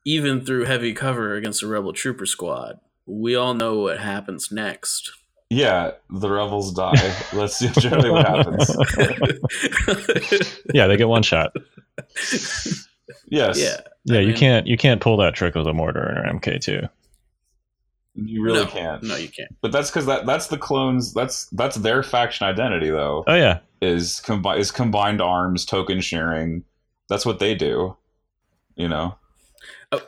even 0.04 0.44
through 0.44 0.66
heavy 0.66 0.92
cover 0.92 1.34
against 1.34 1.62
a 1.62 1.66
rebel 1.66 1.92
trooper 1.92 2.26
squad, 2.26 2.78
we 3.06 3.34
all 3.36 3.54
know 3.54 3.78
what 3.80 3.98
happens 3.98 4.50
next. 4.52 5.10
Yeah, 5.50 5.92
the 6.10 6.28
rebels 6.30 6.72
die. 6.72 6.92
That's 7.32 7.58
generally 7.76 8.10
what 8.10 8.26
happens. 8.26 8.70
Yeah, 10.72 10.86
they 10.86 10.96
get 10.96 11.08
one 11.08 11.22
shot. 11.22 11.54
Yes. 13.28 13.58
yeah, 13.60 13.76
Yeah, 14.04 14.18
I 14.18 14.20
you 14.22 14.28
mean- 14.28 14.36
can't 14.36 14.66
you 14.66 14.76
can't 14.76 15.00
pull 15.00 15.16
that 15.18 15.34
trick 15.34 15.54
with 15.54 15.66
a 15.66 15.72
mortar 15.72 16.10
in 16.10 16.18
an 16.28 16.38
MK2. 16.40 16.88
You 18.16 18.42
really 18.42 18.60
no, 18.60 18.66
can't. 18.66 19.02
No, 19.02 19.16
you 19.16 19.28
can't. 19.28 19.54
But 19.60 19.72
that's 19.72 19.90
because 19.90 20.06
that 20.06 20.24
that's 20.24 20.46
the 20.46 20.58
clones. 20.58 21.12
That's 21.12 21.46
that's 21.46 21.76
their 21.76 22.02
faction 22.04 22.46
identity, 22.46 22.88
though. 22.90 23.24
Oh 23.26 23.34
yeah, 23.34 23.58
Is 23.82 24.20
combi- 24.24 24.58
is 24.58 24.70
combined 24.70 25.20
arms, 25.20 25.64
token 25.64 26.00
sharing. 26.00 26.62
That's 27.08 27.26
what 27.26 27.38
they 27.40 27.54
do. 27.56 27.96
You 28.76 28.88
know. 28.88 29.16
Oh, 29.92 30.00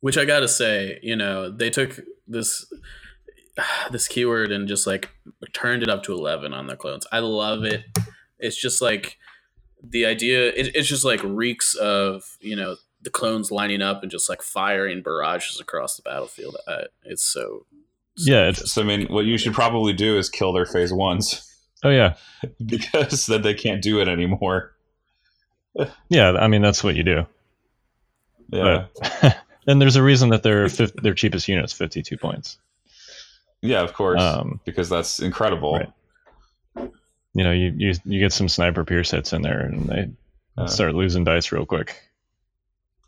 which 0.00 0.16
I 0.16 0.24
gotta 0.24 0.46
say, 0.48 1.00
you 1.02 1.16
know, 1.16 1.50
they 1.50 1.70
took 1.70 1.98
this 2.30 2.72
this 3.90 4.08
keyword 4.08 4.52
and 4.52 4.68
just 4.68 4.86
like 4.86 5.10
turned 5.52 5.82
it 5.82 5.88
up 5.90 6.02
to 6.04 6.12
eleven 6.12 6.52
on 6.54 6.66
their 6.66 6.76
clones. 6.76 7.06
I 7.12 7.18
love 7.18 7.64
it. 7.64 7.84
It's 8.38 8.56
just 8.56 8.80
like 8.80 9.18
the 9.82 10.06
idea. 10.06 10.48
It, 10.48 10.74
it's 10.74 10.88
just 10.88 11.04
like 11.04 11.20
reeks 11.22 11.74
of 11.74 12.36
you 12.40 12.56
know 12.56 12.76
the 13.02 13.10
clones 13.10 13.50
lining 13.50 13.82
up 13.82 14.02
and 14.02 14.10
just 14.10 14.28
like 14.28 14.42
firing 14.42 15.02
barrages 15.02 15.58
across 15.60 15.96
the 15.96 16.02
battlefield. 16.02 16.56
Uh, 16.66 16.84
it's 17.04 17.22
so, 17.24 17.64
so 18.16 18.30
Yeah, 18.30 18.48
it's- 18.48 18.70
So 18.72 18.82
I 18.82 18.84
mean, 18.84 19.06
what 19.08 19.24
you 19.24 19.38
should 19.38 19.54
probably 19.54 19.94
do 19.94 20.18
is 20.18 20.28
kill 20.28 20.52
their 20.52 20.66
phase 20.66 20.92
ones 20.92 21.46
oh 21.82 21.88
yeah, 21.88 22.16
because 22.66 23.24
then 23.26 23.40
they 23.40 23.54
can't 23.54 23.80
do 23.80 24.00
it 24.00 24.08
anymore. 24.08 24.72
yeah. 26.10 26.32
I 26.32 26.46
mean 26.48 26.60
that's 26.62 26.84
what 26.84 26.94
you 26.96 27.02
do. 27.04 27.26
Yeah. 28.50 28.86
But 29.22 29.38
and 29.66 29.80
there's 29.80 29.96
a 29.96 30.02
reason 30.02 30.30
that 30.30 30.42
their 30.42 30.68
fif- 30.78 30.94
their 30.96 31.14
cheapest 31.14 31.48
unit's 31.48 31.72
52 31.72 32.16
points. 32.16 32.58
yeah, 33.62 33.82
of 33.82 33.92
course. 33.92 34.20
Um, 34.20 34.60
because 34.64 34.88
that's 34.88 35.20
incredible. 35.20 35.74
Right. 35.74 36.90
You 37.34 37.44
know, 37.44 37.52
you 37.52 37.72
you 37.76 37.94
you 38.04 38.18
get 38.20 38.32
some 38.32 38.48
sniper 38.48 38.84
pierce 38.84 39.10
hits 39.10 39.32
in 39.32 39.42
there, 39.42 39.60
and 39.60 39.88
they 39.88 40.08
Uh, 40.58 40.66
start 40.66 40.94
losing 40.94 41.24
dice 41.24 41.52
real 41.52 41.64
quick. 41.66 41.96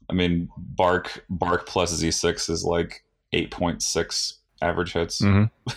I 0.08 0.14
mean, 0.14 0.48
Bark 0.56 1.24
Bark 1.28 1.66
plus 1.66 1.92
Z6 2.02 2.48
is 2.50 2.64
like 2.64 3.02
8.6 3.34 4.34
average 4.60 4.92
hits. 4.92 5.18
hmm 5.20 5.44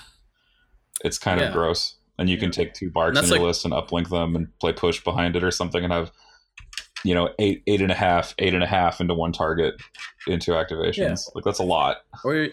It's 1.04 1.18
kind 1.18 1.40
Yeah. 1.40 1.48
of 1.48 1.54
gross. 1.54 1.96
And 2.18 2.30
you 2.30 2.38
can 2.38 2.50
take 2.52 2.74
two 2.74 2.90
barks 2.90 3.10
in 3.10 3.16
that's 3.16 3.30
your 3.30 3.40
like- 3.40 3.48
list 3.48 3.66
and 3.66 3.74
uplink 3.74 4.10
them 4.10 4.36
and 4.36 4.48
play 4.60 4.74
push 4.74 5.04
behind 5.04 5.36
it 5.36 5.44
or 5.44 5.52
something 5.52 5.84
and 5.84 5.92
have, 5.92 6.12
you 7.06 7.14
know, 7.14 7.30
eight, 7.40 7.62
eight 7.68 7.82
and 7.82 7.92
a 7.92 7.96
half, 7.96 8.34
eight 8.40 8.54
and 8.54 8.64
a 8.64 8.68
half 8.68 9.00
into 9.00 9.14
one 9.14 9.32
target 9.32 9.76
into 10.28 10.52
activations. 10.52 10.98
Yeah. 10.98 11.32
Like 11.36 11.44
that's 11.46 11.60
a 11.60 11.64
lot. 11.64 11.98
or 12.24 12.48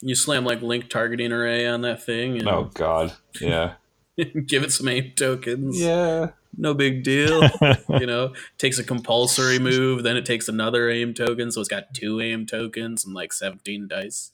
you 0.00 0.14
slam 0.14 0.44
like 0.44 0.62
link 0.62 0.88
targeting 0.88 1.32
array 1.32 1.66
on 1.66 1.82
that 1.82 2.02
thing 2.02 2.38
and 2.38 2.48
Oh 2.48 2.70
God. 2.74 3.12
Yeah. 3.40 3.74
give 4.46 4.62
it 4.62 4.72
some 4.72 4.88
aim 4.88 5.12
tokens. 5.16 5.80
yeah. 5.80 6.30
no 6.56 6.72
big 6.72 7.02
deal. 7.02 7.42
you 8.00 8.06
know, 8.06 8.32
takes 8.58 8.78
a 8.78 8.84
compulsory 8.84 9.58
move, 9.58 10.04
then 10.04 10.16
it 10.16 10.24
takes 10.24 10.48
another 10.48 10.88
aim 10.88 11.12
token, 11.12 11.50
so 11.50 11.60
it's 11.60 11.68
got 11.68 11.92
two 11.92 12.20
aim 12.20 12.46
tokens 12.46 13.04
and 13.04 13.12
like 13.14 13.32
17 13.32 13.88
dice. 13.88 14.30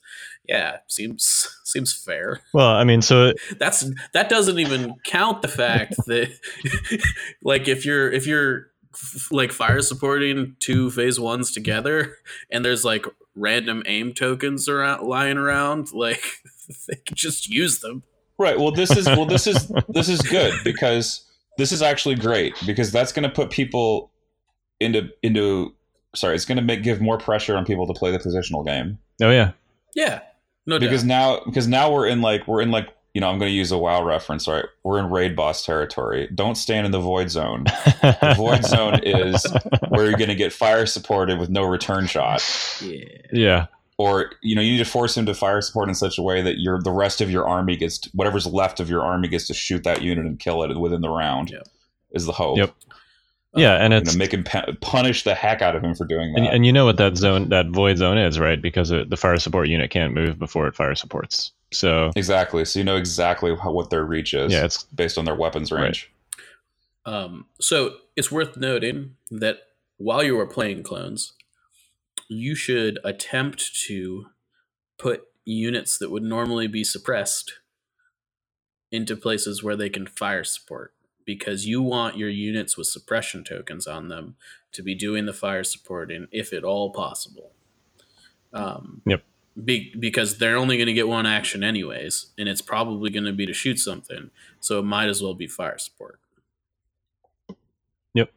Yeah, 0.47 0.77
seems 0.87 1.47
seems 1.63 1.93
fair. 1.93 2.41
well, 2.53 2.67
I 2.67 2.83
mean, 2.83 3.01
so 3.01 3.33
That's 3.57 3.85
that 4.13 4.29
doesn't 4.29 4.59
even 4.59 4.95
count 5.05 5.41
the 5.41 5.47
fact 5.47 5.95
that 6.05 6.31
like 7.43 7.67
if 7.67 7.85
you're 7.85 8.11
if 8.11 8.27
you're 8.27 8.67
f- 8.93 9.31
like 9.31 9.51
fire 9.51 9.81
supporting 9.81 10.55
two 10.59 10.89
phase 10.91 11.19
ones 11.19 11.51
together 11.51 12.17
and 12.51 12.63
there's 12.63 12.85
like 12.85 13.05
random 13.35 13.83
aim 13.85 14.13
tokens 14.13 14.67
around 14.67 15.07
lying 15.07 15.37
around, 15.37 15.91
like 15.93 16.23
they 16.87 16.95
can 17.05 17.15
just 17.15 17.49
use 17.49 17.79
them. 17.79 18.03
Right. 18.37 18.59
Well, 18.59 18.71
this 18.71 18.95
is 18.95 19.05
well, 19.05 19.25
this 19.25 19.47
is 19.47 19.71
this 19.89 20.09
is 20.09 20.21
good 20.21 20.53
because 20.63 21.25
this 21.57 21.71
is 21.71 21.81
actually 21.81 22.15
great 22.15 22.55
because 22.65 22.91
that's 22.91 23.11
going 23.11 23.23
to 23.23 23.33
put 23.33 23.49
people 23.49 24.11
into 24.79 25.09
into. 25.21 25.73
Sorry, 26.15 26.35
it's 26.35 26.45
going 26.45 26.57
to 26.57 26.63
make 26.63 26.83
give 26.83 27.01
more 27.01 27.17
pressure 27.17 27.55
on 27.55 27.65
people 27.65 27.87
to 27.87 27.93
play 27.93 28.11
the 28.11 28.19
positional 28.19 28.63
game 28.63 28.99
oh 29.21 29.31
yeah, 29.31 29.51
Yeah. 29.95 30.21
No 30.65 30.79
because 30.79 31.01
doubt. 31.01 31.07
now 31.07 31.41
because 31.45 31.67
now 31.67 31.91
we're 31.91 32.07
in 32.07 32.21
like 32.21 32.47
we're 32.47 32.61
in 32.61 32.71
like 32.71 32.87
you 33.13 33.21
know 33.21 33.29
I'm 33.29 33.37
going 33.39 33.49
to 33.49 33.55
use 33.55 33.71
a 33.71 33.77
WoW 33.77 34.03
reference. 34.03 34.47
Right, 34.47 34.65
we're 34.83 34.99
in 34.99 35.09
raid 35.09 35.35
boss 35.35 35.65
territory. 35.65 36.29
Don't 36.33 36.55
stand 36.55 36.85
in 36.85 36.91
the 36.91 36.99
void 36.99 37.29
zone. 37.29 37.65
The 37.65 38.33
void 38.37 38.63
zone 38.65 38.99
is 39.03 39.45
where 39.89 40.05
you're 40.05 40.17
going 40.17 40.29
to 40.29 40.35
get 40.35 40.51
fire 40.53 40.85
supported 40.85 41.39
with 41.39 41.49
no 41.49 41.63
return 41.63 42.07
shot. 42.07 42.43
Yeah. 42.81 43.03
yeah. 43.31 43.65
or 43.97 44.31
you 44.41 44.55
know 44.55 44.61
you 44.61 44.71
need 44.73 44.83
to 44.83 44.89
force 44.89 45.15
him 45.15 45.25
to 45.27 45.33
fire 45.33 45.61
support 45.61 45.89
in 45.89 45.95
such 45.95 46.17
a 46.17 46.21
way 46.21 46.41
that 46.41 46.57
your 46.59 46.81
the 46.81 46.91
rest 46.91 47.21
of 47.21 47.29
your 47.29 47.47
army 47.47 47.75
gets 47.75 47.99
to, 47.99 48.09
whatever's 48.13 48.47
left 48.47 48.79
of 48.79 48.89
your 48.89 49.03
army 49.03 49.27
gets 49.27 49.47
to 49.47 49.53
shoot 49.53 49.83
that 49.83 50.01
unit 50.01 50.25
and 50.25 50.39
kill 50.39 50.63
it 50.63 50.75
within 50.79 51.01
the 51.01 51.09
round. 51.09 51.51
Yeah. 51.51 51.59
Is 52.11 52.25
the 52.25 52.31
hope? 52.31 52.57
Yep. 52.57 52.73
Uh, 53.55 53.59
yeah, 53.59 53.73
and 53.75 53.93
You 53.93 53.99
it's 53.99 54.15
know, 54.15 54.17
make 54.19 54.33
him 54.33 54.43
pa- 54.43 54.65
punish 54.81 55.23
the 55.23 55.35
heck 55.35 55.61
out 55.61 55.75
of 55.75 55.83
him 55.83 55.93
for 55.93 56.05
doing 56.05 56.33
that. 56.33 56.39
and, 56.39 56.47
and 56.47 56.65
you 56.65 56.73
know 56.73 56.85
what 56.85 56.97
that 56.97 57.17
zone, 57.17 57.49
that 57.49 57.67
void 57.69 57.97
zone 57.97 58.17
is, 58.17 58.39
right? 58.39 58.59
Because 58.59 58.89
it, 58.89 59.11
the 59.11 59.17
fire 59.17 59.37
support 59.37 59.67
unit 59.67 59.91
can't 59.91 60.13
move 60.13 60.39
before 60.39 60.67
it 60.67 60.73
fire 60.75 60.95
supports. 60.95 61.51
So 61.73 62.11
exactly. 62.15 62.65
So 62.65 62.79
you 62.79 62.85
know 62.85 62.97
exactly 62.97 63.55
how, 63.55 63.71
what 63.71 63.89
their 63.89 64.05
reach 64.05 64.33
is. 64.33 64.51
yeah, 64.51 64.65
it's 64.65 64.83
based 64.83 65.17
on 65.17 65.25
their 65.25 65.35
weapons 65.35 65.71
range. 65.71 66.11
Right. 67.05 67.13
Um, 67.13 67.47
so 67.59 67.95
it's 68.15 68.31
worth 68.31 68.55
noting 68.55 69.15
that 69.29 69.57
while 69.97 70.23
you 70.23 70.39
are 70.39 70.47
playing 70.47 70.83
clones, 70.83 71.33
you 72.29 72.55
should 72.55 72.99
attempt 73.03 73.75
to 73.87 74.27
put 74.97 75.23
units 75.45 75.97
that 75.97 76.11
would 76.11 76.23
normally 76.23 76.67
be 76.67 76.83
suppressed 76.83 77.59
into 78.91 79.15
places 79.15 79.63
where 79.63 79.75
they 79.75 79.89
can 79.89 80.05
fire 80.05 80.43
support 80.43 80.93
because 81.25 81.65
you 81.65 81.81
want 81.81 82.17
your 82.17 82.29
units 82.29 82.77
with 82.77 82.87
suppression 82.87 83.43
tokens 83.43 83.87
on 83.87 84.07
them 84.07 84.35
to 84.71 84.83
be 84.83 84.95
doing 84.95 85.25
the 85.25 85.33
fire 85.33 85.63
support 85.63 86.09
supporting 86.09 86.27
if 86.31 86.53
at 86.53 86.63
all 86.63 86.91
possible. 86.91 87.51
Um, 88.53 89.01
Yep. 89.05 89.23
Be, 89.61 89.93
because 89.99 90.39
they're 90.39 90.57
only 90.57 90.77
going 90.77 90.87
to 90.87 90.93
get 90.93 91.07
one 91.07 91.27
action 91.27 91.63
anyways, 91.63 92.27
and 92.39 92.49
it's 92.49 92.61
probably 92.61 93.11
going 93.11 93.25
to 93.25 93.33
be 93.33 93.45
to 93.45 93.53
shoot 93.53 93.77
something, 93.77 94.31
so 94.59 94.79
it 94.79 94.83
might 94.83 95.09
as 95.09 95.21
well 95.21 95.35
be 95.35 95.45
fire 95.45 95.77
support. 95.77 96.19
Yep. 98.15 98.31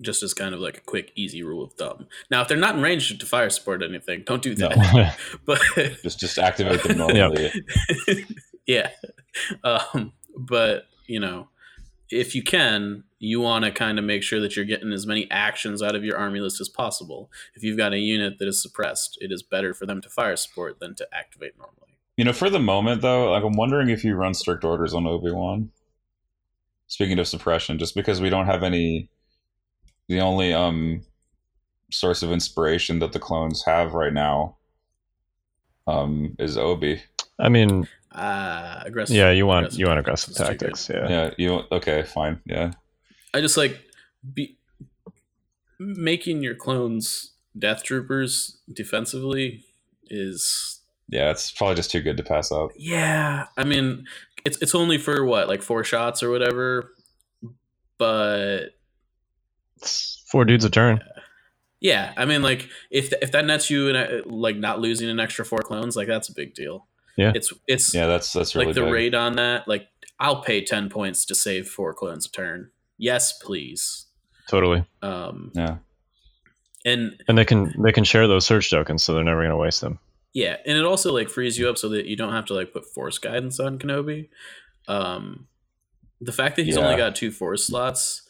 Just 0.00 0.22
as 0.22 0.34
kind 0.34 0.54
of 0.54 0.60
like 0.60 0.76
a 0.76 0.80
quick, 0.82 1.10
easy 1.16 1.42
rule 1.42 1.64
of 1.64 1.72
thumb. 1.72 2.06
Now, 2.30 2.42
if 2.42 2.48
they're 2.48 2.56
not 2.56 2.76
in 2.76 2.82
range 2.82 3.16
to 3.18 3.26
fire 3.26 3.50
support 3.50 3.82
anything, 3.82 4.22
don't 4.26 4.42
do 4.42 4.54
No. 4.54 4.68
that. 4.68 5.18
but 5.46 5.60
Just 6.02 6.20
just 6.20 6.38
activate 6.38 6.82
them 6.84 6.98
normally. 6.98 7.50
yeah, 8.66 8.90
um, 9.64 10.12
but 10.36 10.84
you 11.06 11.18
know, 11.18 11.48
if 12.10 12.34
you 12.34 12.42
can, 12.42 13.04
you 13.18 13.40
want 13.40 13.64
to 13.64 13.70
kind 13.70 13.98
of 13.98 14.04
make 14.04 14.22
sure 14.22 14.40
that 14.40 14.56
you're 14.56 14.64
getting 14.64 14.92
as 14.92 15.06
many 15.06 15.30
actions 15.30 15.82
out 15.82 15.94
of 15.94 16.04
your 16.04 16.16
army 16.16 16.40
list 16.40 16.60
as 16.60 16.68
possible. 16.68 17.30
If 17.54 17.62
you've 17.62 17.76
got 17.76 17.92
a 17.92 17.98
unit 17.98 18.38
that 18.38 18.48
is 18.48 18.62
suppressed, 18.62 19.18
it 19.20 19.32
is 19.32 19.42
better 19.42 19.74
for 19.74 19.86
them 19.86 20.00
to 20.02 20.08
fire 20.08 20.36
support 20.36 20.80
than 20.80 20.94
to 20.96 21.08
activate 21.12 21.58
normally. 21.58 21.98
You 22.16 22.24
know, 22.24 22.32
for 22.32 22.50
the 22.50 22.58
moment 22.58 23.02
though, 23.02 23.30
like 23.30 23.44
I'm 23.44 23.56
wondering 23.56 23.90
if 23.90 24.04
you 24.04 24.14
run 24.14 24.34
strict 24.34 24.64
orders 24.64 24.94
on 24.94 25.06
Obi 25.06 25.30
Wan. 25.30 25.70
Speaking 26.86 27.18
of 27.18 27.28
suppression, 27.28 27.78
just 27.78 27.94
because 27.94 28.20
we 28.20 28.30
don't 28.30 28.46
have 28.46 28.62
any, 28.62 29.10
the 30.08 30.20
only 30.20 30.54
um 30.54 31.02
source 31.90 32.22
of 32.22 32.32
inspiration 32.32 32.98
that 32.98 33.12
the 33.12 33.18
clones 33.18 33.64
have 33.64 33.94
right 33.94 34.12
now, 34.12 34.56
um, 35.86 36.36
is 36.38 36.56
Obi. 36.56 37.02
I 37.38 37.48
mean, 37.48 37.88
Uh, 38.18 38.82
aggressive. 38.84 39.14
yeah, 39.16 39.30
you 39.30 39.46
want 39.46 39.66
aggressive 39.66 39.78
you 39.80 39.86
want 39.86 39.98
aggressive 40.00 40.30
It's 40.30 40.38
tactics. 40.38 40.88
Yeah. 40.90 41.08
Yeah, 41.08 41.30
you 41.38 41.62
okay? 41.70 42.02
Fine. 42.02 42.40
Yeah, 42.44 42.72
I 43.32 43.40
just 43.40 43.56
like 43.56 43.78
be 44.34 44.56
making 45.78 46.42
your 46.42 46.54
clones 46.56 47.32
death 47.56 47.84
troopers 47.84 48.58
defensively 48.72 49.64
is 50.10 50.80
yeah. 51.08 51.30
It's 51.30 51.50
probably 51.52 51.76
just 51.76 51.90
too 51.90 52.00
good 52.00 52.16
to 52.16 52.22
pass 52.22 52.50
up. 52.50 52.70
yeah. 52.76 53.46
I 53.56 53.64
mean, 53.64 54.06
it's 54.44 54.58
it's 54.60 54.74
only 54.74 54.98
for 54.98 55.24
what 55.24 55.48
like 55.48 55.62
four 55.62 55.84
shots 55.84 56.22
or 56.22 56.30
whatever, 56.30 56.90
but 57.98 58.70
four 60.30 60.44
dudes 60.44 60.64
a 60.64 60.70
turn. 60.70 61.00
yeah. 61.80 62.12
I 62.16 62.24
mean, 62.24 62.42
like 62.42 62.68
if 62.90 63.12
if 63.22 63.30
that 63.32 63.44
nets 63.44 63.70
you 63.70 63.94
and 63.94 64.26
like 64.26 64.56
not 64.56 64.80
losing 64.80 65.08
an 65.08 65.20
extra 65.20 65.44
four 65.44 65.60
clones, 65.60 65.96
like 65.96 66.08
that's 66.08 66.28
a 66.28 66.34
big 66.34 66.54
deal. 66.54 66.86
Yeah. 67.18 67.32
it's 67.34 67.52
it's 67.66 67.92
Yeah, 67.92 68.06
that's 68.06 68.32
that's 68.32 68.54
really 68.54 68.66
like 68.68 68.74
the 68.76 68.82
big. 68.82 68.92
rate 68.92 69.14
on 69.14 69.34
that. 69.36 69.68
Like 69.68 69.88
I'll 70.18 70.40
pay 70.40 70.64
ten 70.64 70.88
points 70.88 71.26
to 71.26 71.34
save 71.34 71.68
four 71.68 71.92
clones 71.92 72.24
a 72.26 72.30
turn. 72.30 72.70
Yes, 72.96 73.36
please. 73.42 74.06
Totally. 74.48 74.86
Um, 75.02 75.52
Yeah, 75.54 75.76
and 76.84 77.20
And 77.28 77.36
they 77.36 77.44
can 77.44 77.74
they 77.82 77.92
can 77.92 78.04
share 78.04 78.26
those 78.26 78.46
surge 78.46 78.70
tokens, 78.70 79.02
so 79.04 79.12
they're 79.12 79.24
never 79.24 79.40
going 79.40 79.50
to 79.50 79.56
waste 79.56 79.80
them. 79.82 79.98
Yeah, 80.32 80.56
and 80.64 80.78
it 80.78 80.84
also 80.84 81.12
like 81.12 81.28
frees 81.28 81.58
you 81.58 81.68
up 81.68 81.76
so 81.76 81.88
that 81.90 82.06
you 82.06 82.16
don't 82.16 82.32
have 82.32 82.46
to 82.46 82.54
like 82.54 82.72
put 82.72 82.86
force 82.86 83.18
guidance 83.18 83.58
on 83.60 83.78
Kenobi. 83.78 84.28
Um, 84.86 85.48
the 86.20 86.32
fact 86.32 86.56
that 86.56 86.64
he's 86.64 86.76
only 86.76 86.96
got 86.96 87.14
two 87.16 87.30
force 87.30 87.66
slots 87.66 88.22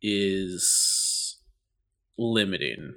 is 0.00 1.36
limiting. 2.18 2.94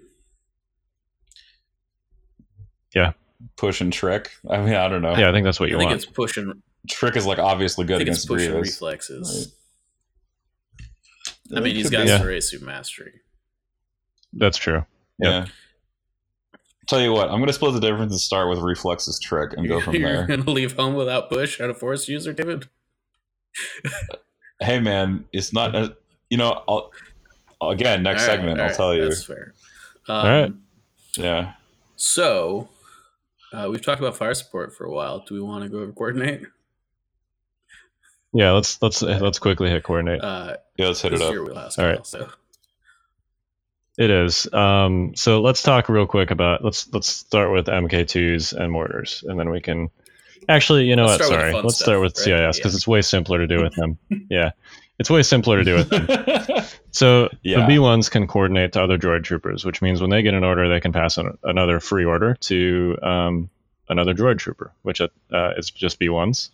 Push 3.57 3.81
and 3.81 3.91
trick. 3.91 4.31
I 4.49 4.57
mean, 4.61 4.73
I 4.75 4.87
don't 4.87 5.01
know. 5.01 5.15
Yeah, 5.15 5.29
I 5.29 5.31
think 5.31 5.45
that's 5.45 5.59
what 5.59 5.69
you 5.69 5.75
I 5.75 5.77
you 5.77 5.79
think 5.79 5.89
want. 5.91 6.03
it's 6.03 6.11
pushing. 6.11 6.61
trick 6.89 7.15
is 7.15 7.25
like 7.25 7.39
obviously 7.39 7.83
I 7.83 7.87
good 7.87 7.97
think 7.99 8.09
it's 8.09 8.23
against 8.23 8.27
pushing 8.27 8.51
Grievous. 8.51 8.69
reflexes. 8.81 9.53
Right. 11.51 11.57
I 11.57 11.61
mean, 11.61 11.75
he's 11.75 11.85
Could 11.89 11.91
got 11.93 12.03
be. 12.05 12.09
Yeah. 12.09 12.65
Mastery. 12.65 13.13
That's 14.33 14.57
true. 14.57 14.85
Yeah. 15.19 15.45
Tell 16.87 17.01
you 17.01 17.11
what, 17.13 17.29
I'm 17.29 17.39
gonna 17.39 17.53
split 17.53 17.73
the 17.73 17.79
difference 17.79 18.11
and 18.11 18.19
start 18.21 18.49
with 18.49 18.59
reflexes 18.59 19.19
trick 19.19 19.53
and 19.57 19.67
go 19.67 19.79
from 19.81 19.95
You're 19.99 20.25
there. 20.25 20.37
gonna 20.37 20.49
leave 20.51 20.73
home 20.75 20.93
without 20.95 21.29
push 21.29 21.59
and 21.59 21.71
a 21.71 21.73
force 21.73 22.07
user, 22.07 22.31
David. 22.33 22.67
hey 24.59 24.79
man, 24.79 25.25
it's 25.33 25.51
not. 25.53 25.75
A, 25.75 25.95
you 26.29 26.37
know, 26.37 26.63
I'll 26.67 26.91
again 27.61 28.03
next 28.03 28.23
All 28.23 28.27
right, 28.29 28.35
segment. 28.35 28.59
all 28.59 28.63
I'll 28.63 28.69
right, 28.69 28.75
tell 28.77 28.93
you. 28.93 29.03
That's 29.05 29.23
fair. 29.23 29.53
Um, 30.07 30.15
All 30.15 30.23
right. 30.41 30.53
Yeah. 31.17 31.53
So, 31.95 32.69
uh, 33.55 33.69
we've 33.69 33.81
talked 33.83 34.01
about 34.01 34.17
fire 34.17 34.33
support 34.33 34.75
for 34.75 34.85
a 34.85 34.91
while. 34.91 35.19
Do 35.27 35.33
we 35.35 35.41
want 35.41 35.63
to 35.63 35.69
go 35.69 35.79
over 35.79 35.91
coordinate? 35.91 36.43
Yeah, 38.33 38.51
let's 38.51 38.81
let's 38.81 39.01
let's 39.01 39.39
quickly 39.39 39.69
hit 39.69 39.83
coordinate. 39.83 40.21
Uh, 40.23 40.57
Yeah. 40.77 40.87
Let's 40.87 41.01
hit 41.01 41.13
it 41.13 41.21
up. 41.21 41.33
All 41.77 41.85
right. 41.85 42.05
So, 42.05 42.29
It 43.97 44.09
is. 44.09 44.51
Um, 44.53 45.15
so 45.15 45.41
let's 45.41 45.63
talk 45.63 45.87
real 45.87 46.05
quick 46.05 46.31
about 46.31 46.63
let's 46.63 46.91
let's 46.93 47.07
start 47.07 47.51
with 47.53 47.67
MK2s 47.67 48.51
and 48.53 48.71
mortars, 48.71 49.23
and 49.25 49.39
then 49.39 49.49
we 49.49 49.61
can 49.61 49.89
actually, 50.49 50.83
you 50.85 50.97
know 50.97 51.05
Let's 51.05 51.21
what? 51.21 51.27
start 51.27 51.31
with 51.31 51.39
the 51.39 51.51
Sorry, 51.51 51.63
let's 51.63 51.75
stuff, 51.75 51.85
start 51.85 52.01
with 52.01 52.17
right? 52.17 52.51
CIS 52.51 52.57
because 52.57 52.73
Yeah. 52.73 52.77
it's 52.77 52.87
way 52.87 53.01
simpler 53.01 53.37
to 53.39 53.47
do 53.47 53.63
with 53.63 53.73
them. 53.75 53.97
yeah, 54.29 54.51
it's 54.99 55.09
way 55.09 55.23
simpler 55.23 55.57
to 55.57 55.63
do 55.63 55.77
it. 55.79 56.65
So 56.91 57.27
Yeah. 57.43 57.65
the 57.65 57.73
B1s 57.73 58.09
can 58.09 58.25
coordinate 58.25 58.71
to 58.73 58.81
other 58.81 58.97
droid 58.97 59.25
troopers, 59.25 59.65
which 59.65 59.81
means 59.81 59.99
when 59.99 60.09
they 60.09 60.21
get 60.21 60.33
an 60.33 60.45
order, 60.45 60.69
they 60.69 60.79
can 60.79 60.93
pass 60.93 61.17
an, 61.17 61.37
another 61.43 61.81
free 61.81 62.05
order 62.05 62.35
to 62.41 62.97
um, 63.03 63.49
another 63.89 64.13
droid 64.13 64.37
trooper, 64.37 64.71
which 64.81 65.01
uh, 65.01 65.07
is 65.57 65.69
just 65.71 65.99
B1s. 65.99 66.51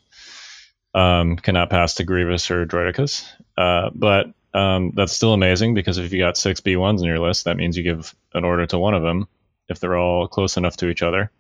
Um, 0.96 1.36
cannot 1.38 1.70
pass 1.70 1.94
to 1.96 2.04
Grievous 2.04 2.50
or 2.50 2.66
Droidekas. 2.66 3.24
Uh, 3.56 3.92
but 3.94 4.34
um, 4.54 4.92
that's 4.96 5.14
still 5.14 5.34
amazing 5.34 5.76
because 5.76 6.00
if 6.00 6.12
you 6.12 6.18
got 6.20 6.38
six 6.38 6.60
B1s 6.60 7.00
in 7.02 7.06
your 7.06 7.20
list, 7.20 7.46
that 7.46 7.56
means 7.56 7.78
you 7.78 7.84
give 7.84 8.14
an 8.34 8.44
order 8.44 8.66
to 8.66 8.80
one 8.80 8.96
of 8.96 9.04
them. 9.04 9.28
If 9.70 9.80
they're 9.80 9.96
all 9.98 10.28
close 10.28 10.58
enough 10.58 10.76
to 10.78 10.90
each 10.90 11.04
other, 11.04 11.32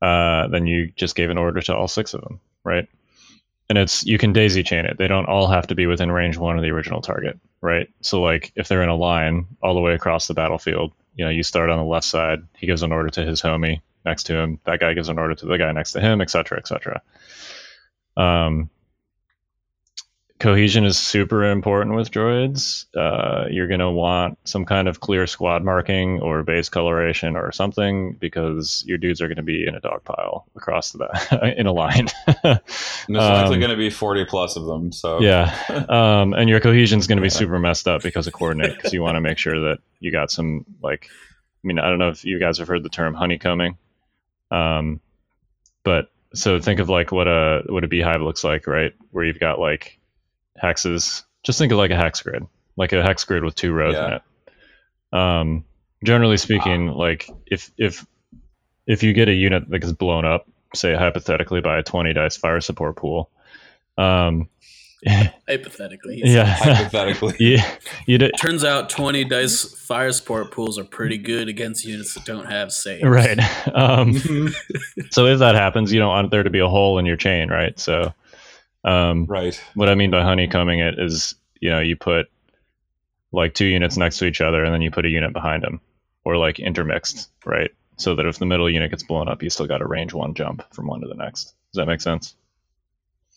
uh, 0.00 0.46
then 0.48 0.66
you 0.66 0.92
just 0.94 1.16
gave 1.16 1.30
an 1.30 1.36
order 1.36 1.60
to 1.62 1.74
all 1.76 1.88
six 1.88 2.14
of 2.14 2.22
them, 2.22 2.40
right? 2.64 2.88
And 3.70 3.78
it's 3.78 4.04
you 4.04 4.18
can 4.18 4.32
daisy 4.32 4.64
chain 4.64 4.84
it. 4.84 4.98
They 4.98 5.06
don't 5.06 5.26
all 5.26 5.46
have 5.46 5.68
to 5.68 5.76
be 5.76 5.86
within 5.86 6.10
range 6.10 6.36
one 6.36 6.56
of 6.56 6.62
the 6.62 6.70
original 6.70 7.00
target, 7.00 7.38
right? 7.60 7.88
So 8.00 8.20
like 8.20 8.52
if 8.56 8.66
they're 8.66 8.82
in 8.82 8.88
a 8.88 8.96
line 8.96 9.46
all 9.62 9.74
the 9.74 9.80
way 9.80 9.94
across 9.94 10.26
the 10.26 10.34
battlefield, 10.34 10.92
you 11.14 11.24
know, 11.24 11.30
you 11.30 11.44
start 11.44 11.70
on 11.70 11.78
the 11.78 11.84
left 11.84 12.04
side, 12.04 12.40
he 12.56 12.66
gives 12.66 12.82
an 12.82 12.90
order 12.90 13.10
to 13.10 13.24
his 13.24 13.40
homie 13.40 13.80
next 14.04 14.24
to 14.24 14.36
him, 14.36 14.58
that 14.64 14.80
guy 14.80 14.92
gives 14.92 15.08
an 15.08 15.20
order 15.20 15.36
to 15.36 15.46
the 15.46 15.56
guy 15.56 15.70
next 15.70 15.92
to 15.92 16.00
him, 16.00 16.20
et 16.20 16.30
cetera, 16.30 16.58
et 16.58 16.66
cetera. 16.66 17.00
Um, 18.16 18.70
cohesion 20.40 20.84
is 20.86 20.98
super 20.98 21.44
important 21.44 21.94
with 21.94 22.10
droids. 22.10 22.86
Uh, 22.96 23.46
you're 23.50 23.68
going 23.68 23.80
to 23.80 23.90
want 23.90 24.38
some 24.44 24.64
kind 24.64 24.88
of 24.88 24.98
clear 25.00 25.26
squad 25.26 25.62
marking 25.62 26.18
or 26.20 26.42
base 26.42 26.68
coloration 26.70 27.36
or 27.36 27.52
something 27.52 28.14
because 28.14 28.82
your 28.86 28.98
dudes 28.98 29.20
are 29.20 29.28
going 29.28 29.36
to 29.36 29.42
be 29.42 29.66
in 29.66 29.74
a 29.74 29.80
dog 29.80 30.02
pile 30.04 30.46
across 30.56 30.92
the 30.92 31.54
in 31.58 31.66
a 31.66 31.72
line. 31.72 32.08
And 32.26 32.60
there's 33.08 33.28
likely 33.28 33.54
Um, 33.54 33.60
going 33.60 33.70
to 33.70 33.76
be 33.76 33.90
40 33.90 34.24
plus 34.24 34.56
of 34.56 34.64
them. 34.66 34.90
So 34.92 35.20
yeah. 35.20 35.54
Um, 35.88 36.32
and 36.34 36.48
your 36.48 36.60
cohesion 36.60 36.98
is 36.98 37.06
going 37.06 37.18
to 37.18 37.22
be 37.22 37.26
Yeah. 37.28 37.38
super 37.38 37.58
messed 37.58 37.86
up 37.86 38.02
because 38.02 38.26
of 38.26 38.32
coordinate 38.32 38.76
because 38.76 38.92
you 38.92 39.02
want 39.02 39.16
to 39.16 39.20
make 39.20 39.38
sure 39.38 39.60
that 39.60 39.78
you 40.00 40.10
got 40.10 40.30
some 40.30 40.64
like 40.82 41.06
I 41.62 41.66
mean 41.68 41.78
I 41.78 41.88
don't 41.88 41.98
know 41.98 42.08
if 42.08 42.24
you 42.24 42.40
guys 42.40 42.58
have 42.58 42.68
heard 42.68 42.82
the 42.82 42.88
term 42.88 43.14
honeycombing. 43.14 43.76
Um, 44.50 45.00
but 45.84 46.10
so 46.34 46.58
think 46.60 46.80
of 46.80 46.88
like 46.88 47.12
what 47.12 47.28
a 47.28 47.62
what 47.68 47.84
a 47.84 47.88
beehive 47.88 48.22
looks 48.22 48.42
like, 48.42 48.66
right? 48.66 48.94
Where 49.10 49.24
you've 49.24 49.38
got 49.40 49.58
like 49.58 49.98
hexes. 50.62 51.22
Just 51.42 51.58
think 51.58 51.72
of 51.72 51.78
like 51.78 51.90
a 51.90 51.96
hex 51.96 52.20
grid, 52.22 52.46
like 52.76 52.92
a 52.92 53.02
hex 53.02 53.24
grid 53.24 53.44
with 53.44 53.54
two 53.54 53.72
rows 53.72 53.96
in 53.96 54.12
it. 54.14 54.22
Um, 55.12 55.64
generally 56.04 56.36
speaking, 56.36 56.88
like 56.88 57.28
if 57.46 57.70
if 57.78 58.06
if 58.86 59.02
you 59.02 59.12
get 59.12 59.28
a 59.28 59.34
unit 59.34 59.68
that 59.68 59.78
gets 59.78 59.92
blown 59.92 60.24
up, 60.24 60.48
say 60.74 60.94
hypothetically 60.94 61.60
by 61.60 61.78
a 61.78 61.82
twenty 61.82 62.12
dice 62.12 62.36
fire 62.36 62.60
support 62.60 62.96
pool, 62.96 63.30
um, 63.98 64.48
Hypothetically. 65.48 66.20
yeah, 66.24 66.44
Hypothetically. 66.58 67.34
yeah. 67.40 67.64
you 68.06 68.18
did, 68.18 68.32
Turns 68.38 68.64
out 68.64 68.90
20 68.90 69.24
dice 69.24 69.64
fire 69.86 70.12
support 70.12 70.50
pools 70.50 70.78
are 70.78 70.84
pretty 70.84 71.16
good 71.16 71.48
against 71.48 71.84
units 71.84 72.14
that 72.14 72.24
don't 72.26 72.44
have 72.46 72.70
saves. 72.70 73.02
right. 73.02 73.38
Um, 73.74 74.14
so 75.10 75.26
if 75.26 75.38
that 75.38 75.54
happens, 75.54 75.92
you 75.92 76.00
don't 76.00 76.10
want 76.10 76.30
there 76.30 76.42
to 76.42 76.50
be 76.50 76.58
a 76.58 76.68
hole 76.68 76.98
in 76.98 77.06
your 77.06 77.16
chain, 77.16 77.48
right? 77.48 77.78
So, 77.78 78.12
um, 78.84 79.26
right. 79.26 79.60
what 79.74 79.88
I 79.88 79.94
mean 79.94 80.10
by 80.10 80.22
honeycombing 80.22 80.80
it 80.80 80.98
is, 80.98 81.34
you 81.60 81.70
know, 81.70 81.80
you 81.80 81.96
put 81.96 82.26
like 83.32 83.54
two 83.54 83.66
units 83.66 83.96
next 83.96 84.18
to 84.18 84.26
each 84.26 84.40
other 84.40 84.64
and 84.64 84.74
then 84.74 84.82
you 84.82 84.90
put 84.90 85.06
a 85.06 85.10
unit 85.10 85.32
behind 85.32 85.62
them 85.62 85.80
or 86.24 86.36
like 86.36 86.58
intermixed, 86.58 87.30
right? 87.44 87.70
So 87.96 88.14
that 88.16 88.26
if 88.26 88.38
the 88.38 88.46
middle 88.46 88.70
unit 88.70 88.90
gets 88.90 89.02
blown 89.02 89.28
up, 89.28 89.42
you 89.42 89.50
still 89.50 89.66
got 89.66 89.82
a 89.82 89.86
range 89.86 90.14
one 90.14 90.34
jump 90.34 90.62
from 90.72 90.86
one 90.86 91.00
to 91.02 91.08
the 91.08 91.14
next. 91.14 91.54
Does 91.72 91.76
that 91.76 91.86
make 91.86 92.00
sense? 92.00 92.34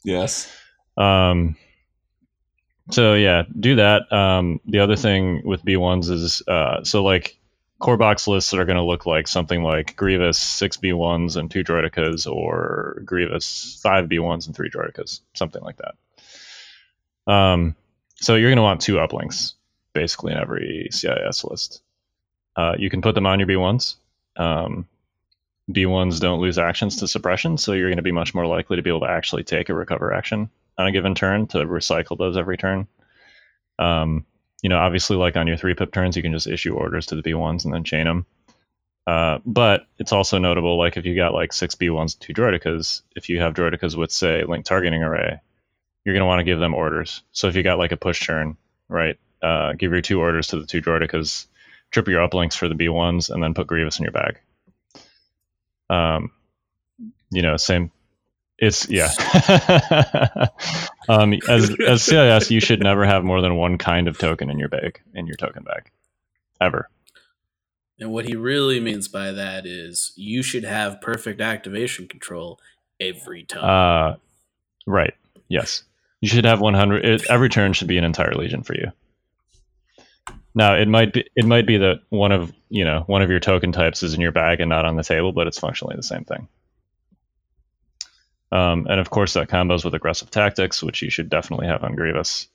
Yes. 0.04 0.52
Um, 0.98 1.58
so 2.92 3.14
yeah, 3.14 3.44
do 3.60 3.76
that. 3.76 4.12
Um, 4.12 4.60
the 4.66 4.80
other 4.80 4.96
thing 4.96 5.42
with 5.46 5.64
B1s 5.66 6.10
is, 6.10 6.42
uh, 6.48 6.84
so 6.84 7.04
like 7.04 7.38
core 7.84 7.98
box 7.98 8.30
lists 8.30 8.54
are 8.54 8.64
going 8.64 8.78
to 8.78 8.84
look 8.84 9.06
like 9.06 9.28
something 9.28 9.62
like 9.62 9.98
Grievous 9.98 10.38
six 10.38 10.78
B1s 10.78 11.36
and 11.36 11.52
two 11.52 11.66
Droidekas, 11.66 12.32
or 12.32 13.02
Grievous 13.04 13.78
five 13.84 14.06
B1s 14.06 14.48
and 14.48 14.56
three 14.56 14.70
Droidekas, 14.70 15.20
something 15.34 15.62
like 15.62 15.76
that. 15.78 17.32
Um, 17.32 17.76
so 18.16 18.36
you're 18.36 18.50
going 18.50 18.56
to 18.56 18.64
want 18.64 18.80
two 18.80 18.96
uplinks 18.96 19.56
basically 19.92 20.32
in 20.32 20.38
every 20.38 20.88
CIS 20.92 21.44
list. 21.44 21.82
Uh, 22.56 22.76
you 22.80 22.90
can 22.90 23.02
put 23.02 23.16
them 23.16 23.26
on 23.26 23.40
your 23.40 23.50
B1s. 23.50 23.96
Um, 24.38 24.88
B1s 25.70 26.22
don't 26.22 26.40
lose 26.40 26.58
actions 26.58 26.96
to 26.98 27.08
suppression, 27.10 27.58
so 27.58 27.74
you're 27.74 27.90
going 27.90 27.98
to 27.98 28.02
be 28.02 28.14
much 28.14 28.34
more 28.34 28.48
likely 28.48 28.78
to 28.78 28.82
be 28.82 28.92
able 28.92 29.02
to 29.02 29.10
actually 29.10 29.44
take 29.44 29.68
a 29.68 29.74
recover 29.74 30.14
action 30.14 30.50
on 30.78 30.88
a 30.88 30.92
given 30.94 31.16
turn 31.16 31.48
to 31.48 31.58
recycle 31.58 32.18
those 32.18 32.38
every 32.38 32.56
turn. 32.56 32.88
Um, 33.78 34.26
you 34.64 34.70
know, 34.70 34.80
obviously, 34.80 35.18
like 35.18 35.36
on 35.36 35.46
your 35.46 35.58
three 35.58 35.76
pip 35.76 35.92
turns, 35.92 36.16
you 36.16 36.24
can 36.24 36.32
just 36.32 36.48
issue 36.48 36.74
orders 36.74 37.08
to 37.08 37.16
the 37.16 37.22
B1s 37.22 37.66
and 37.66 37.74
then 37.74 37.84
chain 37.84 38.06
them. 38.06 38.26
Uh, 39.06 39.40
but 39.46 39.86
it's 40.00 40.14
also 40.14 40.38
notable, 40.38 40.78
like 40.78 40.96
if 40.96 41.06
you 41.06 41.16
got 41.16 41.34
like 41.34 41.52
six 41.52 41.76
B1s, 41.76 42.18
two 42.18 42.34
Droidekas, 42.34 43.02
if 43.16 43.28
you 43.28 43.42
have 43.42 43.54
Droidekas 43.54 43.98
with, 43.98 44.12
say, 44.12 44.46
link 44.46 44.64
targeting 44.66 45.04
array, 45.04 45.42
you're 46.06 46.16
going 46.16 46.22
to 46.22 46.26
want 46.26 46.40
to 46.40 46.46
give 46.46 46.60
them 46.60 46.74
orders. 46.74 47.22
So 47.34 47.50
if 47.50 47.58
you 47.58 47.64
got 47.64 47.78
like 47.78 47.92
a 47.92 47.98
push 47.98 48.26
turn, 48.26 48.56
right, 48.88 49.20
uh, 49.42 49.74
give 49.74 49.92
your 49.92 50.02
two 50.02 50.22
orders 50.22 50.48
to 50.48 50.60
the 50.60 50.66
two 50.66 50.82
Droidekas, 50.82 51.48
trip 51.92 52.08
your 52.08 52.26
uplinks 52.26 52.56
for 52.56 52.70
the 52.70 52.76
B1s, 52.76 53.30
and 53.30 53.44
then 53.44 53.54
put 53.54 53.68
Grievous 53.68 54.00
in 54.00 54.04
your 54.04 54.14
bag. 54.14 54.40
Um, 55.90 56.32
you 57.30 57.42
know, 57.42 57.58
same. 57.58 57.92
It's 58.64 58.90
yeah. 58.90 59.12
um, 61.10 61.34
as 61.50 61.76
as 61.86 62.02
CIS, 62.04 62.50
you 62.50 62.62
should 62.62 62.80
never 62.80 63.06
have 63.06 63.26
more 63.26 63.42
than 63.42 63.58
one 63.58 63.78
kind 63.78 64.08
of 64.08 64.18
token 64.18 64.50
in 64.50 64.58
your 64.58 64.70
bag 64.70 65.02
in 65.14 65.28
your 65.28 65.36
token 65.36 65.64
bag, 65.64 65.92
ever. 66.62 66.90
And 68.00 68.12
what 68.12 68.26
he 68.26 68.36
really 68.36 68.80
means 68.80 69.10
by 69.10 69.32
that 69.32 69.66
is 69.66 70.14
you 70.16 70.44
should 70.44 70.64
have 70.64 71.02
perfect 71.02 71.42
activation 71.42 72.08
control 72.08 72.58
every 73.02 73.44
time. 73.44 73.64
Uh, 73.64 74.16
right. 74.88 75.14
Yes. 75.50 75.84
You 76.22 76.30
should 76.30 76.46
have 76.46 76.62
100. 76.62 77.06
It, 77.06 77.30
every 77.30 77.50
turn 77.50 77.74
should 77.74 77.90
be 77.90 77.98
an 77.98 78.04
entire 78.06 78.34
legion 78.34 78.64
for 78.64 78.76
you. 78.76 78.92
Now 80.56 80.76
it 80.76 80.88
might 80.88 81.12
be 81.12 81.30
it 81.36 81.46
might 81.46 81.68
be 81.68 81.78
that 81.80 82.02
one 82.10 82.32
of 82.32 82.54
you 82.70 82.86
know 82.86 83.04
one 83.08 83.22
of 83.22 83.30
your 83.30 83.42
token 83.42 83.74
types 83.74 84.04
is 84.04 84.14
in 84.14 84.22
your 84.22 84.32
bag 84.32 84.62
and 84.62 84.70
not 84.70 84.86
on 84.86 84.96
the 84.96 85.04
table, 85.04 85.34
but 85.34 85.48
it's 85.48 85.60
functionally 85.60 85.98
the 85.98 86.04
same 86.04 86.24
thing. 86.24 86.48
Um, 88.54 88.86
and 88.88 89.00
of 89.00 89.10
course 89.10 89.34
that 89.34 89.48
combos 89.50 89.84
with 89.84 89.96
aggressive 89.96 90.30
tactics, 90.30 90.84
which 90.84 91.02
you 91.02 91.10
should 91.10 91.28
definitely 91.30 91.66
have 91.68 91.84
on 91.84 91.96
Grievous. 91.96 92.48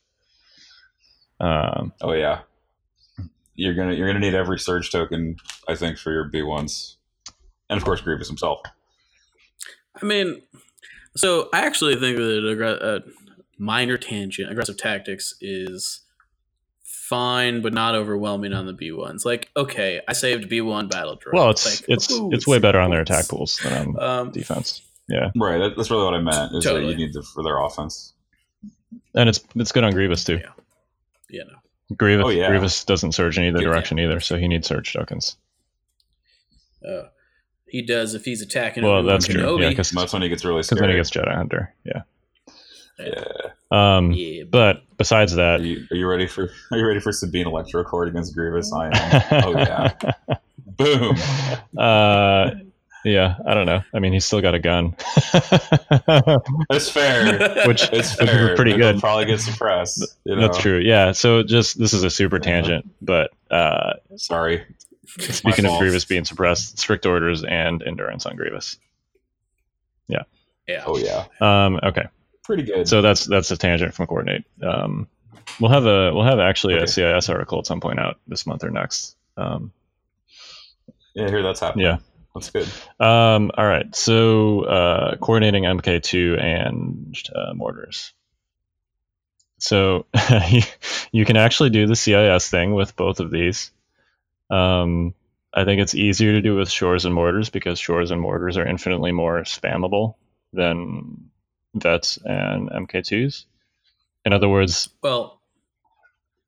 Um, 1.41 1.93
Oh 2.01 2.13
yeah. 2.13 2.41
You're 3.55 3.75
gonna 3.75 3.95
you're 3.95 4.07
gonna 4.07 4.21
need 4.21 4.35
every 4.35 4.61
surge 4.61 4.93
token, 4.93 5.37
I 5.67 5.75
think, 5.75 5.99
for 5.99 6.13
your 6.13 6.25
B 6.25 6.43
ones, 6.43 6.97
and 7.69 7.77
of 7.77 7.85
course 7.85 8.01
Grievous 8.01 8.29
himself. 8.29 8.61
I 10.01 10.07
mean, 10.07 10.43
so 11.17 11.49
I 11.53 11.67
actually 11.67 11.97
think 11.97 12.17
that 12.19 12.45
a 12.47 12.97
uh, 12.97 13.01
minor 13.59 13.97
tangent, 13.99 14.49
aggressive 14.53 14.77
tactics 14.77 15.35
is 15.41 16.03
fine, 16.85 17.61
but 17.63 17.73
not 17.73 17.97
overwhelming 17.97 18.53
on 18.53 18.67
the 18.67 18.73
B 18.73 18.93
ones. 18.93 19.25
Like, 19.27 19.51
okay, 19.57 20.01
I 20.07 20.13
saved 20.13 20.49
B 20.49 20.61
one 20.61 20.87
battle 20.87 21.17
droid. 21.17 21.33
well, 21.33 21.51
it's 21.51 21.81
like, 21.81 21.89
it's 21.89 22.13
ooh, 22.13 22.31
it's 22.33 22.47
way 22.47 22.61
better 22.61 22.79
on 22.79 22.91
their 22.91 23.01
attack 23.01 23.27
pools 23.27 23.59
than 23.65 23.97
on 23.97 24.01
Um, 24.01 24.31
defense. 24.31 24.83
Yeah, 25.09 25.31
Right. 25.37 25.73
That's 25.77 25.91
really 25.91 26.05
what 26.05 26.15
I 26.15 26.21
meant. 26.21 26.55
Is 26.55 26.65
Totally. 26.65 26.87
that 26.93 26.99
you 26.99 27.07
need 27.07 27.13
to, 27.15 27.23
for 27.23 27.43
their 27.43 27.59
offense. 27.59 28.13
and 29.15 29.29
it's 29.29 29.41
it's 29.55 29.73
good 29.73 29.85
on 29.85 29.93
Grievous 29.93 30.25
too. 30.25 30.37
Yeah. 30.39 30.51
yeah, 31.31 31.43
no. 31.45 31.97
Grievous 31.97 32.27
Oh, 32.27 32.29
yeah. 32.29 32.49
Grievous 32.49 32.85
doesn't 32.85 33.13
surge 33.13 33.39
in 33.39 33.45
either 33.45 33.59
Good 33.59 33.65
direction 33.65 33.99
either, 33.99 34.21
so 34.21 34.37
he 34.37 34.47
needs 34.49 34.69
surge 34.69 34.93
tokens. 34.93 35.37
Uh, 36.87 37.05
he 37.67 37.83
does 37.83 38.15
if 38.15 38.25
he's 38.25 38.43
attacking. 38.43 38.83
Well, 38.85 38.99
Obi-Wan 38.99 39.15
that's 39.15 39.27
true. 39.27 39.41
Kenobi. 39.43 39.63
Yeah, 39.63 39.69
because 39.71 39.91
That's 39.91 40.13
when 40.13 40.23
he 40.23 40.29
gets 40.29 40.45
really 40.45 40.61
Because 40.63 40.79
then 40.79 40.91
he 40.91 40.97
gets 40.97 41.11
Jedi 41.11 41.35
Hunter. 41.35 41.75
Yeah. 41.85 42.03
yeah. 42.99 43.25
Um, 43.71 44.13
Yeah, 44.13 44.45
but 44.51 44.83
besides 44.97 45.35
Are 45.35 45.37
that, 45.37 45.61
you, 45.63 45.87
are 45.91 45.97
you 45.97 46.07
ready 46.07 46.27
for 46.27 46.51
Are 46.73 46.79
you 46.79 46.87
ready 46.87 47.01
for 47.01 47.13
Sabine 47.13 47.47
Electrocord 47.47 48.09
against 48.09 48.35
Grievous? 48.35 48.73
I 48.73 48.87
am. 48.87 49.23
oh 49.45 49.53
yeah. 49.59 49.95
Boom. 50.77 51.17
uh, 51.77 52.51
yeah, 53.09 53.37
I 53.47 53.55
don't 53.55 53.67
know. 53.67 53.83
I 53.95 53.99
mean, 54.01 54.13
he's 54.13 54.25
still 54.25 54.41
got 54.41 54.55
a 54.55 54.59
gun, 54.59 54.95
That's 56.71 56.91
fair. 56.91 57.67
which 57.67 57.89
It's 57.93 58.19
which 58.19 58.31
is 58.31 58.51
pretty 58.57 58.77
good. 58.77 59.01
Probably 59.01 59.25
get 59.27 59.41
suppressed. 59.41 60.05
You 60.25 60.37
know? 60.37 60.43
That's 60.43 60.59
true. 60.59 60.79
Yeah. 60.79 61.13
So 61.13 61.43
just 61.43 61.79
this 61.79 61.93
is 61.93 62.05
a 62.05 62.11
super 62.11 62.39
tangent, 62.39 62.89
but 63.01 63.31
uh, 63.51 63.95
Sorry. 64.17 64.65
speaking 65.07 65.67
of. 65.67 65.79
Grievous 65.79 66.05
being 66.05 66.25
suppressed, 66.25 66.79
strict 66.79 67.07
orders 67.07 67.45
and 67.45 67.83
endurance 67.83 68.27
on 68.27 68.37
Grievous. 68.37 68.77
yeah. 70.09 70.23
Yeah. 70.67 70.85
Oh 70.87 70.99
yeah. 70.99 71.25
Um, 71.41 71.81
okay. 71.83 72.05
Pretty 72.45 72.63
good. 72.65 72.89
So 72.89 73.01
that's 73.03 73.25
that's 73.25 73.51
a 73.51 73.57
tangent 73.57 73.95
from 73.95 74.07
coordinate. 74.07 74.45
Um, 74.63 75.09
we'll 75.61 75.71
have 75.71 75.87
a 75.87 76.13
we'll 76.15 76.25
have 76.25 76.39
actually 76.41 76.77
a 76.77 76.87
CIS 76.87 77.29
article 77.29 77.59
at 77.59 77.67
some 77.67 77.81
point 77.81 77.99
out 77.99 78.19
this 78.27 78.47
month 78.47 78.65
or 78.65 78.71
next. 78.71 79.17
Um, 79.37 79.73
yeah, 81.15 81.27
I 81.27 81.31
hear 81.31 81.43
that's 81.43 81.61
happening. 81.61 81.87
yeah. 81.87 81.99
That's 82.35 82.51
good. 82.51 82.69
Um, 83.01 83.51
all 83.57 83.67
right. 83.67 83.95
So 83.95 84.63
uh, 84.63 85.17
coordinating 85.17 85.65
MK2 85.65 86.41
and 86.43 87.17
uh, 87.35 87.55
mortars. 87.55 88.13
So 89.59 90.07
you, 90.49 90.63
you 91.11 91.25
can 91.25 91.37
actually 91.37 91.71
do 91.71 91.87
the 91.87 91.97
CIS 91.97 92.49
thing 92.49 92.75
with 92.75 92.97
both 92.97 93.21
of 93.21 93.31
these. 93.31 93.73
Um, 94.51 95.15
I 95.53 95.65
think 95.65 95.81
it's 95.81 95.95
easier 95.95 96.33
to 96.33 96.43
do 96.43 96.55
with 96.57 96.71
shores 96.71 97.05
and 97.05 97.15
mortars 97.15 97.51
because 97.51 97.79
shores 97.79 98.11
and 98.11 98.21
mortars 98.21 98.57
are 98.57 98.67
infinitely 98.67 99.13
more 99.13 99.43
spammable 99.43 100.15
than 100.53 101.31
vets 101.75 102.19
and 102.25 102.71
MK2s. 102.71 103.47
In 104.25 104.33
other 104.33 104.49
words, 104.49 104.89
Well, 105.03 105.38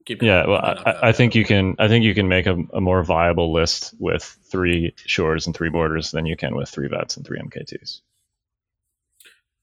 keep 0.05 0.23
yeah, 0.23 0.47
well, 0.47 0.61
I, 0.61 1.09
I 1.09 1.13
think 1.13 1.35
you 1.35 1.45
can. 1.45 1.77
I 1.79 1.89
think 1.89 2.05
you 2.05 2.15
can 2.15 2.29
make 2.29 2.47
a, 2.47 2.57
a 2.73 2.81
more 2.81 3.03
viable 3.03 3.53
list 3.53 3.95
with 3.99 4.23
three 4.45 4.95
shores 4.97 5.47
and 5.47 5.57
three 5.57 5.71
mortars 5.71 6.11
than 6.11 6.27
you 6.27 6.37
can 6.37 6.55
with 6.55 6.69
three 6.69 6.89
vets 6.89 7.17
and 7.17 7.27
three 7.27 7.39
MK2s. 7.41 8.01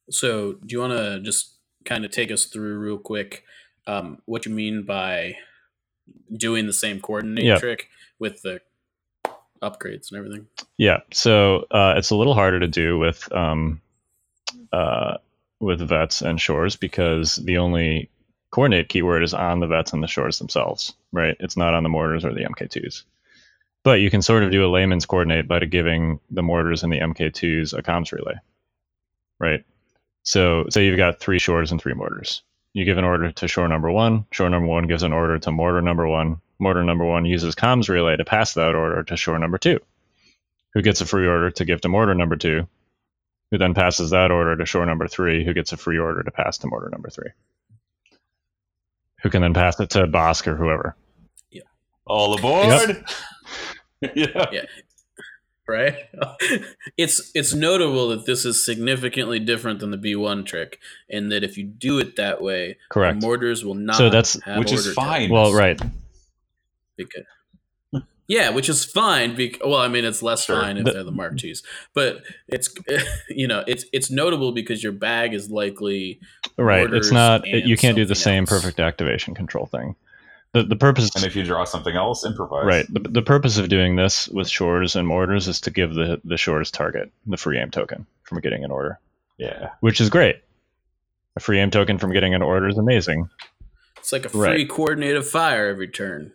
So, 0.10 0.54
do 0.54 0.74
you 0.74 0.80
want 0.80 0.94
to 0.94 1.20
just 1.20 1.56
kind 1.86 2.06
of 2.06 2.12
take 2.12 2.32
us 2.32 2.46
through 2.46 2.78
real 2.80 2.98
quick 2.98 3.44
um, 3.86 4.22
what 4.26 4.46
you 4.46 4.52
mean 4.52 4.84
by 4.84 5.38
doing 6.32 6.66
the 6.66 6.74
same 6.74 7.00
coordinate 7.00 7.46
Yeah. 7.46 7.58
trick 7.58 7.90
with 8.20 8.42
the 8.42 8.62
upgrades 9.62 10.12
and 10.12 10.18
everything? 10.18 10.48
Yeah, 10.78 11.00
so 11.12 11.66
uh, 11.72 11.96
it's 11.98 12.12
a 12.12 12.16
little 12.16 12.34
harder 12.34 12.60
to 12.60 12.68
do 12.68 12.98
with 12.98 13.32
um, 13.34 13.82
uh, 14.72 15.18
with 15.60 15.82
vets 15.82 16.22
and 16.22 16.40
shores 16.40 16.76
because 16.76 17.36
the 17.38 17.58
only 17.58 18.10
coordinate 18.52 18.90
keyword 18.90 19.24
is 19.24 19.34
on 19.34 19.60
the 19.60 19.68
vets 19.68 19.94
and 19.94 20.02
the 20.02 20.08
shores 20.08 20.40
themselves, 20.40 20.94
right? 21.12 21.36
It's 21.40 21.58
not 21.58 21.74
on 21.74 21.84
the 21.84 21.90
mortars 21.90 22.26
or 22.26 22.34
the 22.34 22.46
MK2s. 22.46 23.04
But 23.84 24.00
you 24.00 24.10
can 24.10 24.22
sort 24.22 24.44
of 24.44 24.52
do 24.52 24.66
a 24.66 24.72
layman's 24.72 25.06
coordinate 25.06 25.48
by 25.48 25.60
giving 25.60 26.20
the 26.30 26.44
mortars 26.44 26.84
and 26.84 26.92
the 26.92 27.00
MK2s 27.00 27.78
a 27.78 27.82
comms 27.82 28.12
relay, 28.12 28.36
right? 29.40 29.64
So 30.24 30.66
say 30.70 30.86
you've 30.86 30.98
got 30.98 31.20
three 31.20 31.40
shores 31.40 31.72
and 31.72 31.82
three 31.82 31.94
mortars. 31.94 32.42
You 32.74 32.86
give 32.86 32.98
an 32.98 33.06
order 33.06 33.32
to 33.32 33.48
shore 33.48 33.68
number 33.68 33.90
one. 33.90 34.26
Shore 34.32 34.50
number 34.50 34.68
one 34.68 34.88
gives 34.88 35.04
an 35.04 35.14
order 35.14 35.40
to 35.40 35.52
mortar 35.52 35.82
number 35.82 36.08
one. 36.08 36.42
Mortar 36.60 36.84
number 36.84 37.06
one 37.06 37.26
uses 37.26 37.56
comms 37.56 37.90
relay 37.90 38.18
to 38.18 38.26
pass 38.26 38.54
that 38.56 38.76
order 38.76 39.04
to 39.04 39.18
shore 39.18 39.40
number 39.40 39.58
two 39.58 39.80
who 40.78 40.84
gets 40.84 41.02
a 41.02 41.06
free 41.08 41.26
order 41.28 41.50
to 41.50 41.66
give 41.66 41.82
to 41.82 41.90
mortar 41.90 42.14
number 42.14 42.36
two, 42.36 42.68
who 43.50 43.58
then 43.58 43.74
passes 43.74 44.12
that 44.12 44.30
order 44.30 44.56
to 44.56 44.66
shore 44.68 44.86
number 44.86 45.08
three, 45.08 45.44
who 45.44 45.54
gets 45.56 45.74
a 45.74 45.78
free 45.78 45.98
order 45.98 46.22
to 46.22 46.30
pass 46.30 46.60
to 46.60 46.68
mortar 46.68 46.90
number 46.92 47.10
three, 47.10 47.32
who 49.22 49.30
can 49.30 49.42
then 49.42 49.54
pass 49.54 49.80
it 49.80 49.90
to 49.92 50.08
Bosk 50.08 50.48
or 50.48 50.56
whoever. 50.56 50.96
Yeah. 51.52 51.64
All 52.06 52.38
aboard. 52.38 53.04
yeah. 54.02 54.46
yeah. 54.52 54.66
right? 55.68 55.96
it's 56.98 57.32
it's 57.36 57.54
notable 57.54 58.10
that 58.10 58.26
this 58.26 58.46
is 58.46 58.64
significantly 58.64 59.40
different 59.40 59.80
than 59.80 59.92
the 59.92 59.98
B1 59.98 60.46
trick, 60.46 60.80
and 61.10 61.32
that 61.32 61.44
if 61.44 61.58
you 61.58 61.64
do 61.64 62.00
it 62.00 62.16
that 62.18 62.42
way, 62.42 62.78
Correct. 62.90 63.22
mortars 63.22 63.66
will 63.66 63.76
not. 63.76 63.96
So 63.96 64.10
that's- 64.10 64.40
have 64.46 64.60
which 64.60 64.72
is 64.72 64.94
fine. 64.94 65.30
tokens. 65.30 65.32
Well, 65.32 65.54
right. 65.54 65.80
Because, 66.96 67.24
yeah, 68.28 68.50
which 68.50 68.70
is 68.70 68.84
fine. 68.86 69.36
Because, 69.36 69.62
well, 69.66 69.80
I 69.80 69.88
mean, 69.88 70.06
it's 70.06 70.22
less 70.22 70.46
Sure. 70.46 70.60
fine 70.62 70.78
if 70.78 70.84
But- 70.86 70.94
they're 70.94 71.04
the 71.04 71.12
Mark 71.12 71.42
IIs, 71.44 71.64
but 71.94 72.22
it's 72.48 72.70
you 73.30 73.48
know 73.48 73.64
it's 73.68 73.86
it's 73.94 74.10
notable 74.12 74.52
because 74.52 74.84
your 74.84 74.92
bag 74.94 75.34
is 75.34 75.50
likely 75.50 76.20
Right. 76.58 76.92
It's 76.94 77.12
not. 77.12 77.48
and 77.48 77.68
you 77.68 77.78
can't 77.78 77.96
do 77.96 78.06
the 78.06 78.16
same 78.16 78.44
else. 78.44 78.50
perfect 78.50 78.80
activation 78.80 79.34
control 79.36 79.66
thing. 79.68 79.96
The 80.54 80.64
the 80.64 80.76
purpose. 80.78 81.14
And 81.16 81.26
if 81.26 81.36
you 81.36 81.44
draw 81.44 81.66
something 81.66 81.96
else, 81.96 82.26
improvise. 82.26 82.66
Right. 82.66 82.86
The, 82.92 83.00
the 83.02 83.22
purpose 83.22 83.58
of 83.58 83.68
doing 83.70 83.96
this 83.98 84.28
with 84.30 84.48
shores 84.50 84.96
and 84.96 85.06
mortars 85.08 85.48
is 85.48 85.60
to 85.62 85.72
give 85.72 85.94
the 85.94 86.22
the 86.24 86.38
shores 86.38 86.72
target 86.72 87.12
the 87.26 87.38
free 87.38 87.60
aim 87.60 87.70
token 87.70 88.06
from 88.24 88.40
getting 88.40 88.64
an 88.64 88.72
order, 88.72 88.98
Yeah. 89.38 89.72
which 89.82 90.00
is 90.02 90.10
great. 90.10 90.38
A 91.36 91.40
free 91.40 91.60
aim 91.60 91.70
token 91.70 91.98
from 92.00 92.12
getting 92.14 92.34
an 92.34 92.42
order 92.42 92.68
is 92.68 92.78
amazing. 92.78 93.30
it's 93.98 94.12
like 94.14 94.26
a 94.26 94.30
free 94.30 94.40
Right. 94.40 94.70
coordinated 94.70 95.26
fire 95.26 95.68
every 95.68 95.90
turn, 95.90 96.32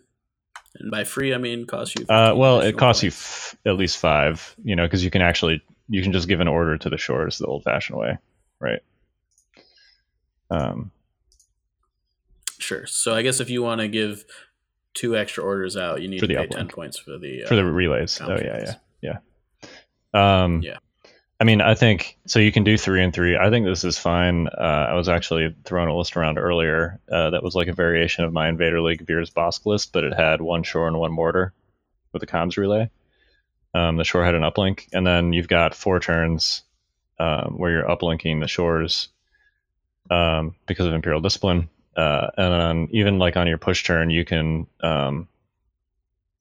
and 0.75 0.91
by 0.91 1.03
free 1.03 1.33
I 1.33 1.37
mean 1.37 1.65
cost 1.65 1.97
you. 1.97 2.05
Uh, 2.07 2.33
well, 2.35 2.61
it 2.61 2.77
costs 2.77 3.03
you 3.03 3.09
f- 3.09 3.55
at 3.65 3.75
least 3.75 3.97
five, 3.97 4.55
you 4.63 4.75
know, 4.75 4.85
because 4.85 5.03
you 5.03 5.11
can 5.11 5.21
actually 5.21 5.61
you 5.89 6.01
can 6.01 6.11
just 6.11 6.27
give 6.27 6.39
an 6.39 6.47
order 6.47 6.77
to 6.77 6.89
the 6.89 6.97
shores 6.97 7.37
the 7.37 7.45
old-fashioned 7.45 7.97
way, 7.99 8.17
right? 8.59 8.79
Um, 10.49 10.91
Sure. 12.59 12.87
So 12.87 13.13
I 13.13 13.21
guess 13.23 13.41
if 13.41 13.49
you 13.49 13.61
want 13.61 13.81
to 13.81 13.89
give 13.89 14.23
two 14.93 15.17
extra 15.17 15.43
orders 15.43 15.75
out, 15.75 16.01
you 16.01 16.07
need 16.07 16.19
to 16.19 16.27
pay 16.27 16.47
ten 16.47 16.69
points 16.69 16.97
for 16.97 17.17
the 17.17 17.43
uh, 17.43 17.47
for 17.47 17.55
the 17.55 17.65
relays. 17.65 18.19
Oh 18.21 18.37
yeah, 18.37 18.75
yeah, 19.01 19.19
yeah. 20.13 20.43
Um, 20.43 20.61
Yeah. 20.61 20.77
I 21.43 21.45
mean, 21.45 21.59
I 21.59 21.75
think 21.75 22.17
so. 22.25 22.39
You 22.39 22.53
can 22.53 22.63
do 22.63 22.77
three 22.77 23.03
and 23.03 23.13
three. 23.13 23.35
I 23.35 23.49
think 23.49 23.65
this 23.65 23.83
is 23.83 23.99
fine. 23.99 24.47
Uh, 24.47 24.87
I 24.91 24.93
was 24.93 25.09
actually 25.09 25.53
throwing 25.65 25.89
a 25.89 25.97
list 25.97 26.15
around 26.15 26.37
earlier 26.37 27.01
uh, 27.11 27.31
that 27.31 27.43
was 27.43 27.53
like 27.53 27.67
a 27.67 27.73
variation 27.73 28.23
of 28.23 28.31
my 28.31 28.47
Invader 28.47 28.79
League 28.79 29.05
Veer's 29.05 29.29
Bosk 29.29 29.65
list, 29.65 29.91
but 29.91 30.05
it 30.05 30.13
had 30.13 30.39
one 30.39 30.63
shore 30.63 30.87
and 30.87 30.97
one 30.97 31.11
mortar 31.11 31.51
with 32.13 32.23
a 32.23 32.25
comms 32.25 32.55
relay. 32.55 32.89
Um, 33.73 33.97
the 33.97 34.05
shore 34.05 34.23
had 34.23 34.35
an 34.35 34.43
uplink, 34.43 34.87
and 34.93 35.05
then 35.05 35.33
you've 35.33 35.49
got 35.49 35.75
four 35.75 35.99
turns 35.99 36.63
um, 37.19 37.55
where 37.57 37.71
you're 37.71 37.89
uplinking 37.89 38.39
the 38.39 38.47
shores 38.47 39.09
um, 40.09 40.55
because 40.65 40.85
of 40.85 40.93
Imperial 40.93 41.19
Discipline. 41.19 41.67
Uh, 41.93 42.27
and 42.37 42.53
then 42.53 42.87
even 42.91 43.19
like 43.19 43.35
on 43.35 43.47
your 43.47 43.57
push 43.57 43.83
turn, 43.83 44.09
you 44.11 44.23
can 44.23 44.65
um, 44.79 45.27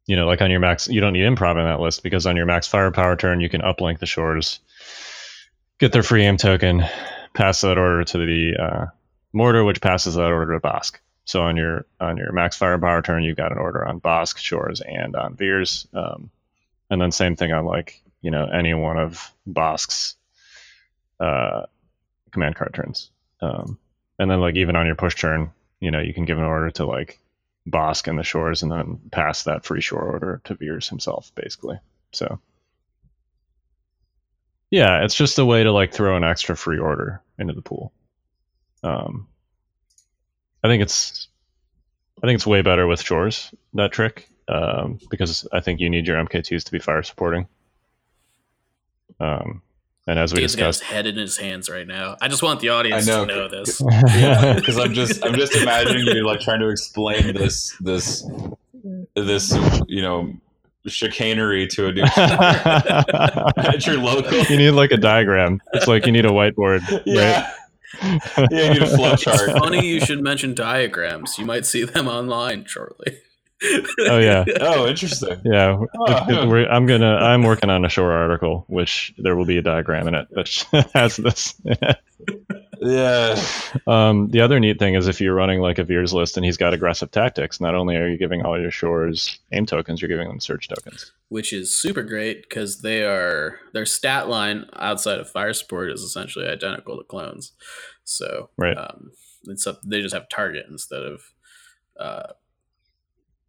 you 0.07 0.17
know, 0.17 0.27
like 0.27 0.43
on 0.43 0.51
your 0.51 0.61
max, 0.61 0.89
you 0.89 1.01
don't 1.01 1.13
need 1.13 1.25
improv 1.25 1.59
in 1.59 1.65
that 1.65 1.81
list 1.81 2.03
because 2.03 2.27
on 2.27 2.37
your 2.37 2.47
max 2.47 2.67
firepower 2.67 3.17
turn, 3.17 3.41
you 3.41 3.49
can 3.49 3.61
uplink 3.61 3.99
the 3.99 4.07
shores, 4.07 4.61
get 5.79 5.93
their 5.93 6.03
free 6.03 6.25
aim 6.25 6.37
token, 6.37 6.85
pass 7.35 7.61
that 7.61 7.79
order 7.79 8.05
to 8.05 8.19
the 8.19 8.53
uh, 8.61 8.87
mortar, 9.33 9.65
which 9.65 9.81
passes 9.81 10.15
that 10.15 10.31
order 10.33 10.55
to 10.55 10.61
Bosk. 10.61 10.97
So 11.25 11.43
on 11.43 11.57
your 11.57 11.87
on 12.01 12.17
your 12.17 12.33
max 12.33 12.57
firepower 12.57 13.01
turn, 13.03 13.23
you've 13.23 13.37
got 13.37 13.53
an 13.53 13.59
order 13.59 13.87
on 13.87 14.01
Bosk, 14.01 14.39
Shores, 14.39 14.81
and 14.81 15.15
on 15.15 15.37
Veers, 15.37 15.87
um, 15.95 16.31
and 16.91 17.01
then 17.01 17.13
same 17.13 17.37
thing 17.37 17.53
on 17.53 17.65
like 17.65 18.03
you 18.21 18.33
know 18.33 18.47
any 18.47 18.75
one 18.75 18.99
of 18.99 19.31
Bosk's 19.49 20.17
uh, 21.21 21.67
command 22.33 22.57
card 22.57 22.75
turns, 22.75 23.11
um, 23.41 23.79
and 24.19 24.29
then 24.29 24.41
like 24.41 24.57
even 24.57 24.75
on 24.75 24.87
your 24.87 24.97
push 24.97 25.15
turn, 25.15 25.53
you 25.79 25.93
know 25.93 26.01
you 26.01 26.13
can 26.13 26.25
give 26.25 26.39
an 26.39 26.45
order 26.45 26.73
to 26.73 26.87
like 26.87 27.21
Bosk 27.69 28.09
and 28.09 28.19
the 28.19 28.25
shores, 28.25 28.63
and 28.63 28.73
then 28.73 29.01
pass 29.11 29.45
that 29.45 29.65
free 29.65 29.81
shore 29.81 30.03
order 30.03 30.41
to 30.45 30.55
Veers 30.55 30.89
himself, 30.89 31.33
basically. 31.35 31.79
So, 32.13 32.41
yeah, 34.71 35.05
it's 35.05 35.15
just 35.15 35.39
a 35.39 35.45
way 35.45 35.63
to 35.63 35.73
like 35.73 35.93
throw 35.93 36.17
an 36.17 36.25
extra 36.25 36.57
free 36.57 36.79
order 36.79 37.23
into 37.39 37.53
the 37.53 37.63
pool. 37.63 37.93
Um, 38.83 39.29
I 40.65 40.69
think 40.69 40.83
it's, 40.83 41.29
I 42.23 42.27
think 42.27 42.37
it's 42.37 42.47
way 42.47 42.63
better 42.63 42.87
with 42.87 43.03
shores 43.03 43.53
that 43.75 43.93
trick 43.93 44.29
um, 44.49 44.99
because 45.11 45.47
I 45.53 45.61
think 45.61 45.81
you 45.81 45.91
need 45.91 46.07
your 46.07 46.23
MK2s 46.25 46.65
to 46.65 46.73
be 46.73 46.79
fire 46.79 47.03
supporting. 47.03 47.47
Um, 49.21 49.63
and 50.07 50.19
as 50.19 50.33
we 50.33 50.41
Dave's 50.41 50.57
got 50.57 50.67
his 50.67 50.77
discussed, 50.79 50.93
head 50.93 51.07
in 51.07 51.17
his 51.17 51.37
hands 51.37 51.69
right 51.71 51.87
now. 51.87 52.17
I 52.21 52.29
just 52.29 52.43
want 52.43 52.61
the 52.61 52.71
audience 52.71 53.09
I 53.09 53.13
know. 53.13 53.25
to 53.27 53.35
know 53.35 53.49
this. 53.49 53.81
Yeah, 54.17 54.55
because 54.55 54.79
I'm 54.79 54.93
just 54.95 55.25
I'm 55.25 55.35
just 55.35 55.55
imagining 55.55 56.07
you 56.07 56.27
like 56.27 56.41
trying 56.41 56.61
to 56.61 56.69
explain 56.69 57.35
this 57.35 57.77
this 57.81 58.25
this 59.15 59.55
you 59.87 60.03
know 60.03 60.33
chicanery 60.87 61.69
to 61.69 61.87
a 61.87 61.93
new 61.93 62.03
at 62.17 63.87
your 63.87 63.99
local. 63.99 64.41
you 64.45 64.57
need 64.57 64.71
like 64.73 64.91
a 64.91 64.97
diagram. 64.97 65.61
It's 65.73 65.87
like 65.87 66.07
you 66.07 66.13
need 66.13 66.25
a 66.27 66.31
whiteboard, 66.31 66.81
right? 66.91 67.03
Yeah, 67.07 67.53
yeah, 68.03 68.47
you 68.51 68.71
need 68.71 68.83
a 68.83 68.87
flow 68.89 69.15
chart. 69.15 69.41
It's 69.49 69.59
funny 69.59 69.87
you 69.87 70.01
should 70.01 70.21
mention 70.23 70.55
diagrams. 70.55 71.39
You 71.39 71.45
might 71.47 71.65
see 71.67 71.85
them 71.85 72.09
online 72.09 72.65
shortly. 72.65 73.19
Oh 74.09 74.19
yeah, 74.19 74.45
Oh, 74.61 74.87
interesting. 74.87 75.41
yeah. 75.45 75.77
Oh, 75.99 76.05
If- 76.09 76.29
if 76.39 76.49
we're- 76.49 76.67
I'm 76.69 76.87
gonna. 76.87 77.15
I'm 77.17 77.43
working 77.43 77.71
on 77.71 77.85
a 77.85 77.89
shore 77.89 78.13
article, 78.13 78.65
which 78.69 79.13
there 79.19 79.37
will 79.37 79.45
be 79.47 79.59
a 79.59 79.63
diagram 79.63 80.09
in 80.09 80.15
it 80.15 80.29
that 80.33 80.91
has 80.95 81.17
this. 81.17 81.55
Yeah. 82.81 83.41
um, 83.87 84.29
the 84.31 84.41
other 84.41 84.59
neat 84.59 84.79
thing 84.79 84.95
is 84.95 85.07
if 85.07 85.21
you're 85.21 85.35
running 85.35 85.61
like 85.61 85.79
a 85.79 85.85
Veers 85.85 86.13
list 86.13 86.37
and 86.37 86.45
he's 86.45 86.57
got 86.57 86.75
aggressive 86.75 87.11
tactics, 87.13 87.61
not 87.61 87.75
only 87.77 87.97
are 87.97 88.09
you 88.09 88.19
giving 88.19 88.43
all 88.45 88.61
your 88.61 88.71
shores 88.73 89.39
aim 89.53 89.67
tokens, 89.67 90.03
you're 90.03 90.09
giving 90.09 90.27
them 90.29 90.41
surge 90.41 90.67
tokens. 90.69 91.13
Which 91.29 91.53
is 91.53 91.73
super 91.75 92.03
great 92.03 92.43
because 92.43 92.81
they 92.83 93.05
are 93.05 93.61
their 93.73 93.87
stat 93.87 94.29
line 94.29 94.67
outside 94.75 95.19
of 95.21 95.31
fire 95.31 95.53
support 95.53 95.91
is 95.93 96.03
essentially 96.03 96.47
identical 96.49 96.99
to 96.99 97.05
clones. 97.05 97.53
So 98.05 98.51
Right. 98.59 98.77
um, 98.77 99.13
it's 99.45 99.67
up, 99.67 99.81
they 99.85 100.01
just 100.03 100.15
have 100.15 100.29
target 100.29 100.67
instead 100.69 101.03
of 101.03 101.23
uh, 102.01 102.33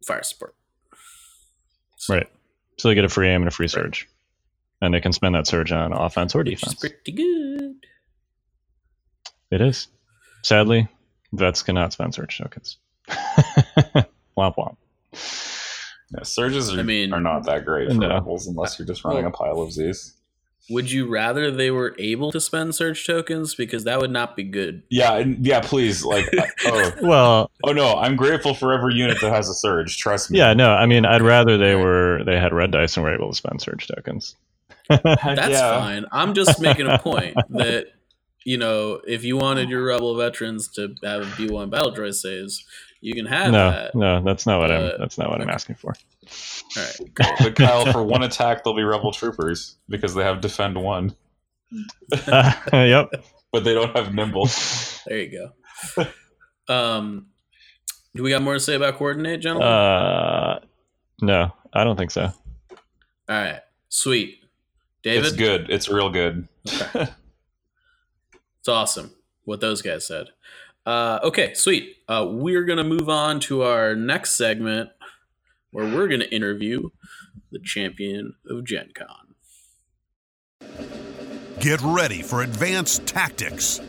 fire 0.06 0.22
support. 0.22 0.54
So, 1.96 2.14
Right. 2.14 2.28
So 2.78 2.88
they 2.88 2.94
get 2.94 3.04
a 3.04 3.08
free 3.08 3.28
aim 3.28 3.40
and 3.42 3.48
a 3.48 3.52
free 3.52 3.68
surge, 3.68 4.08
and 4.82 4.92
they 4.92 5.00
can 5.00 5.12
spend 5.12 5.34
that 5.34 5.46
surge 5.46 5.70
on 5.72 5.92
offense 5.92 6.34
or 6.34 6.38
Which 6.38 6.54
is 6.54 6.60
defense. 6.60 6.80
pretty 6.80 7.12
good. 7.12 7.86
It 9.50 9.60
is. 9.60 9.88
Sadly, 10.42 10.88
vets 11.32 11.62
cannot 11.62 11.92
spend 11.92 12.14
surge 12.14 12.36
tokens. 12.38 12.78
womp 14.36 14.56
womp. 14.56 14.76
Yeah, 16.10 16.22
surges 16.24 16.74
are, 16.74 16.80
I 16.80 16.82
mean- 16.82 17.12
are 17.12 17.20
not 17.20 17.44
that 17.46 17.64
great 17.64 17.88
for 17.88 17.94
No. 17.94 18.08
rebels 18.08 18.46
unless 18.46 18.78
you're 18.78 18.86
just 18.86 19.04
running 19.04 19.22
Well- 19.24 19.32
a 19.32 19.36
pile 19.36 19.60
of 19.62 19.72
Z's. 19.72 20.14
Would 20.70 20.90
you 20.90 21.06
rather 21.10 21.50
they 21.50 21.70
were 21.70 21.94
able 21.98 22.32
to 22.32 22.40
spend 22.40 22.74
surge 22.74 23.06
tokens 23.06 23.54
because 23.54 23.84
that 23.84 24.00
would 24.00 24.10
not 24.10 24.34
be 24.34 24.44
good? 24.44 24.82
Yeah, 24.88 25.18
yeah. 25.18 25.60
Please, 25.60 26.04
like, 26.04 26.26
uh, 26.34 26.46
oh, 26.64 26.92
Well, 27.02 27.50
oh 27.64 27.72
no, 27.72 27.94
I'm 27.96 28.16
grateful 28.16 28.54
for 28.54 28.72
every 28.72 28.94
unit 28.94 29.20
that 29.20 29.30
has 29.30 29.48
a 29.48 29.54
surge. 29.54 29.98
Trust 29.98 30.30
me. 30.30 30.38
yeah, 30.38 30.54
no. 30.54 30.72
I 30.72 30.86
mean, 30.86 31.04
I'd 31.04 31.20
rather 31.20 31.58
they 31.58 31.74
were 31.74 32.22
they 32.24 32.38
had 32.38 32.54
red 32.54 32.70
dice 32.70 32.96
and 32.96 33.04
were 33.04 33.14
able 33.14 33.30
to 33.30 33.36
spend 33.36 33.60
surge 33.60 33.86
tokens. 33.86 34.36
That's 34.88 35.02
yeah. 35.50 35.78
fine. 35.78 36.06
I'm 36.12 36.34
just 36.34 36.60
making 36.60 36.86
a 36.86 36.98
point 36.98 37.36
that 37.50 37.88
you 38.44 38.56
know 38.56 39.00
if 39.06 39.22
you 39.22 39.36
wanted 39.36 39.68
your 39.68 39.84
rebel 39.84 40.16
veterans 40.16 40.68
to 40.68 40.94
have 41.02 41.24
B1 41.24 41.70
battle 41.70 41.92
droid 41.92 42.14
saves, 42.14 42.64
you 43.04 43.14
can 43.14 43.26
have 43.26 43.52
no, 43.52 43.70
that. 43.70 43.94
no, 43.94 44.22
that's 44.22 44.46
not 44.46 44.60
what 44.60 44.70
Uh, 44.70 44.74
I'm. 44.94 44.98
That's 44.98 45.18
not 45.18 45.28
what 45.30 45.42
I'm 45.42 45.50
asking 45.50 45.74
for. 45.76 45.94
All 46.76 46.82
right. 46.82 47.36
But 47.38 47.54
Kyle, 47.54 47.92
for 47.92 48.02
one 48.02 48.22
attack, 48.22 48.64
they'll 48.64 48.74
be 48.74 48.82
rebel 48.82 49.12
troopers 49.12 49.76
because 49.90 50.14
they 50.14 50.24
have 50.24 50.40
defend 50.40 50.76
one, 50.82 51.14
yep. 52.72 53.10
but 53.52 53.64
they 53.64 53.74
don't 53.74 53.94
have 53.94 54.14
nimble. 54.14 54.48
There 55.06 55.18
you 55.18 55.50
go. 55.96 56.06
Um, 56.66 57.26
do 58.14 58.22
we 58.22 58.30
got 58.30 58.40
more 58.40 58.54
to 58.54 58.60
say 58.60 58.74
about 58.74 58.96
coordinate, 58.96 59.42
gentlemen? 59.42 59.68
Uh, 59.68 60.60
no, 61.20 61.52
I 61.74 61.84
don't 61.84 61.96
think 61.96 62.10
so. 62.10 62.22
All 62.22 62.32
right. 63.28 63.60
Sweet. 63.90 64.38
David, 65.02 65.26
It's 65.26 65.36
good. 65.36 65.66
It's 65.68 65.88
real 65.90 66.08
good. 66.08 66.48
it's 66.64 67.08
awesome 68.66 69.14
what 69.44 69.60
those 69.60 69.82
guys 69.82 70.06
said. 70.06 70.28
Uh, 70.86 71.20
okay, 71.24 71.54
sweet. 71.54 71.96
Uh, 72.08 72.26
we're 72.28 72.64
gonna 72.64 72.84
move 72.84 73.08
on 73.08 73.40
to 73.40 73.62
our 73.62 73.94
next 73.94 74.36
segment 74.36 74.90
where 75.70 75.86
we're 75.86 76.08
gonna 76.08 76.24
interview 76.24 76.90
the 77.50 77.58
champion 77.58 78.34
of 78.48 78.64
Gen 78.64 78.90
Con. 78.94 79.34
Get 81.60 81.80
ready 81.82 82.20
for 82.22 82.42
advanced 82.42 83.06
tactics. 83.06 83.80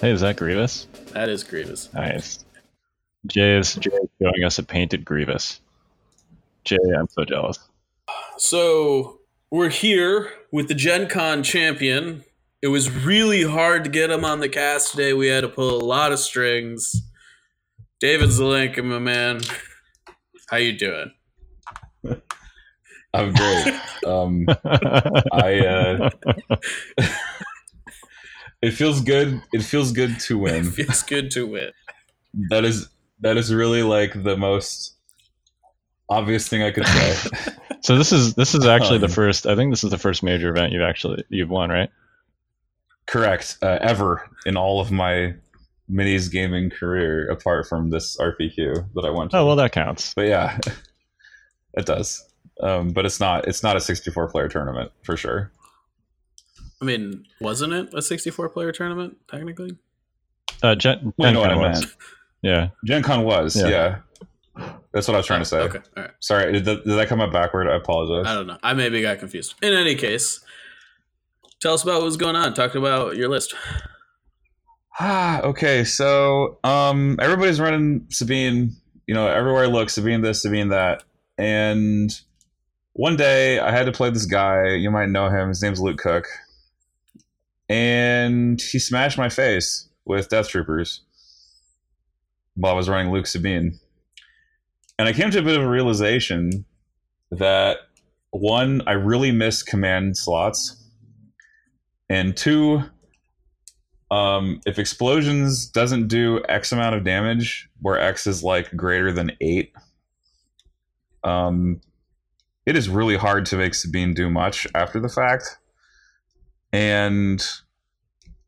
Hey, 0.00 0.12
is 0.12 0.22
that 0.22 0.36
Grievous? 0.36 0.86
That 1.12 1.28
is 1.28 1.44
Grievous. 1.44 1.92
Nice. 1.92 2.44
Jay 3.26 3.58
is 3.58 3.74
Jay 3.74 3.90
is 3.90 4.08
showing 4.20 4.44
us 4.44 4.58
a 4.58 4.62
painted 4.62 5.04
Grievous. 5.04 5.60
Jay, 6.64 6.78
I'm 6.98 7.08
so 7.08 7.24
jealous. 7.24 7.58
So 8.38 9.20
we're 9.50 9.68
here 9.68 10.30
with 10.50 10.68
the 10.68 10.74
Gen 10.74 11.08
Con 11.08 11.42
champion. 11.42 12.24
It 12.62 12.68
was 12.68 12.90
really 12.90 13.42
hard 13.42 13.84
to 13.84 13.90
get 13.90 14.10
him 14.10 14.24
on 14.24 14.40
the 14.40 14.48
cast 14.48 14.90
today. 14.90 15.12
We 15.14 15.28
had 15.28 15.40
to 15.42 15.48
pull 15.48 15.80
a 15.80 15.84
lot 15.84 16.12
of 16.12 16.18
strings. 16.18 16.92
David 18.00 18.28
Zelenka, 18.28 18.84
my 18.84 18.98
man. 18.98 19.40
How 20.50 20.58
you 20.58 20.76
doing? 20.76 21.12
I'm 23.14 23.32
great. 23.32 23.74
Um, 24.06 24.46
I. 25.32 25.58
Uh, 25.66 26.10
it 28.62 28.72
feels 28.72 29.00
good. 29.00 29.42
It 29.52 29.62
feels 29.62 29.92
good 29.92 30.20
to 30.20 30.38
win. 30.38 30.54
It 30.56 30.62
win. 30.64 30.70
feels 30.72 31.02
good 31.02 31.30
to 31.32 31.46
win. 31.46 31.70
That 32.50 32.64
is 32.64 32.88
that 33.20 33.36
is 33.36 33.52
really 33.52 33.82
like 33.82 34.22
the 34.22 34.36
most 34.36 34.94
obvious 36.08 36.46
thing 36.48 36.62
I 36.62 36.70
could 36.70 36.86
say. 36.86 37.16
so 37.80 37.96
this 37.96 38.12
is 38.12 38.34
this 38.34 38.54
is 38.54 38.66
actually 38.66 38.98
the 38.98 39.06
Um, 39.06 39.12
first. 39.12 39.46
I 39.46 39.56
think 39.56 39.72
this 39.72 39.82
is 39.82 39.90
the 39.90 39.98
first 39.98 40.22
major 40.22 40.50
event 40.50 40.72
you've 40.72 40.82
actually 40.82 41.24
you've 41.28 41.50
won, 41.50 41.70
right? 41.70 41.90
Correct. 43.06 43.58
Uh, 43.62 43.78
ever 43.80 44.28
in 44.46 44.56
all 44.56 44.80
of 44.80 44.90
my 44.90 45.34
minis 45.90 46.30
gaming 46.30 46.70
career, 46.70 47.28
apart 47.28 47.66
from 47.68 47.90
this 47.90 48.16
RPQ 48.18 48.92
that 48.94 49.04
I 49.04 49.10
went 49.10 49.32
to. 49.32 49.38
Oh 49.38 49.46
well, 49.46 49.56
that 49.56 49.72
counts. 49.72 50.14
but 50.14 50.26
yeah, 50.28 50.58
it 51.74 51.86
does. 51.86 52.24
Um, 52.62 52.90
but 52.90 53.06
it's 53.06 53.20
not. 53.20 53.48
It's 53.48 53.62
not 53.62 53.76
a 53.76 53.80
64 53.80 54.28
player 54.30 54.48
tournament 54.48 54.92
for 55.02 55.16
sure. 55.16 55.50
I 56.80 56.84
mean, 56.84 57.26
wasn't 57.40 57.72
it 57.72 57.92
a 57.94 58.00
64 58.02 58.48
player 58.50 58.72
tournament 58.72 59.16
technically? 59.28 59.76
Uh, 60.62 60.74
Gen, 60.74 61.12
I 61.20 61.30
know 61.32 61.40
what 61.40 61.50
I 61.50 61.54
Gen 61.54 61.62
Con 61.62 61.70
was. 61.70 61.80
meant. 61.80 61.92
Yeah. 62.42 62.68
Gen 62.86 63.02
Con 63.02 63.24
was. 63.24 63.56
Yeah. 63.56 63.68
Yeah. 63.68 63.98
That's 64.92 65.06
what 65.08 65.14
I 65.14 65.18
was 65.18 65.26
trying 65.26 65.40
to 65.40 65.44
say. 65.46 65.58
Okay, 65.60 65.78
all 65.96 66.02
right. 66.02 66.12
Sorry, 66.20 66.52
did 66.52 66.64
that, 66.66 66.84
did 66.84 66.98
that 66.98 67.08
come 67.08 67.20
up 67.20 67.32
backward? 67.32 67.68
I 67.68 67.76
apologize. 67.76 68.30
I 68.30 68.34
don't 68.34 68.46
know. 68.46 68.58
I 68.62 68.74
maybe 68.74 69.00
got 69.00 69.18
confused. 69.18 69.54
In 69.62 69.72
any 69.72 69.94
case, 69.94 70.40
tell 71.60 71.74
us 71.74 71.82
about 71.82 72.02
what's 72.02 72.16
going 72.16 72.36
on. 72.36 72.54
Talk 72.54 72.74
about 72.74 73.16
your 73.16 73.28
list. 73.28 73.54
Ah, 74.98 75.40
okay. 75.42 75.84
So, 75.84 76.58
um, 76.64 77.16
everybody's 77.20 77.60
running 77.60 78.06
Sabine. 78.10 78.76
You 79.06 79.14
know, 79.14 79.26
everywhere 79.26 79.64
I 79.64 79.66
look, 79.66 79.90
Sabine 79.90 80.20
this, 80.20 80.42
Sabine 80.42 80.68
that. 80.68 81.02
And 81.36 82.12
one 82.92 83.16
day, 83.16 83.58
I 83.58 83.70
had 83.70 83.86
to 83.86 83.92
play 83.92 84.10
this 84.10 84.26
guy. 84.26 84.74
You 84.74 84.90
might 84.90 85.08
know 85.08 85.28
him. 85.28 85.48
His 85.48 85.62
name's 85.62 85.80
Luke 85.80 85.98
Cook, 85.98 86.26
and 87.68 88.60
he 88.60 88.78
smashed 88.78 89.18
my 89.18 89.28
face 89.28 89.88
with 90.04 90.28
Death 90.28 90.48
Troopers 90.48 91.02
while 92.54 92.72
I 92.72 92.76
was 92.76 92.88
running 92.88 93.12
Luke 93.12 93.26
Sabine. 93.26 93.78
And 94.98 95.08
I 95.08 95.12
came 95.12 95.30
to 95.30 95.38
a 95.38 95.42
bit 95.42 95.56
of 95.56 95.64
a 95.64 95.68
realization 95.68 96.66
that 97.30 97.78
one, 98.30 98.82
I 98.86 98.92
really 98.92 99.32
miss 99.32 99.62
command 99.62 100.16
slots, 100.16 100.76
and 102.10 102.36
two, 102.36 102.82
um, 104.10 104.60
if 104.66 104.80
explosions 104.80 105.66
doesn't 105.66 106.08
do 106.08 106.42
X 106.48 106.72
amount 106.72 106.96
of 106.96 107.04
damage, 107.04 107.68
where 107.80 107.98
X 107.98 108.26
is 108.26 108.42
like 108.42 108.74
greater 108.76 109.12
than 109.12 109.30
eight, 109.40 109.72
um, 111.22 111.80
it 112.66 112.76
is 112.76 112.88
really 112.88 113.16
hard 113.16 113.46
to 113.46 113.56
make 113.56 113.74
Sabine 113.74 114.12
do 114.12 114.28
much 114.28 114.66
after 114.74 114.98
the 114.98 115.08
fact. 115.08 115.58
And 116.72 117.44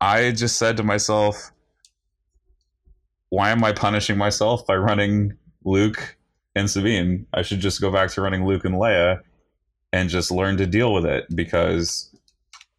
I 0.01 0.31
just 0.31 0.57
said 0.57 0.75
to 0.77 0.83
myself, 0.83 1.51
why 3.29 3.49
am 3.51 3.63
I 3.63 3.71
punishing 3.71 4.17
myself 4.17 4.67
by 4.67 4.75
running 4.75 5.37
Luke 5.63 6.17
and 6.53 6.69
Sabine? 6.69 7.25
I 7.33 7.41
should 7.41 7.61
just 7.61 7.79
go 7.79 7.91
back 7.91 8.11
to 8.11 8.21
running 8.21 8.45
Luke 8.45 8.65
and 8.65 8.75
Leia 8.75 9.21
and 9.93 10.09
just 10.09 10.31
learn 10.31 10.57
to 10.57 10.67
deal 10.67 10.93
with 10.93 11.05
it 11.05 11.25
because 11.33 12.12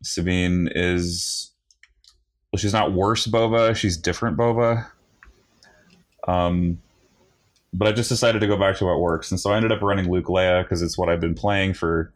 Sabine 0.05 0.69
is 0.75 1.51
well, 2.53 2.59
she's 2.59 2.73
not 2.73 2.93
worse 2.93 3.27
Boba, 3.27 3.75
she's 3.75 3.97
different 3.97 4.37
Boba. 4.37 4.87
Um, 6.29 6.81
but 7.73 7.89
I 7.89 7.93
just 7.93 8.09
decided 8.09 8.41
to 8.41 8.47
go 8.47 8.57
back 8.57 8.77
to 8.77 8.85
what 8.85 9.01
works, 9.01 9.31
and 9.31 9.41
so 9.41 9.51
I 9.51 9.57
ended 9.57 9.73
up 9.73 9.83
running 9.83 10.11
Luke 10.11 10.27
Leia 10.27 10.63
because 10.63 10.81
it's 10.81 10.97
what 10.97 11.09
I've 11.09 11.21
been 11.21 11.35
playing 11.35 11.75
for 11.75 12.13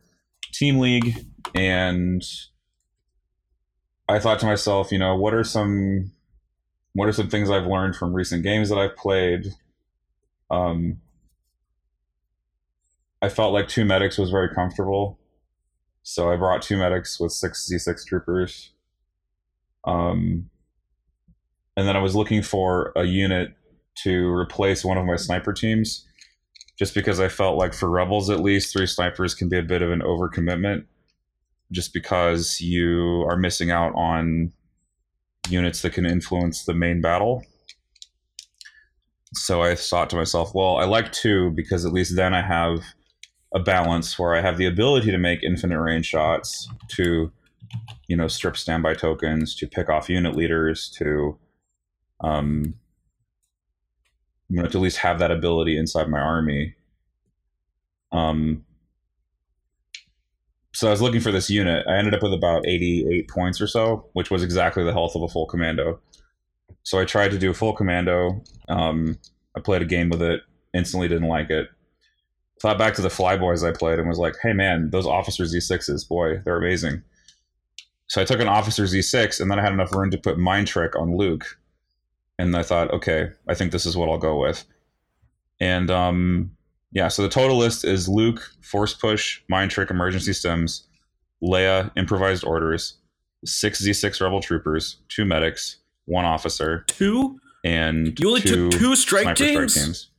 Team 0.52 0.78
League, 0.78 1.26
and 1.54 2.22
I 4.08 4.18
thought 4.18 4.38
to 4.40 4.46
myself, 4.46 4.92
you 4.92 4.98
know, 4.98 5.16
what 5.16 5.34
are 5.34 5.44
some 5.44 6.12
what 6.92 7.08
are 7.08 7.12
some 7.12 7.28
things 7.28 7.50
I've 7.50 7.66
learned 7.66 7.96
from 7.96 8.14
recent 8.14 8.42
games 8.42 8.68
that 8.70 8.78
I've 8.78 8.96
played? 8.96 9.52
Um, 10.50 11.00
I 13.20 13.28
felt 13.28 13.52
like 13.52 13.68
two 13.68 13.84
medics 13.84 14.18
was 14.18 14.30
very 14.30 14.54
comfortable, 14.54 15.18
so 16.08 16.32
I 16.32 16.36
brought 16.36 16.62
two 16.62 16.78
medics 16.78 17.20
with 17.20 17.32
six 17.32 17.70
Z6 17.70 18.06
troopers. 18.06 18.70
Um, 19.84 20.48
and 21.76 21.86
then 21.86 21.96
I 21.96 22.00
was 22.00 22.16
looking 22.16 22.40
for 22.40 22.92
a 22.96 23.04
unit 23.04 23.54
to 24.04 24.32
replace 24.32 24.86
one 24.86 24.96
of 24.96 25.04
my 25.04 25.16
sniper 25.16 25.52
teams, 25.52 26.06
just 26.78 26.94
because 26.94 27.20
I 27.20 27.28
felt 27.28 27.58
like 27.58 27.74
for 27.74 27.90
rebels 27.90 28.30
at 28.30 28.40
least, 28.40 28.72
three 28.72 28.86
snipers 28.86 29.34
can 29.34 29.50
be 29.50 29.58
a 29.58 29.62
bit 29.62 29.82
of 29.82 29.90
an 29.90 30.00
overcommitment, 30.00 30.86
just 31.72 31.92
because 31.92 32.58
you 32.58 33.26
are 33.28 33.36
missing 33.36 33.70
out 33.70 33.92
on 33.94 34.50
units 35.50 35.82
that 35.82 35.92
can 35.92 36.06
influence 36.06 36.64
the 36.64 36.72
main 36.72 37.02
battle. 37.02 37.44
So 39.34 39.60
I 39.60 39.74
thought 39.74 40.08
to 40.08 40.16
myself, 40.16 40.54
well, 40.54 40.78
I 40.78 40.84
like 40.84 41.12
two 41.12 41.50
because 41.50 41.84
at 41.84 41.92
least 41.92 42.16
then 42.16 42.32
I 42.32 42.40
have 42.40 42.82
a 43.54 43.58
balance 43.58 44.18
where 44.18 44.34
I 44.34 44.40
have 44.40 44.58
the 44.58 44.66
ability 44.66 45.10
to 45.10 45.18
make 45.18 45.42
infinite 45.42 45.80
range 45.80 46.06
shots, 46.06 46.68
to 46.88 47.32
you 48.06 48.16
know 48.16 48.28
strip 48.28 48.56
standby 48.56 48.94
tokens, 48.94 49.54
to 49.56 49.66
pick 49.66 49.88
off 49.88 50.08
unit 50.08 50.36
leaders, 50.36 50.90
to 50.98 51.38
um, 52.20 52.74
you 54.48 54.62
know 54.62 54.68
to 54.68 54.78
at 54.78 54.82
least 54.82 54.98
have 54.98 55.18
that 55.18 55.30
ability 55.30 55.78
inside 55.78 56.08
my 56.08 56.20
army. 56.20 56.74
Um, 58.12 58.64
so 60.74 60.86
I 60.86 60.90
was 60.90 61.02
looking 61.02 61.20
for 61.20 61.32
this 61.32 61.50
unit. 61.50 61.84
I 61.88 61.96
ended 61.96 62.14
up 62.14 62.22
with 62.22 62.32
about 62.32 62.66
88 62.66 63.28
points 63.28 63.60
or 63.60 63.66
so, 63.66 64.08
which 64.12 64.30
was 64.30 64.44
exactly 64.44 64.84
the 64.84 64.92
health 64.92 65.16
of 65.16 65.22
a 65.22 65.28
full 65.28 65.46
commando. 65.46 66.00
So 66.84 67.00
I 67.00 67.04
tried 67.04 67.32
to 67.32 67.38
do 67.38 67.50
a 67.50 67.54
full 67.54 67.72
commando. 67.72 68.42
Um, 68.68 69.18
I 69.56 69.60
played 69.60 69.82
a 69.82 69.86
game 69.86 70.08
with 70.08 70.22
it, 70.22 70.42
instantly 70.72 71.08
didn't 71.08 71.28
like 71.28 71.50
it. 71.50 71.68
Thought 72.60 72.78
back 72.78 72.94
to 72.94 73.02
the 73.02 73.08
Flyboys 73.08 73.66
I 73.66 73.72
played 73.76 73.98
and 73.98 74.08
was 74.08 74.18
like, 74.18 74.34
hey 74.42 74.52
man, 74.52 74.90
those 74.90 75.06
Officer 75.06 75.44
Z6s, 75.44 76.08
boy, 76.08 76.40
they're 76.44 76.56
amazing. 76.58 77.02
So 78.08 78.20
I 78.20 78.24
took 78.24 78.40
an 78.40 78.48
Officer 78.48 78.84
Z6 78.84 79.40
and 79.40 79.50
then 79.50 79.58
I 79.58 79.62
had 79.62 79.72
enough 79.72 79.92
room 79.92 80.10
to 80.10 80.18
put 80.18 80.38
Mind 80.38 80.66
Trick 80.66 80.96
on 80.96 81.16
Luke. 81.16 81.58
And 82.38 82.56
I 82.56 82.62
thought, 82.62 82.90
okay, 82.92 83.30
I 83.48 83.54
think 83.54 83.70
this 83.72 83.84
is 83.86 83.96
what 83.96 84.08
I'll 84.08 84.18
go 84.18 84.40
with. 84.40 84.64
And 85.60 85.90
um, 85.90 86.50
yeah, 86.92 87.08
so 87.08 87.22
the 87.22 87.28
total 87.28 87.56
list 87.58 87.84
is 87.84 88.08
Luke, 88.08 88.50
Force 88.62 88.94
Push, 88.94 89.42
Mind 89.48 89.70
Trick, 89.70 89.90
Emergency 89.90 90.32
Stims, 90.32 90.82
Leia, 91.42 91.90
Improvised 91.96 92.44
Orders, 92.44 92.94
six 93.44 93.84
Z6 93.84 94.20
Rebel 94.20 94.40
Troopers, 94.40 94.96
two 95.08 95.24
medics, 95.24 95.76
one 96.06 96.24
officer, 96.24 96.84
Two? 96.88 97.38
and 97.64 98.18
You 98.18 98.28
only 98.28 98.40
two 98.40 98.70
took 98.70 98.80
two 98.80 98.96
strike 98.96 99.36
teams? 99.36 99.72
strike 99.74 99.84
teams 99.86 100.10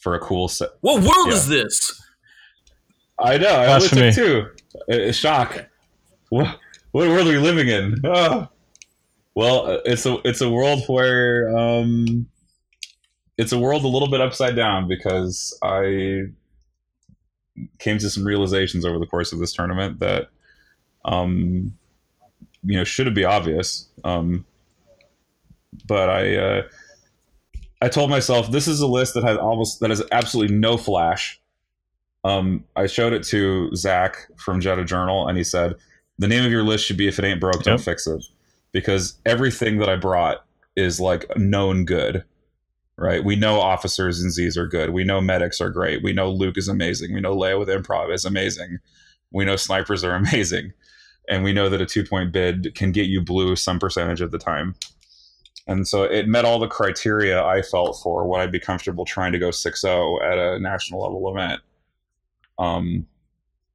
for 0.00 0.14
a 0.14 0.18
cool 0.18 0.48
set. 0.48 0.70
What 0.80 1.02
world 1.02 1.28
Yeah. 1.28 1.34
is 1.34 1.46
this? 1.48 2.02
I 3.18 3.36
know. 3.38 3.48
I 3.48 3.66
only 3.74 3.88
Blasphemy. 3.88 4.12
took 4.12 4.56
two. 4.88 5.08
Uh, 5.08 5.12
shock. 5.12 5.66
What, 6.30 6.58
what 6.92 7.08
world 7.08 7.26
are 7.28 7.30
we 7.32 7.38
living 7.38 7.68
in? 7.68 8.00
Ah. 8.04 8.48
Well, 9.34 9.66
uh, 9.66 9.78
it's 9.84 10.04
a 10.06 10.18
it's 10.24 10.40
a 10.40 10.50
world 10.50 10.82
where 10.88 11.56
um, 11.56 12.26
it's 13.38 13.52
a 13.52 13.58
world 13.58 13.84
a 13.84 13.88
little 13.88 14.10
bit 14.10 14.20
upside 14.20 14.56
down 14.56 14.88
because 14.88 15.56
I 15.62 16.24
came 17.78 17.98
to 17.98 18.10
some 18.10 18.24
realizations 18.24 18.84
over 18.84 18.98
the 18.98 19.06
course 19.06 19.32
of 19.32 19.38
this 19.38 19.52
tournament 19.52 20.00
that 20.00 20.28
um, 21.04 21.72
you 22.64 22.76
know 22.76 22.84
should 22.84 23.14
be 23.14 23.24
obvious. 23.24 23.86
Um, 24.02 24.44
but 25.86 26.08
I 26.10 26.36
uh, 26.36 26.62
I 27.82 27.88
told 27.88 28.10
myself 28.10 28.50
this 28.50 28.68
is 28.68 28.80
a 28.80 28.86
list 28.86 29.14
that 29.14 29.24
has 29.24 29.38
almost 29.38 29.80
that 29.80 29.90
has 29.90 30.02
absolutely 30.12 30.54
no 30.54 30.76
flash. 30.76 31.40
Um, 32.24 32.64
I 32.76 32.86
showed 32.86 33.12
it 33.14 33.22
to 33.24 33.74
Zach 33.74 34.28
from 34.36 34.60
Jetta 34.60 34.84
Journal, 34.84 35.26
and 35.26 35.38
he 35.38 35.44
said 35.44 35.74
the 36.18 36.28
name 36.28 36.44
of 36.44 36.50
your 36.52 36.62
list 36.62 36.84
should 36.84 36.98
be 36.98 37.08
"If 37.08 37.18
it 37.18 37.24
ain't 37.24 37.40
broke, 37.40 37.62
don't 37.62 37.78
Yep. 37.78 37.84
fix 37.84 38.06
it," 38.06 38.22
because 38.72 39.14
everything 39.24 39.78
that 39.78 39.88
I 39.88 39.96
brought 39.96 40.44
is 40.76 41.00
like 41.00 41.24
known 41.36 41.84
good. 41.84 42.24
Right? 42.98 43.24
We 43.24 43.34
know 43.34 43.58
officers 43.58 44.20
and 44.20 44.30
Z's 44.30 44.58
are 44.58 44.66
good. 44.66 44.90
We 44.90 45.04
know 45.04 45.22
medics 45.22 45.58
are 45.62 45.70
great. 45.70 46.02
We 46.02 46.12
know 46.12 46.30
Luke 46.30 46.58
is 46.58 46.68
amazing. 46.68 47.14
We 47.14 47.20
know 47.22 47.34
Leia 47.34 47.58
with 47.58 47.68
improv 47.70 48.12
is 48.12 48.26
amazing. 48.26 48.78
We 49.32 49.46
know 49.46 49.56
snipers 49.56 50.04
are 50.04 50.14
amazing, 50.14 50.74
and 51.26 51.42
we 51.42 51.54
know 51.54 51.70
that 51.70 51.80
a 51.80 51.86
two 51.86 52.04
point 52.04 52.30
bid 52.30 52.74
can 52.74 52.92
get 52.92 53.06
you 53.06 53.22
blue 53.22 53.56
some 53.56 53.78
percentage 53.78 54.20
of 54.20 54.32
the 54.32 54.38
time. 54.38 54.74
And 55.66 55.86
so 55.86 56.02
it 56.04 56.26
met 56.26 56.44
all 56.44 56.58
the 56.58 56.66
criteria 56.66 57.44
I 57.44 57.62
felt 57.62 58.00
for 58.02 58.26
what 58.26 58.40
I'd 58.40 58.52
be 58.52 58.60
comfortable 58.60 59.04
trying 59.04 59.32
to 59.32 59.38
go 59.38 59.50
6 59.50 59.80
0 59.80 60.18
at 60.22 60.38
a 60.38 60.58
national 60.58 61.02
level 61.02 61.30
event. 61.30 61.60
Um, 62.58 63.06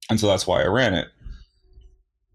and 0.09 0.19
so 0.19 0.27
that's 0.27 0.45
why 0.45 0.61
I 0.61 0.67
ran 0.67 0.93
it. 0.93 1.07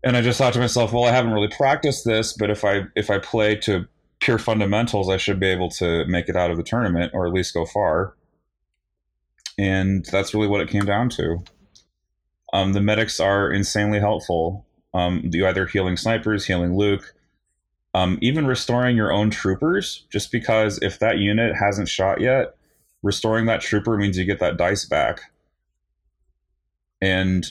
And 0.03 0.17
I 0.17 0.23
just 0.23 0.39
thought 0.39 0.55
to 0.55 0.59
myself, 0.59 0.93
well, 0.93 1.05
I 1.05 1.13
haven't 1.13 1.33
really 1.33 1.49
practiced 1.49 2.05
this, 2.05 2.33
but 2.33 2.51
if 2.51 2.65
I 2.65 2.85
if 2.97 3.11
I 3.11 3.19
play 3.19 3.55
to 3.57 3.87
pure 4.21 4.39
fundamentals, 4.39 5.11
I 5.11 5.19
should 5.19 5.39
be 5.39 5.49
able 5.49 5.69
to 5.71 6.05
make 6.07 6.29
it 6.29 6.37
out 6.37 6.51
of 6.51 6.57
the 6.57 6.63
tournament 6.63 7.13
or 7.15 7.27
at 7.27 7.33
least 7.33 7.55
go 7.55 7.67
far. 7.67 8.15
And 9.59 10.07
that's 10.07 10.33
really 10.33 10.47
what 10.47 10.61
it 10.61 10.71
came 10.71 10.85
down 10.85 11.11
to. 11.11 11.43
Um, 12.53 12.73
the 12.73 12.81
medics 12.81 13.21
are 13.21 13.51
insanely 13.51 14.01
helpful. 14.01 14.67
Um, 14.95 15.29
you 15.33 15.47
either 15.47 15.67
healing 15.67 15.97
snipers, 15.97 16.47
healing 16.47 16.77
Luke, 16.77 17.15
um, 17.95 18.19
even 18.21 18.47
restoring 18.47 18.97
your 18.97 19.13
own 19.13 19.31
troopers. 19.31 20.07
Just 20.11 20.31
because 20.33 20.79
if 20.83 20.99
that 20.99 21.19
unit 21.19 21.55
hasn't 21.57 21.89
shot 21.89 22.21
yet, 22.21 22.57
restoring 23.03 23.47
that 23.47 23.61
trooper 23.61 23.97
means 23.97 24.19
you 24.19 24.25
get 24.25 24.41
that 24.41 24.57
dice 24.57 24.85
back. 24.85 25.33
And 27.01 27.47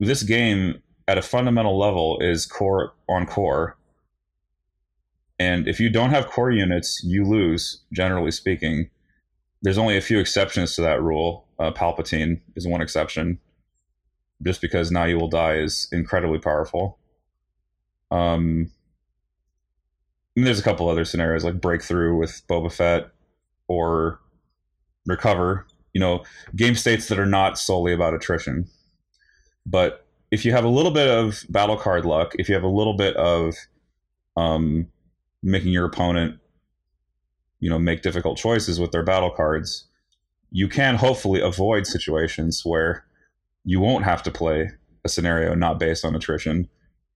this 0.00 0.22
game, 0.22 0.82
at 1.06 1.18
a 1.18 1.22
fundamental 1.22 1.78
level, 1.78 2.18
is 2.20 2.46
core 2.46 2.92
on 3.08 3.26
core. 3.26 3.76
And 5.38 5.68
if 5.68 5.80
you 5.80 5.90
don't 5.90 6.10
have 6.10 6.28
core 6.28 6.50
units, 6.50 7.02
you 7.04 7.24
lose, 7.24 7.82
generally 7.92 8.30
speaking. 8.30 8.90
There's 9.62 9.78
only 9.78 9.96
a 9.96 10.00
few 10.00 10.18
exceptions 10.18 10.74
to 10.76 10.82
that 10.82 11.02
rule. 11.02 11.46
Uh, 11.58 11.72
Palpatine 11.72 12.40
is 12.56 12.66
one 12.66 12.80
exception 12.80 13.38
just 14.42 14.60
because 14.60 14.90
now 14.90 15.04
you 15.04 15.18
will 15.18 15.28
die 15.28 15.56
is 15.56 15.88
incredibly 15.92 16.38
powerful. 16.38 16.98
Um, 18.10 18.70
there's 20.36 20.58
a 20.58 20.62
couple 20.62 20.88
other 20.88 21.04
scenarios 21.04 21.44
like 21.44 21.60
breakthrough 21.60 22.16
with 22.16 22.42
Boba 22.48 22.72
Fett 22.72 23.10
or 23.68 24.20
recover. 25.06 25.66
You 25.92 26.00
know, 26.00 26.24
game 26.56 26.74
states 26.74 27.08
that 27.08 27.20
are 27.20 27.26
not 27.26 27.58
solely 27.58 27.92
about 27.92 28.14
attrition. 28.14 28.66
But 29.64 30.06
if 30.30 30.44
you 30.44 30.52
have 30.52 30.64
a 30.64 30.68
little 30.68 30.90
bit 30.90 31.08
of 31.08 31.44
battle 31.48 31.76
card 31.76 32.04
luck, 32.04 32.34
if 32.38 32.48
you 32.48 32.54
have 32.54 32.64
a 32.64 32.68
little 32.68 32.96
bit 32.96 33.16
of 33.16 33.54
um, 34.36 34.88
making 35.42 35.72
your 35.72 35.86
opponent, 35.86 36.40
you 37.60 37.70
know, 37.70 37.78
make 37.78 38.02
difficult 38.02 38.36
choices 38.36 38.80
with 38.80 38.90
their 38.90 39.04
battle 39.04 39.30
cards, 39.30 39.86
you 40.50 40.68
can 40.68 40.96
hopefully 40.96 41.40
avoid 41.40 41.86
situations 41.86 42.62
where 42.64 43.04
you 43.64 43.80
won't 43.80 44.04
have 44.04 44.22
to 44.24 44.30
play 44.30 44.72
a 45.04 45.08
scenario 45.08 45.54
not 45.54 45.78
based 45.78 46.04
on 46.04 46.14
attrition 46.14 46.68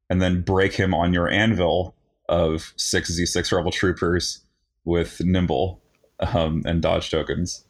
and 0.08 0.22
then 0.22 0.40
break 0.40 0.74
him 0.74 0.94
on 0.94 1.12
your 1.12 1.28
anvil 1.28 1.94
of 2.28 2.72
6z6 2.76 3.52
rebel 3.52 3.70
troopers 3.70 4.40
with 4.84 5.20
nimble 5.20 5.80
um, 6.20 6.62
and 6.64 6.82
dodge 6.82 7.10
tokens. 7.10 7.64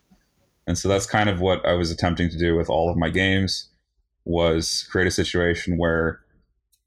And 0.67 0.77
so 0.77 0.89
that's 0.89 1.07
kind 1.07 1.31
of 1.31 1.41
what 1.41 1.65
i 1.65 1.73
was 1.73 1.91
attempting 1.91 2.29
to 2.29 2.39
do 2.39 2.55
with 2.55 2.69
all 2.69 2.91
of 2.91 2.97
my 2.97 3.09
games 3.09 3.69
was 4.25 4.87
create 4.91 5.09
a 5.09 5.11
situation 5.11 5.79
where 5.79 6.21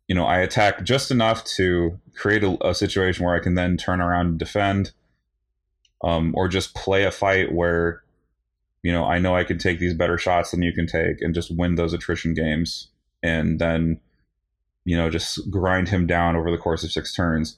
you 0.08 0.14
know 0.14 0.26
i 0.26 0.38
attack 0.38 0.84
just 0.84 1.10
enough 1.10 1.44
to 1.46 2.00
create 2.16 2.44
a, 2.44 2.58
a 2.68 2.76
situation 2.76 3.26
where 3.26 3.36
i 3.36 3.40
can 3.40 3.56
then 3.56 3.78
turn 3.78 4.00
around 4.00 4.28
and 4.28 4.38
defend 4.38 4.92
um, 6.04 6.32
or 6.36 6.48
just 6.48 6.76
play 6.76 7.06
a 7.06 7.12
fight 7.12 7.52
where 7.52 8.04
you 8.84 8.92
know, 8.92 9.06
I 9.06 9.20
know 9.20 9.36
I 9.36 9.44
can 9.44 9.58
take 9.58 9.80
these 9.80 9.94
better 9.94 10.18
shots 10.18 10.52
than 10.52 10.62
you 10.62 10.74
can 10.74 10.88
take 10.88 11.22
and 11.22 11.36
just 11.36 11.56
win 11.56 11.76
those 11.76 11.94
attrition 11.94 12.34
games 12.34 12.88
and 13.22 13.60
then, 13.60 14.00
you 14.86 14.98
know, 14.98 15.10
just 15.10 15.50
grind 15.50 15.90
him 15.90 16.08
down 16.08 16.36
over 16.36 16.52
the 16.52 16.58
course 16.58 16.84
of 16.84 16.92
six 16.92 17.14
turns. 17.14 17.58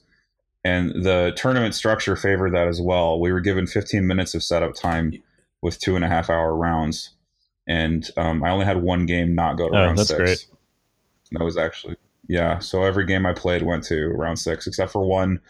And 0.64 1.04
the 1.04 1.32
tournament 1.36 1.74
structure 1.74 2.16
favored 2.16 2.54
that 2.54 2.68
as 2.68 2.80
well. 2.80 3.20
We 3.20 3.32
were 3.32 3.40
given 3.40 3.66
15 3.66 4.06
minutes 4.06 4.34
of 4.34 4.42
setup 4.42 4.74
time 4.74 5.22
with 5.60 5.78
two 5.78 5.96
and 5.96 6.04
a 6.04 6.08
half 6.08 6.30
hour 6.30 6.54
rounds. 6.54 7.10
And 7.66 8.08
um, 8.16 8.42
I 8.42 8.50
only 8.50 8.66
had 8.66 8.82
one 8.82 9.06
game 9.06 9.34
not 9.34 9.56
go 9.56 9.68
to 9.68 9.76
oh, 9.76 9.84
round 9.84 9.98
that's 9.98 10.08
six. 10.08 10.18
Great. 10.18 10.46
That 11.32 11.44
was 11.44 11.56
actually, 11.56 11.96
yeah. 12.28 12.58
So 12.58 12.82
every 12.84 13.04
game 13.04 13.26
I 13.26 13.32
played 13.32 13.62
went 13.62 13.84
to 13.84 14.08
round 14.08 14.38
six, 14.38 14.66
except 14.66 14.92
for 14.92 15.04
one, 15.04 15.40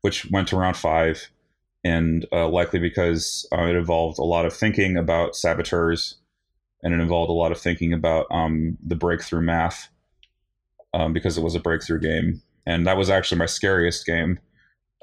which 0.00 0.30
went 0.30 0.48
to 0.48 0.56
round 0.56 0.76
five 0.76 1.30
and 1.84 2.26
uh, 2.32 2.48
likely 2.48 2.78
because 2.78 3.46
uh, 3.52 3.64
it 3.64 3.76
involved 3.76 4.18
a 4.18 4.24
lot 4.24 4.46
of 4.46 4.54
thinking 4.54 4.96
about 4.96 5.36
saboteurs 5.36 6.16
and 6.82 6.94
it 6.94 7.00
involved 7.00 7.30
a 7.30 7.34
lot 7.34 7.52
of 7.52 7.60
thinking 7.60 7.92
about 7.92 8.26
um, 8.30 8.76
the 8.84 8.96
breakthrough 8.96 9.42
math 9.42 9.88
um, 10.94 11.12
because 11.12 11.36
it 11.36 11.44
was 11.44 11.54
a 11.54 11.60
breakthrough 11.60 12.00
game. 12.00 12.40
And 12.64 12.86
that 12.86 12.96
was 12.96 13.10
actually 13.10 13.38
my 13.38 13.46
scariest 13.46 14.06
game 14.06 14.38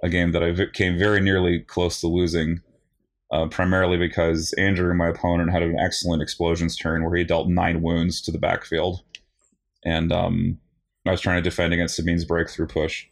a 0.03 0.09
game 0.09 0.31
that 0.31 0.43
i 0.43 0.53
came 0.73 0.97
very 0.97 1.21
nearly 1.21 1.59
close 1.59 1.99
to 2.01 2.07
losing 2.07 2.61
uh, 3.31 3.47
primarily 3.47 3.97
because 3.97 4.53
andrew 4.53 4.93
my 4.93 5.07
opponent 5.07 5.51
had 5.51 5.63
an 5.63 5.77
excellent 5.79 6.21
explosions 6.21 6.75
turn 6.75 7.03
where 7.03 7.15
he 7.15 7.23
dealt 7.23 7.47
nine 7.47 7.81
wounds 7.81 8.21
to 8.21 8.31
the 8.31 8.37
backfield. 8.37 9.01
And 9.85 10.11
um, 10.11 10.59
i 11.05 11.11
was 11.11 11.21
trying 11.21 11.41
to 11.41 11.49
defend 11.49 11.73
against 11.73 11.95
sabine's 11.95 12.25
breakthrough 12.25 12.67
push. 12.67 13.07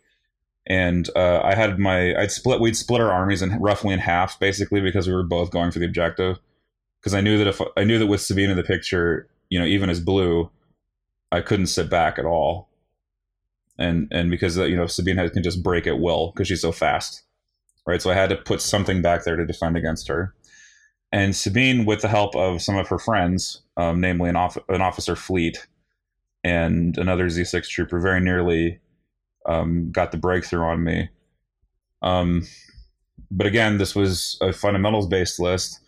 And 0.67 1.09
uh, 1.15 1.41
I 1.43 1.55
had 1.55 1.79
my 1.79 2.15
I'd 2.15 2.31
split 2.31 2.59
we'd 2.59 2.77
split 2.77 3.01
our 3.01 3.11
armies 3.11 3.41
in 3.41 3.59
roughly 3.59 3.93
in 3.93 3.99
half 3.99 4.39
basically 4.39 4.81
because 4.81 5.07
we 5.07 5.13
were 5.13 5.23
both 5.23 5.51
going 5.51 5.71
for 5.71 5.79
the 5.79 5.85
objective. 5.85 6.37
Because 6.99 7.13
I 7.13 7.21
knew 7.21 7.37
that 7.37 7.47
if 7.47 7.61
I 7.77 7.85
knew 7.85 7.97
that 7.97 8.07
with 8.07 8.21
Sabine 8.21 8.51
in 8.51 8.57
the 8.57 8.63
picture 8.63 9.27
you 9.49 9.57
know 9.57 9.65
even 9.65 9.89
as 9.89 9.99
blue 9.99 10.51
I 11.31 11.41
couldn't 11.41 11.67
sit 11.67 11.89
back 11.89 12.19
at 12.19 12.25
all 12.25 12.68
and 13.79 14.07
and 14.11 14.29
because 14.29 14.57
you 14.57 14.75
know 14.75 14.85
Sabine 14.85 15.29
can 15.29 15.41
just 15.41 15.63
break 15.63 15.87
at 15.87 15.99
will 15.99 16.31
because 16.31 16.47
she's 16.47 16.61
so 16.61 16.71
fast 16.71 17.23
right? 17.89 18.01
So 18.03 18.11
I 18.11 18.13
had 18.13 18.29
to 18.29 18.35
put 18.35 18.61
something 18.61 19.01
back 19.01 19.23
there 19.23 19.35
to 19.35 19.45
defend 19.45 19.75
against 19.75 20.07
her. 20.09 20.35
And 21.11 21.35
Sabine 21.35 21.85
with 21.85 22.01
the 22.01 22.07
help 22.07 22.35
of 22.35 22.61
some 22.61 22.77
of 22.77 22.87
her 22.87 22.99
friends 22.99 23.63
um, 23.77 23.99
namely 23.99 24.29
an, 24.29 24.35
off- 24.35 24.59
an 24.69 24.81
officer 24.81 25.15
fleet 25.15 25.67
and 26.43 26.97
another 26.99 27.25
Z6 27.25 27.67
trooper 27.67 27.99
very 27.99 28.21
nearly 28.21 28.79
um, 29.47 29.91
got 29.91 30.11
the 30.11 30.17
breakthrough 30.17 30.61
on 30.61 30.83
me. 30.83 31.09
Um, 32.03 32.45
but 33.31 33.47
again, 33.47 33.79
this 33.79 33.95
was 33.95 34.37
a 34.39 34.53
fundamentals 34.53 35.07
based 35.07 35.39
list 35.39 35.79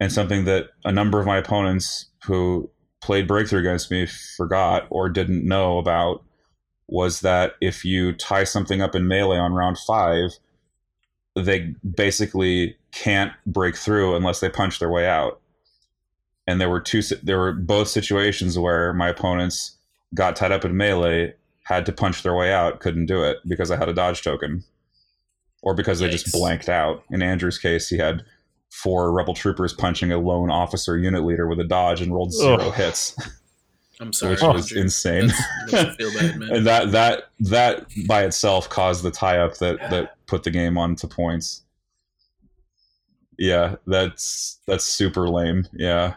and 0.00 0.10
something 0.10 0.46
that 0.46 0.70
a 0.86 0.92
number 0.92 1.20
of 1.20 1.26
my 1.26 1.36
opponents 1.36 2.06
who 2.24 2.70
played 3.02 3.28
breakthrough 3.28 3.60
against 3.60 3.90
me 3.90 4.06
forgot 4.36 4.86
or 4.88 5.10
didn't 5.10 5.46
know 5.46 5.76
about 5.76 6.24
was 6.88 7.20
that 7.20 7.54
if 7.60 7.84
you 7.84 8.12
tie 8.12 8.44
something 8.44 8.80
up 8.80 8.94
in 8.94 9.08
melee 9.08 9.38
on 9.38 9.52
round 9.52 9.78
five, 9.78 10.38
they 11.34 11.74
basically 11.84 12.76
can't 12.92 13.32
break 13.46 13.76
through 13.76 14.14
unless 14.16 14.40
they 14.40 14.48
punch 14.48 14.78
their 14.78 14.90
way 14.90 15.06
out. 15.06 15.40
And 16.46 16.60
there 16.60 16.70
were 16.70 16.80
two, 16.80 17.02
there 17.22 17.38
were 17.38 17.52
both 17.52 17.88
situations 17.88 18.58
where 18.58 18.92
my 18.92 19.08
opponents 19.08 19.76
got 20.14 20.36
tied 20.36 20.52
up 20.52 20.64
in 20.64 20.76
melee 20.76 21.34
had 21.64 21.84
to 21.86 21.92
punch 21.92 22.22
their 22.22 22.34
way 22.34 22.52
out, 22.52 22.78
couldn't 22.78 23.06
do 23.06 23.24
it 23.24 23.38
because 23.46 23.72
I 23.72 23.76
had 23.76 23.88
a 23.88 23.92
dodge 23.92 24.22
token, 24.22 24.62
or 25.62 25.74
because 25.74 25.98
they 25.98 26.08
just 26.08 26.30
blanked 26.32 26.68
out. 26.68 27.02
In 27.10 27.22
Andrew's 27.22 27.58
case, 27.58 27.88
he 27.88 27.98
had 27.98 28.22
four 28.70 29.12
rebel 29.12 29.34
troopers 29.34 29.72
punching 29.72 30.12
a 30.12 30.18
lone 30.18 30.50
officer 30.50 30.96
unit 30.96 31.24
leader 31.24 31.48
with 31.48 31.58
a 31.58 31.64
dodge 31.64 32.00
and 32.00 32.14
rolled 32.14 32.32
zero 32.32 32.68
Ugh. 32.68 32.74
hits. 32.74 33.16
I'm 34.00 34.12
sorry, 34.12 34.32
which 34.32 34.42
was 34.42 34.70
Andrew. 34.72 34.82
insane. 34.82 35.32
bad, 35.70 35.96
and 36.00 36.66
that 36.66 36.92
that 36.92 37.24
that 37.40 37.86
by 38.06 38.24
itself 38.24 38.68
caused 38.68 39.02
the 39.02 39.10
tie 39.10 39.38
up 39.38 39.56
that 39.58 39.78
that 39.90 40.16
put 40.26 40.42
the 40.42 40.50
game 40.50 40.76
on 40.76 40.96
to 40.96 41.08
points. 41.08 41.62
Yeah, 43.38 43.76
that's 43.86 44.60
that's 44.66 44.84
super 44.84 45.28
lame. 45.28 45.66
Yeah. 45.72 46.14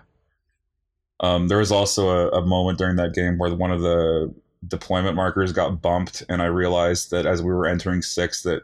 Um, 1.22 1.48
there 1.48 1.58
was 1.58 1.72
also 1.72 2.10
a, 2.10 2.30
a 2.40 2.46
moment 2.46 2.78
during 2.78 2.96
that 2.96 3.14
game 3.14 3.38
where 3.38 3.54
one 3.54 3.72
of 3.72 3.82
the 3.82 4.34
deployment 4.68 5.16
markers 5.16 5.52
got 5.52 5.82
bumped, 5.82 6.24
and 6.30 6.42
I 6.42 6.46
realized 6.46 7.12
that 7.12 7.26
as 7.26 7.42
we 7.42 7.52
were 7.52 7.66
entering 7.66 8.02
six, 8.02 8.44
that 8.44 8.64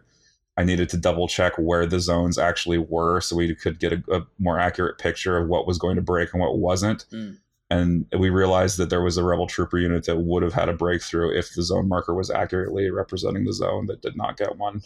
I 0.57 0.63
needed 0.63 0.89
to 0.89 0.97
double 0.97 1.27
check 1.27 1.53
where 1.57 1.85
the 1.85 1.99
zones 1.99 2.37
actually 2.37 2.77
were, 2.77 3.19
so 3.19 3.35
we 3.35 3.53
could 3.55 3.79
get 3.79 3.93
a, 3.93 4.03
a 4.09 4.25
more 4.39 4.59
accurate 4.59 4.97
picture 4.97 5.37
of 5.37 5.49
what 5.49 5.67
was 5.67 5.77
going 5.77 5.97
to 5.97 6.01
break 6.01 6.33
and 6.33 6.41
what 6.41 6.57
wasn't. 6.57 7.05
Mm. 7.11 7.37
And 7.69 8.05
we 8.17 8.29
realized 8.29 8.77
that 8.77 8.89
there 8.89 9.01
was 9.01 9.17
a 9.17 9.23
rebel 9.23 9.47
trooper 9.47 9.79
unit 9.79 10.05
that 10.05 10.17
would 10.17 10.43
have 10.43 10.53
had 10.53 10.69
a 10.69 10.73
breakthrough 10.73 11.35
if 11.35 11.53
the 11.53 11.63
zone 11.63 11.89
marker 11.89 12.13
was 12.13 12.29
accurately 12.29 12.91
representing 12.91 13.43
the 13.43 13.53
zone 13.53 13.87
that 13.87 14.01
did 14.01 14.15
not 14.15 14.37
get 14.37 14.57
one. 14.57 14.81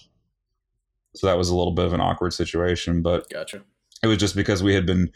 So 1.15 1.27
that 1.27 1.37
was 1.37 1.49
a 1.49 1.55
little 1.55 1.73
bit 1.73 1.85
of 1.85 1.93
an 1.93 2.01
awkward 2.01 2.33
situation, 2.33 3.01
but 3.01 3.29
gotcha. 3.29 3.63
It 4.01 4.07
was 4.07 4.17
just 4.17 4.35
because 4.35 4.63
we 4.63 4.73
had 4.73 4.85
been 4.85 5.11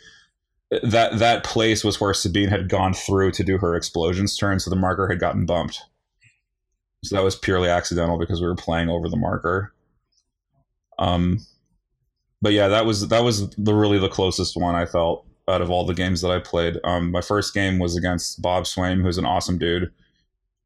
that 0.81 1.19
that 1.19 1.43
place 1.43 1.83
was 1.83 2.01
where 2.01 2.13
Sabine 2.13 2.49
had 2.49 2.67
gone 2.67 2.93
through 2.93 3.31
to 3.31 3.43
do 3.43 3.57
her 3.59 3.75
explosions 3.75 4.35
turn, 4.35 4.59
so 4.59 4.69
the 4.69 4.75
marker 4.75 5.07
had 5.07 5.19
gotten 5.19 5.45
bumped. 5.45 5.81
So 7.03 7.15
that 7.15 7.23
was 7.23 7.35
purely 7.35 7.69
accidental 7.69 8.17
because 8.17 8.41
we 8.41 8.47
were 8.47 8.55
playing 8.55 8.89
over 8.89 9.07
the 9.07 9.17
marker. 9.17 9.73
Um, 10.97 11.39
but 12.41 12.53
yeah, 12.53 12.69
that 12.69 12.85
was 12.85 13.07
that 13.09 13.23
was 13.23 13.49
the 13.51 13.73
really 13.73 13.99
the 13.99 14.09
closest 14.09 14.57
one 14.57 14.75
I 14.75 14.85
felt 14.85 15.25
out 15.47 15.61
of 15.61 15.69
all 15.69 15.85
the 15.85 15.93
games 15.93 16.21
that 16.21 16.31
I 16.31 16.39
played. 16.39 16.77
Um, 16.83 17.11
my 17.11 17.21
first 17.21 17.53
game 17.53 17.79
was 17.79 17.95
against 17.95 18.41
Bob 18.41 18.63
Swaim, 18.63 19.01
who's 19.01 19.17
an 19.17 19.25
awesome 19.25 19.57
dude. 19.57 19.91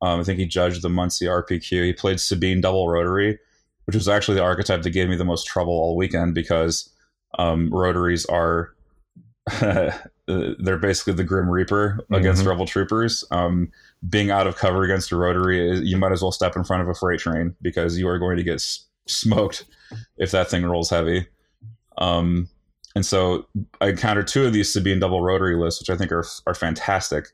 Um, 0.02 0.20
I 0.20 0.24
think 0.24 0.40
he 0.40 0.46
judged 0.46 0.82
the 0.82 0.90
Muncie 0.90 1.26
RPQ. 1.26 1.86
He 1.86 1.94
played 1.94 2.20
Sabine 2.20 2.62
double 2.62 2.88
rotary, 2.88 3.40
which 3.86 3.96
was 3.96 4.08
actually 4.08 4.36
the 4.36 4.44
archetype 4.44 4.84
that 4.84 4.92
gave 4.92 5.10
me 5.10 5.16
the 5.16 5.26
most 5.26 5.48
trouble 5.48 5.74
all 5.74 5.96
weekend 5.96 6.36
because 6.36 6.90
um, 7.40 7.70
rotaries 7.72 8.26
are 8.28 8.76
they're 10.28 10.78
basically 10.78 11.14
the 11.14 11.24
Grim 11.24 11.50
Reaper 11.50 12.00
against 12.12 12.42
mm-hmm. 12.42 12.50
Rebel 12.50 12.66
Troopers. 12.66 13.24
Um, 13.32 13.72
being 14.10 14.30
out 14.30 14.46
of 14.46 14.58
cover 14.58 14.84
against 14.84 15.12
a 15.12 15.16
rotary, 15.16 15.80
you 15.80 15.98
might 15.98 16.12
as 16.12 16.22
well 16.22 16.32
step 16.32 16.56
in 16.56 16.64
front 16.64 16.84
of 16.84 16.90
a 16.90 16.94
freight 16.94 17.20
train 17.20 17.56
because 17.62 17.98
you 17.98 18.08
are 18.08 18.20
going 18.20 18.38
to 18.38 18.44
get 18.44 18.56
s- 18.56 18.86
smoked 19.08 19.66
if 20.18 20.32
that 20.32 20.50
thing 20.50 20.66
rolls 20.66 20.90
heavy. 20.90 21.28
Um, 21.98 22.50
and 22.98 23.06
so 23.06 23.46
I 23.80 23.90
encountered 23.90 24.28
two 24.28 24.44
of 24.44 24.54
these 24.54 24.74
Sabine 24.74 25.00
double 25.00 25.22
rotary 25.22 25.56
lists, 25.56 25.80
which 25.80 25.92
I 25.92 25.96
think 25.96 26.12
are 26.12 26.26
are 26.48 26.56
fantastic. 26.56 27.28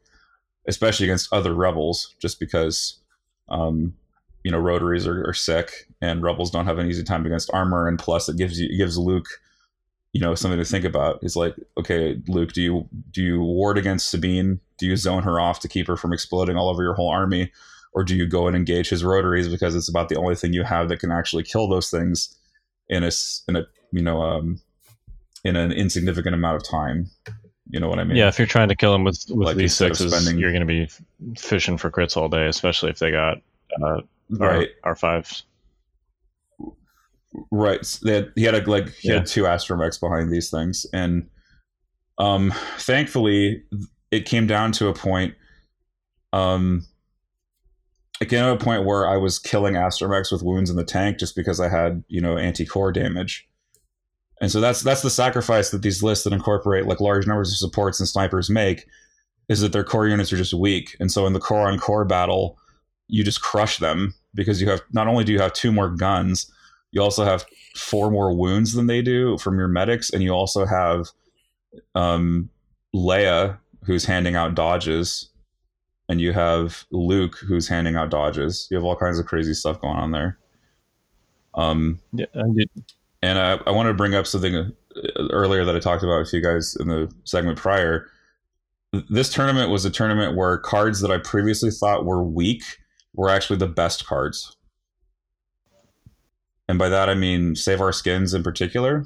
especially 0.67 1.05
against 1.05 1.31
other 1.31 1.53
rebels, 1.53 2.13
just 2.19 2.37
because 2.37 2.99
um, 3.47 3.93
you 4.43 4.51
know 4.51 4.59
rotaries 4.59 5.07
are, 5.07 5.25
are 5.25 5.33
sick 5.33 5.87
and 6.01 6.21
rebels 6.21 6.51
don't 6.51 6.65
have 6.65 6.79
an 6.79 6.87
easy 6.89 7.01
time 7.01 7.25
against 7.25 7.49
armor, 7.53 7.87
and 7.87 7.97
plus 7.97 8.27
it 8.27 8.35
gives 8.35 8.59
you 8.59 8.67
it 8.71 8.77
gives 8.77 8.97
Luke 8.97 9.27
you 10.11 10.19
know 10.19 10.35
something 10.35 10.59
to 10.59 10.65
think 10.65 10.83
about. 10.83 11.19
Is 11.23 11.37
like, 11.37 11.55
okay, 11.77 12.21
Luke, 12.27 12.51
do 12.51 12.61
you 12.61 12.89
do 13.11 13.23
you 13.23 13.41
ward 13.41 13.77
against 13.77 14.11
Sabine? 14.11 14.59
Do 14.79 14.85
you 14.85 14.97
zone 14.97 15.23
her 15.23 15.39
off 15.39 15.61
to 15.61 15.69
keep 15.69 15.87
her 15.87 15.95
from 15.95 16.11
exploding 16.11 16.57
all 16.57 16.67
over 16.67 16.83
your 16.83 16.95
whole 16.95 17.09
army? 17.09 17.53
Or 17.93 18.03
do 18.03 18.17
you 18.17 18.27
go 18.27 18.47
and 18.47 18.55
engage 18.57 18.89
his 18.89 19.05
rotaries 19.05 19.47
because 19.47 19.75
it's 19.75 19.87
about 19.87 20.09
the 20.09 20.17
only 20.17 20.35
thing 20.35 20.51
you 20.51 20.63
have 20.63 20.89
that 20.89 20.99
can 20.99 21.11
actually 21.11 21.43
kill 21.43 21.69
those 21.69 21.89
things 21.89 22.37
in 22.89 23.03
a 23.05 23.11
in 23.47 23.55
a 23.55 23.63
you 23.93 24.01
know 24.01 24.21
um, 24.21 24.59
in 25.43 25.55
an 25.55 25.71
insignificant 25.71 26.33
amount 26.35 26.57
of 26.57 26.63
time? 26.67 27.07
You 27.69 27.79
know 27.79 27.87
what 27.89 27.99
I 27.99 28.03
mean? 28.03 28.17
Yeah, 28.17 28.27
if 28.27 28.37
you're 28.37 28.47
trying 28.47 28.69
to 28.69 28.75
kill 28.75 28.91
them 28.91 29.03
with 29.03 29.23
with 29.29 29.47
Like, 29.47 29.55
these 29.57 29.75
sixes, 29.75 30.11
spending- 30.13 30.39
you're 30.39 30.51
going 30.51 30.65
to 30.65 30.67
be 30.67 30.89
fishing 31.39 31.77
for 31.77 31.89
crits 31.89 32.15
all 32.17 32.29
day, 32.29 32.47
especially 32.47 32.89
if 32.91 32.99
they 32.99 33.11
got 33.11 33.37
uh, 33.83 34.01
Right. 34.29 34.69
R 34.83 34.95
fives. 34.95 35.43
Right. 37.51 37.83
So 37.85 38.07
had, 38.11 38.31
he 38.35 38.43
had 38.43 38.55
a, 38.55 38.69
like 38.69 38.89
he 38.89 39.09
Yeah. 39.09 39.15
had 39.15 39.25
two 39.25 39.43
astromechs 39.43 39.99
behind 39.99 40.31
these 40.31 40.49
things, 40.51 40.85
and 40.93 41.27
um, 42.19 42.53
thankfully 42.77 43.63
it 44.11 44.25
came 44.25 44.45
down 44.45 44.71
to 44.73 44.87
a 44.87 44.93
point. 44.93 45.33
Um, 46.31 46.85
it 48.21 48.25
came 48.29 48.43
to 48.43 48.51
a 48.51 48.57
point 48.57 48.85
where 48.85 49.07
I 49.07 49.17
was 49.17 49.39
killing 49.39 49.73
astromechs 49.73 50.31
with 50.31 50.43
wounds 50.43 50.69
in 50.69 50.75
the 50.75 50.83
tank 50.83 51.17
just 51.17 51.35
because 51.35 51.59
I 51.59 51.69
had 51.69 52.03
you 52.07 52.21
know 52.21 52.37
anti 52.37 52.65
core 52.65 52.91
damage, 52.91 53.47
and 54.43 54.51
so 54.51 54.61
that's 54.61 54.83
that's 54.83 55.01
the 55.01 55.09
sacrifice 55.09 55.71
that 55.71 55.81
these 55.81 56.03
lists 56.03 56.23
that 56.25 56.33
incorporate 56.33 56.85
like 56.85 56.99
large 56.99 57.25
numbers 57.25 57.51
of 57.51 57.57
supports 57.57 57.99
and 57.99 58.07
snipers 58.07 58.51
make, 58.51 58.85
is 59.49 59.61
that 59.61 59.71
their 59.71 59.83
core 59.83 60.07
units 60.07 60.31
are 60.31 60.37
just 60.37 60.53
weak, 60.53 60.95
and 60.99 61.11
so 61.11 61.25
in 61.25 61.33
the 61.33 61.39
core 61.39 61.67
on 61.67 61.79
core 61.79 62.05
battle, 62.05 62.59
you 63.07 63.23
just 63.23 63.41
crush 63.41 63.79
them 63.79 64.13
because 64.35 64.61
you 64.61 64.69
have 64.69 64.81
not 64.91 65.07
only 65.07 65.23
do 65.23 65.33
you 65.33 65.39
have 65.39 65.53
two 65.53 65.71
more 65.71 65.89
guns 65.89 66.51
you 66.93 67.01
also 67.01 67.25
have 67.25 67.45
four 67.75 68.09
more 68.11 68.33
wounds 68.33 68.73
than 68.73 68.87
they 68.87 69.01
do 69.01 69.37
from 69.39 69.57
your 69.57 69.67
medics, 69.67 70.11
and 70.11 70.23
you 70.23 70.31
also 70.31 70.65
have 70.65 71.07
um, 71.95 72.49
Leia 72.95 73.57
who's 73.83 74.05
handing 74.05 74.35
out 74.35 74.53
dodges, 74.55 75.29
and 76.07 76.21
you 76.21 76.33
have 76.33 76.85
Luke 76.91 77.35
who's 77.37 77.67
handing 77.67 77.95
out 77.95 78.11
dodges. 78.11 78.67
You 78.69 78.77
have 78.77 78.85
all 78.85 78.95
kinds 78.95 79.19
of 79.19 79.25
crazy 79.25 79.55
stuff 79.55 79.81
going 79.81 79.97
on 79.97 80.11
there. 80.11 80.37
Um, 81.55 81.99
Yeah, 82.13 82.27
and 83.23 83.39
I, 83.39 83.57
I 83.65 83.71
wanted 83.71 83.91
to 83.91 83.95
bring 83.95 84.15
up 84.15 84.27
something 84.27 84.53
uh, 84.57 84.71
earlier 85.29 85.63
that 85.63 85.75
I 85.75 85.79
talked 85.79 86.03
about 86.03 86.19
with 86.19 86.33
you 86.33 86.41
guys 86.41 86.75
in 86.77 86.89
the 86.89 87.09
segment 87.23 87.57
prior. 87.57 88.09
This 89.09 89.31
tournament 89.31 89.71
was 89.71 89.85
a 89.85 89.89
tournament 89.89 90.35
where 90.35 90.57
cards 90.57 90.99
that 90.99 91.09
I 91.09 91.19
previously 91.19 91.71
thought 91.71 92.05
were 92.05 92.21
weak 92.21 92.61
were 93.13 93.29
actually 93.29 93.59
the 93.59 93.67
best 93.67 94.05
cards. 94.05 94.57
And 96.67 96.77
by 96.77 96.89
that 96.89 97.09
I 97.09 97.13
mean 97.13 97.55
Save 97.55 97.79
Our 97.79 97.93
Skins 97.93 98.33
in 98.33 98.43
particular, 98.43 99.05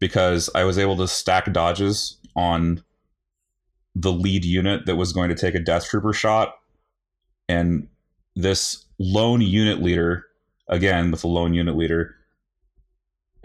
because 0.00 0.50
I 0.56 0.64
was 0.64 0.76
able 0.76 0.96
to 0.96 1.06
stack 1.06 1.52
dodges 1.52 2.18
on 2.34 2.82
the 3.94 4.12
lead 4.12 4.44
unit 4.44 4.86
that 4.86 4.96
was 4.96 5.12
going 5.12 5.28
to 5.28 5.36
take 5.36 5.54
a 5.54 5.60
Death 5.60 5.86
Trooper 5.86 6.12
shot. 6.12 6.56
And 7.48 7.86
this 8.34 8.86
lone 8.98 9.40
unit 9.40 9.80
leader, 9.80 10.26
again, 10.66 11.12
with 11.12 11.20
the 11.20 11.28
lone 11.28 11.54
unit 11.54 11.76
leader, 11.76 12.16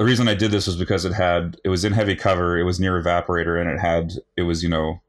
the 0.04 0.08
reason 0.10 0.28
I 0.28 0.34
did 0.34 0.52
this 0.52 0.68
was 0.68 0.76
because 0.76 1.06
it 1.06 1.14
had 1.14 1.56
it 1.64 1.70
was 1.70 1.86
in 1.86 1.94
heavy 1.94 2.18
cover, 2.18 2.58
it 2.58 2.64
was 2.64 2.78
near 2.78 3.02
evaporator, 3.02 3.58
and 3.58 3.70
it 3.70 3.80
had 3.80 4.12
it 4.36 4.42
was 4.42 4.62
you 4.62 4.68
know 4.68 5.02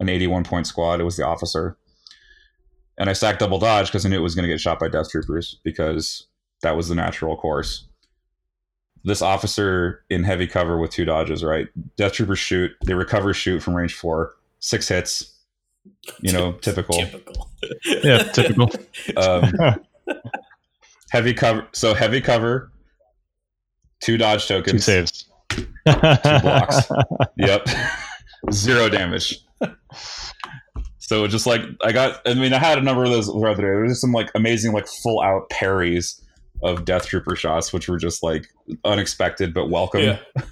an 0.00 0.10
81 0.10 0.44
point 0.44 0.66
squad. 0.66 1.00
It 1.00 1.04
was 1.04 1.16
the 1.16 1.26
officer, 1.26 1.78
and 2.98 3.08
I 3.08 3.14
stacked 3.14 3.38
double 3.38 3.58
dodge 3.58 3.86
because 3.86 4.04
I 4.04 4.10
knew 4.10 4.18
it 4.18 4.22
was 4.22 4.34
going 4.34 4.42
to 4.42 4.52
get 4.52 4.60
shot 4.60 4.78
by 4.78 4.88
death 4.88 5.08
troopers 5.10 5.58
because 5.64 6.26
that 6.60 6.76
was 6.76 6.88
the 6.88 6.94
natural 6.94 7.38
course. 7.38 7.88
This 9.02 9.22
officer 9.22 10.04
in 10.10 10.24
heavy 10.24 10.46
cover 10.46 10.76
with 10.76 10.90
two 10.90 11.06
dodges, 11.06 11.42
right? 11.42 11.68
Death 11.96 12.12
troopers 12.12 12.38
shoot, 12.38 12.72
they 12.84 12.92
recover 12.92 13.32
shoot 13.32 13.62
from 13.62 13.74
range 13.74 13.94
four, 13.94 14.34
six 14.58 14.88
hits. 14.88 15.38
You 16.20 16.32
know, 16.32 16.52
typical. 16.60 16.98
Typical. 16.98 17.50
yeah, 17.86 18.24
typical. 18.24 18.70
Um, 19.16 19.54
heavy 21.10 21.32
cover. 21.32 21.66
So 21.72 21.94
heavy 21.94 22.20
cover, 22.20 22.70
two 24.00 24.16
dodge 24.16 24.46
tokens, 24.46 24.72
Two 24.72 24.78
saves. 24.78 25.30
two 25.50 25.66
blocks. 25.84 26.90
Yep. 27.38 27.66
Zero 28.52 28.88
damage. 28.88 29.38
So 30.98 31.26
just 31.26 31.46
like 31.46 31.60
I 31.82 31.92
got, 31.92 32.20
I 32.26 32.34
mean, 32.34 32.52
I 32.54 32.58
had 32.58 32.78
a 32.78 32.82
number 32.82 33.04
of 33.04 33.10
those 33.10 33.26
throughout 33.28 33.56
the 33.56 33.62
day. 33.62 33.68
There 33.68 33.82
was 33.82 33.92
just 33.92 34.00
some 34.00 34.12
like 34.12 34.30
amazing, 34.34 34.72
like 34.72 34.86
full 34.86 35.20
out 35.20 35.48
parries 35.50 36.20
of 36.62 36.84
Death 36.84 37.06
Trooper 37.06 37.36
shots, 37.36 37.72
which 37.72 37.88
were 37.88 37.98
just 37.98 38.22
like 38.22 38.46
unexpected 38.84 39.52
but 39.54 39.68
welcome. 39.70 40.00
Yeah. 40.02 40.18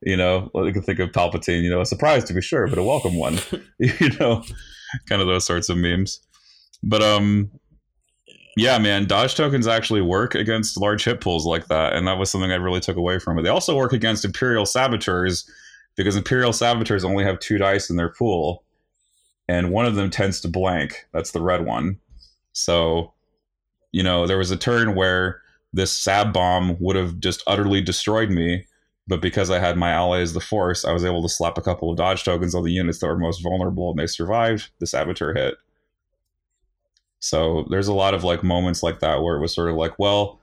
You 0.00 0.16
know, 0.16 0.48
you 0.54 0.72
can 0.72 0.82
think 0.82 1.00
of 1.00 1.10
Palpatine. 1.10 1.64
You 1.64 1.70
know, 1.70 1.80
a 1.80 1.84
surprise 1.84 2.22
to 2.26 2.32
be 2.32 2.40
sure, 2.40 2.68
but 2.68 2.78
a 2.78 2.84
welcome 2.84 3.16
one. 3.16 3.40
you 3.80 4.10
know, 4.20 4.44
kind 5.08 5.20
of 5.20 5.26
those 5.26 5.44
sorts 5.44 5.68
of 5.68 5.76
memes. 5.76 6.20
But 6.84 7.02
um, 7.02 7.50
yeah, 8.58 8.76
man, 8.78 9.06
dodge 9.06 9.36
tokens 9.36 9.68
actually 9.68 10.00
work 10.00 10.34
against 10.34 10.80
large 10.80 11.04
hit 11.04 11.20
pools 11.20 11.46
like 11.46 11.68
that, 11.68 11.92
and 11.92 12.08
that 12.08 12.18
was 12.18 12.28
something 12.28 12.50
I 12.50 12.56
really 12.56 12.80
took 12.80 12.96
away 12.96 13.20
from 13.20 13.38
it. 13.38 13.42
They 13.42 13.48
also 13.48 13.76
work 13.76 13.92
against 13.92 14.24
Imperial 14.24 14.66
saboteurs 14.66 15.48
because 15.96 16.16
Imperial 16.16 16.52
saboteurs 16.52 17.04
only 17.04 17.22
have 17.22 17.38
two 17.38 17.56
dice 17.56 17.88
in 17.88 17.96
their 17.96 18.08
pool, 18.08 18.64
and 19.48 19.70
one 19.70 19.86
of 19.86 19.94
them 19.94 20.10
tends 20.10 20.40
to 20.40 20.48
blank. 20.48 21.06
That's 21.12 21.30
the 21.30 21.40
red 21.40 21.66
one. 21.66 22.00
So, 22.52 23.12
you 23.92 24.02
know, 24.02 24.26
there 24.26 24.38
was 24.38 24.50
a 24.50 24.56
turn 24.56 24.96
where 24.96 25.40
this 25.72 25.92
sab 25.92 26.32
bomb 26.32 26.76
would 26.80 26.96
have 26.96 27.20
just 27.20 27.44
utterly 27.46 27.80
destroyed 27.80 28.30
me, 28.30 28.66
but 29.06 29.22
because 29.22 29.50
I 29.50 29.60
had 29.60 29.76
my 29.76 29.90
ally 29.90 30.18
as 30.18 30.32
the 30.32 30.40
force, 30.40 30.84
I 30.84 30.92
was 30.92 31.04
able 31.04 31.22
to 31.22 31.28
slap 31.28 31.58
a 31.58 31.62
couple 31.62 31.92
of 31.92 31.96
dodge 31.96 32.24
tokens 32.24 32.56
on 32.56 32.64
the 32.64 32.72
units 32.72 32.98
that 32.98 33.06
were 33.06 33.18
most 33.18 33.40
vulnerable, 33.40 33.90
and 33.90 34.00
they 34.00 34.08
survived 34.08 34.70
the 34.80 34.86
saboteur 34.88 35.32
hit. 35.32 35.54
So 37.20 37.66
there's 37.70 37.88
a 37.88 37.94
lot 37.94 38.14
of 38.14 38.24
like 38.24 38.42
moments 38.42 38.82
like 38.82 39.00
that 39.00 39.22
where 39.22 39.36
it 39.36 39.40
was 39.40 39.54
sort 39.54 39.70
of 39.70 39.76
like, 39.76 39.98
well, 39.98 40.40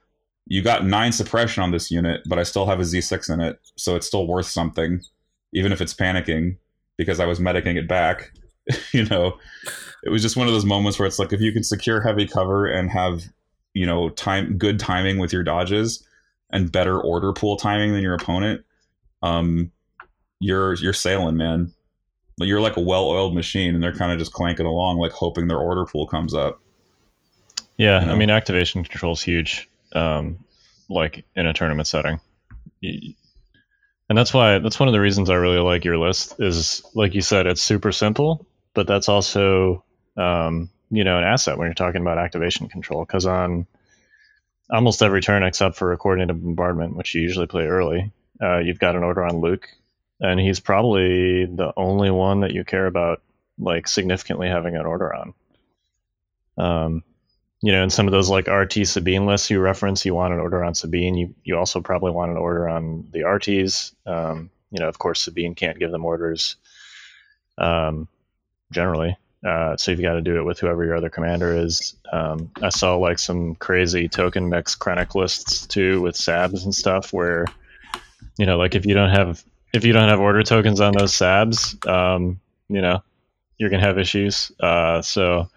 you 0.48 0.62
got 0.62 0.86
nine 0.86 1.12
suppression 1.12 1.64
on 1.64 1.72
this 1.72 1.90
unit, 1.90 2.22
but 2.28 2.38
I 2.38 2.44
still 2.44 2.66
have 2.66 2.80
a 2.80 2.84
Z6 2.84 3.34
in 3.34 3.42
it, 3.42 3.60
so 3.76 3.96
it's 3.96 4.06
still 4.06 4.28
worth 4.28 4.46
something, 4.46 5.02
even 5.54 5.72
if 5.72 5.82
it's 5.82 5.94
panicking 5.94 6.58
because 6.98 7.20
I 7.20 7.26
was 7.26 7.40
medicing 7.40 7.78
it 7.78 7.88
back. 7.88 8.32
you 8.92 9.06
know, 9.06 9.38
it 10.04 10.10
was 10.10 10.22
just 10.22 10.38
one 10.38 10.48
of 10.48 10.54
those 10.54 10.66
moments 10.66 11.00
where 11.00 11.08
it's 11.08 11.20
like 11.20 11.34
if 11.34 11.42
you 11.42 11.52
can 11.52 11.64
secure 11.64 12.02
heavy 12.02 12.28
cover 12.28 12.68
and 12.68 12.90
have, 12.92 13.24
you 13.74 13.86
know, 13.86 14.10
time 14.10 14.58
good 14.58 14.80
timing 14.80 15.18
with 15.18 15.34
your 15.34 15.44
dodges 15.44 16.06
and 16.52 16.72
better 16.72 17.00
order 17.00 17.34
pool 17.34 17.58
timing 17.58 17.94
than 17.94 18.02
your 18.02 18.14
opponent, 18.14 18.64
um, 19.24 19.72
you're 20.40 20.76
you're 20.76 20.94
sailing, 20.94 21.38
man. 21.38 21.72
You're 22.38 22.62
like 22.62 22.76
a 22.76 22.82
well-oiled 22.82 23.34
machine, 23.34 23.74
and 23.74 23.84
they're 23.84 23.96
kind 23.96 24.12
of 24.12 24.20
just 24.20 24.34
clanking 24.34 24.66
along, 24.66 24.98
like 24.98 25.14
hoping 25.14 25.48
their 25.48 25.58
order 25.58 25.86
pool 25.86 26.06
comes 26.06 26.34
up. 26.34 26.62
Yeah, 27.78 28.00
You 28.00 28.08
know? 28.08 28.14
I 28.14 28.16
mean, 28.16 28.30
activation 28.30 28.84
control 28.84 29.14
is 29.14 29.22
huge, 29.22 29.70
um, 29.94 30.40
like 30.90 31.26
in 31.36 31.46
a 31.46 31.54
tournament 31.54 31.88
setting, 31.88 32.20
and 32.82 34.18
that's 34.18 34.34
why 34.34 34.60
that's 34.60 34.80
one 34.80 34.88
of 34.88 34.94
the 34.94 35.02
reasons 35.02 35.30
I 35.30 35.36
really 35.36 35.60
like 35.60 35.86
your 35.86 35.98
list. 35.98 36.40
Is 36.40 36.84
like 36.94 37.16
you 37.16 37.22
said, 37.22 37.48
it's 37.48 37.62
super 37.62 37.92
simple, 37.92 38.46
but 38.74 38.88
that's 38.88 39.10
also 39.10 39.84
um, 40.16 40.70
you 40.90 41.04
know 41.04 41.18
an 41.18 41.24
asset 41.24 41.58
when 41.58 41.68
you're 41.68 41.74
talking 41.74 42.02
about 42.02 42.18
activation 42.18 42.70
control. 42.70 43.04
Because 43.04 43.26
on 43.26 43.66
almost 44.70 45.04
every 45.04 45.22
turn 45.22 45.44
except 45.44 45.76
for 45.76 45.92
a 45.92 45.98
coordinated 45.98 46.42
bombardment, 46.42 46.96
which 46.96 47.14
you 47.16 47.22
usually 47.22 47.48
play 47.48 47.66
early, 47.66 48.12
uh, 48.42 48.60
you've 48.60 48.80
got 48.80 48.96
an 48.96 49.04
order 49.04 49.24
on 49.24 49.42
Luke, 49.42 49.68
and 50.20 50.40
he's 50.40 50.60
probably 50.60 51.46
the 51.46 51.74
only 51.76 52.12
one 52.12 52.42
that 52.42 52.54
you 52.54 52.64
care 52.64 52.86
about 52.86 53.22
like 53.58 53.88
significantly 53.88 54.48
having 54.48 54.76
an 54.76 54.86
order 54.86 55.14
on. 55.14 55.34
Um, 56.58 57.04
you 57.66 57.72
know, 57.72 57.82
in 57.82 57.90
some 57.90 58.06
of 58.06 58.12
those 58.12 58.30
like 58.30 58.48
RT 58.48 58.86
Sabine 58.86 59.26
lists 59.26 59.50
you 59.50 59.60
reference, 59.60 60.06
you 60.06 60.14
want 60.14 60.32
an 60.32 60.40
order 60.40 60.64
on 60.64 60.76
Sabine. 60.76 61.16
You 61.16 61.34
you 61.44 61.58
also 61.58 61.82
probably 61.82 62.12
want 62.12 62.30
an 62.30 62.38
order 62.38 62.70
on 62.70 63.08
the 63.12 63.22
RTs. 63.22 63.92
Um, 64.06 64.52
you 64.70 64.80
know, 64.80 64.88
of 64.88 65.00
course, 65.00 65.22
Sabine 65.22 65.56
can't 65.56 65.80
give 65.80 65.90
them 65.90 66.06
orders 66.06 66.58
um, 67.58 68.08
generally. 68.72 69.18
Uh, 69.44 69.76
so 69.78 69.90
you've 69.90 70.02
got 70.04 70.14
to 70.14 70.22
do 70.22 70.38
it 70.38 70.44
with 70.44 70.60
whoever 70.60 70.86
your 70.86 70.96
other 70.96 71.10
commander 71.10 71.58
is. 71.58 71.96
Um, 72.12 72.52
I 72.62 72.70
saw 72.70 72.98
like 72.98 73.18
some 73.18 73.56
crazy 73.56 74.10
token 74.10 74.48
mix 74.48 74.76
Krennic 74.76 75.16
lists 75.16 75.66
too 75.66 76.02
with 76.02 76.14
Sabs 76.14 76.66
and 76.66 76.76
stuff 76.76 77.14
where, 77.14 77.48
you 78.38 78.46
know, 78.46 78.60
like 78.60 78.76
if 78.76 78.86
you 78.86 78.94
don't 78.94 79.10
have 79.10 79.44
if 79.74 79.84
you 79.84 79.92
don't 79.92 80.10
have 80.10 80.20
order 80.20 80.44
tokens 80.44 80.82
on 80.82 80.94
those 80.94 81.14
Sabs, 81.14 81.84
um, 81.90 82.40
you 82.70 82.82
know, 82.82 83.02
you're 83.58 83.72
gonna 83.72 83.82
have 83.82 83.98
issues. 83.98 84.52
Uh, 84.60 85.02
so 85.02 85.50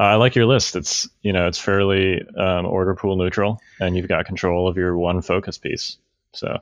uh, 0.00 0.04
I 0.04 0.14
like 0.16 0.34
your 0.34 0.46
list. 0.46 0.76
It's 0.76 1.08
you 1.22 1.32
know 1.32 1.46
it's 1.46 1.58
fairly 1.58 2.22
um, 2.36 2.66
order 2.66 2.94
pool 2.94 3.16
neutral, 3.16 3.60
and 3.80 3.96
you've 3.96 4.08
got 4.08 4.26
control 4.26 4.68
of 4.68 4.76
your 4.76 4.96
one 4.96 5.22
focus 5.22 5.58
piece. 5.58 5.98
So 6.32 6.58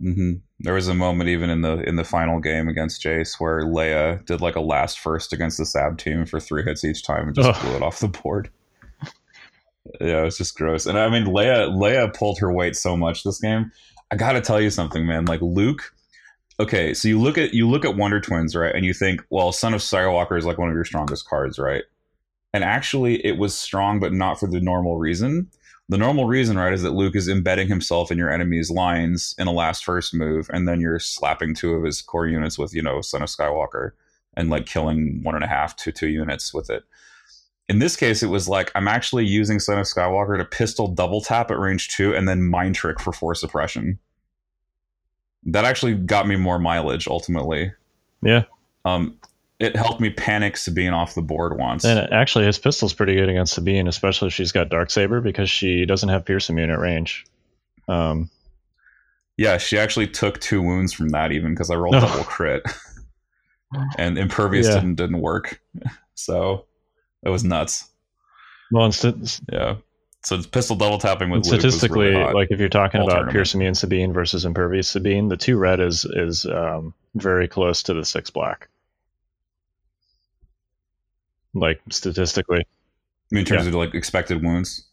hmm 0.00 0.34
There 0.60 0.74
was 0.74 0.88
a 0.88 0.94
moment 0.94 1.28
even 1.28 1.50
in 1.50 1.62
the 1.62 1.78
in 1.88 1.96
the 1.96 2.04
final 2.04 2.40
game 2.40 2.68
against 2.68 3.02
Jace 3.02 3.40
where 3.40 3.62
Leia 3.62 4.24
did 4.26 4.40
like 4.40 4.56
a 4.56 4.60
last 4.60 4.98
first 5.00 5.32
against 5.32 5.58
the 5.58 5.66
Sab 5.66 5.98
team 5.98 6.24
for 6.24 6.40
three 6.40 6.62
hits 6.64 6.84
each 6.84 7.02
time 7.04 7.26
and 7.26 7.34
just 7.34 7.52
Ugh. 7.52 7.56
blew 7.60 7.74
it 7.76 7.82
off 7.82 8.00
the 8.00 8.08
board. 8.08 8.50
Yeah, 10.00 10.20
it 10.20 10.24
was 10.24 10.38
just 10.38 10.56
gross. 10.56 10.86
And 10.86 10.98
I 10.98 11.08
mean, 11.08 11.24
Leia 11.26 11.70
Leia 11.70 12.14
pulled 12.14 12.38
her 12.40 12.52
weight 12.52 12.76
so 12.76 12.96
much 12.96 13.22
this 13.24 13.40
game. 13.40 13.72
I 14.10 14.16
got 14.16 14.32
to 14.32 14.40
tell 14.40 14.60
you 14.60 14.70
something, 14.70 15.06
man. 15.06 15.24
Like 15.26 15.40
Luke. 15.42 15.94
Okay, 16.60 16.92
so 16.92 17.06
you 17.06 17.20
look 17.20 17.38
at 17.38 17.54
you 17.54 17.68
look 17.68 17.84
at 17.84 17.96
Wonder 17.96 18.20
Twins, 18.20 18.56
right, 18.56 18.74
and 18.74 18.84
you 18.84 18.92
think, 18.92 19.22
well, 19.30 19.52
Son 19.52 19.74
of 19.74 19.80
Skywalker 19.80 20.36
is 20.36 20.44
like 20.44 20.58
one 20.58 20.68
of 20.68 20.74
your 20.74 20.84
strongest 20.84 21.28
cards, 21.28 21.58
right? 21.58 21.84
And 22.52 22.64
actually, 22.64 23.24
it 23.24 23.38
was 23.38 23.54
strong, 23.54 24.00
but 24.00 24.12
not 24.12 24.40
for 24.40 24.48
the 24.48 24.60
normal 24.60 24.96
reason. 24.96 25.48
The 25.88 25.98
normal 25.98 26.26
reason, 26.26 26.58
right, 26.58 26.72
is 26.72 26.82
that 26.82 26.94
Luke 26.94 27.14
is 27.14 27.28
embedding 27.28 27.68
himself 27.68 28.10
in 28.10 28.18
your 28.18 28.30
enemy's 28.30 28.70
lines 28.70 29.34
in 29.38 29.46
a 29.46 29.52
last 29.52 29.84
first 29.84 30.12
move, 30.12 30.50
and 30.52 30.66
then 30.66 30.80
you're 30.80 30.98
slapping 30.98 31.54
two 31.54 31.74
of 31.74 31.84
his 31.84 32.02
core 32.02 32.26
units 32.26 32.58
with, 32.58 32.74
you 32.74 32.82
know, 32.82 33.00
Son 33.02 33.22
of 33.22 33.28
Skywalker, 33.28 33.92
and 34.34 34.50
like 34.50 34.66
killing 34.66 35.22
one 35.22 35.36
and 35.36 35.44
a 35.44 35.48
half 35.48 35.76
to 35.76 35.92
two 35.92 36.08
units 36.08 36.52
with 36.52 36.70
it. 36.70 36.82
In 37.68 37.78
this 37.78 37.94
case, 37.94 38.22
it 38.22 38.28
was 38.28 38.48
like 38.48 38.72
I'm 38.74 38.88
actually 38.88 39.26
using 39.26 39.60
Son 39.60 39.78
of 39.78 39.86
Skywalker 39.86 40.36
to 40.36 40.44
pistol 40.44 40.88
double 40.88 41.20
tap 41.20 41.52
at 41.52 41.58
range 41.58 41.88
two, 41.88 42.14
and 42.16 42.28
then 42.28 42.42
mind 42.42 42.74
trick 42.74 42.98
for 42.98 43.12
four 43.12 43.36
suppression. 43.36 44.00
That 45.44 45.64
actually 45.64 45.94
got 45.94 46.26
me 46.26 46.36
more 46.36 46.58
mileage 46.58 47.06
ultimately. 47.06 47.72
Yeah. 48.22 48.44
Um, 48.84 49.16
it 49.58 49.74
helped 49.74 50.00
me 50.00 50.10
panic 50.10 50.56
Sabine 50.56 50.92
off 50.92 51.14
the 51.14 51.22
board 51.22 51.58
once. 51.58 51.84
And 51.84 52.12
actually, 52.12 52.44
his 52.46 52.58
pistol's 52.58 52.92
pretty 52.92 53.14
good 53.14 53.28
against 53.28 53.54
Sabine, 53.54 53.88
especially 53.88 54.28
if 54.28 54.34
she's 54.34 54.52
got 54.52 54.68
Dark 54.68 54.90
Saber 54.90 55.20
because 55.20 55.50
she 55.50 55.84
doesn't 55.84 56.08
have 56.08 56.24
Pierce 56.24 56.48
immune 56.48 56.70
at 56.70 56.78
range. 56.78 57.24
Um, 57.88 58.30
Yeah, 59.36 59.58
she 59.58 59.78
actually 59.78 60.06
took 60.08 60.40
two 60.40 60.62
wounds 60.62 60.92
from 60.92 61.08
that 61.10 61.32
even 61.32 61.54
because 61.54 61.70
I 61.70 61.74
rolled 61.76 61.94
double 61.94 62.24
crit. 62.24 62.62
and 63.98 64.18
impervious 64.18 64.66
Yeah. 64.66 64.74
didn't 64.74 64.94
didn't 64.96 65.20
work. 65.20 65.60
So 66.20 66.66
it 67.22 67.28
was 67.28 67.44
nuts. 67.44 67.88
well, 68.72 68.90
Yeah. 69.52 69.76
So 70.24 70.34
it's 70.36 70.46
pistol 70.46 70.76
double 70.76 70.98
tapping 70.98 71.30
with 71.30 71.44
statistically, 71.46 72.08
really 72.08 72.32
like 72.34 72.48
if 72.50 72.58
you're 72.58 72.68
talking 72.68 73.00
about. 73.00 73.30
Pierce 73.30 73.54
immune 73.54 73.74
Sabine 73.74 74.12
versus 74.12 74.44
impervious 74.44 74.88
Sabine, 74.88 75.28
the 75.28 75.36
two 75.36 75.56
red 75.56 75.80
is 75.80 76.04
is 76.04 76.44
um, 76.46 76.92
very 77.14 77.46
close 77.48 77.82
to 77.84 77.94
the 77.94 78.04
six 78.04 78.28
black. 78.28 78.68
Like 81.54 81.80
statistically, 81.90 82.66
in 83.30 83.44
terms 83.44 83.66
of 83.66 83.74
like 83.74 83.94
expected 83.94 84.42
wounds. 84.42 84.86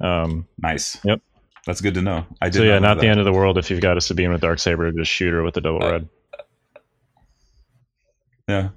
um, 0.00 0.46
Nice. 0.58 1.02
Yep. 1.04 1.20
That's 1.66 1.80
good 1.80 1.94
to 1.94 2.02
know. 2.02 2.26
I 2.40 2.48
did 2.48 2.58
so 2.58 2.62
yeah, 2.64 2.78
not 2.78 3.00
the 3.00 3.06
end 3.06 3.18
of 3.20 3.26
the 3.26 3.32
world 3.32 3.58
if 3.58 3.70
you've 3.70 3.80
got 3.82 3.96
a 3.96 4.00
Sabine 4.00 4.30
with 4.32 4.40
Dark 4.40 4.58
Saber, 4.58 4.90
just 4.92 5.10
shoot 5.10 5.32
her 5.32 5.42
with 5.42 5.54
the 5.54 5.60
double 5.60 5.82
Uh, 5.82 5.90
red. 5.90 6.08
Yeah. 8.48 8.68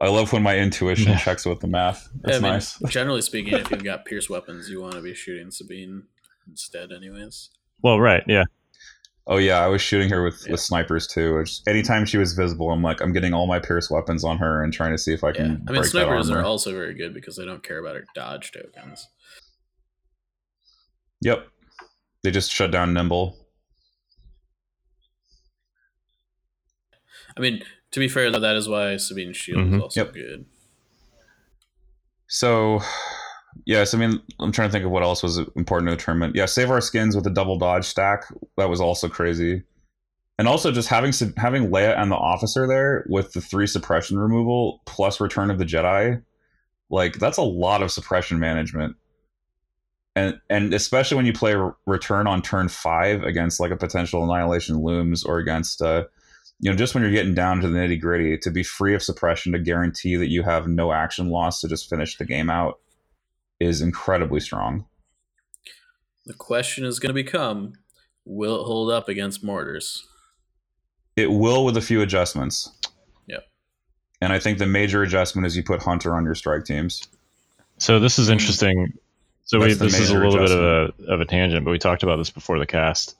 I 0.00 0.08
love 0.08 0.32
when 0.32 0.42
my 0.42 0.58
intuition 0.58 1.12
Yeah. 1.12 1.18
checks 1.18 1.46
with 1.46 1.60
the 1.60 1.68
math. 1.68 2.08
That's 2.22 2.38
I 2.38 2.40
mean, 2.40 2.52
nice. 2.52 2.78
generally 2.88 3.22
speaking, 3.22 3.54
if 3.54 3.70
you've 3.70 3.84
got 3.84 4.04
pierce 4.04 4.28
weapons, 4.28 4.68
you 4.68 4.80
want 4.80 4.94
to 4.94 5.00
be 5.02 5.14
shooting 5.14 5.50
Sabine 5.50 6.04
instead, 6.48 6.90
anyways. 6.92 7.50
Well, 7.82 8.00
right, 8.00 8.24
yeah, 8.26 8.44
Oh 9.26 9.38
yeah, 9.38 9.60
I 9.64 9.68
was 9.68 9.80
shooting 9.80 10.10
her 10.10 10.22
with, 10.22 10.42
Yeah. 10.44 10.52
with 10.52 10.60
snipers 10.60 11.06
too. 11.06 11.36
Which 11.36 11.60
anytime 11.66 12.04
she 12.04 12.18
was 12.18 12.34
visible, 12.34 12.70
I'm 12.70 12.82
like, 12.82 13.00
I'm 13.00 13.12
getting 13.12 13.32
all 13.32 13.46
my 13.46 13.58
pierce 13.58 13.90
weapons 13.90 14.22
on 14.22 14.36
her 14.38 14.62
and 14.62 14.72
trying 14.72 14.92
to 14.92 14.98
see 14.98 15.14
if 15.14 15.24
I 15.24 15.28
Yeah, 15.28 15.34
can. 15.34 15.44
I 15.44 15.48
mean, 15.48 15.64
break 15.66 15.82
that 15.82 15.88
snipers 15.90 16.30
are 16.30 16.42
also 16.42 16.72
very 16.72 16.94
good 16.94 17.14
because 17.14 17.36
they 17.36 17.44
don't 17.46 17.62
care 17.62 17.78
about 17.78 17.96
her 17.96 18.04
dodge 18.14 18.52
tokens. 18.52 19.08
Yep. 21.22 21.46
They 22.22 22.30
just 22.30 22.50
shut 22.52 22.70
down 22.70 22.92
Nimble. 22.92 23.38
I 27.36 27.40
mean, 27.40 27.62
to 27.94 28.00
be 28.00 28.08
fair, 28.08 28.28
though, 28.28 28.40
that 28.40 28.56
is 28.56 28.68
why 28.68 28.96
Sabine's 28.96 29.36
shield 29.36 29.68
is 29.68 29.72
Mhm. 29.72 29.80
also 29.82 30.00
Yep. 30.04 30.14
good. 30.14 30.44
So, 32.26 32.80
yes, 33.66 33.94
I 33.94 33.98
mean, 33.98 34.20
I'm 34.40 34.50
trying 34.50 34.68
to 34.68 34.72
think 34.72 34.84
of 34.84 34.90
what 34.90 35.04
else 35.04 35.22
was 35.22 35.38
important 35.54 35.88
in 35.88 35.96
the 35.96 36.02
tournament. 36.02 36.34
Yeah, 36.34 36.46
save 36.46 36.70
our 36.70 36.80
skins 36.80 37.14
with 37.14 37.24
a 37.28 37.30
double 37.30 37.56
dodge 37.56 37.84
stack. 37.84 38.24
That 38.56 38.68
was 38.68 38.80
also 38.80 39.08
crazy. 39.08 39.62
And 40.40 40.48
also 40.48 40.72
just 40.72 40.88
having 40.88 41.12
having 41.36 41.70
Leia 41.70 41.96
and 41.96 42.10
the 42.10 42.16
officer 42.16 42.66
there 42.66 43.04
with 43.08 43.32
the 43.32 43.40
three 43.40 43.68
suppression 43.68 44.18
removal 44.18 44.82
plus 44.86 45.20
Return 45.20 45.48
of 45.48 45.58
the 45.58 45.64
Jedi, 45.64 46.20
like 46.90 47.20
that's 47.20 47.38
a 47.38 47.42
lot 47.42 47.80
of 47.80 47.92
suppression 47.92 48.40
management. 48.40 48.96
And 50.16 50.40
and 50.50 50.74
especially 50.74 51.16
when 51.16 51.26
you 51.26 51.32
play 51.32 51.54
Return 51.86 52.26
on 52.26 52.42
turn 52.42 52.68
five 52.68 53.22
against 53.22 53.60
like 53.60 53.70
a 53.70 53.76
potential 53.76 54.24
Annihilation 54.24 54.78
Looms 54.82 55.22
or 55.22 55.38
against 55.38 55.80
uh, 55.80 56.06
you 56.60 56.70
know, 56.70 56.76
just 56.76 56.94
when 56.94 57.02
you're 57.02 57.12
getting 57.12 57.34
down 57.34 57.60
to 57.60 57.68
the 57.68 57.78
nitty 57.78 58.00
gritty, 58.00 58.38
to 58.38 58.50
be 58.50 58.62
free 58.62 58.94
of 58.94 59.02
suppression 59.02 59.52
to 59.52 59.58
guarantee 59.58 60.16
that 60.16 60.30
you 60.30 60.42
have 60.42 60.66
no 60.66 60.92
action 60.92 61.28
loss 61.28 61.60
to 61.60 61.68
just 61.68 61.88
finish 61.90 62.16
the 62.16 62.24
game 62.24 62.48
out 62.48 62.78
is 63.60 63.80
incredibly 63.80 64.40
strong. 64.40 64.86
The 66.26 66.34
question 66.34 66.84
is 66.84 66.98
going 66.98 67.14
to 67.14 67.14
become 67.14 67.74
will 68.24 68.60
it 68.60 68.64
hold 68.64 68.90
up 68.90 69.08
against 69.08 69.44
mortars? 69.44 70.06
It 71.16 71.30
will 71.30 71.64
with 71.64 71.76
a 71.76 71.82
few 71.82 72.00
adjustments. 72.00 72.70
Yep. 73.26 73.44
And 74.20 74.32
I 74.32 74.38
think 74.38 74.58
the 74.58 74.66
major 74.66 75.02
adjustment 75.02 75.46
is 75.46 75.56
you 75.56 75.62
put 75.62 75.82
Hunter 75.82 76.14
on 76.14 76.24
your 76.24 76.34
strike 76.34 76.64
teams. 76.64 77.06
So 77.78 78.00
this 78.00 78.18
is 78.18 78.30
interesting. 78.30 78.94
So 79.44 79.60
we, 79.60 79.74
this 79.74 79.98
is 79.98 80.10
a 80.10 80.14
major 80.14 80.26
little 80.26 80.46
bit 80.46 80.56
of 80.56 80.62
a 80.62 81.12
of 81.12 81.20
a 81.20 81.24
tangent, 81.26 81.64
but 81.64 81.70
we 81.70 81.78
talked 81.78 82.02
about 82.02 82.16
this 82.16 82.30
before 82.30 82.58
the 82.58 82.66
cast. 82.66 83.16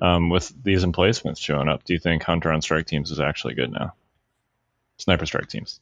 Um, 0.00 0.30
with 0.30 0.52
these 0.62 0.84
emplacements 0.84 1.40
showing 1.40 1.68
up, 1.68 1.84
do 1.84 1.92
you 1.92 1.98
think 1.98 2.22
Hunter 2.22 2.52
on 2.52 2.62
strike 2.62 2.86
teams 2.86 3.10
is 3.10 3.18
actually 3.20 3.54
good 3.54 3.72
now? 3.72 3.94
Sniper 4.98 5.26
strike 5.26 5.48
teams. 5.48 5.80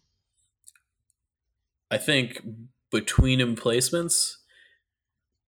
I 1.90 1.98
think 1.98 2.43
between 2.90 3.40
emplacements 3.40 4.38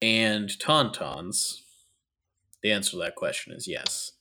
and 0.01 0.49
tauntauns, 0.51 1.63
the 2.63 2.73
answer 2.73 2.93
to 2.93 2.97
that 2.99 3.15
question 3.15 3.53
is 3.53 3.67
yes. 3.67 4.13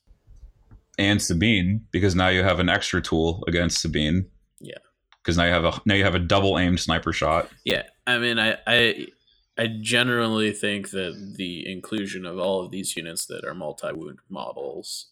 And 0.98 1.22
Sabine, 1.22 1.86
because 1.92 2.16
now 2.16 2.30
you 2.30 2.44
have 2.44 2.60
an 2.60 2.70
extra 2.70 3.02
tool 3.02 3.44
against 3.48 3.82
Sabine. 3.82 4.26
Yeah. 4.60 4.78
Because 5.22 5.38
now 5.38 5.44
you 5.44 5.52
have 5.52 5.66
a 5.66 5.82
now 5.86 5.94
you 5.94 6.04
have 6.04 6.16
a 6.16 6.20
double 6.20 6.58
aimed 6.58 6.80
sniper 6.80 7.14
shot. 7.14 7.50
Yeah, 7.66 7.84
I 8.08 8.18
mean, 8.18 8.40
I, 8.40 8.58
I, 8.66 9.08
I 9.58 9.68
generally 9.68 10.52
think 10.52 10.92
that 10.92 11.34
the 11.36 11.70
inclusion 11.70 12.26
of 12.26 12.38
all 12.38 12.62
of 12.62 12.72
these 12.72 12.96
units 12.96 13.26
that 13.26 13.44
are 13.44 13.56
multi-wound 13.56 14.20
models 14.30 15.08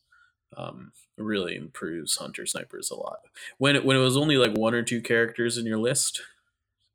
um, 0.55 0.91
really 1.17 1.55
improves 1.55 2.17
hunter 2.17 2.45
snipers 2.45 2.91
a 2.91 2.95
lot. 2.95 3.19
When 3.57 3.75
it, 3.75 3.83
when 3.85 3.97
it 3.97 4.01
was 4.01 4.15
only 4.15 4.37
like 4.37 4.55
one 4.55 4.73
or 4.73 4.83
two 4.83 5.01
characters 5.01 5.57
in 5.57 5.65
your 5.65 5.79
list, 5.79 6.21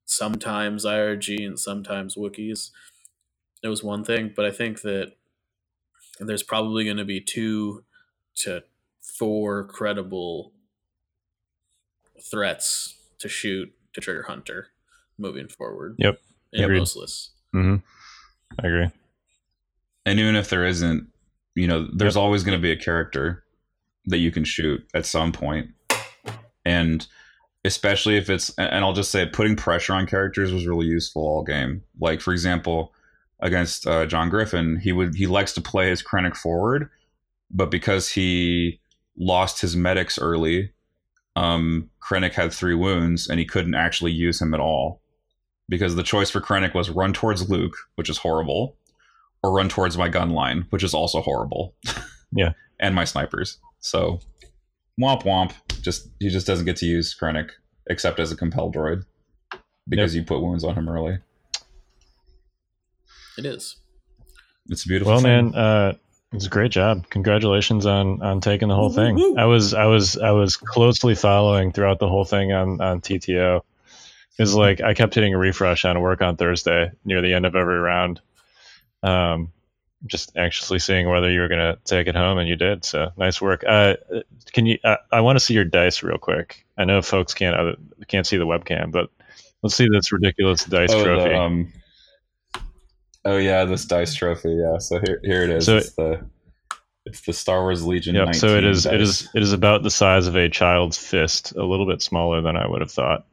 sometimes 0.04 0.84
IRG 0.84 1.44
and 1.44 1.58
sometimes 1.58 2.14
Wookiees, 2.14 2.70
it 3.62 3.68
was 3.68 3.82
one 3.82 4.04
thing. 4.04 4.32
But 4.34 4.44
I 4.44 4.50
think 4.50 4.82
that 4.82 5.14
there's 6.20 6.42
probably 6.42 6.84
going 6.84 6.98
to 6.98 7.04
be 7.04 7.20
two 7.20 7.84
to 8.36 8.62
four 9.00 9.64
credible 9.64 10.52
threats 12.22 12.94
to 13.18 13.28
shoot 13.28 13.72
to 13.92 14.00
trigger 14.00 14.22
hunter 14.22 14.68
moving 15.18 15.48
forward. 15.48 15.96
Yep. 15.98 16.20
In 16.52 16.72
most 16.76 16.96
lists. 16.96 17.30
Mm-hmm. 17.54 17.76
I 18.62 18.66
agree. 18.66 18.90
And 20.06 20.18
even 20.18 20.36
if 20.36 20.48
there 20.50 20.64
isn't, 20.64 21.06
you 21.54 21.66
know, 21.66 21.88
there's 21.92 22.16
always 22.16 22.42
going 22.42 22.58
to 22.58 22.62
be 22.62 22.72
a 22.72 22.76
character 22.76 23.44
that 24.06 24.18
you 24.18 24.30
can 24.30 24.44
shoot 24.44 24.84
at 24.94 25.06
some 25.06 25.32
point. 25.32 25.70
And 26.64 27.06
especially 27.64 28.16
if 28.16 28.30
it's, 28.30 28.50
and 28.58 28.84
I'll 28.84 28.92
just 28.92 29.10
say, 29.10 29.26
putting 29.26 29.56
pressure 29.56 29.92
on 29.92 30.06
characters 30.06 30.52
was 30.52 30.66
really 30.66 30.86
useful 30.86 31.22
all 31.22 31.42
game. 31.42 31.82
Like, 32.00 32.20
for 32.20 32.32
example, 32.32 32.92
against 33.40 33.86
uh, 33.86 34.06
John 34.06 34.30
Griffin, 34.30 34.78
he 34.80 34.92
would, 34.92 35.14
he 35.14 35.26
likes 35.26 35.52
to 35.54 35.60
play 35.60 35.90
his 35.90 36.02
Krennic 36.02 36.36
forward, 36.36 36.88
but 37.50 37.70
because 37.70 38.10
he 38.10 38.80
lost 39.18 39.60
his 39.60 39.76
medics 39.76 40.18
early, 40.18 40.72
um, 41.36 41.90
Krennic 42.02 42.32
had 42.32 42.52
three 42.52 42.74
wounds 42.74 43.28
and 43.28 43.38
he 43.38 43.44
couldn't 43.44 43.74
actually 43.74 44.12
use 44.12 44.40
him 44.40 44.54
at 44.54 44.60
all. 44.60 45.00
Because 45.70 45.94
the 45.96 46.02
choice 46.02 46.28
for 46.28 46.42
Krennic 46.42 46.74
was 46.74 46.90
run 46.90 47.14
towards 47.14 47.48
Luke, 47.48 47.74
which 47.94 48.10
is 48.10 48.18
horrible, 48.18 48.76
or 49.42 49.52
run 49.52 49.70
towards 49.70 49.96
my 49.96 50.08
gun 50.10 50.30
line, 50.30 50.66
which 50.68 50.82
is 50.84 50.92
also 50.92 51.22
horrible. 51.22 51.74
Yeah. 52.32 52.52
and 52.78 52.94
my 52.94 53.04
snipers. 53.04 53.58
So 53.80 54.20
womp 55.00 55.24
womp. 55.24 55.52
Just 55.82 56.08
he 56.20 56.28
just 56.28 56.46
doesn't 56.46 56.64
get 56.64 56.76
to 56.76 56.86
use 56.86 57.16
Krennic 57.18 57.50
except 57.88 58.20
as 58.20 58.30
a 58.30 58.36
compel 58.36 58.70
droid. 58.70 59.04
Because 59.88 60.14
you 60.14 60.22
put 60.22 60.40
wounds 60.40 60.62
on 60.62 60.76
him 60.76 60.88
early. 60.88 61.18
It 63.36 63.46
is. 63.46 63.76
It's 64.68 64.84
a 64.84 64.88
beautiful. 64.88 65.12
Well, 65.14 65.22
thing. 65.22 65.50
man, 65.50 65.54
uh, 65.56 65.92
it 66.32 66.34
was 66.36 66.46
a 66.46 66.50
great 66.50 66.70
job. 66.70 67.08
Congratulations 67.10 67.86
on 67.86 68.22
on 68.22 68.40
taking 68.40 68.68
the 68.68 68.76
whole 68.76 68.90
thing. 68.90 69.34
I 69.36 69.46
was 69.46 69.74
I 69.74 69.86
was 69.86 70.16
I 70.16 70.30
was 70.30 70.56
closely 70.56 71.16
following 71.16 71.72
throughout 71.72 71.98
the 71.98 72.08
whole 72.08 72.24
thing 72.24 72.52
on 72.52 72.80
on 72.80 73.00
TTO. 73.00 73.62
It's 74.38 74.54
like 74.54 74.80
I 74.80 74.94
kept 74.94 75.14
hitting 75.14 75.34
a 75.34 75.38
refresh 75.38 75.84
on 75.84 76.00
work 76.00 76.22
on 76.22 76.36
Thursday 76.36 76.92
near 77.04 77.20
the 77.20 77.34
end 77.34 77.46
of 77.46 77.54
every 77.54 77.78
round. 77.78 78.20
Um, 79.02 79.52
just 80.06 80.36
anxiously 80.36 80.78
seeing 80.78 81.08
whether 81.08 81.30
you 81.30 81.40
were 81.40 81.48
going 81.48 81.60
to 81.60 81.78
take 81.84 82.06
it 82.06 82.14
home, 82.14 82.38
and 82.38 82.48
you 82.48 82.56
did. 82.56 82.84
So 82.84 83.12
nice 83.16 83.40
work. 83.40 83.64
Uh, 83.66 83.96
can 84.52 84.66
you? 84.66 84.78
Uh, 84.82 84.96
I 85.12 85.20
want 85.20 85.38
to 85.38 85.44
see 85.44 85.54
your 85.54 85.64
dice 85.64 86.02
real 86.02 86.18
quick. 86.18 86.64
I 86.78 86.84
know 86.84 87.02
folks 87.02 87.34
can't 87.34 87.56
uh, 87.56 87.72
can't 88.08 88.26
see 88.26 88.38
the 88.38 88.46
webcam, 88.46 88.92
but 88.92 89.10
let's 89.62 89.74
see 89.74 89.88
this 89.90 90.12
ridiculous 90.12 90.64
dice 90.64 90.90
oh, 90.92 91.04
trophy. 91.04 91.28
The, 91.28 91.38
um, 91.38 91.72
oh 93.24 93.36
yeah, 93.36 93.64
this 93.64 93.84
dice 93.84 94.14
trophy. 94.14 94.52
Yeah, 94.52 94.78
so 94.78 94.98
here 95.00 95.20
here 95.22 95.42
it 95.42 95.50
is. 95.50 95.66
So 95.66 95.76
it's 95.76 95.92
the 95.92 96.26
it's 97.04 97.20
the 97.22 97.32
Star 97.32 97.60
Wars 97.60 97.84
Legion. 97.84 98.14
Yep. 98.14 98.34
So 98.34 98.56
it 98.56 98.64
is 98.64 98.84
dice. 98.84 98.92
it 98.92 99.00
is 99.00 99.28
it 99.34 99.42
is 99.42 99.52
about 99.52 99.82
the 99.82 99.90
size 99.90 100.26
of 100.26 100.36
a 100.36 100.48
child's 100.48 100.96
fist, 100.96 101.52
a 101.56 101.64
little 101.64 101.86
bit 101.86 102.00
smaller 102.00 102.40
than 102.40 102.56
I 102.56 102.66
would 102.66 102.80
have 102.80 102.90
thought. 102.90 103.26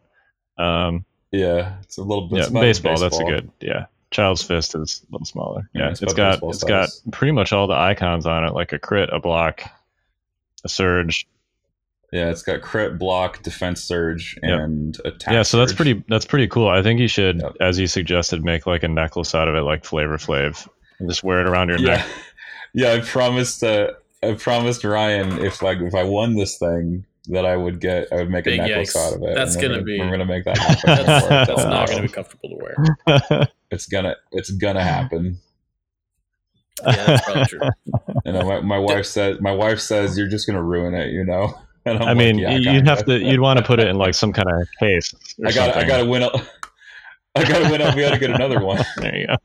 Um, 0.57 1.05
yeah, 1.31 1.75
it's 1.83 1.97
a 1.97 2.03
little 2.03 2.27
bit. 2.27 2.39
yeah, 2.39 2.49
baseball, 2.61 2.93
baseball. 2.93 2.97
That's 2.97 3.19
a 3.19 3.23
good. 3.23 3.51
Yeah, 3.61 3.85
child's 4.11 4.41
fist 4.43 4.75
is 4.75 5.03
a 5.07 5.11
little 5.11 5.25
smaller. 5.25 5.69
Yeah, 5.73 5.83
Yeah, 5.85 5.89
it's 5.91 6.01
it's 6.01 6.13
got 6.13 6.39
it's 6.43 6.63
got 6.63 6.89
pretty 7.11 7.31
much 7.33 7.51
all 7.53 7.67
the 7.67 7.75
icons 7.75 8.25
on 8.25 8.45
it, 8.45 8.53
like 8.53 8.73
a 8.73 8.79
crit, 8.79 9.09
a 9.11 9.19
block, 9.19 9.61
a 10.63 10.69
surge. 10.69 11.27
Yeah, 12.13 12.29
it's 12.29 12.41
got 12.41 12.61
crit, 12.61 12.97
block, 12.97 13.43
defense 13.43 13.83
surge, 13.83 14.39
Yep. 14.41 14.59
and 14.59 14.97
attack. 15.03 15.33
yeah, 15.33 15.41
so 15.43 15.57
that's 15.57 15.71
surge. 15.71 15.75
pretty 15.77 16.03
that's 16.07 16.25
pretty 16.25 16.47
cool. 16.47 16.69
I 16.69 16.81
think 16.81 17.01
you 17.01 17.09
should, 17.09 17.41
Yep. 17.41 17.57
as 17.59 17.77
you 17.77 17.87
suggested, 17.87 18.43
make 18.45 18.65
like 18.65 18.83
a 18.83 18.87
necklace 18.87 19.35
out 19.35 19.49
of 19.49 19.55
it, 19.55 19.61
like 19.63 19.83
Flavor 19.83 20.17
Flav, 20.17 20.67
and 20.99 21.09
just 21.09 21.23
wear 21.23 21.41
it 21.41 21.47
around 21.47 21.67
your 21.67 21.79
Yeah, 21.79 21.97
neck. 21.97 22.07
yeah. 22.73 22.93
I 22.93 22.99
promised. 23.01 23.61
Uh, 23.63 23.91
I 24.23 24.33
promised 24.33 24.83
Ryan 24.85 25.43
if 25.45 25.61
like 25.61 25.79
if 25.79 25.93
I 25.93 26.03
won 26.03 26.35
this 26.35 26.57
thing 26.57 27.05
that 27.29 27.45
I 27.45 27.55
would 27.57 27.79
get, 27.79 28.07
I 28.11 28.15
would 28.17 28.29
make 28.29 28.47
a 28.47 28.57
necklace 28.57 28.95
yikes. 28.95 29.07
out 29.07 29.15
of 29.15 29.23
it. 29.23 29.35
That's 29.35 29.55
and 29.55 29.63
we're 29.63 29.69
gonna 29.69 29.81
be- 29.83 29.99
We're 29.99 30.11
gonna 30.11 30.25
make 30.25 30.45
that 30.45 30.57
happen. 30.57 30.81
That's, 30.85 31.05
Don't 31.21 31.29
that's 31.29 31.47
that's 31.49 31.63
not 31.63 31.73
awesome. 31.73 31.95
going 31.95 32.01
to 32.03 32.07
be 32.09 32.13
comfortable 32.13 32.49
to 32.49 32.55
wear. 32.55 33.47
It's 33.71 33.85
gonna. 33.85 34.15
It's 34.31 34.49
gonna 34.51 34.81
happen. 34.83 35.39
Yeah, 36.85 37.05
that's 37.05 37.25
probably 37.25 37.45
true. 37.45 37.59
You 38.25 38.31
know, 38.33 38.43
my, 38.43 38.59
my 38.61 38.77
wife 38.79 39.05
says. 39.05 39.39
My 39.41 39.51
wife 39.51 39.79
says 39.81 40.17
you're 40.17 40.29
just 40.29 40.47
gonna 40.47 40.63
ruin 40.63 40.93
it. 40.93 41.11
You 41.11 41.25
know. 41.25 41.53
And 41.85 41.97
I'm 41.97 42.03
I 42.03 42.05
like, 42.07 42.17
mean, 42.17 42.37
yeah, 42.39 42.51
you'd 42.57 42.87
have 42.87 43.05
to 43.05 43.17
you'd 43.19 43.39
want 43.41 43.57
to 43.59 43.65
put 43.65 43.79
it 43.81 43.87
in 43.87 43.97
like 43.97 44.13
some 44.13 44.31
kind 44.33 44.47
of 44.49 44.67
case. 44.79 45.13
I 45.45 45.51
got. 45.51 45.69
I 45.69 45.71
something. 45.73 45.87
got 45.89 45.97
to 45.97 46.05
win. 46.05 46.23
Up, 46.23 46.33
I 47.35 47.43
got 47.43 47.59
to 47.65 47.71
win 47.71 47.81
up. 47.81 47.95
We 47.95 48.01
got 48.01 48.11
to 48.11 48.19
get 48.19 48.29
another 48.31 48.59
one. 48.63 48.83
There 48.97 49.15
you 49.15 49.27
go. 49.27 49.35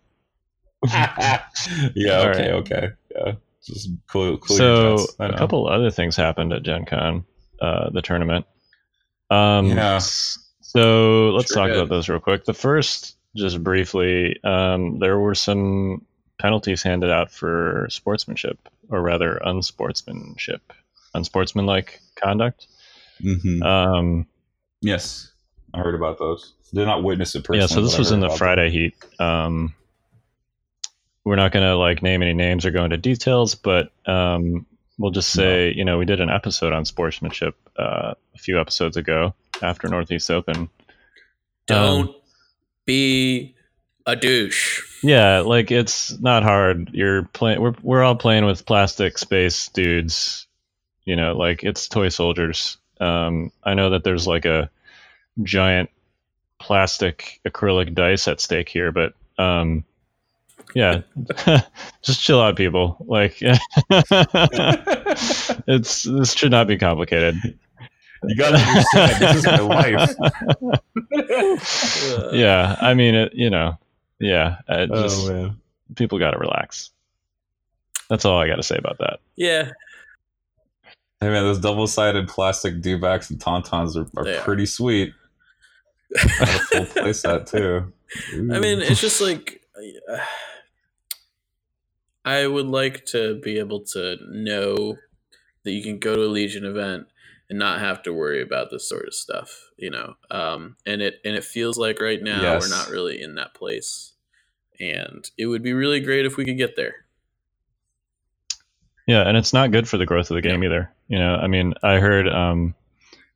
yeah. 1.95 2.19
All 2.19 2.29
Okay. 2.29 2.39
right. 2.43 2.51
Okay. 2.53 2.89
Yeah. 3.15 3.33
Just 3.65 3.91
cool. 4.09 4.39
cool 4.39 4.57
so 4.57 4.97
jets, 4.99 5.17
I 5.21 5.27
a 5.27 5.29
know. 5.33 5.37
couple 5.39 5.69
other 5.69 5.91
things 5.91 6.17
happened 6.17 6.53
at 6.53 6.63
Gen 6.65 6.85
Con, 6.85 7.25
uh, 7.63 7.91
the 7.91 8.03
tournament. 8.03 8.45
Um, 9.31 9.67
Yeah. 9.67 9.99
So 9.99 11.31
let's 11.37 11.53
Sure 11.53 11.63
talk 11.63 11.69
did. 11.69 11.77
about 11.77 11.89
those 11.89 12.09
real 12.09 12.19
quick. 12.21 12.45
The 12.45 12.55
first, 12.55 13.17
just 13.37 13.63
briefly, 13.63 14.39
um, 14.43 14.99
there 14.99 15.19
were 15.19 15.35
some 15.35 16.05
penalties 16.41 16.83
handed 16.83 17.11
out 17.11 17.31
for 17.31 17.87
sportsmanship, 17.91 18.59
or 18.89 19.01
rather, 19.03 19.37
unsportsmanship, 19.45 20.73
unsportsmanlike 21.15 22.01
conduct. 22.17 22.67
Mhm. 23.23 23.63
Um, 23.63 24.27
Yes, 24.81 25.31
I 25.73 25.79
heard 25.81 25.95
about 25.95 26.19
those. 26.19 26.55
Did 26.75 26.87
not 26.87 27.05
witness 27.05 27.35
it 27.37 27.45
personally. 27.45 27.61
yeah, 27.61 27.67
so 27.67 27.81
this 27.83 27.97
was 27.99 28.11
in 28.11 28.19
the 28.21 28.31
Friday 28.31 28.71
heat. 28.71 28.95
Um, 29.21 29.75
we're 31.25 31.37
not 31.37 31.53
going 31.53 31.65
to 31.65 31.77
like 31.77 32.03
name 32.03 32.23
any 32.23 32.33
names 32.33 32.67
or 32.67 32.71
go 32.73 32.83
into 32.85 32.97
details, 32.97 33.55
but 33.55 33.93
um, 34.07 34.67
we'll 35.03 35.11
just 35.11 35.31
say, 35.31 35.73
you 35.75 35.85
know, 35.85 35.99
we 35.99 36.05
did 36.05 36.21
an 36.21 36.31
episode 36.31 36.73
on 36.73 36.85
sportsmanship 36.85 37.57
uh, 37.77 38.15
a 38.35 38.39
few 38.39 38.61
episodes 38.61 38.97
ago 38.97 39.35
after 39.61 39.89
Northeast 39.89 40.31
Open. 40.31 40.71
Don't 41.67 42.09
Um, 42.09 42.15
be 42.87 43.55
a 44.07 44.17
douche. 44.17 44.81
yeah, 45.03 45.41
like 45.41 45.71
it's 45.71 46.19
not 46.21 46.43
hard. 46.43 46.91
You're 46.93 47.25
playing. 47.25 47.61
We're 47.61 47.75
we're 47.83 48.03
all 48.03 48.17
playing 48.17 48.45
with 48.47 48.65
plastic 48.67 49.19
space 49.19 49.69
dudes. 49.69 50.47
You 51.05 51.17
know, 51.17 51.35
like 51.37 51.63
it's 51.65 51.89
toy 51.89 52.09
soldiers. 52.09 52.79
Um, 53.01 53.51
I 53.65 53.75
know 53.75 53.91
that 53.91 54.05
there's 54.05 54.27
like 54.27 54.45
a 54.45 54.71
giant 55.43 55.91
plastic 56.61 57.41
acrylic 57.47 57.95
dice 57.95 58.29
at 58.29 58.41
stake 58.41 58.69
here, 58.69 58.93
but 58.93 59.15
um, 59.39 59.85
yeah, 60.75 61.03
just 62.03 62.21
chill 62.23 62.41
out, 62.41 62.57
people. 62.57 62.97
Like, 63.07 63.37
it's 65.67 66.03
this 66.05 66.33
should 66.35 66.51
not 66.51 66.67
be 66.67 66.79
complicated. 66.79 67.37
You 68.25 68.37
gotta 68.37 68.57
understand. 68.59 69.23
this 69.23 69.37
is 69.37 69.45
my 69.47 69.59
life. 69.61 70.15
Uh, 71.13 72.29
Yeah, 72.33 72.77
I 72.81 72.95
mean, 72.95 73.15
it, 73.15 73.33
you 73.35 73.51
know, 73.51 73.79
yeah, 74.21 74.57
uh, 74.69 74.87
just 74.87 75.29
Oh, 75.29 75.33
man. 75.33 75.57
people 75.97 76.19
got 76.19 76.31
to 76.33 76.39
relax. 76.39 76.91
That's 78.09 78.25
all 78.25 78.39
I 78.39 78.47
got 78.47 78.57
to 78.57 78.63
say 78.63 78.77
about 78.77 78.99
that. 78.99 79.21
Yeah. 79.37 79.71
Hey 81.21 81.29
man, 81.29 81.45
those 81.45 81.61
double-sided 81.61 82.27
plastic 82.29 82.81
dewbacks 82.83 83.31
and 83.31 83.39
tauntauns 83.39 83.97
are, 83.97 84.09
are 84.21 84.25
They 84.25 84.37
are. 84.37 84.43
pretty 84.43 84.67
sweet. 84.67 85.13
I 86.19 86.21
had 86.21 86.49
a 86.49 86.59
full 86.61 86.85
playset 87.05 87.49
too. 87.51 87.93
I 88.33 88.59
mean, 88.59 88.81
it's 88.81 89.01
just 89.01 89.21
like 89.21 89.62
I 92.25 92.47
would 92.47 92.67
like 92.67 93.05
to 93.07 93.41
be 93.41 93.59
able 93.59 93.81
to 93.93 94.17
know 94.29 94.97
that 95.65 95.73
you 95.73 95.83
can 95.83 95.99
go 95.99 96.15
to 96.15 96.23
a 96.23 96.31
Legion 96.31 96.65
event 96.65 97.07
and 97.51 97.59
not 97.59 97.81
have 97.81 98.03
to 98.05 98.13
worry 98.13 98.41
about 98.41 98.71
this 98.71 98.89
sort 98.89 99.07
of 99.07 99.15
stuff, 99.15 99.71
you 99.77 99.91
know. 99.91 100.15
Um, 100.31 100.77
and 100.87 101.03
it 101.03 101.21
and 101.25 101.37
it 101.37 101.45
feels 101.45 101.77
like 101.77 102.01
right 102.01 102.23
now 102.23 102.43
Yes. 102.43 102.63
we're 102.63 102.77
not 102.77 102.91
really 102.91 103.21
in 103.21 103.35
that 103.37 103.55
place, 103.55 104.13
and 104.81 105.29
it 105.37 105.47
would 105.47 105.63
be 105.63 105.73
really 105.73 106.01
great 106.01 106.27
if 106.27 106.37
we 106.37 106.45
could 106.45 106.59
get 106.59 106.77
there. 106.77 106.95
Yeah, 109.07 109.27
and 109.27 109.37
it's 109.37 109.53
not 109.53 109.73
good 109.73 109.89
for 109.89 109.99
the 109.99 110.07
growth 110.07 110.31
of 110.31 110.37
the 110.37 110.43
game 110.43 110.63
either. 110.63 110.93
You 111.09 111.19
know, 111.19 111.35
I 111.35 111.49
mean, 111.49 111.75
I 111.83 111.99
heard 111.99 112.29
um, 112.29 112.75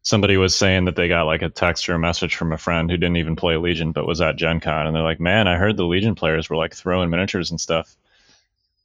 somebody 0.07 0.37
was 0.37 0.55
saying 0.55 0.85
that 0.85 0.95
they 0.95 1.09
got 1.09 1.25
like 1.25 1.43
a 1.43 1.49
text 1.49 1.89
or 1.89 1.95
a 1.95 1.99
message 1.99 2.37
from 2.37 2.53
a 2.53 2.57
friend 2.57 2.89
who 2.89 2.97
didn't 2.97 3.17
even 3.17 3.35
play 3.35 3.57
Legion 3.57 3.91
but 3.91 4.07
was 4.07 4.21
at 4.21 4.37
Gen 4.37 4.61
Con, 4.61 4.87
and 4.87 4.95
they're 4.95 5.03
like, 5.03 5.19
"Man, 5.19 5.49
I 5.49 5.57
heard 5.57 5.77
the 5.77 5.85
Legion 5.85 6.15
players 6.15 6.49
were 6.49 6.57
like 6.57 6.77
throwing 6.77 7.11
miniatures 7.11 7.51
and 7.51 7.61
stuff." 7.61 7.97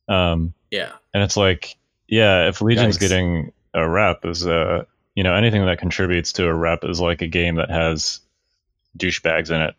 Um, 0.07 0.55
Yeah, 0.71 0.93
and 1.13 1.21
it's 1.21 1.37
like, 1.37 1.77
yeah, 2.07 2.47
if 2.47 2.59
Legion's 2.59 2.97
Yikes. 2.97 3.01
getting 3.01 3.51
a 3.71 3.87
rep 3.87 4.25
is 4.25 4.47
uh, 4.47 4.85
you 5.13 5.23
know, 5.23 5.35
anything 5.35 5.63
that 5.63 5.77
contributes 5.77 6.33
to 6.33 6.47
a 6.47 6.53
rep 6.53 6.83
is 6.85 6.99
like 6.99 7.21
a 7.21 7.27
game 7.27 7.55
that 7.55 7.69
has 7.69 8.19
douchebags 8.97 9.51
in 9.51 9.61
it. 9.61 9.75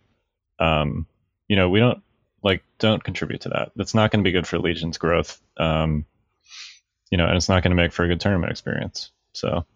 Um, 0.61 1.09
you 1.49 1.57
know, 1.57 1.71
we 1.71 1.81
don't 1.81 2.05
like 2.45 2.63
don't 2.79 3.03
contribute 3.03 3.41
to 3.41 3.49
that. 3.49 3.73
That's 3.75 3.97
not 3.97 4.13
going 4.13 4.23
to 4.23 4.29
be 4.29 4.33
good 4.33 4.47
for 4.47 4.61
Legion's 4.61 4.97
growth. 4.97 5.41
Um, 5.57 6.07
you 7.11 7.19
know, 7.19 7.27
and 7.27 7.37
it's 7.37 7.49
not 7.49 7.65
going 7.65 7.73
to 7.73 7.83
make 7.83 7.93
for 7.93 8.05
a 8.05 8.09
good 8.09 8.21
tournament 8.21 8.53
experience. 8.53 9.11
So, 9.33 9.67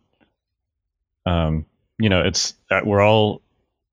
um, 1.26 1.66
you 1.98 2.08
know, 2.08 2.22
it's 2.22 2.54
uh, 2.70 2.80
we're 2.84 3.02
all 3.02 3.42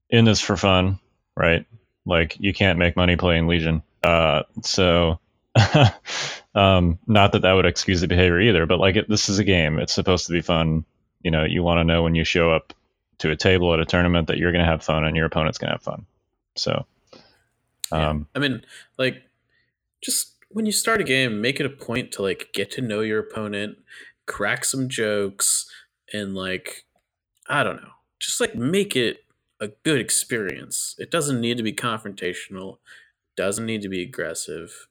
in 0.09 0.25
this 0.25 0.39
for 0.39 0.55
fun, 0.55 0.99
right? 1.35 1.65
Like 2.05 2.37
you 2.39 2.53
can't 2.53 2.79
make 2.79 2.95
money 2.95 3.15
playing 3.15 3.47
Legion. 3.47 3.81
Uh, 4.03 4.43
so, 4.61 5.19
um, 6.55 6.99
not 7.07 7.31
that 7.33 7.41
that 7.41 7.53
would 7.53 7.65
excuse 7.65 8.01
the 8.01 8.07
behavior 8.07 8.39
either, 8.39 8.65
but 8.65 8.79
like 8.79 8.95
it, 8.95 9.09
this 9.09 9.29
is 9.29 9.39
a 9.39 9.43
game. 9.43 9.79
It's 9.79 9.93
supposed 9.93 10.27
to 10.27 10.33
be 10.33 10.41
fun. 10.41 10.85
You 11.23 11.31
know, 11.31 11.43
you 11.43 11.63
want 11.63 11.79
to 11.79 11.83
know 11.83 12.03
when 12.03 12.15
you 12.15 12.23
show 12.23 12.51
up 12.51 12.73
to 13.19 13.31
a 13.31 13.35
table 13.35 13.73
at 13.73 13.79
a 13.79 13.85
tournament 13.85 14.27
that 14.27 14.37
you're 14.37 14.51
going 14.51 14.63
to 14.63 14.69
have 14.69 14.83
fun 14.83 15.05
and 15.05 15.15
your 15.15 15.25
opponent's 15.25 15.57
going 15.57 15.69
to 15.69 15.75
have 15.75 15.81
fun. 15.83 16.05
So, 16.55 16.85
Yeah. 17.91 18.09
um, 18.09 18.27
I 18.35 18.39
mean, 18.39 18.63
like, 18.97 19.23
just 20.01 20.33
when 20.49 20.65
you 20.65 20.71
start 20.73 20.99
a 20.99 21.05
game, 21.05 21.39
make 21.41 21.59
it 21.59 21.65
a 21.65 21.69
point 21.69 22.11
to 22.13 22.21
like 22.21 22.49
get 22.53 22.71
to 22.71 22.81
know 22.81 22.99
your 22.99 23.19
opponent, 23.19 23.77
crack 24.25 24.65
some 24.65 24.89
jokes, 24.89 25.69
and 26.11 26.35
like, 26.35 26.82
I 27.49 27.63
don't 27.63 27.77
know, 27.81 27.91
just 28.19 28.41
like 28.41 28.55
make 28.55 28.95
it 28.95 29.25
a 29.61 29.69
good 29.83 29.99
experience. 29.99 30.95
It 30.99 31.11
doesn't 31.11 31.41
need 31.41 31.57
to 31.57 31.63
be 31.63 31.73
confrontational, 31.73 32.77
doesn't 33.37 33.65
need 33.65 33.81
to 33.83 33.89
be 33.89 34.03
aggressive. 34.03 34.87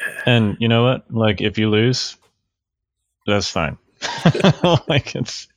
And 0.26 0.56
you 0.60 0.68
know 0.68 0.84
what? 0.84 1.12
Like 1.12 1.40
if 1.40 1.58
you 1.58 1.70
lose, 1.70 2.16
that's 3.26 3.50
fine. 3.50 3.78
like 4.88 5.14
it's 5.16 5.48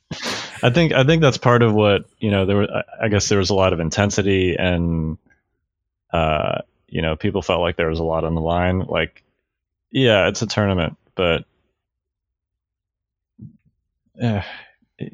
I 0.62 0.70
think 0.70 0.92
I 0.92 1.04
think 1.04 1.22
that's 1.22 1.38
part 1.38 1.62
of 1.62 1.74
what, 1.74 2.06
you 2.18 2.30
know, 2.30 2.46
there 2.46 2.56
were 2.56 2.68
I- 2.72 3.06
I 3.06 3.08
guess 3.08 3.28
there 3.28 3.38
was 3.38 3.50
a 3.50 3.54
lot 3.56 3.72
of 3.72 3.80
intensity 3.80 4.56
and 4.58 5.18
uh 6.12 6.60
you 6.88 7.02
know, 7.02 7.16
people 7.16 7.42
felt 7.42 7.60
like 7.62 7.76
there 7.76 7.88
was 7.90 8.00
a 8.00 8.04
lot 8.04 8.24
on 8.24 8.34
the 8.34 8.40
line. 8.42 8.80
Like 8.80 9.24
yeah, 9.92 10.28
it's 10.28 10.42
a 10.42 10.46
tournament, 10.48 10.96
but 11.16 11.44
eh, 14.22 14.42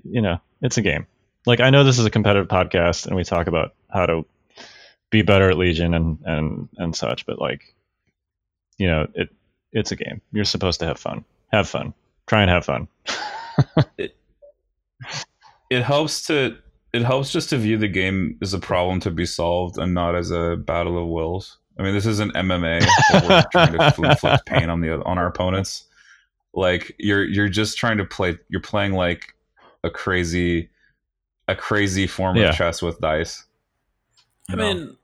you 0.05 0.21
know, 0.21 0.41
it's 0.63 0.79
a 0.79 0.83
game. 0.83 1.07
Like 1.47 1.61
I 1.61 1.71
know 1.71 1.85
this 1.85 1.99
is 1.99 2.05
a 2.05 2.11
competitive 2.11 2.49
podcast 2.49 3.07
and 3.07 3.17
we 3.17 3.25
talk 3.25 3.47
about 3.47 3.75
how 3.91 4.07
to 4.07 4.27
be 5.11 5.23
better 5.23 5.51
at 5.51 5.59
Legion 5.59 5.95
and 5.95 6.19
and 6.25 6.69
and 6.77 6.95
such, 6.95 7.27
but 7.27 7.41
like 7.41 7.75
you 8.77 8.87
know, 8.87 9.07
it 9.15 9.31
it's 9.73 9.93
a 9.93 9.97
game. 9.97 10.21
You're 10.33 10.45
supposed 10.45 10.81
to 10.81 10.87
have 10.87 10.99
fun. 10.99 11.25
Have 11.53 11.69
fun. 11.69 11.95
Try 12.27 12.43
and 12.43 12.51
have 12.51 12.65
fun. 12.65 12.89
it 13.99 15.83
helps 15.83 16.27
to 16.27 16.57
it 16.93 17.03
helps 17.03 17.33
just 17.33 17.51
to 17.51 17.59
view 17.59 17.77
the 17.77 17.89
game 17.89 18.39
as 18.43 18.55
a 18.55 18.59
problem 18.59 19.01
to 19.01 19.11
be 19.11 19.27
solved 19.27 19.79
and 19.79 19.95
not 19.95 20.15
as 20.15 20.31
a 20.31 20.57
battle 20.57 20.99
of 21.01 21.09
wills. 21.09 21.59
I 21.79 21.83
mean, 21.83 21.95
this 21.95 22.07
isn't 22.07 22.35
MMA. 22.35 22.87
we're 23.29 23.45
trying 23.53 23.73
to 23.73 23.85
inflict 24.11 24.47
pain 24.47 24.71
on 24.71 24.81
the 24.81 25.03
on 25.05 25.19
our 25.19 25.27
opponents. 25.27 25.85
Like 26.55 26.95
you're 26.99 27.25
you're 27.25 27.49
just 27.49 27.77
trying 27.79 27.99
to 27.99 28.05
play. 28.05 28.39
You're 28.49 28.61
playing 28.61 28.93
like 28.93 29.35
a 29.85 29.91
crazy, 29.91 30.71
a 31.47 31.55
crazy 31.55 32.07
form 32.07 32.37
Yeah. 32.37 32.51
of 32.51 32.57
chess 32.57 32.83
with 32.83 33.01
dice. 33.01 33.45
I 34.51 34.55
know? 34.57 34.75
mean, 34.75 34.97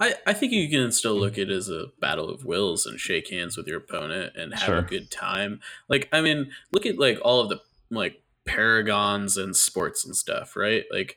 I, 0.00 0.14
I 0.26 0.32
think 0.32 0.52
you 0.52 0.68
can 0.70 0.92
still 0.92 1.14
look 1.16 1.32
at 1.34 1.48
it 1.48 1.50
as 1.50 1.68
a 1.68 1.86
battle 2.00 2.30
of 2.30 2.44
wills 2.44 2.86
and 2.86 2.98
shake 3.00 3.30
hands 3.30 3.56
with 3.56 3.66
your 3.66 3.78
opponent 3.78 4.34
and 4.36 4.54
have 4.54 4.62
Sure. 4.62 4.78
a 4.78 4.82
good 4.82 5.10
time. 5.10 5.60
Like, 5.88 6.08
I 6.12 6.20
mean, 6.20 6.52
look 6.70 6.86
at 6.86 6.98
like 6.98 7.18
all 7.22 7.40
of 7.40 7.48
the 7.48 7.60
like 7.90 8.22
paragons 8.46 9.36
and 9.36 9.56
sports 9.56 10.06
and 10.06 10.16
stuff, 10.16 10.56
right? 10.56 10.84
Like 10.92 11.16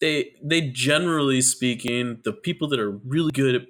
they 0.00 0.34
they 0.42 0.62
generally 0.62 1.42
speaking, 1.42 2.20
the 2.24 2.32
people 2.32 2.66
that 2.68 2.80
are 2.80 2.90
really 2.90 3.30
good 3.32 3.54
at 3.54 3.62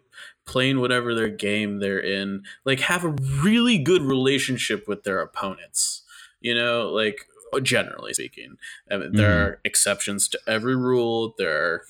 playing 0.44 0.80
whatever 0.80 1.14
their 1.14 1.28
game 1.28 1.78
they're 1.78 2.00
in, 2.00 2.42
like 2.64 2.80
have 2.80 3.04
a 3.04 3.16
really 3.42 3.78
good 3.78 4.02
relationship 4.02 4.86
with 4.88 5.04
their 5.04 5.20
opponents. 5.20 6.02
You 6.40 6.54
know, 6.54 6.88
like 6.90 7.26
generally 7.62 8.14
speaking. 8.14 8.56
I 8.90 8.96
mean, 8.96 9.12
there 9.12 9.30
Mhm. 9.30 9.46
are 9.46 9.60
exceptions 9.64 10.28
to 10.30 10.40
every 10.46 10.74
rule. 10.74 11.34
There 11.38 11.52
are, 11.56 11.82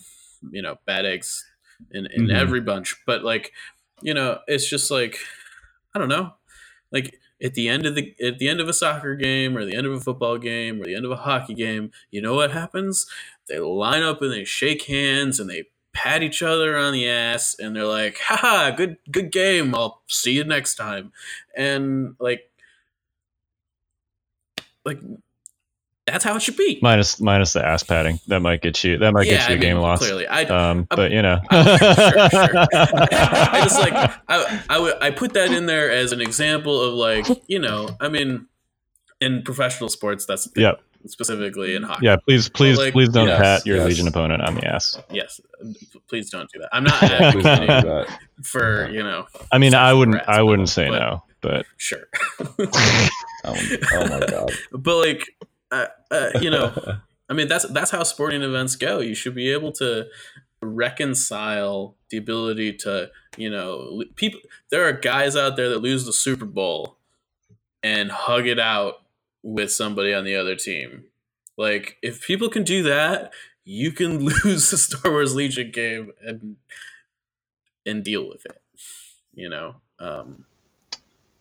you 0.51 0.61
know, 0.61 0.79
bad 0.87 1.07
eggs 1.07 1.45
in, 1.91 2.07
in 2.07 2.27
Mhm. 2.27 2.35
every 2.35 2.61
bunch. 2.61 2.97
But 3.07 3.23
like, 3.25 3.53
you 4.03 4.13
know, 4.13 4.41
it's 4.49 4.69
just 4.69 4.91
like, 4.91 5.19
I 5.95 5.99
don't 5.99 6.09
know. 6.09 6.35
Like 6.91 7.19
at 7.43 7.55
the 7.55 7.69
end 7.69 7.87
of 7.87 7.95
the 7.95 8.15
at 8.23 8.39
the 8.39 8.49
end 8.49 8.61
of 8.61 8.69
a 8.69 8.73
soccer 8.73 9.15
game 9.15 9.57
or 9.57 9.65
the 9.65 9.75
end 9.75 9.87
of 9.87 9.93
a 9.93 10.01
football 10.01 10.37
game 10.39 10.81
or 10.81 10.85
the 10.85 10.95
end 10.95 11.05
of 11.05 11.11
a 11.11 11.17
hockey 11.17 11.55
game, 11.55 11.91
you 12.11 12.21
know 12.21 12.35
what 12.35 12.51
happens? 12.53 13.07
They 13.49 13.59
line 13.59 14.03
up 14.03 14.21
and 14.21 14.33
they 14.33 14.45
shake 14.45 14.83
hands 14.85 15.41
and 15.41 15.49
they 15.49 15.65
pat 15.93 16.23
each 16.23 16.43
other 16.43 16.77
on 16.77 16.93
the 16.93 17.09
ass 17.09 17.55
and 17.59 17.75
they're 17.77 17.85
like, 17.87 18.19
haha, 18.19 18.71
good 18.71 18.97
good 19.11 19.31
game. 19.33 19.75
I'll 19.75 20.01
see 20.09 20.33
you 20.33 20.45
next 20.45 20.75
time. 20.77 21.13
And 21.57 22.15
like 22.19 22.51
like 24.85 24.99
that's 26.07 26.25
how 26.25 26.35
it 26.35 26.43
should 26.43 26.57
be. 26.57 26.81
minus 26.83 27.21
minus 27.21 27.53
the 27.53 27.65
ass 27.65 27.83
padding. 27.85 28.19
That 28.27 28.41
might 28.41 28.61
get 28.61 28.83
you. 28.83 28.99
That 28.99 29.13
might 29.13 29.27
yeah, 29.27 29.37
get 29.39 29.49
you 29.51 29.55
I 29.55 29.59
a 29.59 29.61
game 29.61 29.75
mean, 29.77 29.83
loss. 29.83 30.01
Clearly, 30.01 30.27
I, 30.27 30.43
Um, 30.45 30.89
I- 30.91 30.97
but 30.97 31.11
you 31.13 31.23
know, 31.23 31.41
sure, 31.53 31.63
sure. 31.79 31.79
I 31.93 33.61
just 33.63 33.79
like 33.79 33.93
I, 34.29 34.63
I 34.69 34.79
would 34.81 34.95
I 35.01 35.11
put 35.11 35.35
that 35.35 35.53
in 35.53 35.67
there 35.67 35.91
as 35.91 36.11
an 36.13 36.21
example 36.21 36.81
of 36.81 36.95
like 36.95 37.27
you 37.47 37.59
know 37.61 37.89
I 38.01 38.09
mean 38.09 38.47
in 39.21 39.43
professional 39.43 39.89
sports 39.89 40.27
that's 40.27 40.49
Yep. 40.57 40.81
Specifically 41.07 41.75
in 41.75 41.83
hockey 41.83 42.07
yeah. 42.07 42.17
Please, 42.17 42.49
please, 42.49 42.79
like- 42.79 42.93
please 42.93 43.09
don't 43.09 43.29
Yes, 43.29 43.41
pat 43.41 43.67
your 43.67 43.77
yes. 43.79 43.87
legion 43.87 44.09
opponent 44.09 44.43
on 44.43 44.55
the 44.55 44.67
ass. 44.67 44.99
yes 45.11 45.41
please 46.09 46.31
don't 46.31 46.51
do 46.53 46.61
that 46.61 46.69
I'm 46.73 46.85
not 46.85 46.95
Please 47.01 47.11
don't 47.11 47.43
do 47.43 47.49
advocating 47.71 48.15
for 48.43 48.91
you 48.91 49.03
know 49.03 49.27
I 49.51 49.59
mean, 49.59 49.75
I 49.75 49.93
wouldn't. 49.93 50.21
I 50.29 50.43
wouldn't 50.43 50.69
say 50.69 50.89
but- 50.89 50.99
no, 50.99 51.23
but 51.41 51.67
sure 51.77 52.07
Oh, 52.41 52.55
oh 53.45 54.09
my 54.09 54.27
god. 54.27 54.51
but 54.73 54.97
like 54.97 55.29
uh, 55.71 55.87
uh, 56.11 56.31
you 56.41 56.51
know 56.51 56.73
I 57.29 57.35
mean 57.35 57.49
that's 57.49 57.65
that's 57.69 57.91
how 57.91 58.03
sporting 58.03 58.43
events 58.43 58.77
go 58.77 59.01
you 59.01 59.15
should 59.15 59.35
be 59.35 59.51
able 59.51 59.73
to 59.73 60.07
reconcile 60.61 61.97
the 62.11 62.17
ability 62.17 62.73
to 62.73 63.11
you 63.37 63.51
know 63.51 64.03
people 64.17 64.41
there 64.71 64.87
are 64.87 64.93
guys 64.93 65.37
out 65.37 65.57
there 65.57 65.69
that 65.71 65.79
lose 65.79 66.05
the 66.05 66.13
super 66.13 66.45
bowl 66.45 66.99
and 67.83 68.11
hug 68.11 68.47
it 68.47 68.59
out 68.61 69.02
with 69.43 69.73
somebody 69.73 70.13
on 70.15 70.25
the 70.25 70.37
other 70.37 70.55
team 70.57 71.05
like 71.59 71.97
if 72.03 72.23
people 72.27 72.49
can 72.49 72.63
do 72.63 72.83
that 72.83 73.33
you 73.65 73.93
can 73.93 74.19
lose 74.45 74.71
the 74.71 74.79
star 74.79 75.11
wars 75.11 75.35
legion 75.35 75.71
game 75.73 76.13
and 76.25 76.57
and 77.87 78.05
deal 78.05 78.29
with 78.29 78.45
it 78.47 78.61
you 79.35 79.49
know 79.49 79.77
um 79.99 80.45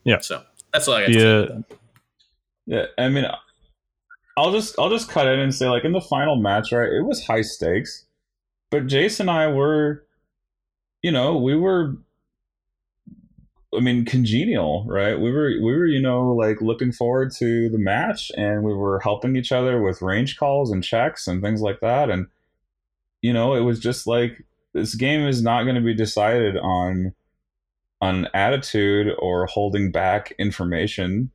Yeah. 0.03 0.19
so 0.19 0.43
that's 0.73 0.87
all 0.87 0.95
i 0.95 1.01
got 1.01 1.07
to 1.07 1.13
say 1.13 1.19
about 1.19 1.49
yeah, 1.49 1.55
that. 1.55 1.77
Yeah, 2.67 2.85
I 2.97 3.09
mean, 3.09 3.25
I'll 4.37 4.51
just 4.51 4.77
I'll 4.79 4.89
just 4.89 5.09
cut 5.09 5.27
in 5.27 5.39
and 5.39 5.53
say 5.53 5.67
like 5.67 5.83
in 5.83 5.91
the 5.91 5.99
final 5.99 6.35
match, 6.35 6.71
right? 6.71 6.87
It 6.87 7.01
was 7.01 7.25
high 7.25 7.41
stakes, 7.41 8.05
but 8.69 8.87
Jace 8.87 9.19
and 9.19 9.29
I 9.29 9.47
were, 9.47 10.05
you 11.01 11.11
know, 11.11 11.35
we 11.37 11.55
were. 11.55 11.95
I 13.75 13.79
mean, 13.79 14.03
congenial, 14.05 14.85
right? 14.87 15.19
We 15.19 15.31
were 15.31 15.51
we 15.61 15.73
were 15.73 15.85
you 15.85 16.01
know 16.01 16.33
like 16.33 16.61
looking 16.61 16.91
forward 16.91 17.31
to 17.37 17.69
the 17.69 17.77
match, 17.77 18.31
and 18.37 18.63
we 18.63 18.73
were 18.73 18.99
helping 18.99 19.35
each 19.35 19.51
other 19.51 19.81
with 19.81 20.01
range 20.01 20.37
calls 20.37 20.71
and 20.71 20.83
checks 20.83 21.27
and 21.27 21.41
things 21.41 21.61
like 21.61 21.79
that, 21.81 22.09
and 22.09 22.27
you 23.21 23.33
know 23.33 23.53
it 23.55 23.61
was 23.61 23.79
just 23.79 24.07
like 24.07 24.43
this 24.73 24.95
game 24.95 25.27
is 25.27 25.41
not 25.41 25.63
going 25.63 25.75
to 25.75 25.81
be 25.81 25.93
decided 25.93 26.57
on 26.57 27.13
on 28.01 28.27
attitude 28.33 29.13
or 29.19 29.45
holding 29.45 29.91
back 29.91 30.33
information. 30.39 31.31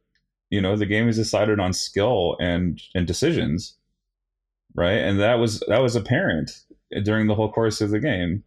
You 0.51 0.61
know 0.61 0.77
the 0.77 0.87
game 0.87 1.09
is 1.09 1.17
decided 1.17 1.61
on 1.61 1.73
skill 1.73 2.37
and 2.41 2.81
and 2.95 3.07
decisions 3.07 3.77
right? 4.77 4.99
And 4.99 5.19
that 5.21 5.37
was 5.37 5.61
that 5.69 5.83
was 5.83 5.97
apparent 5.97 6.63
during 7.03 7.27
the 7.27 7.35
whole 7.35 7.51
course 7.51 7.81
of 7.81 7.91
the 7.91 7.99
game. 7.99 8.45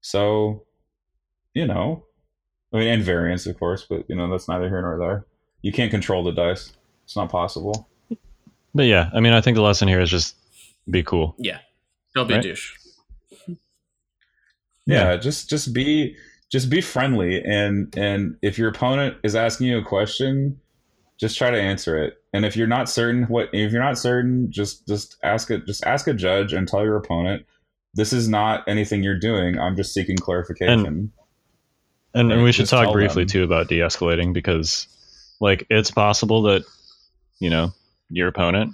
So 0.00 0.66
you 1.54 1.66
know 1.66 2.04
i 2.72 2.78
mean 2.78 2.88
and 2.88 3.02
variance 3.02 3.46
of 3.46 3.58
course 3.58 3.86
but 3.88 4.04
you 4.08 4.16
know 4.16 4.28
that's 4.30 4.48
neither 4.48 4.68
here 4.68 4.82
nor 4.82 4.98
there. 4.98 5.26
You 5.62 5.72
can't 5.72 5.90
control 5.90 6.22
the 6.22 6.32
dice. 6.32 6.72
It's 7.04 7.16
not 7.16 7.30
possible. 7.30 7.88
But 8.74 8.84
yeah. 8.86 9.10
I 9.12 9.18
mean, 9.20 9.32
I 9.32 9.40
think 9.40 9.56
the 9.56 9.62
lesson 9.62 9.88
here 9.88 10.00
is 10.00 10.08
just 10.10 10.36
be 10.88 11.02
cool. 11.02 11.34
yeah. 11.38 11.58
Don't 12.14 12.28
be 12.28 12.34
Right. 12.34 12.44
a 12.44 12.48
douche. 12.48 12.74
Yeah, 14.86 15.16
just 15.16 15.50
just 15.50 15.72
be 15.74 16.16
just 16.50 16.70
be 16.70 16.80
friendly. 16.80 17.42
And 17.44 17.92
and 17.96 18.36
if 18.42 18.58
your 18.58 18.68
opponent 18.68 19.16
is 19.22 19.34
asking 19.34 19.66
you 19.68 19.78
a 19.78 19.84
question 19.84 20.60
just 21.20 21.36
try 21.36 21.50
to 21.50 21.60
answer 21.60 22.00
it. 22.02 22.14
And 22.32 22.44
if 22.44 22.56
you're 22.56 22.68
not 22.68 22.88
certain 22.88 23.24
what 23.24 23.48
if 23.52 23.72
you're 23.72 23.82
not 23.82 23.98
certain 23.98 24.50
just 24.52 24.86
just 24.86 25.16
ask 25.24 25.50
it 25.50 25.66
just 25.66 25.84
ask 25.84 26.06
a 26.06 26.14
judge 26.14 26.52
and 26.52 26.68
tell 26.68 26.84
your 26.84 26.96
opponent 26.96 27.44
this 27.94 28.12
is 28.12 28.28
not 28.28 28.62
anything 28.68 29.02
you're 29.02 29.18
doing. 29.18 29.58
I'm 29.58 29.74
just 29.76 29.92
seeking 29.92 30.16
clarification. 30.16 30.86
And, 30.86 31.10
and 32.18 32.30
Right, 32.30 32.42
we 32.42 32.52
should 32.52 32.68
talk 32.68 32.92
briefly 32.92 33.22
them. 33.24 33.28
too 33.30 33.44
about 33.44 33.68
de-escalating 33.68 34.32
because, 34.32 34.86
like, 35.40 35.66
it's 35.70 35.90
possible 35.90 36.42
that 36.42 36.64
you 37.38 37.50
know 37.50 37.72
your 38.10 38.28
opponent 38.28 38.72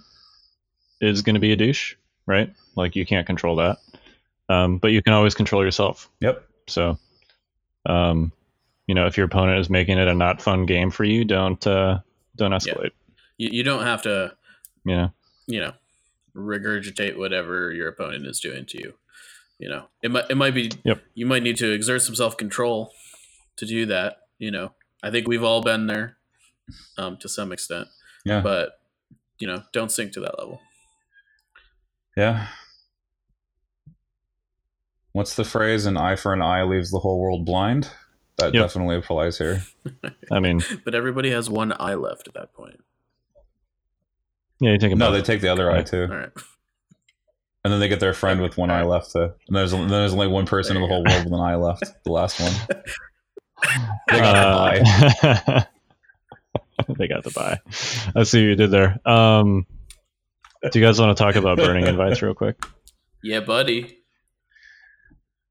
is 1.00 1.22
going 1.22 1.34
to 1.34 1.40
be 1.40 1.52
a 1.52 1.56
douche, 1.56 1.94
right? 2.26 2.52
Like, 2.76 2.96
you 2.96 3.04
can't 3.06 3.26
control 3.26 3.56
that, 3.56 3.78
um, 4.48 4.78
but 4.78 4.92
you 4.92 5.02
can 5.02 5.12
always 5.12 5.34
control 5.34 5.62
yourself. 5.64 6.08
yep 6.20 6.44
So, 6.66 6.98
um, 7.86 8.32
you 8.86 8.94
know, 8.94 9.06
if 9.06 9.16
your 9.16 9.26
opponent 9.26 9.58
is 9.60 9.68
making 9.70 9.98
it 9.98 10.08
a 10.08 10.14
not 10.14 10.40
fun 10.42 10.66
game 10.66 10.90
for 10.90 11.04
you, 11.04 11.24
don't 11.24 11.64
uh, 11.66 12.00
don't 12.36 12.52
escalate. 12.52 12.90
you, 13.38 13.48
you 13.52 13.62
don't 13.62 13.84
have 13.84 14.02
to 14.02 14.34
You 14.84 14.96
know, 14.96 15.12
you 15.46 15.60
know 15.60 15.72
regurgitate 16.36 17.16
whatever 17.16 17.72
your 17.72 17.88
opponent 17.88 18.26
is 18.26 18.40
doing 18.40 18.66
to 18.66 18.76
you 18.78 18.94
you 19.58 19.68
know 19.68 19.84
it 20.02 20.10
might 20.10 20.24
it 20.28 20.34
might 20.36 20.52
be 20.54 20.70
Yep. 20.84 21.00
you 21.14 21.26
might 21.26 21.44
need 21.44 21.56
to 21.58 21.70
exert 21.70 22.02
some 22.02 22.14
self-control 22.16 22.90
to 23.56 23.66
do 23.66 23.86
that 23.86 24.18
you 24.38 24.50
know. 24.50 24.72
I 25.02 25.10
think 25.10 25.28
we've 25.28 25.44
all 25.44 25.62
been 25.62 25.86
there 25.86 26.16
um 26.98 27.16
to 27.18 27.28
some 27.28 27.52
extent. 27.52 27.88
Yeah. 28.24 28.40
But 28.40 28.78
you 29.38 29.46
know 29.46 29.62
don't 29.72 29.90
sink 29.92 30.12
to 30.14 30.20
that 30.20 30.38
level. 30.38 30.60
Yeah. 32.16 32.48
What's 35.12 35.34
the 35.36 35.44
phrase 35.44 35.86
an 35.86 35.96
eye 35.96 36.16
for 36.16 36.32
an 36.32 36.42
eye 36.42 36.64
leaves 36.64 36.90
the 36.90 36.98
whole 36.98 37.20
world 37.20 37.44
blind 37.46 37.88
that 38.38 38.52
Yep. 38.52 38.62
definitely 38.64 38.96
applies 38.96 39.38
here. 39.38 39.62
I 40.32 40.40
mean, 40.40 40.60
but 40.84 40.94
everybody 40.94 41.30
has 41.30 41.48
one 41.48 41.72
eye 41.78 41.94
left 41.94 42.26
at 42.26 42.34
that 42.34 42.52
point. 42.52 42.80
Yeah, 44.60 44.72
you 44.72 44.78
take 44.78 44.92
a 44.92 44.96
no 44.96 45.12
they 45.12 45.22
take 45.22 45.40
the 45.40 45.48
other 45.48 45.70
eye 45.70 45.82
too. 45.82 46.08
All 46.10 46.16
right. 46.16 46.30
And 47.64 47.72
then 47.72 47.80
they 47.80 47.88
get 47.88 48.00
their 48.00 48.12
friend 48.12 48.42
with 48.42 48.58
one 48.58 48.70
eye 48.70 48.82
left. 48.82 49.12
To, 49.12 49.22
and 49.46 49.56
there's 49.56 49.70
then 49.70 49.88
there's 49.88 50.12
only 50.12 50.26
one 50.26 50.46
person 50.46 50.76
in 50.76 50.82
the 50.82 50.88
There 50.88 50.96
whole 50.96 51.04
world 51.04 51.24
with 51.24 51.32
an 51.32 51.40
eye 51.40 51.54
left. 51.54 51.84
The 52.04 52.10
last 52.12 52.40
one. 52.40 52.52
They 54.10 54.18
got 54.20 54.82
the 55.22 55.26
Uh, 55.28 55.62
they 56.98 57.08
got 57.08 57.24
the 57.24 57.30
buy. 57.30 57.60
I 58.14 58.22
see 58.24 58.42
what 58.42 58.48
you 58.48 58.54
did 58.56 58.70
there. 58.70 58.98
Um, 59.08 59.66
do 60.70 60.78
you 60.78 60.84
guys 60.84 61.00
want 61.00 61.16
to 61.16 61.22
talk 61.22 61.36
about 61.36 61.58
burning 61.58 61.86
invites 61.86 62.20
real 62.22 62.34
quick? 62.34 62.62
yeah 63.22 63.40
buddy 63.40 63.98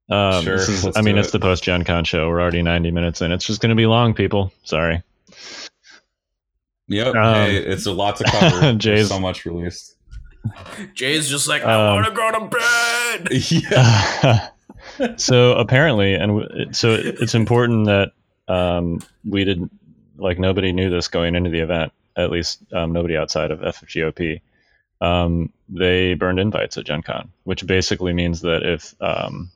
Um, 0.09 0.43
Sure, 0.43 0.57
this 0.57 0.69
is- 0.69 0.95
I 0.97 1.01
mean, 1.01 1.15
do 1.15 1.21
it's 1.21 1.31
the 1.31 1.39
post 1.39 1.63
Gen 1.63 1.83
Con 1.83 2.03
show. 2.03 2.27
We're 2.29 2.41
already 2.41 2.61
90 2.61 2.91
minutes 2.91 3.21
in. 3.21 3.31
It's 3.31 3.45
just 3.45 3.61
going 3.61 3.69
to 3.69 3.75
be 3.75 3.85
long, 3.87 4.13
people. 4.13 4.51
Sorry. 4.63 5.01
Yep. 6.87 7.15
Um, 7.15 7.33
hey, 7.35 7.57
it's 7.57 7.85
a 7.85 7.91
lot 7.91 8.17
to 8.17 8.23
cover. 8.25 8.59
There's 8.59 8.77
Jay's- 8.77 9.07
so 9.09 9.19
much 9.19 9.45
released. 9.45 9.95
jay's 10.93 11.29
just 11.29 11.47
like 11.47 11.63
Um, 11.63 11.69
i 11.69 11.93
want 11.93 12.05
to 12.05 12.11
go 12.11 12.31
to 12.31 12.45
bed 12.49 13.29
yeah. 13.49 14.49
So 15.17 15.53
apparently, 15.53 16.15
and 16.15 16.75
so 16.75 16.91
it- 16.93 17.17
it's 17.21 17.35
important 17.35 17.85
that 17.87 18.11
um, 18.47 18.99
we 19.27 19.45
didn't 19.45 19.71
like 20.17 20.39
nobody 20.39 20.71
knew 20.71 20.89
this 20.89 21.07
going 21.07 21.35
into 21.35 21.49
the 21.49 21.59
event. 21.61 21.91
At 22.15 22.29
least 22.29 22.61
um, 22.71 22.93
nobody 22.93 23.17
outside 23.17 23.51
of 23.51 23.59
FFGOP. 23.59 24.41
Um, 25.01 25.51
they 25.67 26.13
burned 26.13 26.39
invites 26.39 26.77
at 26.77 26.85
Gen 26.85 27.01
Con, 27.01 27.31
which 27.43 27.65
basically 27.65 28.13
means 28.13 28.41
that 28.41 28.61
if 28.63 28.93
um, 29.01 29.51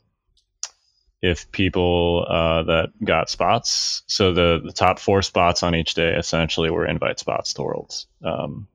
if 1.21 1.51
people 1.51 2.25
uh, 2.27 2.63
that 2.63 2.89
got 3.03 3.29
spots, 3.29 4.03
so 4.07 4.33
the, 4.33 4.61
the 4.63 4.71
top 4.73 4.99
four 4.99 5.21
spots 5.21 5.63
on 5.63 5.75
each 5.75 5.93
day 5.93 6.13
essentially 6.15 6.69
were 6.69 6.85
invite 6.85 7.19
spots 7.19 7.53
to 7.53 7.63
Worlds. 7.63 8.07
Um, 8.23 8.67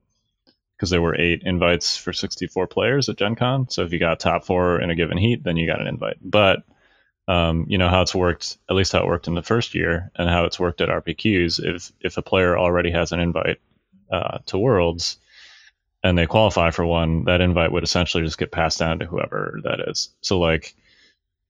because 0.83 0.89
there 0.89 1.01
were 1.01 1.15
eight 1.17 1.43
invites 1.45 1.95
for 1.95 2.11
64 2.11 2.67
players 2.67 3.07
at 3.07 3.15
Gen 3.15 3.35
Con. 3.35 3.69
So 3.69 3.83
if 3.83 3.93
you 3.93 3.99
got 3.99 4.19
top 4.19 4.43
four 4.43 4.81
in 4.81 4.89
a 4.89 4.95
given 4.95 5.17
heat, 5.17 5.41
then 5.41 5.55
you 5.55 5.65
got 5.65 5.79
an 5.79 5.87
invite. 5.87 6.17
But 6.21 6.63
um, 7.25 7.67
you 7.69 7.77
know 7.77 7.87
how 7.87 8.01
it's 8.01 8.13
worked, 8.13 8.57
at 8.69 8.75
least 8.75 8.91
how 8.91 8.99
it 8.99 9.05
worked 9.05 9.29
in 9.29 9.33
the 9.33 9.41
first 9.41 9.75
year, 9.75 10.11
and 10.17 10.29
how 10.29 10.43
it's 10.43 10.59
worked 10.59 10.81
at 10.81 10.89
RPQs. 10.89 11.63
If 11.63 11.93
if 12.01 12.17
a 12.17 12.21
player 12.21 12.57
already 12.57 12.91
has 12.91 13.13
an 13.13 13.21
invite 13.21 13.61
uh, 14.11 14.39
to 14.47 14.57
Worlds 14.57 15.19
and 16.03 16.17
they 16.17 16.25
qualify 16.25 16.71
for 16.71 16.85
one, 16.85 17.23
that 17.25 17.39
invite 17.39 17.71
would 17.71 17.85
essentially 17.85 18.25
just 18.25 18.37
get 18.37 18.51
passed 18.51 18.79
down 18.79 18.99
to 18.99 19.05
whoever 19.05 19.61
that 19.63 19.79
is. 19.87 20.09
So 20.19 20.37
like, 20.37 20.75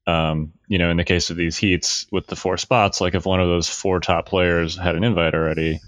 um, 0.06 0.54
you 0.68 0.78
know, 0.78 0.92
in 0.92 0.98
the 0.98 1.06
case 1.06 1.32
of 1.32 1.38
these 1.38 1.58
heats 1.58 2.06
with 2.12 2.28
the 2.28 2.36
four 2.36 2.58
spots, 2.58 3.02
like 3.02 3.16
if 3.16 3.26
one 3.26 3.42
of 3.42 3.48
those 3.48 3.68
four 3.68 4.00
top 4.00 4.28
players 4.28 4.78
had 4.78 4.94
an 4.94 5.04
invite 5.04 5.34
already, 5.34 5.80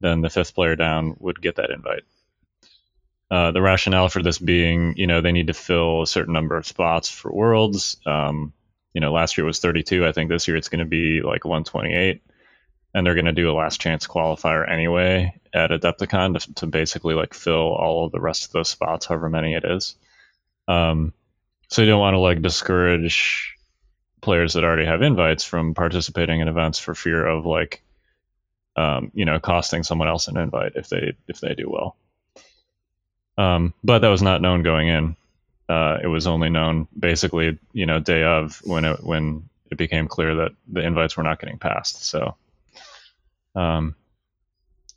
then 0.00 0.22
the 0.22 0.30
fifth 0.30 0.54
player 0.54 0.76
down 0.76 1.14
would 1.18 1.42
get 1.42 1.56
that 1.56 1.70
invite. 1.70 2.04
Uh, 3.30 3.50
the 3.50 3.60
rationale 3.60 4.08
for 4.08 4.22
this 4.22 4.38
being, 4.38 4.94
you 4.96 5.06
know, 5.06 5.20
they 5.20 5.32
need 5.32 5.48
to 5.48 5.54
fill 5.54 6.02
a 6.02 6.06
certain 6.06 6.32
number 6.32 6.56
of 6.56 6.66
spots 6.66 7.10
for 7.10 7.32
Worlds. 7.32 7.96
Um, 8.06 8.52
you 8.94 9.00
know, 9.00 9.12
last 9.12 9.36
year 9.36 9.44
was 9.44 9.58
32. 9.58 10.06
I 10.06 10.12
think 10.12 10.30
this 10.30 10.46
year 10.46 10.56
it's 10.56 10.68
going 10.68 10.78
to 10.78 10.84
be 10.84 11.22
like 11.22 11.44
128, 11.44 12.22
and 12.94 13.06
they're 13.06 13.14
going 13.14 13.26
to 13.26 13.32
do 13.32 13.50
a 13.50 13.52
last 13.52 13.80
chance 13.80 14.06
qualifier 14.06 14.70
anyway 14.70 15.34
at 15.52 15.70
Adepticon 15.70 16.38
to, 16.38 16.54
to 16.54 16.66
basically 16.66 17.14
like 17.14 17.34
fill 17.34 17.74
all 17.74 18.06
of 18.06 18.12
the 18.12 18.20
rest 18.20 18.44
of 18.44 18.52
those 18.52 18.68
spots, 18.68 19.06
however 19.06 19.28
many 19.28 19.54
it 19.54 19.64
is. 19.64 19.96
Um, 20.68 21.12
so 21.68 21.82
you 21.82 21.88
don't 21.88 22.00
want 22.00 22.14
to 22.14 22.20
like 22.20 22.42
discourage 22.42 23.56
players 24.20 24.54
that 24.54 24.64
already 24.64 24.86
have 24.86 25.02
invites 25.02 25.44
from 25.44 25.74
participating 25.74 26.40
in 26.40 26.48
events 26.48 26.78
for 26.78 26.94
fear 26.94 27.26
of 27.26 27.44
like, 27.44 27.82
um, 28.76 29.10
you 29.14 29.24
know, 29.24 29.40
costing 29.40 29.82
someone 29.82 30.08
else 30.08 30.28
an 30.28 30.36
invite 30.36 30.72
if 30.76 30.88
they 30.88 31.14
if 31.28 31.40
they 31.40 31.54
do 31.54 31.68
well. 31.68 31.96
Um, 33.38 33.74
but 33.84 34.00
that 34.00 34.08
was 34.08 34.22
not 34.22 34.40
known 34.40 34.62
going 34.62 34.88
in. 34.88 35.16
Uh, 35.68 35.98
it 36.02 36.06
was 36.06 36.26
only 36.26 36.48
known 36.48 36.86
basically, 36.98 37.58
you 37.72 37.86
know, 37.86 37.98
day 37.98 38.22
of 38.22 38.60
when 38.64 38.84
it 38.84 39.02
when 39.02 39.48
it 39.70 39.78
became 39.78 40.06
clear 40.06 40.36
that 40.36 40.52
the 40.68 40.80
invites 40.80 41.16
were 41.16 41.22
not 41.22 41.40
getting 41.40 41.58
passed. 41.58 42.04
So, 42.04 42.36
um, 43.54 43.96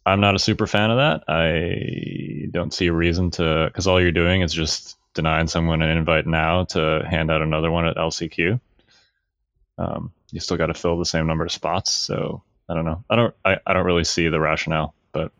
I'm 0.06 0.22
not 0.22 0.36
a 0.36 0.40
super 0.40 0.68
fan 0.68 0.92
of 0.92 0.98
that. 0.98 1.24
I 1.28 2.48
don't 2.52 2.74
see 2.74 2.88
a 2.88 2.94
reason 2.94 3.32
to 3.32 3.66
because 3.68 3.88
all 3.88 4.00
you're 4.00 4.12
doing 4.12 4.42
is 4.42 4.54
just 4.54 4.98
denying 5.14 5.48
someone 5.48 5.82
an 5.82 5.98
invite 5.98 6.28
now 6.28 6.66
to 6.66 7.06
hand 7.10 7.32
out 7.32 7.42
another 7.42 7.72
one 7.72 7.86
at 7.86 7.98
LCQ. 7.98 8.60
Um, 9.78 10.12
you 10.32 10.40
still 10.40 10.58
got 10.58 10.68
to 10.68 10.74
fill 10.74 10.98
the 10.98 11.06
same 11.06 11.26
number 11.28 11.46
of 11.46 11.52
spots. 11.52 11.92
So 11.92 12.44
I 12.70 12.76
don't 12.76 12.86
know. 12.86 13.04
I 13.10 13.16
don't. 13.16 13.36
I, 13.44 13.58
I 13.66 13.74
don't 13.74 13.86
really 13.86 14.04
see 14.04 14.28
the 14.28 14.40
rationale, 14.40 14.94
but 15.12 15.32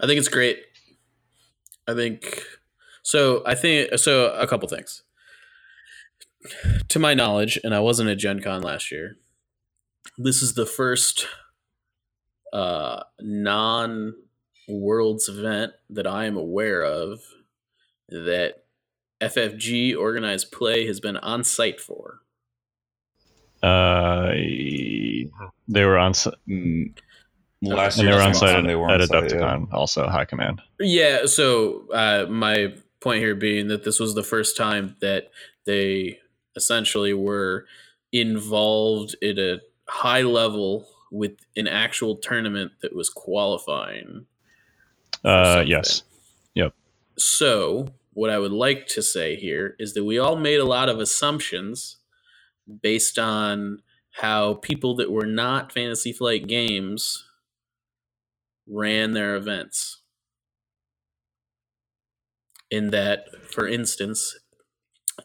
I 0.00 0.06
think 0.06 0.18
it's 0.18 0.28
great. 0.28 0.64
I 1.88 1.94
think 1.94 2.42
so. 3.02 3.42
I 3.46 3.54
think 3.54 3.98
so. 3.98 4.32
A 4.34 4.46
couple 4.46 4.68
things. 4.68 5.02
To 6.88 6.98
my 6.98 7.14
knowledge, 7.14 7.58
and 7.62 7.74
I 7.74 7.80
wasn't 7.80 8.10
at 8.10 8.18
Gen 8.18 8.40
Con 8.40 8.62
last 8.62 8.90
year, 8.90 9.16
this 10.18 10.42
is 10.42 10.54
the 10.54 10.66
first 10.66 11.26
uh, 12.52 13.02
non 13.20 14.14
worlds 14.68 15.28
event 15.28 15.72
that 15.90 16.06
I 16.06 16.24
am 16.26 16.36
aware 16.36 16.82
of 16.82 17.20
that 18.08 18.64
FFG 19.20 19.96
organized 19.96 20.50
play 20.52 20.86
has 20.86 21.00
been 21.00 21.16
on 21.18 21.44
site 21.44 21.80
for. 21.80 22.20
uh, 23.62 24.32
they 24.32 25.84
were 25.84 25.98
on. 25.98 26.10
s- 26.10 26.26
Mm, 26.48 26.94
Last 27.62 27.98
And 27.98 28.08
year 28.08 28.12
they 28.12 28.18
were 28.18 28.22
on 28.22 28.28
was 28.30 28.38
site 28.38 28.56
when 28.56 28.64
at, 28.64 28.68
they 28.68 28.74
were 28.74 28.90
at 28.90 29.00
on 29.00 29.28
site, 29.28 29.32
yeah. 29.32 29.64
Also 29.72 30.08
High 30.08 30.24
Command. 30.24 30.60
Yeah, 30.80 31.26
so 31.26 31.84
uh, 31.92 32.26
my 32.28 32.74
point 33.00 33.20
here 33.20 33.36
being 33.36 33.68
that 33.68 33.84
this 33.84 34.00
was 34.00 34.14
the 34.14 34.22
first 34.22 34.56
time 34.56 34.96
that 35.00 35.30
they 35.64 36.18
essentially 36.56 37.14
were 37.14 37.66
involved 38.12 39.16
at 39.22 39.38
a 39.38 39.60
high 39.88 40.22
level 40.22 40.88
with 41.10 41.32
an 41.56 41.68
actual 41.68 42.16
tournament 42.16 42.72
that 42.82 42.94
was 42.94 43.08
qualifying. 43.08 44.26
Uh, 45.24 45.62
yes. 45.66 46.02
Yep. 46.54 46.74
So, 47.16 47.88
what 48.14 48.30
I 48.30 48.38
would 48.38 48.52
like 48.52 48.86
to 48.88 49.02
say 49.02 49.36
here 49.36 49.76
is 49.78 49.94
that 49.94 50.04
we 50.04 50.18
all 50.18 50.36
made 50.36 50.58
a 50.58 50.64
lot 50.64 50.88
of 50.88 50.98
assumptions 50.98 51.98
based 52.82 53.18
on 53.18 53.82
how 54.16 54.54
people 54.54 54.96
that 54.96 55.10
were 55.10 55.26
not 55.26 55.72
Fantasy 55.72 56.12
Flight 56.12 56.46
games 56.46 57.24
ran 58.66 59.12
their 59.12 59.36
events. 59.36 60.00
In 62.70 62.90
that, 62.90 63.26
for 63.50 63.68
instance, 63.68 64.38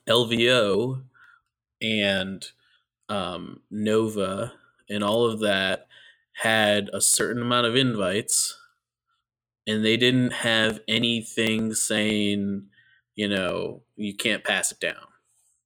LVO 0.08 1.04
and 1.82 2.46
um, 3.08 3.62
Nova 3.72 4.54
and 4.90 5.04
all 5.04 5.26
of 5.26 5.40
that 5.40 5.88
had 6.34 6.90
a 6.94 7.02
certain 7.02 7.42
amount 7.42 7.68
of 7.68 7.76
invites 7.76 8.58
and 9.68 9.84
they 9.84 9.98
didn't 9.98 10.32
have 10.32 10.80
anything 10.88 11.74
saying, 11.74 12.68
you 13.16 13.28
know, 13.28 13.84
you 13.98 14.16
can't 14.16 14.46
pass 14.46 14.72
it 14.72 14.80
down. 14.80 14.96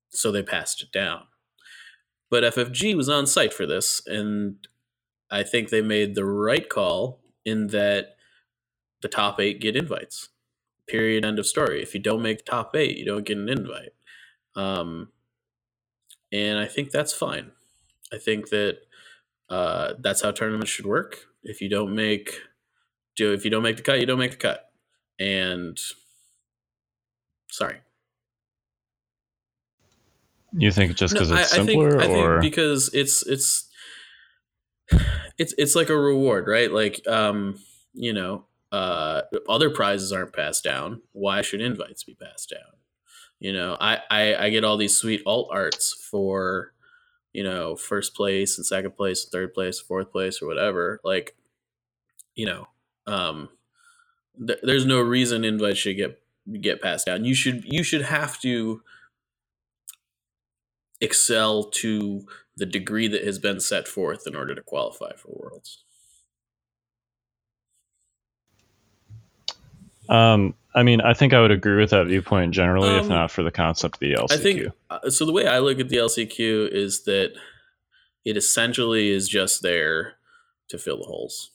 So 0.10 0.32
they 0.32 0.42
passed 0.42 0.82
it 0.82 0.92
down. 0.92 1.24
But 2.30 2.44
FFG 2.44 2.96
was 2.96 3.10
on 3.10 3.28
site 3.28 3.54
for 3.54 3.66
this, 3.66 4.02
and 4.08 4.68
I 5.30 5.44
think 5.44 5.70
they 5.70 5.82
made 5.82 6.16
the 6.16 6.26
right 6.26 6.68
call 6.68 7.20
in 7.46 7.68
that 7.68 8.16
the 9.02 9.08
top 9.08 9.40
eight 9.40 9.62
get 9.62 9.76
invites. 9.76 10.30
Period. 10.88 11.26
End 11.26 11.40
of 11.40 11.48
story. 11.48 11.82
If 11.82 11.94
you 11.94 12.00
don't 12.00 12.22
make 12.22 12.46
top 12.46 12.76
eight, 12.76 12.98
you 12.98 13.06
don't 13.06 13.26
get 13.26 13.38
an 13.38 13.50
invite. 13.50 13.94
Um, 14.56 15.10
and 16.32 16.60
I 16.60 16.66
think 16.66 16.92
that's 16.92 17.14
fine. 17.14 17.52
I 18.14 18.18
think 18.18 18.50
that 18.50 18.80
uh, 19.50 19.94
that's 20.00 20.22
how 20.22 20.32
tournaments 20.32 20.72
should 20.72 20.86
work. 20.86 21.28
If 21.44 21.62
you 21.62 21.70
don't 21.70 21.96
make 21.96 22.42
do 23.16 23.34
if 23.34 23.44
you 23.46 23.52
don't 23.52 23.64
make 23.64 23.78
the 23.78 23.84
cut, 23.84 24.00
you 24.00 24.06
don't 24.06 24.20
make 24.20 24.32
the 24.32 24.38
cut. 24.38 24.72
And 25.20 25.78
sorry. 27.50 27.78
You 30.54 30.72
think 30.72 30.96
just 30.96 31.14
because 31.14 31.30
No, 31.30 31.38
it's 31.38 31.54
I, 31.54 31.62
I 31.62 31.66
simpler, 31.66 32.00
think, 32.00 32.12
I 32.12 32.16
or 32.16 32.42
think 32.42 32.54
because 32.54 32.90
it's 32.94 33.26
it's 33.26 33.70
it's 35.38 35.54
it's 35.58 35.76
like 35.76 35.90
a 35.90 35.98
reward, 36.00 36.48
right? 36.48 36.72
Like 36.72 37.08
um, 37.08 37.60
you 37.94 38.14
know, 38.14 38.46
uh 38.72 39.24
other 39.50 39.70
prizes 39.70 40.12
aren't 40.12 40.34
passed 40.34 40.64
down. 40.64 41.02
Why 41.14 41.42
should 41.42 41.62
invites 41.62 42.04
be 42.04 42.16
passed 42.16 42.50
down? 42.52 42.80
You 43.40 43.54
know, 43.54 43.78
I 43.80 44.00
I, 44.10 44.36
I 44.36 44.50
get 44.50 44.64
all 44.64 44.78
these 44.78 44.98
sweet 44.98 45.22
alt 45.26 45.50
arts 45.52 45.94
for 45.94 46.74
you 47.34 47.44
know 47.44 47.76
first 47.76 48.16
place 48.16 48.58
and 48.58 48.66
second 48.66 48.96
place, 48.98 49.26
third 49.26 49.54
place, 49.54 49.80
fourth 49.80 50.12
place, 50.12 50.42
or 50.42 50.48
whatever. 50.48 51.00
Like, 51.04 51.36
you 52.36 52.46
know, 52.46 52.68
um, 53.08 53.50
th- 54.46 54.60
there's 54.64 54.86
no 54.86 55.02
reason 55.02 55.44
invites 55.46 55.80
should 55.80 55.98
get 55.98 56.22
get 56.62 56.82
passed 56.82 57.08
down. 57.08 57.26
You 57.26 57.36
should 57.36 57.64
you 57.66 57.84
should 57.84 58.04
have 58.04 58.40
to 58.42 58.82
excel 61.02 61.64
to 61.66 62.26
the 62.62 62.66
degree 62.68 63.08
that 63.08 63.24
has 63.24 63.40
been 63.40 63.60
set 63.60 63.88
forth 63.88 64.28
in 64.28 64.36
order 64.36 64.54
to 64.54 64.62
qualify 64.62 65.12
for 65.16 65.30
worlds. 65.30 65.84
um, 70.10 70.54
I 70.76 70.84
mean, 70.84 71.02
I 71.02 71.16
think 71.16 71.34
I 71.34 71.42
would 71.42 71.50
agree 71.50 71.82
with 71.82 71.90
that 71.90 72.06
viewpoint 72.06 72.54
generally, 72.54 72.96
if 72.98 73.06
Um, 73.06 73.10
not 73.10 73.32
for 73.32 73.42
the 73.42 73.50
concept 73.50 73.96
of 73.96 74.00
the 74.02 74.14
LCQ. 74.14 74.32
I 74.32 74.38
think 74.38 74.68
uh, 74.92 75.10
so. 75.10 75.26
The 75.26 75.32
way 75.32 75.48
I 75.48 75.58
look 75.58 75.80
at 75.80 75.90
the 75.90 75.98
LCQ 75.98 76.70
is 76.72 77.04
that 77.06 77.34
it 78.26 78.38
essentially 78.38 79.10
is 79.10 79.28
just 79.28 79.64
there 79.64 80.18
to 80.70 80.78
fill 80.78 81.00
the 81.00 81.06
holes. 81.06 81.50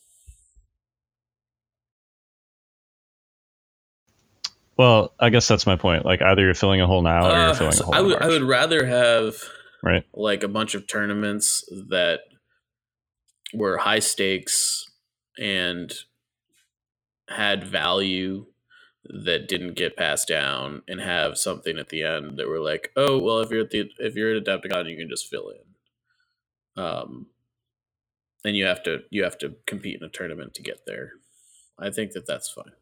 Well, 4.77 5.15
I 5.21 5.31
guess 5.31 5.47
that's 5.47 5.69
my 5.69 5.77
point. 5.77 6.05
Like, 6.05 6.21
either 6.21 6.43
you're 6.43 6.55
filling 6.55 6.81
a 6.81 6.87
hole 6.89 7.03
now, 7.03 7.27
or 7.27 7.31
Uh, 7.31 7.47
you're 7.47 7.55
filling 7.55 7.73
so 7.75 7.85
a 7.85 7.87
hole. 7.87 7.95
I 7.95 8.01
in 8.01 8.07
would 8.07 8.23
I 8.23 8.27
would 8.27 8.43
rather 8.43 8.87
have 8.87 9.37
right. 9.87 10.05
like 10.13 10.43
a 10.43 10.49
bunch 10.49 10.75
of 10.75 10.87
tournaments 10.87 11.65
that 11.71 12.21
were 13.55 13.79
high 13.79 14.01
stakes 14.01 14.91
and 15.39 15.93
had 17.29 17.65
value 17.65 18.47
that 19.05 19.47
didn't 19.49 19.77
get 19.77 19.97
passed 19.97 20.27
down 20.27 20.83
and 20.89 21.01
have 21.01 21.39
something 21.39 21.79
at 21.79 21.89
the 21.91 22.03
end 22.03 22.37
that 22.37 22.49
were 22.49 22.61
like, 22.61 22.91
oh 22.97 23.19
well, 23.19 23.41
if 23.41 23.51
you're 23.51 23.63
at 23.63 23.71
the 23.71 23.89
if 23.99 24.17
you're 24.17 24.35
at 24.35 24.45
Adepticon, 24.45 24.91
you 24.91 24.97
can 24.97 25.09
just 25.09 25.29
fill 25.31 25.51
in. 25.51 26.83
Um, 26.83 27.27
and 28.45 28.57
you 28.57 28.65
have 28.67 28.83
to 28.85 29.01
you 29.11 29.23
have 29.25 29.39
to 29.39 29.55
compete 29.67 30.01
in 30.01 30.07
a 30.07 30.11
tournament 30.11 30.55
to 30.55 30.63
get 30.63 30.81
there. 30.87 31.13
I 31.79 31.91
think 31.91 32.13
that 32.13 32.27
that's 32.27 32.51
fine. 32.51 32.73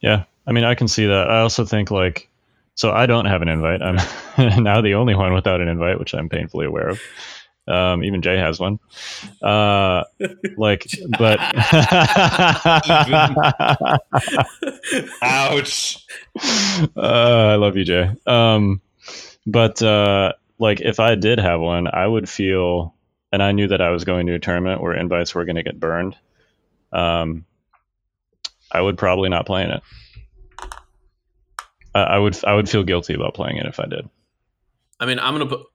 Yeah, 0.00 0.24
I 0.50 0.52
mean, 0.52 0.64
I 0.64 0.74
can 0.74 0.88
see 0.88 1.06
that. 1.06 1.30
I 1.30 1.42
also 1.42 1.64
think 1.64 1.92
like, 1.92 2.28
so 2.74 2.90
I 2.90 3.06
don't 3.06 3.26
have 3.26 3.40
an 3.40 3.48
invite. 3.48 3.80
I'm 3.80 3.98
now 4.64 4.80
the 4.80 4.94
only 4.94 5.14
one 5.14 5.32
without 5.32 5.60
an 5.60 5.68
invite, 5.68 6.00
which 6.00 6.12
I'm 6.12 6.28
painfully 6.28 6.66
aware 6.66 6.88
of. 6.88 7.00
Um, 7.68 8.02
even 8.02 8.20
Jay 8.20 8.36
has 8.36 8.58
one. 8.58 8.80
Uh, 9.40 10.02
like, 10.56 10.88
but 11.16 11.38
Ouch. 15.22 16.04
uh, 16.96 16.96
I 16.96 17.54
love 17.54 17.76
you, 17.76 17.84
Jay. 17.84 18.10
Um, 18.26 18.80
but 19.46 19.80
uh, 19.80 20.32
like, 20.58 20.80
if 20.80 20.98
I 20.98 21.14
did 21.14 21.38
have 21.38 21.60
one, 21.60 21.86
I 21.86 22.04
would 22.04 22.28
feel, 22.28 22.96
and 23.30 23.40
I 23.40 23.52
knew 23.52 23.68
that 23.68 23.80
I 23.80 23.90
was 23.90 24.02
going 24.02 24.26
to 24.26 24.34
a 24.34 24.40
tournament 24.40 24.82
where 24.82 24.94
invites 24.94 25.32
were 25.32 25.44
going 25.44 25.56
to 25.56 25.62
get 25.62 25.78
burned. 25.78 26.16
Um, 26.92 27.44
I 28.72 28.80
would 28.80 28.98
probably 28.98 29.28
not 29.28 29.46
play 29.46 29.62
in 29.62 29.70
it. 29.70 29.82
I, 31.94 32.02
I 32.02 32.18
would, 32.18 32.42
I 32.44 32.54
would 32.54 32.68
feel 32.68 32.84
guilty 32.84 33.14
about 33.14 33.34
playing 33.34 33.56
it 33.56 33.66
if 33.66 33.80
I 33.80 33.86
did. 33.86 34.08
I 34.98 35.06
mean, 35.06 35.18
I'm 35.18 35.34
gonna 35.34 35.46
put. 35.46 35.66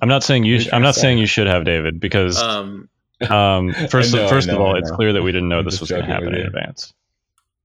I'm 0.00 0.08
not 0.08 0.22
saying 0.22 0.44
you. 0.44 0.60
Sh- 0.60 0.68
I'm 0.72 0.82
not 0.82 0.94
trying 0.94 1.02
saying 1.02 1.18
you 1.18 1.26
should 1.26 1.46
have 1.46 1.64
David 1.64 2.00
because 2.00 2.40
Um, 2.40 2.88
um, 3.28 3.72
first, 3.90 4.14
know, 4.14 4.28
first 4.28 4.48
I 4.48 4.54
of 4.54 4.60
all, 4.60 4.76
it's 4.76 4.90
clear 4.90 5.12
that 5.12 5.22
we 5.22 5.32
didn't 5.32 5.48
know 5.48 5.58
I'm 5.58 5.64
this 5.64 5.80
was 5.80 5.90
going 5.90 6.02
to 6.02 6.08
happen 6.08 6.34
in 6.34 6.46
advance. 6.46 6.94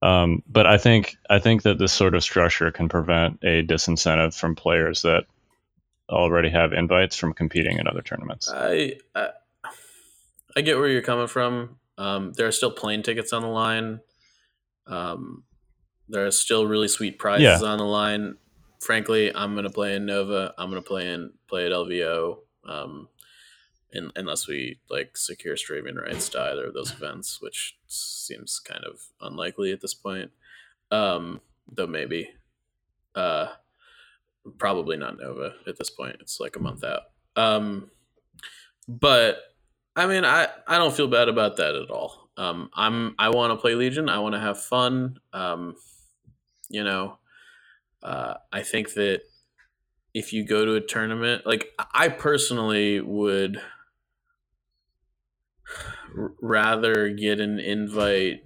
Um, 0.01 0.43
but 0.47 0.67
I 0.67 0.77
think 0.77 1.17
I 1.29 1.39
think 1.39 1.63
that 1.63 1.79
this 1.79 1.93
sort 1.93 2.15
of 2.15 2.23
structure 2.23 2.69
can 2.71 2.89
prevent 2.89 3.39
a 3.43 3.63
disincentive 3.63 4.37
from 4.37 4.55
players 4.55 5.03
that 5.03 5.25
already 6.09 6.49
have 6.49 6.73
invites 6.73 7.15
from 7.15 7.33
competing 7.33 7.79
in 7.79 7.87
other 7.87 8.01
tournaments. 8.01 8.51
I, 8.51 8.97
I 9.15 9.29
I 10.55 10.61
get 10.61 10.77
where 10.77 10.89
you're 10.89 11.01
coming 11.01 11.27
from. 11.27 11.77
Um, 11.97 12.33
there 12.33 12.47
are 12.47 12.51
still 12.51 12.71
plane 12.71 13.01
tickets 13.01 13.31
on 13.33 13.41
the 13.41 13.47
line. 13.47 14.01
Um, 14.85 15.43
there 16.09 16.25
are 16.25 16.31
still 16.31 16.67
really 16.67 16.87
sweet 16.87 17.19
prizes 17.19 17.61
on 17.63 17.77
the 17.77 17.85
line. 17.85 18.35
Frankly, 18.81 19.33
I'm 19.35 19.55
gonna 19.55 19.69
play 19.69 19.95
in 19.95 20.05
Nova. 20.05 20.53
I'm 20.57 20.69
gonna 20.69 20.81
play 20.81 21.11
in 21.11 21.31
play 21.47 21.65
at 21.65 21.71
LVO. 21.71 22.39
Um, 22.67 23.09
in, 23.91 24.11
unless 24.15 24.47
we 24.47 24.79
like 24.89 25.15
secure 25.15 25.55
streaming 25.55 25.95
rights 25.95 26.29
to 26.29 26.41
either 26.41 26.65
of 26.67 26.73
those 26.73 26.91
events, 26.91 27.41
which 27.41 27.77
seems 27.87 28.59
kind 28.59 28.83
of 28.83 28.99
unlikely 29.21 29.71
at 29.71 29.81
this 29.81 29.93
point. 29.93 30.31
Um, 30.91 31.41
though 31.71 31.87
maybe. 31.87 32.29
Uh, 33.15 33.47
probably 34.57 34.97
not 34.97 35.17
Nova 35.17 35.53
at 35.67 35.77
this 35.77 35.89
point. 35.89 36.17
It's 36.19 36.39
like 36.39 36.55
a 36.55 36.59
month 36.59 36.83
out. 36.83 37.03
Um, 37.35 37.89
but 38.87 39.37
I 39.95 40.05
mean, 40.05 40.25
I 40.25 40.47
I 40.67 40.77
don't 40.77 40.93
feel 40.93 41.07
bad 41.07 41.29
about 41.29 41.57
that 41.57 41.75
at 41.75 41.89
all. 41.89 42.29
Um, 42.37 42.69
I'm 42.73 43.15
I 43.17 43.29
want 43.29 43.51
to 43.51 43.57
play 43.57 43.75
Legion. 43.75 44.09
I 44.09 44.19
want 44.19 44.33
to 44.35 44.39
have 44.39 44.61
fun. 44.61 45.19
Um, 45.33 45.75
you 46.69 46.83
know, 46.83 47.17
uh, 48.03 48.35
I 48.51 48.61
think 48.61 48.93
that 48.93 49.21
if 50.13 50.31
you 50.31 50.45
go 50.45 50.65
to 50.65 50.75
a 50.75 50.81
tournament, 50.81 51.45
like 51.45 51.73
I 51.93 52.09
personally 52.09 53.01
would 53.01 53.61
rather 56.41 57.09
get 57.09 57.39
an 57.39 57.59
invite 57.59 58.45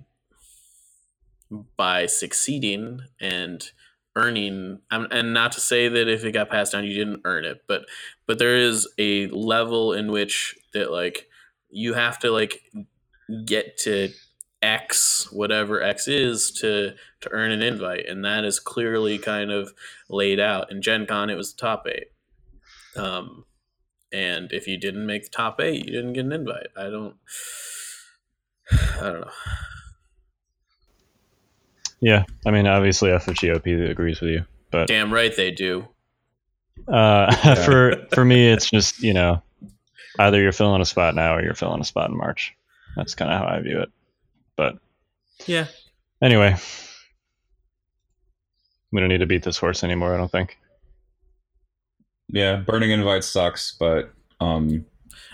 by 1.77 2.05
succeeding 2.05 3.01
and 3.19 3.71
earning 4.15 4.79
um, 4.91 5.07
and 5.11 5.33
not 5.33 5.51
to 5.51 5.61
say 5.61 5.87
that 5.87 6.07
if 6.07 6.23
it 6.23 6.31
got 6.31 6.49
passed 6.49 6.71
down 6.71 6.83
you 6.83 6.93
didn't 6.93 7.21
earn 7.25 7.45
it 7.45 7.61
but 7.67 7.85
but 8.25 8.39
there 8.39 8.57
is 8.57 8.87
a 8.97 9.27
level 9.27 9.93
in 9.93 10.11
which 10.11 10.55
that 10.73 10.91
like 10.91 11.27
you 11.69 11.93
have 11.93 12.19
to 12.19 12.31
like 12.31 12.61
get 13.45 13.77
to 13.77 14.09
x 14.61 15.31
whatever 15.31 15.81
x 15.81 16.07
is 16.07 16.51
to 16.51 16.93
to 17.21 17.31
earn 17.31 17.51
an 17.51 17.61
invite 17.61 18.05
and 18.07 18.25
that 18.25 18.43
is 18.43 18.59
clearly 18.59 19.17
kind 19.17 19.51
of 19.51 19.73
laid 20.09 20.39
out. 20.39 20.71
In 20.71 20.81
gen 20.81 21.05
con 21.05 21.29
it 21.29 21.35
was 21.35 21.53
the 21.53 21.59
top 21.59 21.87
eight. 21.87 22.11
Um 22.95 23.45
and 24.11 24.51
if 24.51 24.67
you 24.67 24.77
didn't 24.77 25.05
make 25.05 25.23
the 25.23 25.29
top 25.29 25.61
eight 25.61 25.85
you 25.85 25.91
didn't 25.91 26.13
get 26.13 26.25
an 26.25 26.33
invite. 26.33 26.67
I 26.75 26.89
don't 26.89 27.15
i 28.71 29.01
don't 29.01 29.21
know. 29.21 29.31
Yeah, 32.01 32.23
I 32.45 32.51
mean, 32.51 32.65
obviously 32.65 33.09
FFGOP 33.09 33.89
agrees 33.89 34.21
with 34.21 34.31
you, 34.31 34.45
but 34.71 34.87
damn 34.87 35.13
right 35.13 35.35
they 35.35 35.51
do. 35.51 35.87
Uh, 36.87 37.55
for 37.65 38.07
for 38.13 38.23
me, 38.23 38.47
it's 38.47 38.69
just 38.69 39.01
you 39.03 39.13
know, 39.13 39.41
either 40.17 40.41
you're 40.41 40.51
filling 40.51 40.81
a 40.81 40.85
spot 40.85 41.15
now 41.15 41.35
or 41.35 41.43
you're 41.43 41.55
filling 41.55 41.81
a 41.81 41.85
spot 41.85 42.09
in 42.09 42.17
March. 42.17 42.55
That's 42.95 43.15
kind 43.15 43.31
of 43.31 43.39
how 43.39 43.47
I 43.47 43.59
view 43.59 43.79
it. 43.79 43.89
But 44.59 44.75
yeah 45.47 45.67
anyway, 46.21 46.53
we 48.91 48.99
don't 48.99 49.07
need 49.07 49.19
to 49.21 49.25
beat 49.25 49.43
this 49.43 49.57
horse 49.57 49.85
anymore. 49.85 50.13
I 50.13 50.17
don't 50.17 50.29
think. 50.29 50.57
Yeah, 52.27 52.57
burning 52.57 52.91
invites 52.91 53.27
sucks, 53.27 53.73
but 53.79 54.11
um, 54.41 54.67
you 54.69 54.83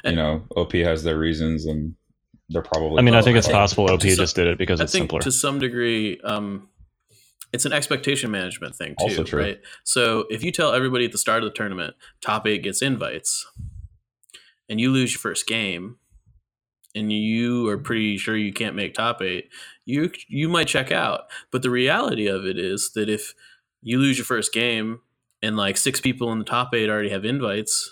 And- 0.03 0.15
know, 0.15 0.45
OP 0.55 0.73
has 0.73 1.03
their 1.03 1.17
reasons, 1.17 1.65
and 1.65 1.95
they're 2.49 2.61
probably. 2.61 2.99
I 2.99 3.01
mean, 3.01 3.15
I 3.15 3.23
think 3.23 3.35
it's 3.35 3.47
possible 3.47 3.89
OP 3.89 4.01
some- 4.03 4.15
just 4.15 4.35
did 4.35 4.45
it 4.45 4.59
because 4.59 4.79
I 4.79 4.83
it's 4.83 4.93
think 4.93 5.03
simpler. 5.05 5.21
to 5.21 5.31
some 5.31 5.57
degree, 5.57 6.19
um, 6.23 6.69
it's 7.51 7.65
an 7.65 7.73
expectation 7.73 8.29
management 8.29 8.75
thing 8.75 8.89
too, 8.99 9.05
Also 9.05 9.23
true. 9.23 9.41
right? 9.41 9.59
So 9.85 10.25
if 10.29 10.43
you 10.43 10.51
tell 10.51 10.71
everybody 10.71 11.05
at 11.05 11.11
the 11.11 11.17
start 11.17 11.41
of 11.43 11.49
the 11.49 11.55
tournament, 11.55 11.95
top 12.21 12.45
eight 12.45 12.61
gets 12.61 12.83
invites, 12.83 13.43
and 14.69 14.79
you 14.79 14.91
lose 14.91 15.13
your 15.13 15.19
first 15.19 15.47
game, 15.47 15.97
and 16.95 17.11
you 17.11 17.67
are 17.67 17.77
pretty 17.77 18.17
sure 18.17 18.37
you 18.37 18.53
can't 18.53 18.75
make 18.75 18.93
top 18.93 19.21
eight, 19.21 19.49
you 19.85 20.11
you 20.27 20.49
might 20.49 20.67
check 20.67 20.91
out. 20.91 21.23
But 21.51 21.61
the 21.61 21.69
reality 21.69 22.27
of 22.27 22.45
it 22.45 22.57
is 22.57 22.91
that 22.93 23.09
if 23.09 23.35
you 23.81 23.99
lose 23.99 24.17
your 24.17 24.25
first 24.25 24.53
game 24.53 25.01
and 25.41 25.57
like 25.57 25.77
six 25.77 25.99
people 25.99 26.31
in 26.31 26.39
the 26.39 26.45
top 26.45 26.73
eight 26.73 26.89
already 26.89 27.09
have 27.09 27.25
invites, 27.25 27.91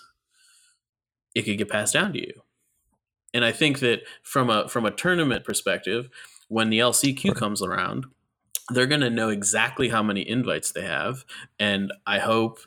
it 1.35 1.43
could 1.43 1.57
get 1.57 1.69
passed 1.69 1.93
down 1.93 2.13
to 2.13 2.19
you. 2.19 2.41
And 3.33 3.43
I 3.43 3.51
think 3.51 3.79
that 3.79 4.01
from 4.21 4.49
a 4.49 4.67
from 4.69 4.85
a 4.85 4.91
tournament 4.91 5.43
perspective, 5.43 6.09
when 6.47 6.69
the 6.69 6.79
LCQ 6.79 7.35
comes 7.35 7.61
around, 7.61 8.05
they're 8.69 8.87
going 8.87 9.01
to 9.01 9.09
know 9.09 9.29
exactly 9.29 9.89
how 9.89 10.01
many 10.01 10.27
invites 10.27 10.71
they 10.71 10.83
have, 10.83 11.25
and 11.59 11.91
I 12.07 12.19
hope 12.19 12.59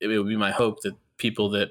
it 0.00 0.08
would 0.08 0.28
be 0.28 0.36
my 0.36 0.50
hope 0.50 0.82
that 0.82 0.94
people 1.16 1.50
that 1.50 1.70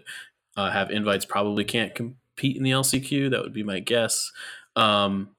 uh, 0.56 0.72
have 0.72 0.90
invites 0.90 1.26
probably 1.26 1.66
can't 1.66 1.94
compete 2.42 2.58
in 2.58 2.64
the 2.64 2.72
LCQ. 2.72 3.32
That 3.32 3.42
would 3.42 3.54
be 3.54 3.64
my 3.64 3.80
guess. 3.80 4.32
Um, 4.76 5.30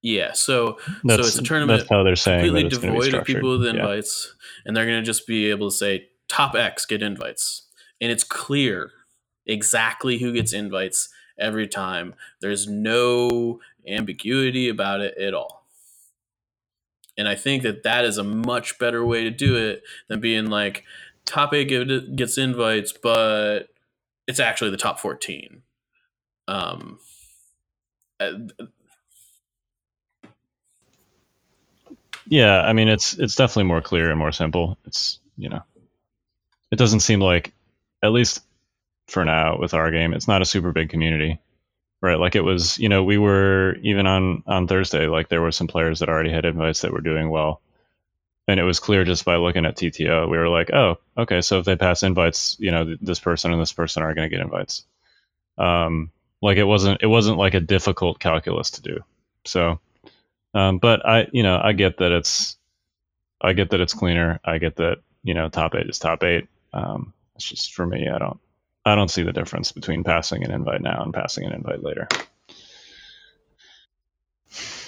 yeah, 0.00 0.32
so 0.32 0.78
that's, 1.04 1.28
it's 1.28 1.38
a 1.38 1.42
tournament 1.42 1.80
That's 1.80 1.90
how 1.90 2.02
they're 2.02 2.16
saying 2.16 2.40
that 2.40 2.46
completely 2.46 2.66
it's 2.66 2.78
gonna 2.78 2.92
be 2.92 2.98
devoid 3.00 3.14
of 3.20 3.26
people 3.26 3.50
with 3.58 3.64
Yeah. 3.64 3.70
invites, 3.80 4.34
and 4.64 4.76
they're 4.76 4.86
going 4.86 5.00
to 5.00 5.06
just 5.06 5.26
be 5.26 5.48
able 5.50 5.70
to 5.70 5.76
say 5.76 6.08
top 6.28 6.54
X 6.56 6.86
get 6.86 7.02
invites, 7.02 7.66
and 8.00 8.10
it's 8.10 8.24
clear 8.24 8.90
exactly 9.46 10.18
who 10.18 10.32
gets 10.32 10.52
invites 10.52 11.08
every 11.38 11.68
time. 11.68 12.14
There's 12.40 12.68
no 12.68 13.60
ambiguity 13.86 14.68
about 14.68 15.00
it 15.00 15.16
at 15.18 15.34
all. 15.34 15.66
And 17.16 17.28
I 17.28 17.34
think 17.34 17.62
that 17.62 17.82
that 17.82 18.04
is 18.04 18.18
a 18.18 18.24
much 18.24 18.78
better 18.78 19.04
way 19.04 19.22
to 19.24 19.30
do 19.30 19.56
it 19.56 19.82
than 20.08 20.20
being 20.20 20.46
like 20.46 20.84
top 21.26 21.52
eight 21.54 21.68
get- 21.68 22.16
gets 22.16 22.38
invites, 22.38 22.92
but 22.92 23.68
it's 24.26 24.40
actually 24.40 24.70
the 24.70 24.76
top 24.76 25.00
fourteen. 25.00 25.62
Um, 26.48 26.98
uh, 28.20 28.32
Yeah, 32.26 32.60
I 32.62 32.72
mean 32.72 32.88
it's 32.88 33.14
it's 33.18 33.36
definitely 33.36 33.64
more 33.64 33.82
clear 33.82 34.10
and 34.10 34.18
more 34.18 34.32
simple. 34.32 34.78
It's 34.86 35.20
you 35.36 35.48
know, 35.50 35.62
it 36.70 36.76
doesn't 36.76 37.00
seem 37.00 37.20
like, 37.20 37.52
at 38.02 38.12
least 38.12 38.42
for 39.08 39.24
now 39.24 39.58
with 39.58 39.74
our 39.74 39.90
game, 39.92 40.14
it's 40.14 40.28
not 40.28 40.42
a 40.42 40.46
super 40.46 40.72
big 40.72 40.90
community, 40.90 41.40
right? 42.02 42.18
Like 42.20 42.36
it 42.36 42.42
was, 42.42 42.78
you 42.78 42.88
know, 42.88 43.04
we 43.04 43.18
were 43.18 43.76
even 43.82 44.06
on 44.06 44.44
on 44.46 44.68
Thursday, 44.68 45.06
like 45.08 45.28
there 45.28 45.42
were 45.42 45.52
some 45.52 45.68
players 45.68 46.00
that 46.00 46.10
already 46.10 46.32
had 46.32 46.44
invites 46.46 46.82
that 46.82 46.92
were 46.92 47.00
doing 47.02 47.30
well, 47.30 47.62
and 48.48 48.58
it 48.58 48.64
was 48.64 48.80
clear 48.80 49.04
just 49.04 49.24
by 49.24 49.36
looking 49.36 49.66
at 49.66 49.76
TTO, 49.76 50.28
we 50.28 50.38
were 50.38 50.48
like, 50.48 50.72
oh, 50.72 50.98
okay, 51.16 51.40
so 51.40 51.58
if 51.58 51.64
they 51.64 51.76
pass 51.76 52.02
invites, 52.02 52.56
you 52.58 52.70
know, 52.70 52.84
th- 52.84 52.98
this 53.00 53.20
person 53.20 53.52
and 53.52 53.60
this 53.60 53.72
person 53.72 54.02
are 54.02 54.14
going 54.14 54.28
to 54.28 54.36
get 54.36 54.44
invites. 54.44 54.84
Um, 55.58 56.10
like 56.40 56.56
it 56.56 56.64
wasn't 56.64 57.02
it 57.02 57.06
wasn't 57.06 57.38
like 57.38 57.54
a 57.54 57.60
difficult 57.60 58.18
calculus 58.18 58.72
to 58.72 58.82
do. 58.82 59.04
So. 59.44 59.80
Um, 60.54 60.78
but 60.78 61.06
I, 61.06 61.28
you 61.32 61.42
know, 61.42 61.58
I 61.62 61.72
get 61.72 61.96
that 61.98 62.12
it's, 62.12 62.56
I 63.40 63.54
get 63.54 63.70
that 63.70 63.80
it's 63.80 63.94
cleaner. 63.94 64.38
I 64.44 64.58
get 64.58 64.76
that 64.76 64.98
you 65.22 65.34
know 65.34 65.48
top 65.48 65.74
eight 65.74 65.88
is 65.88 65.98
top 65.98 66.22
eight. 66.24 66.46
Um, 66.74 67.14
it's 67.36 67.48
just 67.48 67.72
for 67.72 67.86
me, 67.86 68.08
I 68.08 68.18
don't, 68.18 68.38
I 68.84 68.94
don't 68.94 69.10
see 69.10 69.22
the 69.22 69.32
difference 69.32 69.72
between 69.72 70.04
passing 70.04 70.44
an 70.44 70.50
invite 70.50 70.82
now 70.82 71.02
and 71.02 71.14
passing 71.14 71.46
an 71.46 71.52
invite 71.52 71.82
later. 71.82 72.06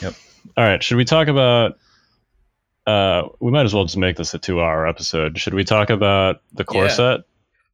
Yep. 0.02 0.14
All 0.56 0.64
right. 0.64 0.82
Should 0.82 0.98
we 0.98 1.04
talk 1.06 1.28
about? 1.28 1.78
Uh, 2.86 3.28
we 3.40 3.50
might 3.50 3.64
as 3.64 3.72
well 3.74 3.84
just 3.84 3.96
make 3.96 4.16
this 4.16 4.34
a 4.34 4.38
two-hour 4.38 4.86
episode. 4.86 5.38
Should 5.38 5.54
we 5.54 5.64
talk 5.64 5.90
about 5.90 6.42
the 6.52 6.64
core 6.64 6.88
set? 6.90 7.20
Yeah. 7.20 7.22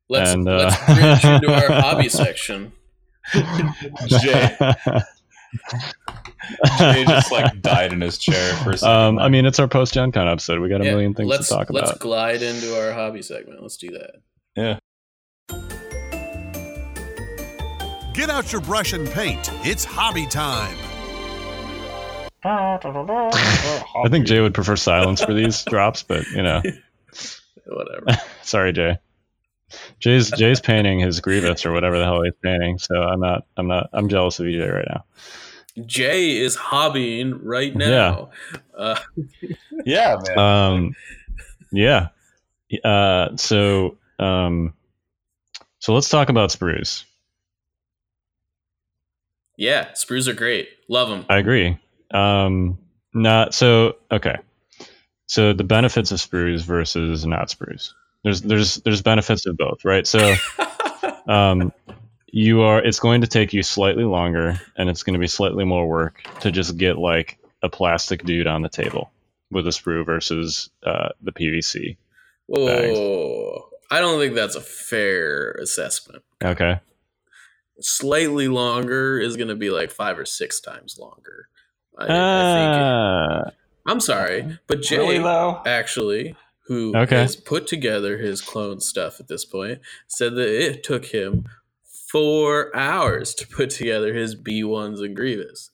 let's 0.08 0.30
And, 0.32 0.48
uh, 0.48 0.70
let's 0.88 1.20
bridge 1.20 1.24
into 1.34 1.52
our 1.52 1.72
hobby 1.80 2.08
section. 2.08 2.72
Jay, 4.06 4.56
Jay 6.78 7.04
just 7.04 7.32
like 7.32 7.60
died 7.60 7.92
in 7.92 8.00
his 8.00 8.18
chair 8.18 8.54
for 8.56 8.70
a 8.70 8.78
second. 8.78 8.94
Um, 8.96 9.18
I 9.18 9.28
mean, 9.28 9.46
it's 9.46 9.58
our 9.58 9.68
post 9.68 9.94
Gen 9.94 10.12
Con 10.12 10.28
episode. 10.28 10.60
We 10.60 10.68
got 10.68 10.80
a 10.80 10.84
Yeah, 10.84 10.90
million 10.92 11.14
things 11.14 11.28
let's, 11.28 11.48
to 11.48 11.54
talk 11.54 11.70
about. 11.70 11.86
Let's 11.86 11.98
glide 11.98 12.42
into 12.42 12.78
our 12.80 12.92
hobby 12.92 13.22
segment. 13.22 13.62
Let's 13.62 13.76
do 13.76 13.90
that. 13.90 14.14
yeah. 14.56 14.78
Get 18.14 18.28
out 18.30 18.52
your 18.52 18.60
brush 18.60 18.92
and 18.92 19.08
paint. 19.08 19.48
It's 19.64 19.84
hobby 19.84 20.26
time. 20.26 20.76
I 22.44 24.08
think 24.08 24.26
Jay 24.26 24.40
would 24.40 24.54
prefer 24.54 24.76
silence 24.76 25.22
for 25.22 25.34
these 25.34 25.62
drops, 25.68 26.02
but 26.02 26.26
you 26.28 26.42
know, 26.42 26.62
Whatever. 27.66 28.20
sorry, 28.42 28.72
Jay. 28.72 28.98
Jay's 30.00 30.30
Jay's 30.32 30.60
painting 30.60 30.98
his 30.98 31.20
Grievous 31.20 31.64
or 31.64 31.72
whatever 31.72 31.98
the 31.98 32.04
hell 32.04 32.22
he's 32.22 32.32
painting, 32.42 32.78
so 32.78 32.96
I'm 33.02 33.20
not 33.20 33.46
I'm 33.56 33.68
not 33.68 33.90
I'm 33.92 34.08
jealous 34.08 34.40
of 34.40 34.46
EJ 34.46 34.72
right 34.72 34.88
now. 34.88 35.04
Jay 35.86 36.36
is 36.36 36.56
hobbying 36.56 37.38
right 37.42 37.74
now. 37.76 38.30
Uh, 38.76 38.98
Yeah, 39.84 40.16
man. 40.26 40.38
Um, 40.38 40.96
yeah. 41.70 42.08
Uh, 42.82 43.36
so 43.36 43.98
um, 44.18 44.74
so 45.78 45.94
let's 45.94 46.08
talk 46.08 46.28
about 46.28 46.50
sprues. 46.50 47.04
yeah, 49.56 49.90
sprues 49.92 50.26
are 50.26 50.32
great. 50.34 50.68
Love 50.88 51.08
them. 51.08 51.24
I 51.28 51.38
agree. 51.38 51.78
Um, 52.12 52.78
not 53.12 53.54
so 53.54 53.96
okay. 54.10 54.36
So 55.26 55.52
the 55.52 55.64
benefits 55.64 56.10
of 56.10 56.18
sprues 56.18 56.62
versus 56.62 57.24
not 57.24 57.48
sprues. 57.48 57.92
There's 58.24 58.42
there's 58.42 58.76
there's 58.76 59.02
benefits 59.02 59.46
of 59.46 59.56
both, 59.56 59.84
right? 59.84 60.06
So 60.06 60.34
um, 61.28 61.72
you 62.32 62.62
are 62.62 62.82
it's 62.82 63.00
going 63.00 63.20
to 63.22 63.26
take 63.26 63.52
you 63.52 63.62
slightly 63.62 64.04
longer 64.04 64.60
and 64.76 64.88
it's 64.88 65.02
going 65.02 65.14
to 65.14 65.20
be 65.20 65.26
slightly 65.26 65.64
more 65.64 65.86
work 65.86 66.22
to 66.40 66.50
just 66.50 66.76
get 66.76 66.98
like 66.98 67.38
a 67.62 67.68
plastic 67.68 68.24
dude 68.24 68.46
on 68.46 68.62
the 68.62 68.68
table 68.68 69.10
with 69.50 69.66
a 69.66 69.70
sprue 69.70 70.04
versus 70.04 70.70
uh, 70.84 71.08
the 71.20 71.32
PVC. 71.32 71.96
Whoa. 72.46 73.68
I 73.90 74.00
don't 74.00 74.20
think 74.20 74.34
that's 74.34 74.54
a 74.54 74.60
fair 74.60 75.52
assessment. 75.52 76.22
Okay. 76.42 76.80
Slightly 77.80 78.48
longer 78.48 79.18
is 79.18 79.36
going 79.36 79.48
to 79.48 79.56
be 79.56 79.70
like 79.70 79.90
five 79.90 80.18
or 80.18 80.24
six 80.24 80.60
times 80.60 80.98
longer. 80.98 81.48
I, 81.98 82.06
I 82.06 82.44
think. 82.44 82.76
Uh, 82.76 83.50
I'm 83.86 84.00
sorry, 84.00 84.58
but 84.66 84.82
Jay 84.82 84.98
really 84.98 85.18
actually, 85.66 86.36
who 86.66 86.94
Okay. 86.96 87.16
has 87.16 87.36
put 87.36 87.66
together 87.66 88.18
his 88.18 88.40
clone 88.40 88.80
stuff 88.80 89.20
at 89.20 89.28
this 89.28 89.44
point, 89.44 89.80
said 90.06 90.34
that 90.36 90.48
it 90.48 90.84
took 90.84 91.06
him 91.06 91.48
four 91.84 92.74
hours 92.76 93.34
to 93.36 93.46
put 93.48 93.70
together 93.70 94.14
his 94.14 94.36
B1s 94.36 95.00
and 95.04 95.16
Grievous, 95.16 95.70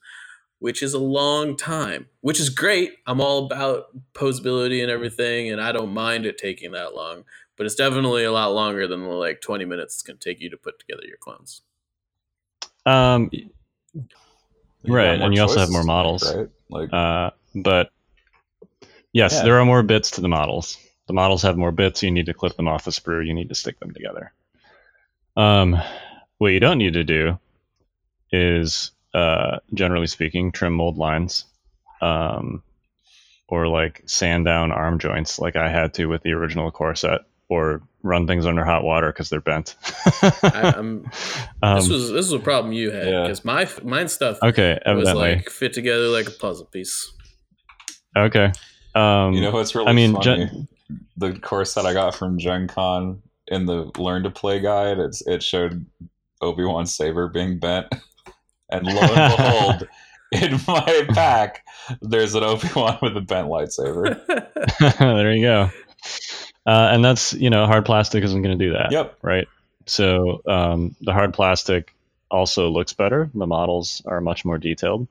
which 0.59 0.82
is 0.82 0.94
a 0.94 0.98
long 0.98 1.56
time, 1.56 2.06
which 2.20 2.40
is 2.40 2.51
great. 2.51 2.94
I'm 3.06 3.20
all 3.20 3.47
about 3.47 3.86
posability 4.14 4.82
and 4.82 4.90
everything, 4.90 5.51
and 5.51 5.60
I 5.60 5.72
don't 5.72 5.93
mind 5.94 6.26
it 6.26 6.38
taking 6.38 6.72
that 6.72 6.94
long, 6.94 7.24
but 7.56 7.66
it's 7.66 7.74
definitely 7.74 8.24
a 8.24 8.32
lot 8.32 8.52
longer 8.55 8.86
than 8.86 9.02
the 9.02 9.09
like 9.10 9.40
20 9.40 9.64
minutes 9.64 9.97
it's 9.97 10.02
going 10.02 10.18
to 10.18 10.30
take 10.30 10.40
you 10.40 10.51
to 10.51 10.56
put 10.56 10.78
together 10.78 11.05
your 11.06 11.18
clones. 11.18 11.62
um, 12.86 13.30
You 14.86 14.94
Right, 14.94 15.20
and 15.20 15.34
you 15.34 15.42
also 15.42 15.58
have 15.58 15.70
more 15.70 15.84
models. 15.84 16.34
right? 16.34 16.48
Like, 16.70 16.92
Uh, 16.92 17.30
but 17.54 17.90
yes, 19.12 19.34
Yeah. 19.34 19.42
there 19.44 19.58
are 19.60 19.64
more 19.64 19.82
bits 19.82 20.12
to 20.12 20.20
the 20.20 20.28
models. 20.28 20.78
The 21.06 21.12
models 21.12 21.42
have 21.42 21.56
more 21.56 21.72
bits. 21.72 22.02
You 22.02 22.10
need 22.10 22.26
to 22.26 22.34
clip 22.34 22.56
them 22.56 22.68
off 22.68 22.84
the 22.84 22.90
sprue. 22.90 23.26
You 23.26 23.34
need 23.34 23.48
to 23.48 23.54
stick 23.54 23.78
them 23.80 23.92
together. 23.92 24.32
Um, 25.36 25.80
what 26.38 26.48
you 26.52 26.60
don't 26.60 26.78
need 26.78 26.94
to 26.94 27.04
do 27.04 27.38
is, 28.32 28.90
uh, 29.14 29.58
generally 29.74 30.06
speaking, 30.06 30.52
trim 30.52 30.72
mold 30.72 30.96
lines, 30.96 31.44
um, 32.00 32.62
or 33.48 33.68
like 33.68 34.02
sand 34.06 34.44
down 34.44 34.72
arm 34.72 34.98
joints, 34.98 35.38
like 35.38 35.56
I 35.56 35.68
had 35.68 35.94
to 35.94 36.06
with 36.06 36.22
the 36.22 36.32
original 36.32 36.70
core 36.70 36.94
set, 36.94 37.20
or 37.48 37.82
run 38.07 38.27
things 38.27 38.47
under 38.47 38.65
hot 38.65 38.85
water 38.85 39.09
because 39.12 39.28
they're 39.31 39.41
bent. 39.41 39.74
I, 40.23 40.74
I'm, 40.77 41.11
um, 41.62 41.77
this 41.78 41.89
was 41.89 42.09
this 42.11 42.31
was 42.31 42.33
a 42.33 42.39
problem 42.39 42.73
you 42.73 42.91
had 42.91 43.09
Yeah. 43.09 43.23
because 43.23 43.45
my 43.45 43.69
mine 43.83 44.09
stuff 44.09 44.39
okay, 44.43 44.73
was 44.74 44.81
evidently. 44.87 45.35
like 45.37 45.51
fit 45.51 45.73
together 45.73 46.09
like 46.09 46.28
a 46.28 46.33
puzzle 46.33 46.66
piece. 46.66 47.12
okay. 48.16 48.53
Um, 48.95 49.35
you 49.35 49.41
know 49.43 49.51
what's 49.51 49.74
really 49.74 49.89
I 49.89 49.93
mean, 49.93 50.12
funny? 50.15 50.24
Gen- 50.24 50.69
the 51.16 51.33
course 51.41 51.74
that 51.74 51.85
I 51.85 51.93
got 51.93 52.15
from 52.15 52.39
Gen 52.39 52.69
Con 52.69 53.20
in 53.49 53.66
the 53.66 53.91
Learn 53.99 54.23
to 54.23 54.31
Play 54.31 54.61
guide, 54.61 54.99
it's 54.99 55.27
it 55.27 55.43
showed 55.43 55.85
Obi 56.41 56.65
Wan 56.65 56.87
Saber 56.87 57.28
being 57.28 57.59
bent, 57.59 57.87
and 58.70 58.87
lo 58.87 58.99
and 59.01 59.37
behold, 59.37 59.89
in 60.33 60.59
my 60.66 61.07
pack, 61.11 61.65
there's 62.01 62.35
an 62.35 62.43
Obi 62.45 62.69
Wan 62.74 62.99
with 63.03 63.16
a 63.16 63.20
bent 63.20 63.49
lightsaber. 63.49 64.19
there 64.99 65.33
you 65.33 65.43
go. 65.43 65.70
Uh, 66.66 66.90
and 66.93 67.05
that's 67.05 67.32
you 67.32 67.48
know 67.51 67.66
hard 67.66 67.84
plastic 67.84 68.24
isn't 68.24 68.43
going 68.43 68.59
to 68.59 68.64
do 68.64 68.72
that. 68.72 68.90
Yep. 68.90 69.18
Right. 69.22 69.48
So 69.86 70.43
um, 70.47 70.97
the 71.01 71.12
hard 71.12 71.32
plastic 71.32 71.94
also 72.30 72.68
looks 72.68 72.93
better. 72.93 73.30
The 73.34 73.47
models 73.47 74.02
are 74.05 74.20
much 74.20 74.44
more 74.44 74.59
detailed. 74.59 75.06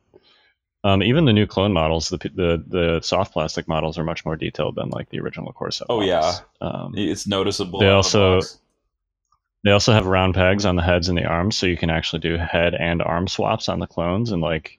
Um, 0.83 1.01
even 1.01 1.25
the 1.25 1.33
new 1.33 1.47
clone 1.47 1.73
models, 1.73 2.09
the, 2.09 2.17
the 2.17 2.63
the 2.67 3.01
soft 3.01 3.33
plastic 3.33 3.67
models 3.67 3.97
are 3.97 4.03
much 4.03 4.25
more 4.25 4.35
detailed 4.35 4.75
than 4.75 4.89
like 4.89 5.09
the 5.09 5.19
original 5.19 5.51
Core 5.53 5.71
Set. 5.71 5.87
Oh, 5.89 5.99
models. 6.01 6.41
Um, 6.61 6.93
It's 6.95 7.25
noticeable. 7.25 7.79
They 7.79 7.87
of 7.87 7.91
the 8.11 8.19
also- 8.19 8.41
they 9.63 9.71
also 9.71 9.93
have 9.93 10.05
round 10.05 10.35
pegs 10.35 10.63
on 10.63 10.75
the 10.75 10.83
heads 10.83 11.09
and 11.09 11.17
the 11.17 11.25
arms, 11.25 11.57
so 11.57 11.65
you 11.65 11.75
can 11.75 11.89
actually 11.89 12.19
do 12.19 12.37
head 12.37 12.75
and 12.75 13.01
arm 13.01 13.27
swaps 13.27 13.67
on 13.67 13.79
the 13.79 13.87
clones 13.87 14.31
and 14.31 14.39
like 14.39 14.77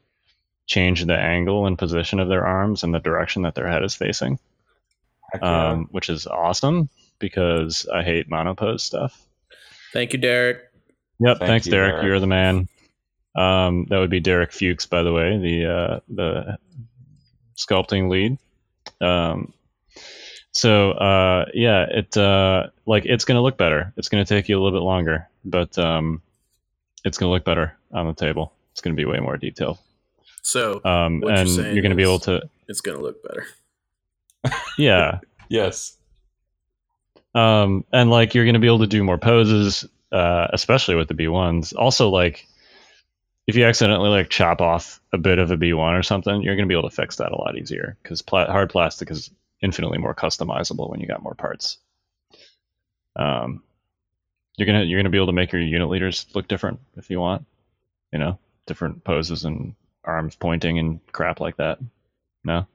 change 0.66 1.05
the 1.05 1.19
angle 1.19 1.66
and 1.66 1.77
position 1.77 2.20
of 2.20 2.28
their 2.28 2.47
arms 2.47 2.85
and 2.85 2.94
the 2.94 3.01
direction 3.01 3.43
that 3.43 3.57
their 3.57 3.66
head 3.69 3.82
is 3.82 3.97
facing. 3.97 4.39
Heck 5.32 5.43
yeah. 5.43 5.70
um, 5.70 5.89
which 5.90 6.09
is 6.09 6.27
awesome 6.27 6.89
because 7.19 7.86
I 7.93 8.03
hate 8.03 8.31
monopose 8.31 8.85
stuff. 8.85 9.20
Thank 9.93 10.12
you, 10.12 10.19
Derek. 10.19 10.61
Yep, 11.19 11.39
Thank 11.39 11.48
thanks, 11.48 11.66
you, 11.66 11.73
Derek. 11.73 11.94
Derek. 11.94 12.05
You're 12.05 12.20
the 12.20 12.27
man. 12.27 12.69
Um, 13.35 13.86
that 13.90 13.98
would 13.98 14.11
be 14.11 14.20
Derek 14.20 14.53
Fuchs, 14.53 14.86
by 14.86 15.03
the 15.03 15.12
way, 15.12 15.39
the 15.39 15.73
uh, 15.73 16.01
the 16.09 16.59
sculpting 17.57 18.09
lead. 18.11 18.39
Um, 19.01 19.53
so 20.53 20.93
uh, 20.93 21.47
yeah, 21.53 21.86
it 21.89 22.16
uh, 22.16 22.69
like 22.86 23.05
it's 23.05 23.24
gonna 23.24 23.43
look 23.43 23.59
better. 23.59 23.93
It's 23.97 24.09
gonna 24.09 24.24
take 24.24 24.48
you 24.48 24.59
a 24.59 24.61
little 24.62 24.78
bit 24.78 24.85
longer, 24.85 25.28
but 25.44 25.78
um, 25.78 26.23
it's 27.05 27.19
gonna 27.19 27.32
look 27.32 27.44
better 27.44 27.77
on 27.93 28.07
the 28.07 28.15
table. 28.15 28.53
It's 28.73 28.81
gonna 28.81 28.97
be 28.97 29.05
way 29.05 29.20
more 29.20 29.36
detailed, 29.36 29.78
So 30.43 30.81
um, 30.85 31.20
What 31.20 31.28
you're 31.28 31.39
and 31.39 31.51
saying 31.51 31.74
you're 31.74 31.82
gonna 31.82 31.94
be 31.94 32.03
able 32.03 32.20
to 32.20 32.48
it's 32.69 32.81
gonna 32.81 33.01
look 33.01 33.23
better. 33.23 33.47
Yeah. 34.78 35.20
yes. 35.48 35.97
um, 37.35 37.85
and 37.93 38.10
like 38.10 38.35
you're 38.35 38.44
going 38.44 38.55
to 38.55 38.60
be 38.60 38.66
able 38.66 38.81
to 38.81 38.86
do 38.86 39.05
more 39.05 39.18
poses, 39.18 39.86
uh, 40.12 40.48
especially 40.52 40.94
with 40.94 41.09
the 41.09 41.14
B1s. 41.14 41.74
Also, 41.77 42.09
like 42.10 42.47
if 43.47 43.56
you 43.56 43.64
accidentally 43.64 44.10
like 44.10 44.28
chop 44.28 44.60
off 44.60 45.01
a 45.12 45.18
bit 45.18 45.39
of 45.39 45.51
a 45.51 45.56
B1 45.56 45.98
or 45.98 46.02
something, 46.02 46.43
you're 46.43 46.56
going 46.56 46.68
to 46.68 46.73
be 46.73 46.78
able 46.78 46.89
to 46.89 46.94
fix 46.94 47.16
that 47.16 47.32
a 47.32 47.36
lot 47.36 47.56
easier 47.56 47.97
because 48.02 48.23
pla- 48.23 48.47
hard 48.51 48.70
plastic 48.70 49.10
is 49.10 49.31
infinitely 49.62 49.98
more 49.98 50.14
customizable 50.14 50.90
when 50.90 51.01
you 51.01 51.06
got 51.06 51.23
more 51.23 51.35
parts. 51.35 51.78
Um, 53.14 53.62
you're 54.56 54.66
gonna 54.66 54.85
you're 54.85 54.98
gonna 54.98 55.10
be 55.10 55.18
able 55.18 55.27
to 55.27 55.32
make 55.32 55.52
your 55.52 55.62
unit 55.62 55.89
leaders 55.89 56.27
look 56.35 56.48
different 56.48 56.81
if 56.97 57.10
you 57.10 57.20
want, 57.20 57.47
you 58.12 58.18
know, 58.18 58.39
different 58.66 59.05
poses 59.05 59.44
and 59.44 59.74
arms 60.05 60.35
pointing 60.36 60.78
and 60.78 61.01
crap 61.12 61.40
like 61.40 61.56
that. 61.56 61.78
No. 62.44 62.66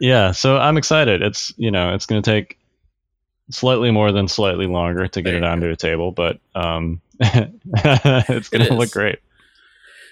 Yeah, 0.00 0.32
so 0.32 0.58
I'm 0.58 0.76
excited. 0.76 1.22
It's 1.22 1.52
you 1.56 1.70
know 1.70 1.94
it's 1.94 2.06
gonna 2.06 2.22
take 2.22 2.58
slightly 3.50 3.90
more 3.90 4.12
than 4.12 4.28
slightly 4.28 4.66
longer 4.66 5.06
to 5.08 5.22
get 5.22 5.30
There 5.30 5.38
it 5.38 5.42
you 5.42 5.48
onto 5.48 5.68
a 5.70 5.76
table, 5.76 6.12
but 6.12 6.38
um, 6.54 7.00
it's 7.20 8.48
gonna 8.48 8.74
look 8.74 8.90
great. 8.90 9.18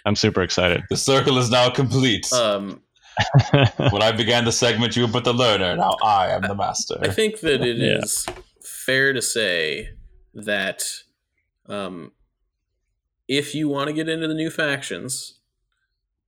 I'm 0.06 0.16
super 0.16 0.43
excited. 0.43 0.82
The 0.90 0.97
circle 0.97 1.39
is 1.39 1.51
now 1.51 1.70
complete. 1.70 2.31
Um, 2.32 2.81
when 3.90 4.02
I 4.02 4.12
began 4.12 4.44
the 4.44 4.52
segment, 4.52 4.97
you 4.97 5.02
were 5.02 5.12
but 5.12 5.24
the 5.24 5.32
learner. 5.32 5.77
Now 5.77 5.97
I 6.02 6.31
am 6.31 6.43
the 6.43 6.55
master. 6.55 6.98
I 7.01 7.09
think 7.09 7.40
that 7.40 7.62
it 7.62 7.81
is 7.81 8.27
Yeah. 8.28 8.35
fair 8.62 9.12
to 9.12 9.23
say 9.23 9.90
that 10.35 10.82
um, 11.69 12.12
if 13.28 13.55
you 13.55 13.69
want 13.69 13.86
to 13.89 13.93
get 13.94 14.09
into 14.09 14.27
the 14.28 14.35
new 14.35 14.51
factions, 14.51 15.39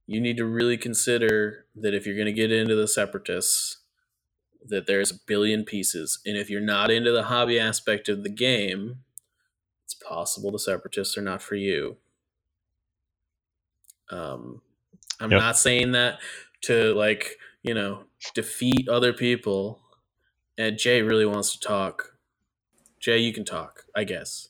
you 0.07 0.21
need 0.21 0.37
to 0.39 0.45
really 0.47 0.77
consider 0.79 1.67
that 1.77 1.95
if 1.95 2.07
you're 2.07 2.17
going 2.17 2.27
to 2.27 2.33
get 2.33 2.53
into 2.53 2.75
the 2.77 2.89
separatists, 2.89 3.79
that 4.67 4.87
there's 4.87 5.11
a 5.13 5.21
billion 5.27 5.65
pieces, 5.65 6.21
and 6.27 6.37
if 6.37 6.51
you're 6.51 6.61
not 6.61 6.91
into 6.91 7.13
the 7.13 7.25
hobby 7.25 7.59
aspect 7.61 8.09
of 8.09 8.23
the 8.25 8.31
game, 8.31 8.99
it's 9.85 9.95
possible 9.95 10.51
the 10.53 10.59
separatists 10.59 11.19
are 11.19 11.23
not 11.23 11.43
for 11.43 11.57
you. 11.57 11.99
Um, 14.11 14.63
I'm 15.21 15.33
Yep. 15.33 15.37
not 15.37 15.59
saying 15.59 15.93
that 15.93 16.21
to 16.63 16.95
like 16.95 17.37
you 17.63 17.75
know 17.75 18.05
defeat 18.35 18.89
other 18.89 19.13
people. 19.13 19.81
And 20.59 20.79
Jay 20.79 21.03
really 21.03 21.27
wants 21.27 21.53
to 21.53 21.61
talk. 21.61 22.19
Jay, 23.01 23.19
you 23.19 23.33
can 23.33 23.45
talk, 23.45 23.85
I 23.97 24.05
guess. 24.05 24.49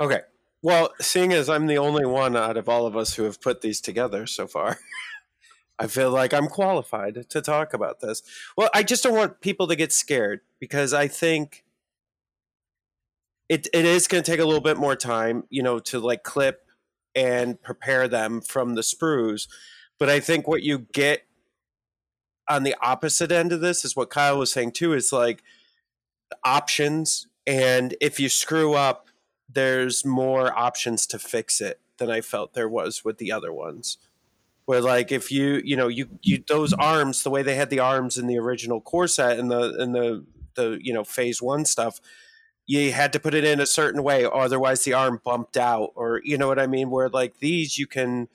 Okay. 0.00 0.20
Well, 0.62 0.92
seeing 1.00 1.32
as 1.32 1.48
I'm 1.48 1.66
the 1.66 1.78
only 1.78 2.04
one 2.04 2.36
out 2.36 2.56
of 2.56 2.68
all 2.68 2.86
of 2.86 2.96
us 2.96 3.14
who 3.14 3.22
have 3.24 3.40
put 3.40 3.60
these 3.60 3.80
together 3.80 4.26
so 4.26 4.46
far, 4.46 4.78
I 5.78 5.86
feel 5.86 6.10
like 6.10 6.34
I'm 6.34 6.48
qualified 6.48 7.30
to 7.30 7.40
talk 7.40 7.72
about 7.72 8.00
this. 8.00 8.22
Well, 8.56 8.68
I 8.74 8.82
just 8.82 9.04
don't 9.04 9.14
want 9.14 9.40
people 9.40 9.68
to 9.68 9.76
get 9.76 9.92
scared 9.92 10.40
because 10.58 10.92
I 10.92 11.06
think 11.06 11.64
it 13.48 13.68
it 13.72 13.84
is 13.84 14.08
going 14.08 14.22
to 14.22 14.30
take 14.30 14.40
a 14.40 14.44
little 14.44 14.60
bit 14.60 14.76
more 14.76 14.96
time, 14.96 15.44
you 15.48 15.62
know, 15.62 15.78
to 15.78 16.00
like 16.00 16.24
clip 16.24 16.66
and 17.14 17.62
prepare 17.62 18.08
them 18.08 18.40
from 18.40 18.74
the 18.74 18.82
sprues. 18.82 19.48
But 19.98 20.08
I 20.08 20.18
think 20.18 20.48
what 20.48 20.62
you 20.62 20.86
get 20.92 21.22
on 22.48 22.64
the 22.64 22.74
opposite 22.82 23.30
end 23.30 23.52
of 23.52 23.60
this 23.60 23.84
is 23.84 23.94
what 23.94 24.10
Kyle 24.10 24.38
was 24.38 24.50
saying 24.50 24.72
too 24.72 24.92
is 24.92 25.12
like 25.12 25.42
options 26.44 27.26
and 27.46 27.94
if 28.00 28.18
you 28.20 28.28
screw 28.28 28.74
up 28.74 29.07
there's 29.48 30.04
more 30.04 30.56
options 30.56 31.06
to 31.06 31.18
fix 31.18 31.60
it 31.60 31.80
than 31.98 32.10
I 32.10 32.20
felt 32.20 32.54
there 32.54 32.68
was 32.68 33.04
with 33.04 33.18
the 33.18 33.32
other 33.32 33.52
ones. 33.52 33.98
Where 34.66 34.80
like 34.82 35.10
if 35.10 35.30
you 35.32 35.62
you 35.64 35.76
know 35.76 35.88
you 35.88 36.08
you 36.22 36.44
those 36.46 36.74
arms 36.74 37.22
the 37.22 37.30
way 37.30 37.42
they 37.42 37.54
had 37.54 37.70
the 37.70 37.80
arms 37.80 38.18
in 38.18 38.26
the 38.26 38.38
original 38.38 38.82
core 38.82 39.08
set 39.08 39.38
and 39.38 39.50
the 39.50 39.74
and 39.78 39.94
the 39.94 40.24
the 40.56 40.78
you 40.82 40.92
know 40.92 41.04
phase 41.04 41.40
one 41.40 41.64
stuff, 41.64 42.00
you 42.66 42.92
had 42.92 43.12
to 43.14 43.20
put 43.20 43.32
it 43.32 43.44
in 43.44 43.60
a 43.60 43.66
certain 43.66 44.02
way, 44.02 44.26
otherwise 44.30 44.84
the 44.84 44.92
arm 44.92 45.22
bumped 45.24 45.56
out, 45.56 45.92
or 45.94 46.20
you 46.22 46.36
know 46.36 46.48
what 46.48 46.58
I 46.58 46.66
mean. 46.66 46.90
Where 46.90 47.08
like 47.08 47.38
these 47.38 47.78
you 47.78 47.86
can 47.86 48.28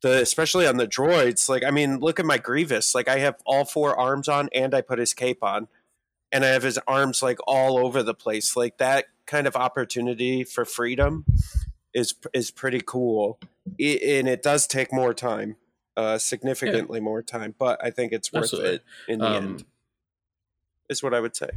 the 0.00 0.22
especially 0.22 0.66
on 0.66 0.76
the 0.76 0.86
droids, 0.86 1.48
like 1.48 1.64
I 1.64 1.72
mean, 1.72 1.98
look 1.98 2.20
at 2.20 2.26
my 2.26 2.38
Grievous. 2.38 2.94
Like 2.94 3.08
I 3.08 3.18
have 3.18 3.36
all 3.44 3.64
four 3.64 3.98
arms 3.98 4.28
on 4.28 4.48
and 4.54 4.74
I 4.74 4.80
put 4.82 5.00
his 5.00 5.12
cape 5.12 5.42
on. 5.42 5.66
And 6.32 6.44
I 6.44 6.48
have 6.48 6.62
his 6.62 6.78
arms 6.86 7.22
like 7.22 7.38
all 7.46 7.78
over 7.78 8.02
the 8.02 8.14
place. 8.14 8.56
Like 8.56 8.78
that 8.78 9.06
kind 9.26 9.46
of 9.46 9.56
opportunity 9.56 10.44
for 10.44 10.64
freedom 10.64 11.24
is 11.94 12.14
is 12.32 12.50
pretty 12.50 12.80
cool, 12.84 13.38
it, 13.78 14.02
and 14.02 14.28
it 14.28 14.42
does 14.42 14.66
take 14.66 14.92
more 14.92 15.14
time, 15.14 15.56
uh, 15.96 16.18
significantly 16.18 16.98
yeah. 16.98 17.04
more 17.04 17.22
time. 17.22 17.54
But 17.58 17.82
I 17.84 17.90
think 17.90 18.12
it's 18.12 18.32
worth 18.32 18.44
Absolutely. 18.44 18.74
it 18.74 18.84
in 19.08 19.18
the 19.20 19.26
um, 19.26 19.34
end. 19.34 19.64
Is 20.88 21.02
what 21.02 21.14
I 21.14 21.20
would 21.20 21.36
say. 21.36 21.50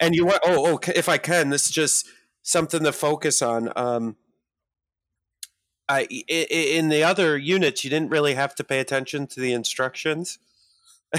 And 0.00 0.14
you 0.14 0.26
want? 0.26 0.40
Oh, 0.44 0.74
oh, 0.74 0.78
if 0.94 1.08
I 1.08 1.18
can, 1.18 1.50
this 1.50 1.66
is 1.66 1.72
just 1.72 2.08
something 2.42 2.82
to 2.82 2.92
focus 2.92 3.42
on. 3.42 3.70
Um, 3.76 4.16
I 5.88 6.02
in 6.28 6.88
the 6.88 7.04
other 7.04 7.36
units, 7.36 7.84
you 7.84 7.90
didn't 7.90 8.10
really 8.10 8.34
have 8.34 8.54
to 8.56 8.64
pay 8.64 8.80
attention 8.80 9.26
to 9.28 9.40
the 9.40 9.52
instructions 9.52 10.38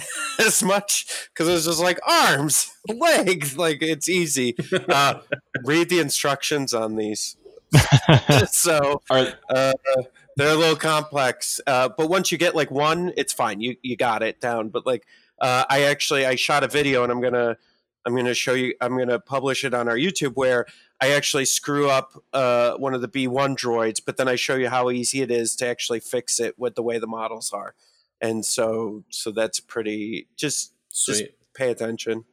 as 0.39 0.63
much 0.63 1.29
because 1.33 1.47
it 1.47 1.51
was 1.51 1.65
just 1.65 1.79
like 1.79 1.99
arms, 2.07 2.75
legs, 2.87 3.57
like 3.57 3.81
it's 3.81 4.09
easy. 4.09 4.55
Uh, 4.89 5.19
read 5.63 5.89
the 5.89 5.99
instructions 5.99 6.73
on 6.73 6.95
these. 6.95 7.37
so 8.47 9.01
uh, 9.09 9.73
they're 10.37 10.53
a 10.53 10.55
little 10.55 10.75
complex, 10.75 11.59
uh, 11.67 11.89
but 11.89 12.09
once 12.09 12.31
you 12.31 12.37
get 12.37 12.55
like 12.55 12.71
one, 12.71 13.11
it's 13.17 13.33
fine. 13.33 13.61
You 13.61 13.75
you 13.81 13.95
got 13.95 14.23
it 14.23 14.39
down. 14.39 14.69
But 14.69 14.85
like 14.85 15.05
uh, 15.39 15.65
I 15.69 15.83
actually 15.83 16.25
I 16.25 16.35
shot 16.35 16.63
a 16.63 16.67
video 16.67 17.03
and 17.03 17.11
I'm 17.11 17.21
gonna 17.21 17.57
I'm 18.05 18.15
gonna 18.15 18.33
show 18.33 18.53
you. 18.53 18.75
I'm 18.81 18.97
gonna 18.97 19.19
publish 19.19 19.63
it 19.63 19.73
on 19.73 19.87
our 19.87 19.97
YouTube 19.97 20.35
where 20.35 20.65
I 21.01 21.11
actually 21.11 21.45
screw 21.45 21.89
up 21.89 22.23
uh, 22.31 22.75
one 22.75 22.93
of 22.93 23.01
the 23.01 23.09
B1 23.09 23.57
droids, 23.57 23.99
but 24.05 24.15
then 24.15 24.29
I 24.29 24.35
show 24.35 24.55
you 24.55 24.69
how 24.69 24.89
easy 24.89 25.21
it 25.21 25.31
is 25.31 25.55
to 25.57 25.67
actually 25.67 25.99
fix 25.99 26.39
it 26.39 26.57
with 26.57 26.75
the 26.75 26.83
way 26.83 26.99
the 26.99 27.07
models 27.07 27.51
are 27.51 27.75
and 28.21 28.45
so 28.45 29.03
so 29.09 29.31
that's 29.31 29.59
pretty 29.59 30.27
just 30.35 30.73
Sweet. 30.89 31.13
just 31.13 31.31
pay 31.53 31.71
attention 31.71 32.25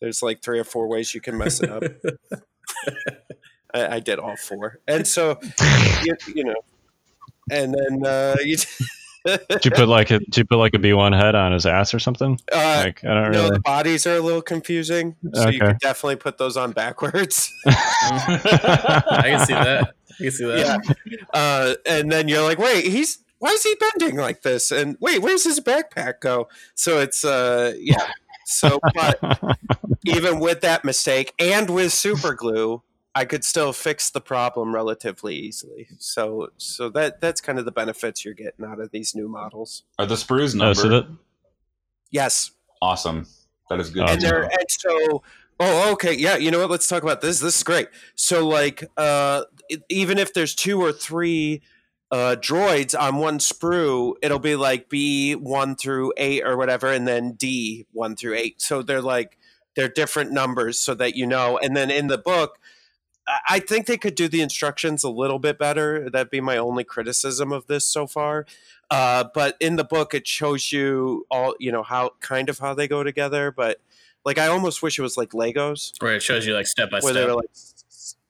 there's 0.00 0.22
like 0.22 0.42
three 0.42 0.58
or 0.58 0.64
four 0.64 0.88
ways 0.88 1.14
you 1.14 1.20
can 1.20 1.36
mess 1.36 1.60
it 1.62 1.70
up 1.70 1.82
I, 3.74 3.96
I, 3.96 4.00
did 4.00 4.18
all 4.18 4.36
four 4.36 4.80
and 4.86 5.06
so 5.06 5.38
you, 6.04 6.16
you 6.34 6.44
know 6.44 6.56
and 7.50 7.74
then 7.74 8.06
uh 8.06 8.36
you 8.42 8.56
did 9.24 9.64
you 9.64 9.70
put 9.70 9.88
like 9.88 10.10
a 10.10 10.18
did 10.18 10.36
you 10.38 10.44
put 10.44 10.58
like 10.58 10.74
a 10.74 10.78
B1 10.78 11.16
head 11.16 11.34
on 11.34 11.52
his 11.52 11.66
ass 11.66 11.92
or 11.92 11.98
something? 11.98 12.38
Uh, 12.52 12.82
like, 12.84 13.04
I 13.04 13.08
don't 13.14 13.32
no, 13.32 13.38
really... 13.40 13.50
the 13.50 13.60
bodies 13.60 14.06
are 14.06 14.16
a 14.16 14.20
little 14.20 14.42
confusing, 14.42 15.16
so 15.34 15.42
okay. 15.42 15.52
you 15.52 15.60
could 15.60 15.78
definitely 15.80 16.16
put 16.16 16.38
those 16.38 16.56
on 16.56 16.72
backwards. 16.72 17.52
I 17.66 19.22
can 19.24 19.46
see 19.46 19.54
that. 19.54 19.94
I 20.10 20.22
can 20.22 20.30
see 20.30 20.44
that. 20.46 20.96
Yeah. 21.04 21.16
Uh, 21.34 21.74
and 21.86 22.10
then 22.10 22.28
you're 22.28 22.42
like, 22.42 22.58
wait, 22.58 22.86
he's 22.86 23.18
why 23.38 23.50
is 23.50 23.62
he 23.62 23.74
bending 23.76 24.16
like 24.16 24.42
this? 24.42 24.70
And 24.70 24.96
wait, 25.00 25.22
where's 25.22 25.44
his 25.44 25.60
backpack 25.60 26.20
go? 26.20 26.48
So 26.74 26.98
it's 26.98 27.24
uh 27.24 27.74
yeah. 27.78 28.10
So 28.46 28.80
but 28.94 29.58
even 30.04 30.40
with 30.40 30.60
that 30.62 30.84
mistake 30.84 31.34
and 31.38 31.70
with 31.70 31.92
super 31.92 32.34
glue, 32.34 32.82
I 33.14 33.24
could 33.24 33.44
still 33.44 33.72
fix 33.72 34.10
the 34.10 34.20
problem 34.20 34.74
relatively 34.74 35.36
easily. 35.36 35.88
So 35.98 36.50
so 36.56 36.88
that 36.90 37.20
that's 37.20 37.40
kind 37.40 37.58
of 37.58 37.64
the 37.64 37.72
benefits 37.72 38.24
you're 38.24 38.34
getting 38.34 38.64
out 38.64 38.80
of 38.80 38.90
these 38.90 39.14
new 39.14 39.28
models. 39.28 39.84
Are 39.98 40.06
the 40.06 40.14
sprues 40.14 40.54
numbered? 40.54 40.78
Oh, 40.78 40.82
so 40.82 40.88
that- 40.88 41.06
yes. 42.10 42.50
Awesome. 42.80 43.26
That 43.70 43.80
is 43.80 43.90
good. 43.90 44.08
And, 44.08 44.20
they're, 44.20 44.44
and 44.44 44.66
so 44.68 45.22
Oh, 45.60 45.92
okay. 45.92 46.14
Yeah, 46.14 46.36
you 46.36 46.50
know 46.50 46.60
what? 46.60 46.70
Let's 46.70 46.86
talk 46.86 47.02
about 47.02 47.20
this. 47.20 47.40
This 47.40 47.56
is 47.56 47.62
great. 47.64 47.88
So, 48.14 48.46
like, 48.46 48.84
uh, 48.96 49.42
even 49.88 50.18
if 50.18 50.32
there's 50.32 50.54
two 50.54 50.80
or 50.80 50.92
three 50.92 51.62
uh, 52.10 52.36
droids 52.38 52.98
on 52.98 53.16
one 53.16 53.38
sprue, 53.38 54.14
it'll 54.22 54.38
be 54.38 54.56
like 54.56 54.88
B 54.88 55.34
one 55.34 55.76
through 55.76 56.12
eight 56.16 56.42
or 56.44 56.56
whatever, 56.56 56.92
and 56.92 57.06
then 57.06 57.32
D 57.32 57.86
one 57.92 58.16
through 58.16 58.34
eight. 58.34 58.62
So 58.62 58.82
they're 58.82 59.02
like 59.02 59.38
they're 59.76 59.88
different 59.88 60.32
numbers 60.32 60.80
so 60.80 60.94
that 60.94 61.14
you 61.16 61.26
know. 61.26 61.58
And 61.58 61.76
then 61.76 61.90
in 61.90 62.06
the 62.06 62.18
book, 62.18 62.58
I 63.48 63.60
think 63.60 63.86
they 63.86 63.98
could 63.98 64.14
do 64.14 64.26
the 64.26 64.40
instructions 64.40 65.04
a 65.04 65.10
little 65.10 65.38
bit 65.38 65.58
better. 65.58 66.08
That'd 66.08 66.30
be 66.30 66.40
my 66.40 66.56
only 66.56 66.84
criticism 66.84 67.52
of 67.52 67.66
this 67.66 67.84
so 67.84 68.06
far. 68.06 68.46
Uh, 68.90 69.24
but 69.34 69.56
in 69.60 69.76
the 69.76 69.84
book, 69.84 70.14
it 70.14 70.26
shows 70.26 70.72
you 70.72 71.26
all 71.30 71.54
you 71.58 71.70
know 71.70 71.82
how 71.82 72.12
kind 72.20 72.48
of 72.48 72.58
how 72.58 72.74
they 72.74 72.88
go 72.88 73.02
together. 73.02 73.52
But 73.52 73.80
like 74.24 74.38
I 74.38 74.46
almost 74.46 74.82
wish 74.82 74.98
it 74.98 75.02
was 75.02 75.16
like 75.16 75.30
Legos, 75.30 75.92
where 76.00 76.14
it 76.14 76.22
shows 76.22 76.46
you 76.46 76.54
like 76.54 76.66
step 76.66 76.90
by 76.90 77.00
step. 77.00 77.28
Like, 77.28 77.50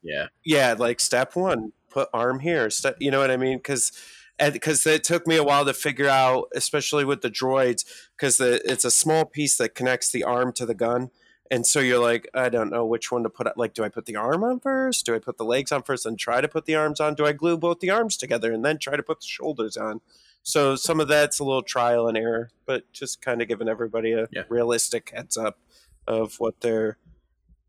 yeah, 0.03 0.27
yeah, 0.45 0.75
like 0.77 1.01
step 1.01 1.37
one, 1.37 1.73
put 1.91 2.09
arm 2.13 2.41
here. 2.41 2.69
You 2.99 3.11
know 3.11 3.21
what 3.21 3.31
I 3.31 3.37
mean? 3.37 3.59
Because 3.59 3.93
because 4.39 4.87
it 4.87 5.03
took 5.03 5.27
me 5.27 5.37
a 5.37 5.43
while 5.43 5.65
to 5.65 5.75
figure 5.75 6.09
out, 6.09 6.49
especially 6.55 7.05
with 7.05 7.23
the 7.23 7.31
droids, 7.31 7.85
because 8.17 8.41
it's 8.41 8.85
a 8.85 8.91
small 8.91 9.25
piece 9.25 9.57
that 9.57 9.75
connects 9.75 10.13
the 10.13 10.23
arm 10.23 10.53
to 10.53 10.65
the 10.65 10.75
gun. 10.75 11.11
And 11.51 11.67
so 11.67 11.81
you're 11.81 12.01
like, 12.01 12.29
I 12.35 12.49
don't 12.51 12.71
know 12.71 12.85
which 12.85 13.11
one 13.11 13.23
to 13.23 13.31
put. 13.31 13.57
Like, 13.57 13.75
do 13.75 13.83
I 13.83 13.89
put 13.89 14.07
the 14.07 14.17
arm 14.17 14.45
on 14.45 14.61
first? 14.61 15.07
Do 15.07 15.15
I 15.15 15.19
put 15.19 15.39
the 15.39 15.45
legs 15.45 15.73
on 15.73 15.83
first 15.83 16.07
and 16.07 16.19
try 16.19 16.41
to 16.41 16.49
put 16.49 16.67
the 16.67 16.75
arms 16.75 17.01
on? 17.01 17.15
Do 17.15 17.25
I 17.27 17.33
glue 17.33 17.57
both 17.57 17.81
the 17.81 17.91
arms 17.91 18.17
together 18.17 18.53
and 18.53 18.65
then 18.65 18.79
try 18.79 18.97
to 18.97 19.03
put 19.03 19.21
the 19.21 19.27
shoulders 19.27 19.77
on? 19.77 20.01
So 20.43 20.77
some 20.77 21.01
of 21.01 21.09
that's 21.09 21.39
a 21.41 21.45
little 21.45 21.63
trial 21.63 22.07
and 22.07 22.17
error, 22.17 22.51
but 22.65 22.91
just 22.93 23.21
kind 23.23 23.43
of 23.43 23.49
giving 23.49 23.69
everybody 23.69 24.13
a 24.13 24.29
yeah. 24.31 24.43
realistic 24.49 25.11
heads 25.15 25.37
up 25.37 25.59
of 26.07 26.37
what 26.39 26.61
they're 26.61 26.99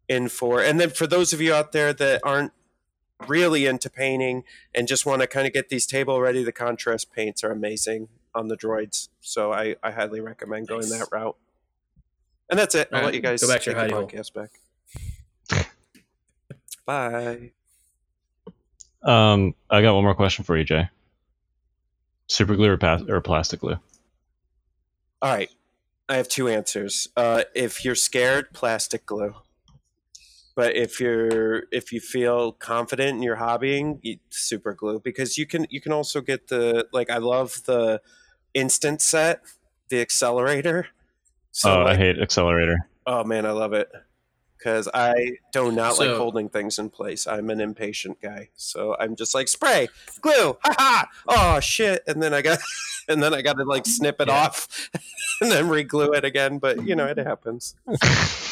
in 0.07 0.27
for. 0.27 0.61
And 0.61 0.79
then 0.79 0.89
for 0.89 1.07
those 1.07 1.33
of 1.33 1.41
you 1.41 1.53
out 1.53 1.71
there 1.71 1.93
that 1.93 2.21
aren't 2.23 2.51
really 3.27 3.65
into 3.65 3.89
painting 3.89 4.43
and 4.73 4.87
just 4.87 5.05
want 5.05 5.21
to 5.21 5.27
kind 5.27 5.47
of 5.47 5.53
get 5.53 5.69
these 5.69 5.85
table 5.85 6.19
ready, 6.21 6.43
the 6.43 6.51
contrast 6.51 7.11
paints 7.11 7.43
are 7.43 7.51
amazing 7.51 8.07
on 8.33 8.47
the 8.47 8.57
droids. 8.57 9.09
So 9.21 9.51
I, 9.51 9.75
I 9.83 9.91
highly 9.91 10.21
recommend 10.21 10.67
going 10.67 10.89
nice. 10.89 10.99
that 10.99 11.07
route. 11.11 11.35
And 12.49 12.57
that's 12.57 12.75
it. 12.75 12.89
I'll 12.91 13.01
right, 13.01 13.05
let 13.05 13.13
you 13.13 13.21
guys 13.21 13.41
go 13.41 13.47
back 13.47 13.61
to 13.61 13.71
your 13.71 13.79
podcast 13.79 14.33
hole. 14.33 14.47
back. 15.49 15.71
Bye. 16.85 17.51
Um, 19.03 19.53
I 19.69 19.81
got 19.81 19.93
one 19.93 20.03
more 20.03 20.15
question 20.15 20.43
for 20.43 20.57
you, 20.57 20.63
Jay. 20.63 20.89
Super 22.27 22.55
glue 22.55 22.71
or, 22.71 22.77
pa- 22.77 23.03
or 23.07 23.21
plastic 23.21 23.59
glue? 23.59 23.77
All 25.21 25.33
right. 25.33 25.49
I 26.07 26.15
have 26.15 26.27
two 26.27 26.47
answers. 26.47 27.07
Uh, 27.15 27.43
if 27.53 27.85
you're 27.85 27.95
scared, 27.95 28.51
plastic 28.53 29.05
glue 29.05 29.35
but 30.59 30.75
if 30.75 30.99
you're 30.99 31.63
if 31.71 31.93
you 31.93 32.01
feel 32.01 32.51
confident 32.51 33.15
in 33.15 33.23
your 33.23 33.37
hobbying 33.37 33.97
you, 34.01 34.17
super 34.29 34.73
glue 34.73 34.99
because 34.99 35.37
you 35.37 35.45
can 35.45 35.65
you 35.69 35.79
can 35.79 35.93
also 35.93 36.19
get 36.19 36.49
the 36.49 36.85
like 36.91 37.09
i 37.09 37.15
love 37.15 37.61
the 37.63 38.01
instant 38.53 39.01
set 39.01 39.39
the 39.87 40.01
accelerator. 40.01 40.87
So 41.53 41.71
oh 41.71 41.83
like, 41.85 41.93
i 41.93 41.95
hate 41.95 42.19
accelerator. 42.19 42.75
Oh 43.07 43.23
man 43.23 43.45
i 43.45 43.51
love 43.51 43.71
it. 43.71 43.89
Because 44.57 44.89
i 44.93 45.37
do 45.53 45.71
not 45.71 45.95
so, 45.95 46.03
like 46.03 46.17
holding 46.17 46.49
things 46.49 46.77
in 46.77 46.89
place. 46.89 47.25
I'm 47.25 47.49
an 47.49 47.61
impatient 47.61 48.19
guy. 48.21 48.49
So 48.57 48.97
i'm 48.99 49.15
just 49.15 49.33
like 49.33 49.47
spray 49.47 49.87
glue 50.19 50.57
ha 50.61 50.75
ha 50.77 51.07
oh 51.29 51.59
shit. 51.61 52.03
And 52.05 52.21
then 52.21 52.33
i 52.33 52.41
got 52.41 52.59
and 53.07 53.23
then 53.23 53.33
i 53.33 53.41
got 53.41 53.53
to 53.53 53.63
like 53.63 53.85
snip 53.85 54.19
it 54.19 54.27
yeah. 54.27 54.43
off 54.43 54.89
and 55.41 55.49
then 55.49 55.69
re-glue 55.69 56.11
it 56.11 56.25
again 56.25 56.59
but 56.59 56.85
you 56.85 56.97
know 56.97 57.05
it 57.05 57.17
happens 57.17 57.75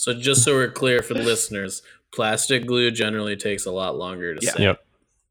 So 0.00 0.14
just 0.14 0.44
so 0.44 0.54
we're 0.54 0.70
clear 0.70 1.02
for 1.02 1.12
the 1.12 1.22
listeners, 1.22 1.82
plastic 2.10 2.64
glue 2.64 2.90
generally 2.90 3.36
takes 3.36 3.66
a 3.66 3.70
lot 3.70 3.98
longer 3.98 4.34
to 4.34 4.40
yeah. 4.42 4.52
set. 4.52 4.60
Yep. 4.60 4.84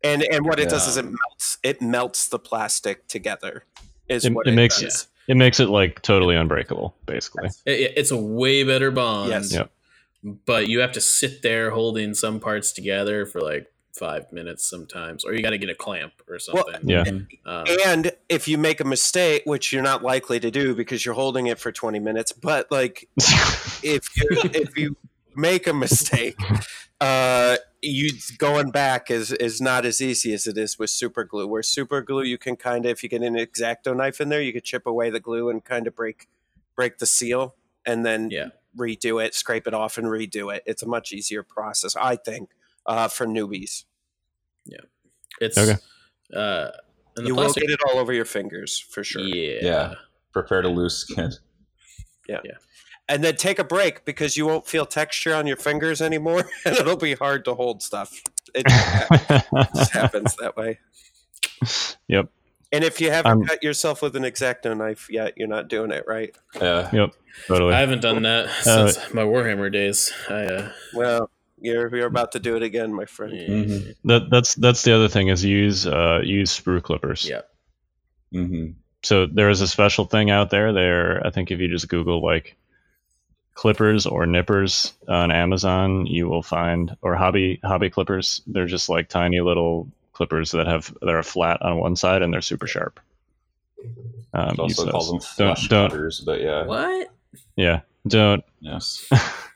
And 0.04 0.24
and 0.32 0.46
what 0.46 0.60
it 0.60 0.66
yeah. 0.66 0.70
does 0.70 0.88
is 0.88 0.96
it 0.96 1.06
melts 1.06 1.58
it 1.64 1.82
melts 1.82 2.28
the 2.28 2.38
plastic 2.38 3.08
together. 3.08 3.64
Is 4.10 4.26
it, 4.26 4.34
what 4.34 4.46
it, 4.46 4.52
it 4.52 4.56
makes 4.56 4.80
does. 4.80 5.08
it, 5.28 5.32
it 5.32 5.38
makes 5.38 5.60
it 5.60 5.70
like 5.70 6.04
totally 6.04 6.36
unbreakable, 6.36 6.96
basically. 7.08 7.50
It, 7.66 7.94
it's 7.98 8.12
a 8.12 8.18
way 8.18 8.64
better 8.64 8.92
bond. 8.92 9.32
Yes. 9.32 9.52
Yep. 9.52 9.72
But 10.46 10.68
you 10.68 10.82
have 10.82 10.92
to 10.92 11.02
sit 11.02 11.42
there 11.42 11.72
holding 11.72 12.14
some 12.14 12.40
parts 12.40 12.72
together 12.72 13.26
for 13.26 13.42
like 13.42 13.74
five 14.00 14.32
minutes 14.32 14.68
sometimes, 14.68 15.26
or 15.26 15.34
you 15.34 15.44
got 15.44 15.50
to 15.52 15.58
get 15.58 15.70
a 15.70 15.76
clamp 15.76 16.14
or 16.28 16.40
something. 16.40 16.82
Yeah. 16.84 17.04
Um, 17.46 17.66
And 17.86 18.12
if 18.30 18.48
you 18.48 18.58
make 18.58 18.80
a 18.80 18.86
mistake, 18.86 19.44
which 19.46 19.74
you're 19.74 19.84
not 19.84 20.02
likely 20.02 20.40
to 20.40 20.50
do 20.50 20.74
because 20.74 21.06
you're 21.06 21.16
holding 21.16 21.48
it 21.48 21.60
for 21.60 21.72
20 21.72 22.00
minutes, 22.00 22.32
but 22.32 22.72
like 22.72 23.08
if 23.84 24.08
you 24.16 24.28
if 24.54 24.78
you 24.78 24.96
make 25.36 25.68
a 25.68 25.74
mistake, 25.74 26.38
uh, 27.02 27.58
you 27.82 28.12
going 28.38 28.72
back 28.72 29.12
is 29.12 29.32
is 29.32 29.62
not 29.62 29.86
as 29.86 30.02
easy 30.02 30.34
as 30.34 30.48
it 30.48 30.58
is 30.58 30.80
with 30.80 30.90
super 30.90 31.24
glue. 31.24 31.48
Where 31.48 31.64
super 31.64 32.02
glue, 32.02 32.24
you 32.24 32.38
can 32.38 32.56
kind 32.56 32.86
of 32.86 32.92
if 32.92 33.04
you 33.04 33.10
get 33.10 33.22
an 33.22 33.36
exacto 33.36 33.96
knife 33.96 34.20
in 34.22 34.30
there, 34.30 34.42
you 34.42 34.54
could 34.54 34.64
chip 34.64 34.86
away 34.88 35.10
the 35.10 35.20
glue 35.20 35.50
and 35.50 35.64
kind 35.64 35.88
of 35.88 35.96
break 35.96 36.28
break 36.76 36.98
the 36.98 37.06
seal, 37.06 37.56
and 37.86 38.06
then 38.06 38.30
Yeah. 38.32 38.50
redo 38.78 39.24
it, 39.24 39.34
scrape 39.36 39.68
it 39.68 39.74
off, 39.74 39.98
and 39.98 40.08
redo 40.08 40.54
it. 40.56 40.64
It's 40.66 40.84
a 40.84 40.88
much 40.88 41.12
easier 41.12 41.44
process, 41.44 41.96
I 41.96 42.16
think, 42.16 42.52
uh, 42.86 43.08
for 43.08 43.26
newbies. 43.26 43.84
It's 45.42 45.58
Okay. 45.58 45.78
uh, 46.36 46.70
and 47.16 47.26
the 47.26 47.28
You 47.28 47.36
will 47.36 47.54
get 47.54 47.70
it 47.70 47.80
all 47.88 47.98
over 48.00 48.12
your 48.14 48.26
fingers 48.26 48.80
for 48.80 49.04
sure. 49.04 49.22
Yeah. 49.22 49.60
Yeah. 49.62 49.94
Prepare 50.34 50.62
to 50.64 50.70
lose 50.70 50.96
skin. 50.98 51.32
Yeah. 52.28 52.40
Yeah. 52.44 52.52
And 53.08 53.24
then 53.24 53.36
take 53.38 53.58
a 53.58 53.64
break 53.64 54.06
because 54.06 54.38
you 54.38 54.46
won't 54.46 54.68
feel 54.68 54.86
texture 54.86 55.34
on 55.34 55.48
your 55.48 55.58
fingers 55.58 56.02
anymore 56.02 56.44
and 56.66 56.76
it'll 56.78 56.98
be 56.98 57.16
hard 57.16 57.44
to 57.46 57.56
hold 57.56 57.82
stuff 57.82 58.22
it 58.54 58.66
just 59.76 59.92
happens 59.92 60.36
that 60.38 60.56
way 60.58 60.80
Yep. 62.08 62.30
and 62.72 62.84
if 62.84 63.00
you 63.02 63.10
haven't 63.12 63.32
Um, 63.32 63.44
cut 63.46 63.64
yourself 63.64 64.02
with 64.04 64.16
an 64.16 64.24
exacto 64.24 64.76
knife 64.78 65.08
yet 65.10 65.34
you're 65.38 65.48
not 65.48 65.70
doing 65.70 65.92
it 65.92 66.04
right 66.08 66.36
Yeah. 66.62 66.90
Yep. 66.94 67.10
Totally. 67.48 67.74
I 67.74 67.80
haven't 67.80 68.02
done 68.02 68.22
that 68.24 68.46
Uh, 68.68 68.92
since 68.92 69.14
my 69.14 69.24
Warhammer 69.24 69.72
days. 69.72 70.12
I 70.30 70.44
uh, 70.46 70.72
well 70.94 71.32
you're, 71.62 71.96
you're 71.96 72.08
about 72.08 72.32
to 72.34 72.40
do 72.40 72.56
it 72.56 72.64
again 72.64 72.94
my 72.94 73.06
friend 73.06 73.34
Mhm. 73.34 73.96
that 74.06 74.30
that's 74.30 74.56
that's 74.56 74.84
the 74.84 74.94
other 74.96 75.08
thing 75.08 75.28
is 75.30 75.44
use 75.44 75.86
uh 75.88 76.22
use 76.24 76.58
sprue 76.60 76.82
clippers. 76.82 77.28
yeah. 77.30 77.42
hmm 78.32 78.72
So 79.04 79.26
there 79.26 79.50
is 79.50 79.62
a 79.62 79.68
special 79.68 80.06
thing 80.06 80.30
out 80.30 80.50
there. 80.50 80.74
There, 80.74 81.26
I 81.26 81.30
think 81.32 81.52
if 81.52 81.60
you 81.60 81.68
just 81.68 81.88
Google 81.90 82.22
like 82.24 82.56
clippers 83.56 84.06
or 84.06 84.26
nippers 84.26 84.94
on 85.08 85.32
Amazon, 85.32 86.06
you 86.06 86.28
will 86.30 86.44
find 86.44 86.96
or 87.02 87.16
hobby 87.16 87.60
hobby 87.64 87.90
clippers. 87.90 88.42
They're 88.48 88.66
just 88.68 88.90
like 88.90 89.10
tiny 89.10 89.40
little 89.42 89.88
clippers 90.14 90.52
that 90.52 90.68
have 90.68 90.94
that 91.02 91.10
are 91.10 91.24
flat 91.24 91.62
on 91.62 91.78
one 91.78 91.96
side 91.96 92.22
and 92.22 92.34
they're 92.34 92.42
super 92.42 92.68
sharp. 92.68 93.00
Um, 94.34 94.50
It 94.50 94.58
use 94.70 94.80
also 94.80 94.92
calls 94.92 95.12
those. 95.12 95.36
them 95.36 95.48
Don't- 95.48 95.70
don't- 95.70 95.90
cutters, 95.92 96.20
but 96.26 96.42
yeah. 96.42 96.66
What? 96.66 97.08
Yeah, 97.56 97.82
don't. 98.08 98.44
Yes. 98.60 99.08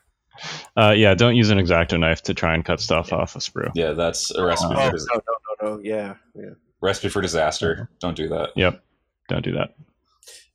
Uh, 0.76 0.94
yeah, 0.96 1.14
don't 1.14 1.36
use 1.36 1.50
an 1.50 1.58
exacto 1.58 1.98
knife 1.98 2.22
to 2.22 2.34
try 2.34 2.54
and 2.54 2.64
cut 2.64 2.80
stuff 2.80 3.12
off 3.12 3.36
a 3.36 3.38
sprue. 3.38 3.70
Yeah, 3.74 3.92
that's 3.92 4.30
a 4.30 4.44
recipe 4.44 4.74
oh 4.76 4.90
for 4.90 4.96
no 4.96 5.14
no 5.14 5.66
no 5.70 5.76
no 5.76 5.80
yeah 5.82 6.14
yeah 6.34 6.50
recipe 6.80 7.08
for 7.08 7.20
disaster. 7.22 7.88
Don't 8.00 8.16
do 8.16 8.28
that. 8.28 8.50
Yep, 8.56 8.82
don't 9.28 9.44
do 9.44 9.52
that. 9.52 9.74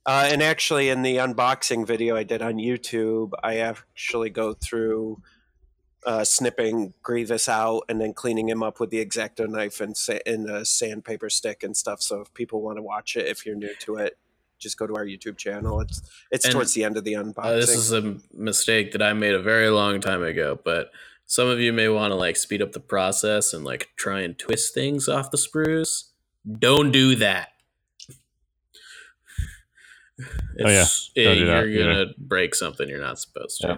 uh, 0.06 0.28
and 0.30 0.42
actually 0.42 0.88
in 0.88 1.02
the 1.02 1.16
unboxing 1.16 1.86
video 1.86 2.16
i 2.16 2.22
did 2.22 2.40
on 2.40 2.54
youtube 2.54 3.32
i 3.42 3.58
actually 3.58 4.30
go 4.30 4.54
through 4.54 5.20
uh, 6.06 6.24
snipping 6.24 6.94
Grievous 7.02 7.46
out 7.48 7.82
and 7.88 8.00
then 8.00 8.14
cleaning 8.14 8.48
him 8.48 8.62
up 8.62 8.80
with 8.80 8.88
the 8.88 9.04
exacto 9.04 9.46
knife 9.46 9.82
and 9.82 9.94
sa- 9.94 10.24
and 10.24 10.48
the 10.48 10.64
sandpaper 10.64 11.28
stick 11.28 11.62
and 11.62 11.76
stuff. 11.76 12.00
So 12.00 12.22
if 12.22 12.32
people 12.32 12.62
want 12.62 12.78
to 12.78 12.82
watch 12.82 13.16
it, 13.16 13.26
if 13.26 13.44
you're 13.44 13.54
new 13.54 13.74
to 13.80 13.96
it, 13.96 14.16
just 14.60 14.78
go 14.78 14.86
to 14.86 14.94
our 14.94 15.04
YouTube 15.04 15.36
channel. 15.36 15.80
It's 15.80 16.00
it's 16.30 16.44
And, 16.44 16.52
towards 16.52 16.74
the 16.74 16.84
end 16.84 16.96
of 16.96 17.04
the 17.04 17.14
unboxing. 17.14 17.44
Uh, 17.44 17.54
this 17.56 17.70
is 17.74 17.92
a 17.92 18.16
mistake 18.32 18.92
that 18.92 19.02
I 19.02 19.12
made 19.12 19.34
a 19.34 19.42
very 19.42 19.70
long 19.70 20.00
time 20.00 20.22
ago, 20.22 20.58
but 20.64 20.90
some 21.26 21.48
of 21.48 21.58
you 21.60 21.72
may 21.72 21.88
want 21.88 22.12
to 22.12 22.16
like 22.16 22.36
speed 22.36 22.62
up 22.62 22.72
the 22.72 22.80
process 22.80 23.52
and 23.52 23.64
like 23.64 23.88
try 23.96 24.20
and 24.20 24.38
twist 24.38 24.74
things 24.74 25.08
off 25.08 25.30
the 25.30 25.38
sprues. 25.38 26.10
Don't 26.58 26.90
do 26.92 27.14
that. 27.16 27.48
Oh, 30.62 30.68
yeah. 30.68 30.82
It's- 30.82 31.10
Don't 31.16 31.46
that, 31.46 31.68
you're 31.68 31.84
gonna 31.84 32.12
break 32.18 32.54
something 32.54 32.88
you're 32.88 33.00
not 33.00 33.18
supposed 33.18 33.60
to. 33.62 33.66
Yeah. 33.68 33.76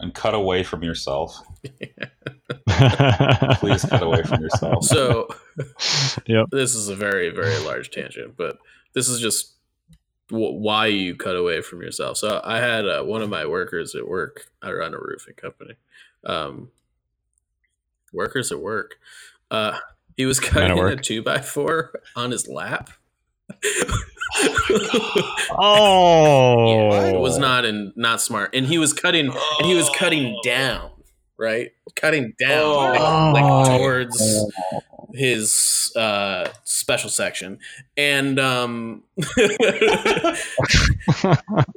And 0.00 0.14
cut 0.14 0.34
away 0.34 0.62
from 0.62 0.84
yourself. 0.84 1.36
Please 3.58 3.84
cut 3.84 4.02
away 4.02 4.22
from 4.22 4.40
yourself. 4.40 4.84
So 4.84 5.28
yep. 6.26 6.46
this 6.50 6.76
is 6.76 6.88
a 6.88 6.94
very 6.94 7.30
very 7.30 7.58
large 7.64 7.90
tangent, 7.90 8.36
but 8.36 8.58
this 8.94 9.08
is 9.08 9.20
just 9.20 9.54
w- 10.28 10.54
why 10.54 10.86
you 10.86 11.16
cut 11.16 11.34
away 11.34 11.62
from 11.62 11.82
yourself. 11.82 12.16
So 12.16 12.40
I 12.44 12.58
had 12.58 12.86
uh, 12.86 13.02
one 13.02 13.22
of 13.22 13.28
my 13.28 13.44
workers 13.46 13.94
at 13.94 14.06
work. 14.06 14.46
I 14.62 14.70
run 14.70 14.94
a 14.94 14.98
roofing 14.98 15.34
company. 15.34 15.74
Um, 16.24 16.70
workers 18.12 18.52
at 18.52 18.60
work. 18.60 18.98
Uh, 19.50 19.78
he 20.16 20.26
was 20.26 20.40
cutting 20.40 20.78
a 20.78 20.96
two 20.96 21.22
by 21.22 21.40
four 21.40 21.92
on 22.16 22.30
his 22.30 22.48
lap. 22.48 22.90
Oh, 25.50 27.14
it 27.14 27.18
was 27.20 27.38
not 27.38 27.64
in 27.64 27.92
not 27.96 28.20
smart, 28.20 28.54
and 28.54 28.66
he 28.66 28.78
was 28.78 28.92
cutting 28.92 29.26
and 29.58 29.66
he 29.66 29.74
was 29.74 29.88
cutting 29.96 30.38
down, 30.44 30.90
right? 31.38 31.72
Cutting 31.96 32.34
down 32.38 32.92
like, 32.92 33.00
like 33.42 33.44
Oh. 33.44 33.78
towards 33.78 34.44
his 35.14 35.90
uh 35.96 36.48
special 36.64 37.08
section 37.08 37.58
and 37.96 38.38
um 38.38 39.02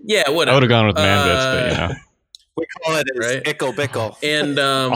yeah 0.03 0.23
I 0.27 0.29
would 0.29 0.47
have 0.49 0.67
gone 0.69 0.87
with 0.87 0.95
man 0.97 1.27
bits, 1.27 1.45
but 1.45 1.65
you 1.71 1.83
Uh, 1.83 1.87
know. 1.87 1.93
We 2.57 2.65
call 2.83 2.95
it 2.97 3.07
Right. 3.15 3.43
ickle 3.47 3.73
bickle. 3.73 4.17
and 4.23 4.59
um 4.59 4.95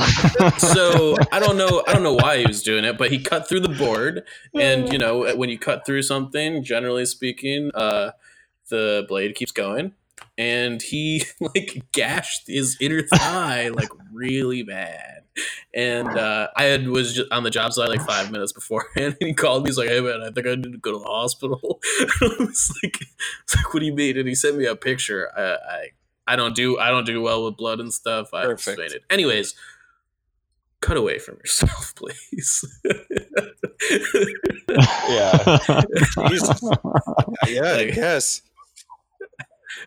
so 0.60 1.16
i 1.32 1.40
don't 1.40 1.58
know 1.58 1.84
i 1.88 1.94
don't 1.94 2.04
know 2.04 2.14
why 2.14 2.38
he 2.40 2.46
was 2.46 2.62
doing 2.62 2.84
it 2.86 2.98
but 2.98 3.12
he 3.12 3.20
cut 3.20 3.48
through 3.48 3.62
the 3.62 3.70
board 3.70 4.24
and 4.54 4.92
you 4.92 4.98
know 5.00 5.36
when 5.36 5.50
you 5.50 5.58
cut 5.58 5.86
through 5.86 6.02
something 6.02 6.64
generally 6.64 7.06
speaking 7.06 7.72
uh 7.76 8.12
the 8.70 9.06
blade 9.08 9.36
keeps 9.36 9.52
going 9.52 9.94
and 10.38 10.82
he 10.82 11.24
like 11.40 11.84
gashed 11.92 12.48
his 12.48 12.78
inner 12.82 13.04
thigh 13.04 13.70
like 13.70 13.90
really 14.12 14.64
bad 14.64 15.22
and 15.74 16.08
uh 16.18 16.48
i 16.56 16.64
had 16.64 16.88
was 16.88 17.14
just 17.14 17.32
on 17.32 17.44
the 17.44 17.50
job 17.50 17.72
site 17.74 17.90
like 17.90 18.02
five 18.02 18.32
minutes 18.32 18.52
beforehand 18.54 19.16
and 19.22 19.28
he 19.30 19.34
called 19.34 19.64
me 19.64 19.70
he's 19.70 19.78
like 19.78 19.90
hey 19.90 20.02
man 20.02 20.22
i 20.22 20.30
think 20.32 20.46
i 20.48 20.56
need 20.56 20.72
to 20.72 20.78
go 20.78 20.92
to 20.92 21.00
the 21.00 21.06
hospital 21.06 21.80
I 22.22 22.36
was 22.40 22.72
like, 22.84 23.00
it's 23.44 23.56
like 23.56 23.74
what 23.74 23.80
do 23.82 23.86
you 23.86 23.94
mean 23.94 24.18
and 24.18 24.28
he 24.28 24.36
sent 24.36 24.58
me 24.58 24.66
a 24.66 24.76
picture 24.76 25.30
i 25.38 25.54
i 25.76 25.88
I 26.28 26.36
don't 26.36 26.56
do 26.56 26.80
I 26.80 26.90
don't 26.90 27.06
do 27.06 27.22
well 27.22 27.46
with 27.46 27.58
blood 27.58 27.80
and 27.80 27.94
stuff. 27.94 28.34
I 28.34 28.46
Perfect. 28.46 28.80
fainted. 28.80 29.02
Anyways, 29.10 29.54
cut 30.82 30.98
away 30.98 31.20
from 31.20 31.36
yourself, 31.38 31.94
please. 31.98 32.64
Yeah. 35.08 35.60
Yeah, 37.48 37.74
I 37.74 37.92
guess. 37.92 38.42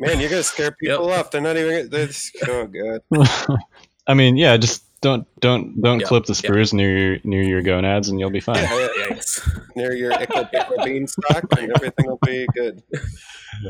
Man, 0.00 0.20
you're 0.20 0.30
gonna 0.30 0.42
scare 0.42 0.70
people 0.70 1.10
off. 1.12 1.30
They're 1.30 1.40
not 1.40 1.56
even. 1.56 1.88
They're, 1.90 2.08
oh 2.48 2.66
god. 2.66 3.58
I 4.06 4.14
mean, 4.14 4.36
yeah, 4.36 4.56
just 4.56 4.84
don't 5.00 5.26
don't 5.40 5.80
don't 5.80 6.00
Yeah, 6.00 6.06
clip 6.06 6.26
the 6.26 6.34
yeah. 6.34 6.50
sprues 6.50 6.72
near 6.72 6.96
your 6.96 7.18
near 7.24 7.42
your 7.42 7.62
gonads, 7.62 8.08
and 8.08 8.20
you'll 8.20 8.30
be 8.30 8.40
fine. 8.40 8.56
Yeah, 8.56 8.88
yeah, 8.98 9.06
Yikes. 9.08 9.60
near 9.76 9.94
your 9.94 10.12
ickle 10.12 10.44
bickle 10.44 10.84
beanstalk, 10.84 11.44
and 11.58 11.72
everything 11.74 12.06
will 12.06 12.20
be 12.24 12.46
good. 12.54 12.82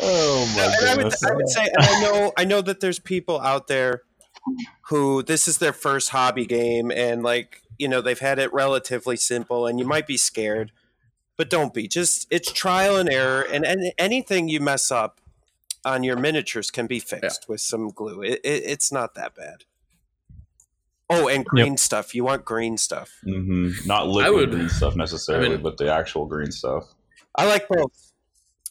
oh 0.00 0.54
my 0.56 0.64
and 0.80 1.00
I 1.00 1.04
would. 1.04 1.14
I 1.24 1.34
would 1.34 1.48
say, 1.48 1.62
and 1.64 1.76
I 1.78 2.00
know, 2.02 2.32
I 2.36 2.44
know 2.44 2.60
that 2.62 2.80
there's 2.80 2.98
people 2.98 3.40
out 3.40 3.66
there 3.68 4.02
who 4.88 5.22
this 5.22 5.48
is 5.48 5.58
their 5.58 5.72
first 5.72 6.10
hobby 6.10 6.46
game, 6.46 6.90
and 6.90 7.22
like 7.22 7.62
you 7.78 7.88
know, 7.88 8.00
they've 8.00 8.18
had 8.18 8.38
it 8.38 8.52
relatively 8.52 9.16
simple, 9.16 9.66
and 9.66 9.78
you 9.78 9.84
might 9.84 10.06
be 10.06 10.16
scared, 10.16 10.70
but 11.36 11.50
don't 11.50 11.74
be. 11.74 11.88
Just 11.88 12.26
it's 12.30 12.52
trial 12.52 12.96
and 12.96 13.08
error, 13.08 13.42
and, 13.42 13.64
and 13.66 13.92
anything 13.98 14.48
you 14.48 14.60
mess 14.60 14.90
up 14.92 15.20
on 15.84 16.02
your 16.02 16.16
miniatures 16.16 16.70
can 16.70 16.86
be 16.86 16.98
fixed 17.00 17.48
with 17.48 17.60
some 17.60 17.88
glue. 17.88 18.22
It, 18.22 18.40
it, 18.44 18.62
it's 18.64 18.90
not 18.92 19.14
that 19.16 19.34
bad. 19.34 19.64
Oh, 21.10 21.28
and 21.28 21.44
green 21.44 21.76
stuff. 21.76 22.14
You 22.14 22.24
want 22.24 22.44
green 22.46 22.78
stuff. 22.78 23.10
hmm 23.24 23.70
Not 23.84 24.08
liquid 24.08 24.34
would- 24.34 24.50
green 24.52 24.68
stuff 24.70 24.96
necessarily, 24.96 25.46
I 25.46 25.50
mean- 25.50 25.62
but 25.62 25.76
the 25.76 25.92
actual 25.92 26.24
green 26.26 26.50
stuff. 26.50 26.84
I 27.36 27.46
like 27.46 27.68
both. 27.68 28.03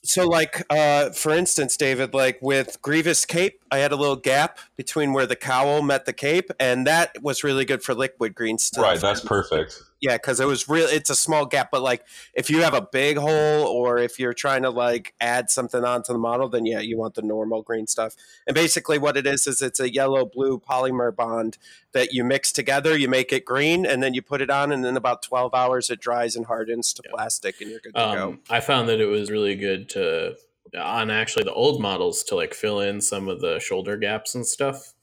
So, 0.06 0.28
like, 0.28 0.66
uh, 0.70 1.12
for 1.12 1.32
instance, 1.32 1.78
David, 1.78 2.14
like 2.14 2.38
with 2.42 2.82
Grievous 2.82 3.24
Cape, 3.26 3.62
I 3.72 3.78
had 3.78 3.94
a 3.94 3.96
little 3.96 4.18
gap 4.18 4.60
between 4.76 5.14
where 5.14 5.26
the 5.26 5.38
cowl 5.38 5.82
met 5.82 6.06
the 6.06 6.12
cape, 6.12 6.52
and 6.60 6.86
that 6.86 7.16
was 7.22 7.44
really 7.44 7.64
good 7.64 7.82
for 7.82 7.94
liquid 7.94 8.36
green 8.36 8.58
stuff. 8.58 8.84
Right, 8.84 9.00
that's 9.00 9.22
perfect. 9.22 9.82
Yeah, 10.04 10.18
because 10.18 10.42
it 10.42 10.48
was 10.48 10.68
real. 10.68 10.86
It's 10.88 11.10
a 11.10 11.16
small 11.16 11.46
gap, 11.46 11.72
but 11.72 11.82
like 11.82 12.04
if 12.34 12.50
you 12.50 12.62
have 12.62 12.74
a 12.74 12.82
big 12.82 13.16
hole, 13.16 13.66
or 13.66 14.00
if 14.00 14.20
you're 14.20 14.34
trying 14.34 14.64
to 14.64 14.70
like 14.70 15.14
add 15.22 15.50
something 15.50 15.86
onto 15.86 16.12
the 16.12 16.20
model, 16.20 16.50
then 16.50 16.66
yeah, 16.66 16.82
you 16.82 16.98
want 16.98 17.16
the 17.16 17.22
normal 17.22 17.62
green 17.62 17.88
stuff. 17.88 18.14
And 18.46 18.54
basically, 18.54 18.98
what 18.98 19.16
it 19.16 19.26
is 19.26 19.48
is 19.48 19.62
it's 19.62 19.80
a 19.80 19.94
yellow 19.94 20.26
blue 20.26 20.60
polymer 20.60 21.16
bond 21.16 21.58
that 21.94 22.12
you 22.12 22.26
mix 22.26 22.52
together. 22.52 22.98
You 22.98 23.08
make 23.08 23.32
it 23.32 23.46
green, 23.46 23.86
and 23.86 24.04
then 24.04 24.14
you 24.14 24.22
put 24.22 24.42
it 24.42 24.50
on, 24.50 24.74
and 24.74 24.86
in 24.86 24.98
about 24.98 25.24
twelve 25.24 25.54
hours, 25.54 25.90
it 25.90 26.02
dries 26.02 26.36
and 26.36 26.48
hardens 26.48 26.92
to 26.96 27.04
plastic, 27.04 27.62
and 27.62 27.72
you're 27.72 27.80
good 27.80 27.96
to 27.96 28.14
go. 28.14 28.28
Um, 28.28 28.40
I 28.50 28.60
found 28.60 28.90
that 28.90 29.00
it 29.00 29.06
was 29.06 29.32
really 29.32 29.56
good 29.56 29.88
to 29.92 30.36
on 30.78 31.12
actually 31.12 31.46
the 31.46 31.54
old 31.54 31.82
models 31.82 32.24
to 32.24 32.36
like 32.36 32.54
fill 32.54 32.82
in 32.82 33.00
some 33.00 33.30
of 33.30 33.40
the 33.40 33.58
shoulder 33.62 33.96
gaps 33.96 34.36
and 34.36 34.46
stuff, 34.46 34.96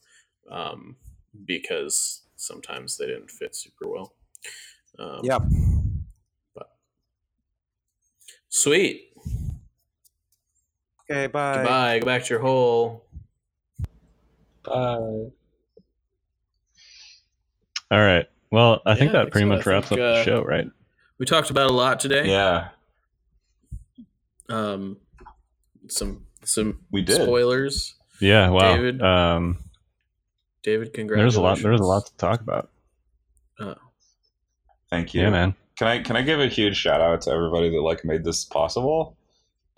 um, 0.51 0.97
because 1.47 2.20
sometimes 2.36 2.98
they 2.98 3.06
didn't 3.06 3.31
fit 3.31 3.56
super 3.56 3.89
well. 3.89 4.12
Um, 5.01 5.20
Yep. 5.24 5.43
But 6.55 6.70
sweet. 8.48 9.12
Okay, 11.10 11.27
bye. 11.27 11.55
Goodbye. 11.56 11.98
Go 12.01 12.06
back 12.06 12.24
to 12.24 12.31
your 12.35 12.40
hole. 12.40 13.05
Bye. 14.62 14.74
All 17.93 17.98
right. 17.98 18.27
Well, 18.52 18.82
I 18.86 18.94
think 18.94 19.12
Yeah, 19.12 19.20
I 19.20 19.24
that 19.24 19.24
think 19.24 19.32
pretty 19.32 19.44
so. 19.51 19.56
Much 19.56 19.66
wraps 19.66 19.89
think, 19.89 20.01
up 20.01 20.05
uh, 20.06 20.14
the 20.18 20.24
show, 20.24 20.43
right? 20.44 20.68
We 21.18 21.27
talked 21.27 21.51
about 21.51 21.70
a 21.70 21.72
lot 21.72 21.98
today. 22.01 22.28
Yeah, 22.28 22.68
Um, 24.48 24.98
some 25.89 26.27
some 26.44 26.81
we 26.90 27.02
did. 27.02 27.16
spoilers. 27.22 27.94
Yeah. 28.20 28.51
Wow. 28.51 28.74
David, 28.77 29.02
um, 29.02 29.59
David, 30.62 30.93
congrats. 30.93 31.20
there's 31.20 31.36
a 31.36 31.40
lot. 31.43 31.59
There's 31.59 31.81
a 31.81 31.85
lot 31.85 32.06
to 32.06 32.16
talk 32.16 32.40
about. 32.40 32.70
Uh, 33.59 33.74
Thank 34.90 35.14
you. 35.14 35.22
Yeah, 35.22 35.30
man. 35.30 35.54
Can 35.76 35.86
I 35.86 36.02
can 36.02 36.16
I 36.16 36.22
give 36.22 36.40
a 36.40 36.48
huge 36.48 36.76
shout 36.76 37.00
out 37.00 37.22
to 37.22 37.30
everybody 37.30 37.70
that 37.70 37.80
like 37.80 38.04
made 38.04 38.24
this 38.24 38.44
possible? 38.44 39.16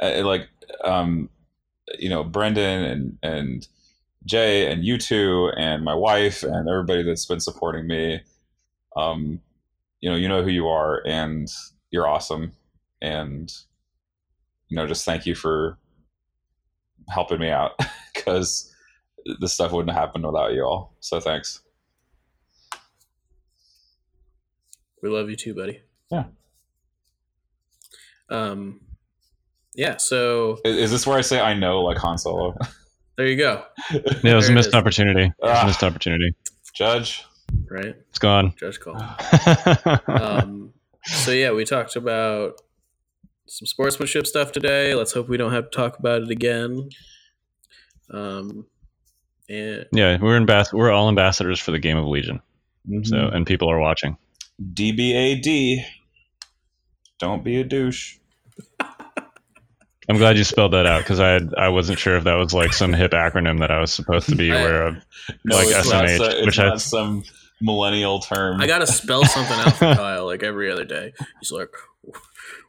Uh, 0.01 0.23
like, 0.25 0.49
um, 0.85 1.29
you 1.99 2.09
know, 2.09 2.25
Brendan 2.25 2.83
and 2.83 3.19
and 3.23 3.69
Jay 4.25 4.71
and 4.71 4.85
you 4.85 4.99
two 4.99 5.51
and 5.57 5.85
my 5.85 5.95
wife 5.95 6.43
and 6.43 6.69
everybody 6.69 7.03
that's 7.03 7.27
been 7.27 7.41
supporting 7.41 7.87
me. 7.87 8.21
Um, 8.97 9.41
you 10.01 10.11
know, 10.11 10.17
you 10.17 10.29
know 10.29 10.43
who 10.43 10.51
you 10.51 10.69
are, 10.69 11.03
and 11.07 11.49
you're 11.91 12.09
awesome, 12.09 12.53
and 13.01 13.53
you 14.69 14.77
know, 14.77 14.87
just 14.87 15.05
thank 15.05 15.27
you 15.27 15.35
for 15.35 15.79
helping 17.09 17.39
me 17.39 17.51
out 17.51 17.73
because 18.15 18.73
this 19.41 19.53
stuff 19.53 19.73
wouldn't 19.73 19.95
have 19.95 20.01
happened 20.01 20.27
without 20.27 20.55
you 20.55 20.65
all. 20.65 20.97
So 21.01 21.21
thanks. 21.21 21.61
We 25.03 25.09
love 25.09 25.29
you 25.29 25.37
too, 25.37 25.55
buddy. 25.55 25.81
Yeah. 26.11 26.25
Um, 28.29 28.81
yeah. 29.75 29.97
So 29.99 30.59
Is, 30.65 30.77
is 30.77 30.91
this 30.91 31.07
where 31.07 31.19
I 31.19 31.23
say 31.23 31.41
I 31.41 31.55
know 31.55 31.83
like 31.83 31.99
Han 31.99 32.19
Solo? 32.19 32.57
there 33.17 33.27
you 33.27 33.37
go. 33.37 33.65
Yeah, 33.93 33.99
it 33.99 34.35
was 34.35 34.47
There 34.47 34.53
a 34.53 34.55
missed 34.55 34.69
is. 34.69 34.75
opportunity. 34.75 35.25
It 35.25 35.35
was 35.41 35.51
a 35.51 35.63
Ah. 35.63 35.67
missed 35.67 35.83
opportunity. 35.85 36.35
Judge. 36.75 37.25
Right. 37.71 37.95
It's 38.09 38.19
gone. 38.19 38.55
Judge 38.59 38.81
call. 38.81 38.97
um, 40.07 40.73
so 41.05 41.33
yeah, 41.33 41.53
we 41.53 41.65
talked 41.65 41.97
about 41.97 42.55
some 43.47 43.67
sportsmanship 43.67 44.27
stuff 44.27 44.53
today. 44.53 44.95
Let's 44.95 45.13
hope 45.13 45.29
we 45.29 45.37
don't 45.37 45.53
have 45.53 45.71
to 45.71 45.77
talk 45.77 45.99
about 45.99 46.23
it 46.23 46.31
again. 46.31 46.89
Um, 48.11 48.67
and 49.51 49.87
yeah, 49.93 50.17
we're 50.21 50.37
in 50.37 50.45
ambas- 50.47 50.73
We're 50.73 50.91
all 50.91 51.09
ambassadors 51.09 51.61
for 51.61 51.73
the 51.73 51.79
game 51.79 51.99
of 51.99 52.07
Legion. 52.07 52.41
So, 53.05 53.17
Mm-hmm. 53.17 53.37
and 53.37 53.47
people 53.47 53.71
are 53.71 53.79
watching. 53.79 54.17
DBAD. 54.75 55.85
Don't 57.19 57.43
be 57.45 57.61
a 57.61 57.65
douche. 57.65 58.17
I'm 60.09 60.19
glad 60.19 60.37
you 60.37 60.45
spelled 60.45 60.73
that 60.73 60.85
out 60.87 61.03
because 61.03 61.21
I 61.21 61.29
had, 61.29 61.55
I 61.57 61.69
wasn't 61.69 61.99
sure 61.99 62.17
if 62.17 62.25
that 62.25 62.35
was 62.35 62.53
like 62.53 62.73
some 62.73 62.93
hip 62.93 63.13
acronym 63.13 63.61
that 63.61 63.71
I 63.71 63.81
was 63.81 63.93
supposed 63.93 64.29
to 64.29 64.35
be 64.37 64.51
aware 64.51 64.89
of. 64.89 64.95
No, 65.45 65.57
Like 65.57 65.69
it's 65.69 65.89
SMH, 65.89 66.17
so- 66.19 66.25
it's 66.25 66.47
which 66.47 66.59
I- 66.59 66.69
not 66.71 66.81
some 66.81 67.23
millennial 67.61 68.19
term. 68.19 68.61
I 68.61 68.67
gotta 68.67 68.87
spell 68.87 69.25
something 69.25 69.57
out 69.61 69.77
for 69.77 69.95
Kyle 69.95 70.27
like 70.27 70.43
every 70.43 70.71
other 70.73 70.85
day. 70.85 71.13
He's 71.41 71.53
like, 71.53 71.71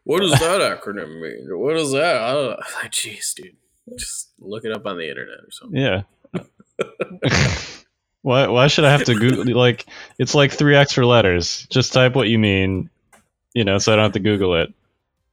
"What 0.04 0.20
does 0.22 0.32
that 0.40 0.62
acronym 0.62 1.20
mean? 1.20 1.48
What 1.60 1.76
is 1.78 1.92
that?" 1.94 2.18
I 2.22 2.32
don't 2.34 2.46
know. 2.52 2.58
I'm 2.58 2.74
like, 2.84 2.92
jeez, 2.92 3.34
dude, 3.34 3.56
just 3.98 4.30
look 4.40 4.64
it 4.66 4.72
up 4.72 4.86
on 4.86 4.98
the 4.98 5.10
internet 5.10 5.40
or 5.40 5.50
something. 5.52 5.82
Yeah. 5.82 6.04
why 8.24 8.48
why 8.48 8.68
should 8.68 8.86
I 8.86 8.92
have 8.92 9.04
to 9.04 9.14
Google 9.14 9.56
like 9.56 9.86
it's 10.18 10.34
like 10.34 10.52
three 10.52 10.76
extra 10.76 11.06
letters. 11.06 11.68
Just 11.70 11.94
type 11.94 12.16
what 12.16 12.28
you 12.30 12.40
mean, 12.40 12.90
you 13.54 13.64
know, 13.64 13.78
so 13.78 13.94
I 13.94 13.96
don't 13.96 14.04
have 14.04 14.14
to 14.14 14.20
Google 14.20 14.56
it 14.56 14.74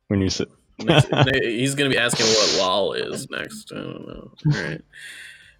when 0.08 0.20
you 0.20 0.28
say 0.28 0.44
he's 1.42 1.74
gonna 1.74 1.90
be 1.90 1.98
asking 1.98 2.26
what 2.26 2.58
lol 2.58 2.92
is 2.92 3.30
next. 3.30 3.72
I 3.72 3.76
don't 3.76 4.06
know. 4.06 4.30
All 4.46 4.62
right, 4.62 4.82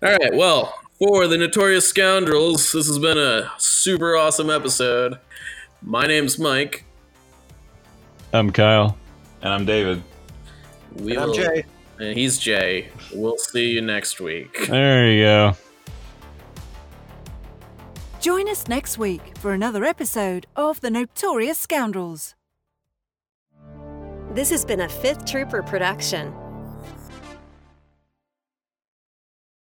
all 0.02 0.11
right. 0.11 0.35
Well, 0.35 0.74
for 0.98 1.27
the 1.27 1.39
notorious 1.39 1.89
scoundrels, 1.89 2.73
this 2.73 2.86
has 2.86 2.98
been 2.98 3.19
a 3.19 3.51
super 3.59 4.16
awesome 4.16 4.51
episode. 4.51 5.19
My 5.82 6.07
name's 6.07 6.39
Mike. 6.39 6.85
I'm 8.32 8.51
Kyle. 8.51 8.97
and 9.43 9.52
I'm 9.52 9.65
David. 9.65 10.02
We 10.97 11.12
And 11.16 11.23
I'm 11.23 11.35
Jay. 11.35 11.65
and 11.98 12.16
he's 12.16 12.39
Jay. 12.39 12.89
We'll 13.15 13.39
see 13.39 13.70
you 13.70 13.81
next 13.81 14.20
week. 14.20 14.66
There 14.69 15.11
you 15.12 15.24
go. 15.24 15.57
Join 18.20 18.51
us 18.51 18.68
next 18.68 18.98
week 18.98 19.38
for 19.38 19.55
another 19.55 19.82
episode 19.82 20.47
of 20.55 20.82
The 20.82 20.90
Notorious 20.90 21.56
Scoundrels. 21.56 22.34
This 24.34 24.51
has 24.51 24.62
been 24.62 24.82
a 24.82 24.88
Fifth 24.90 25.24
Trooper 25.24 25.62
production. 25.62 26.34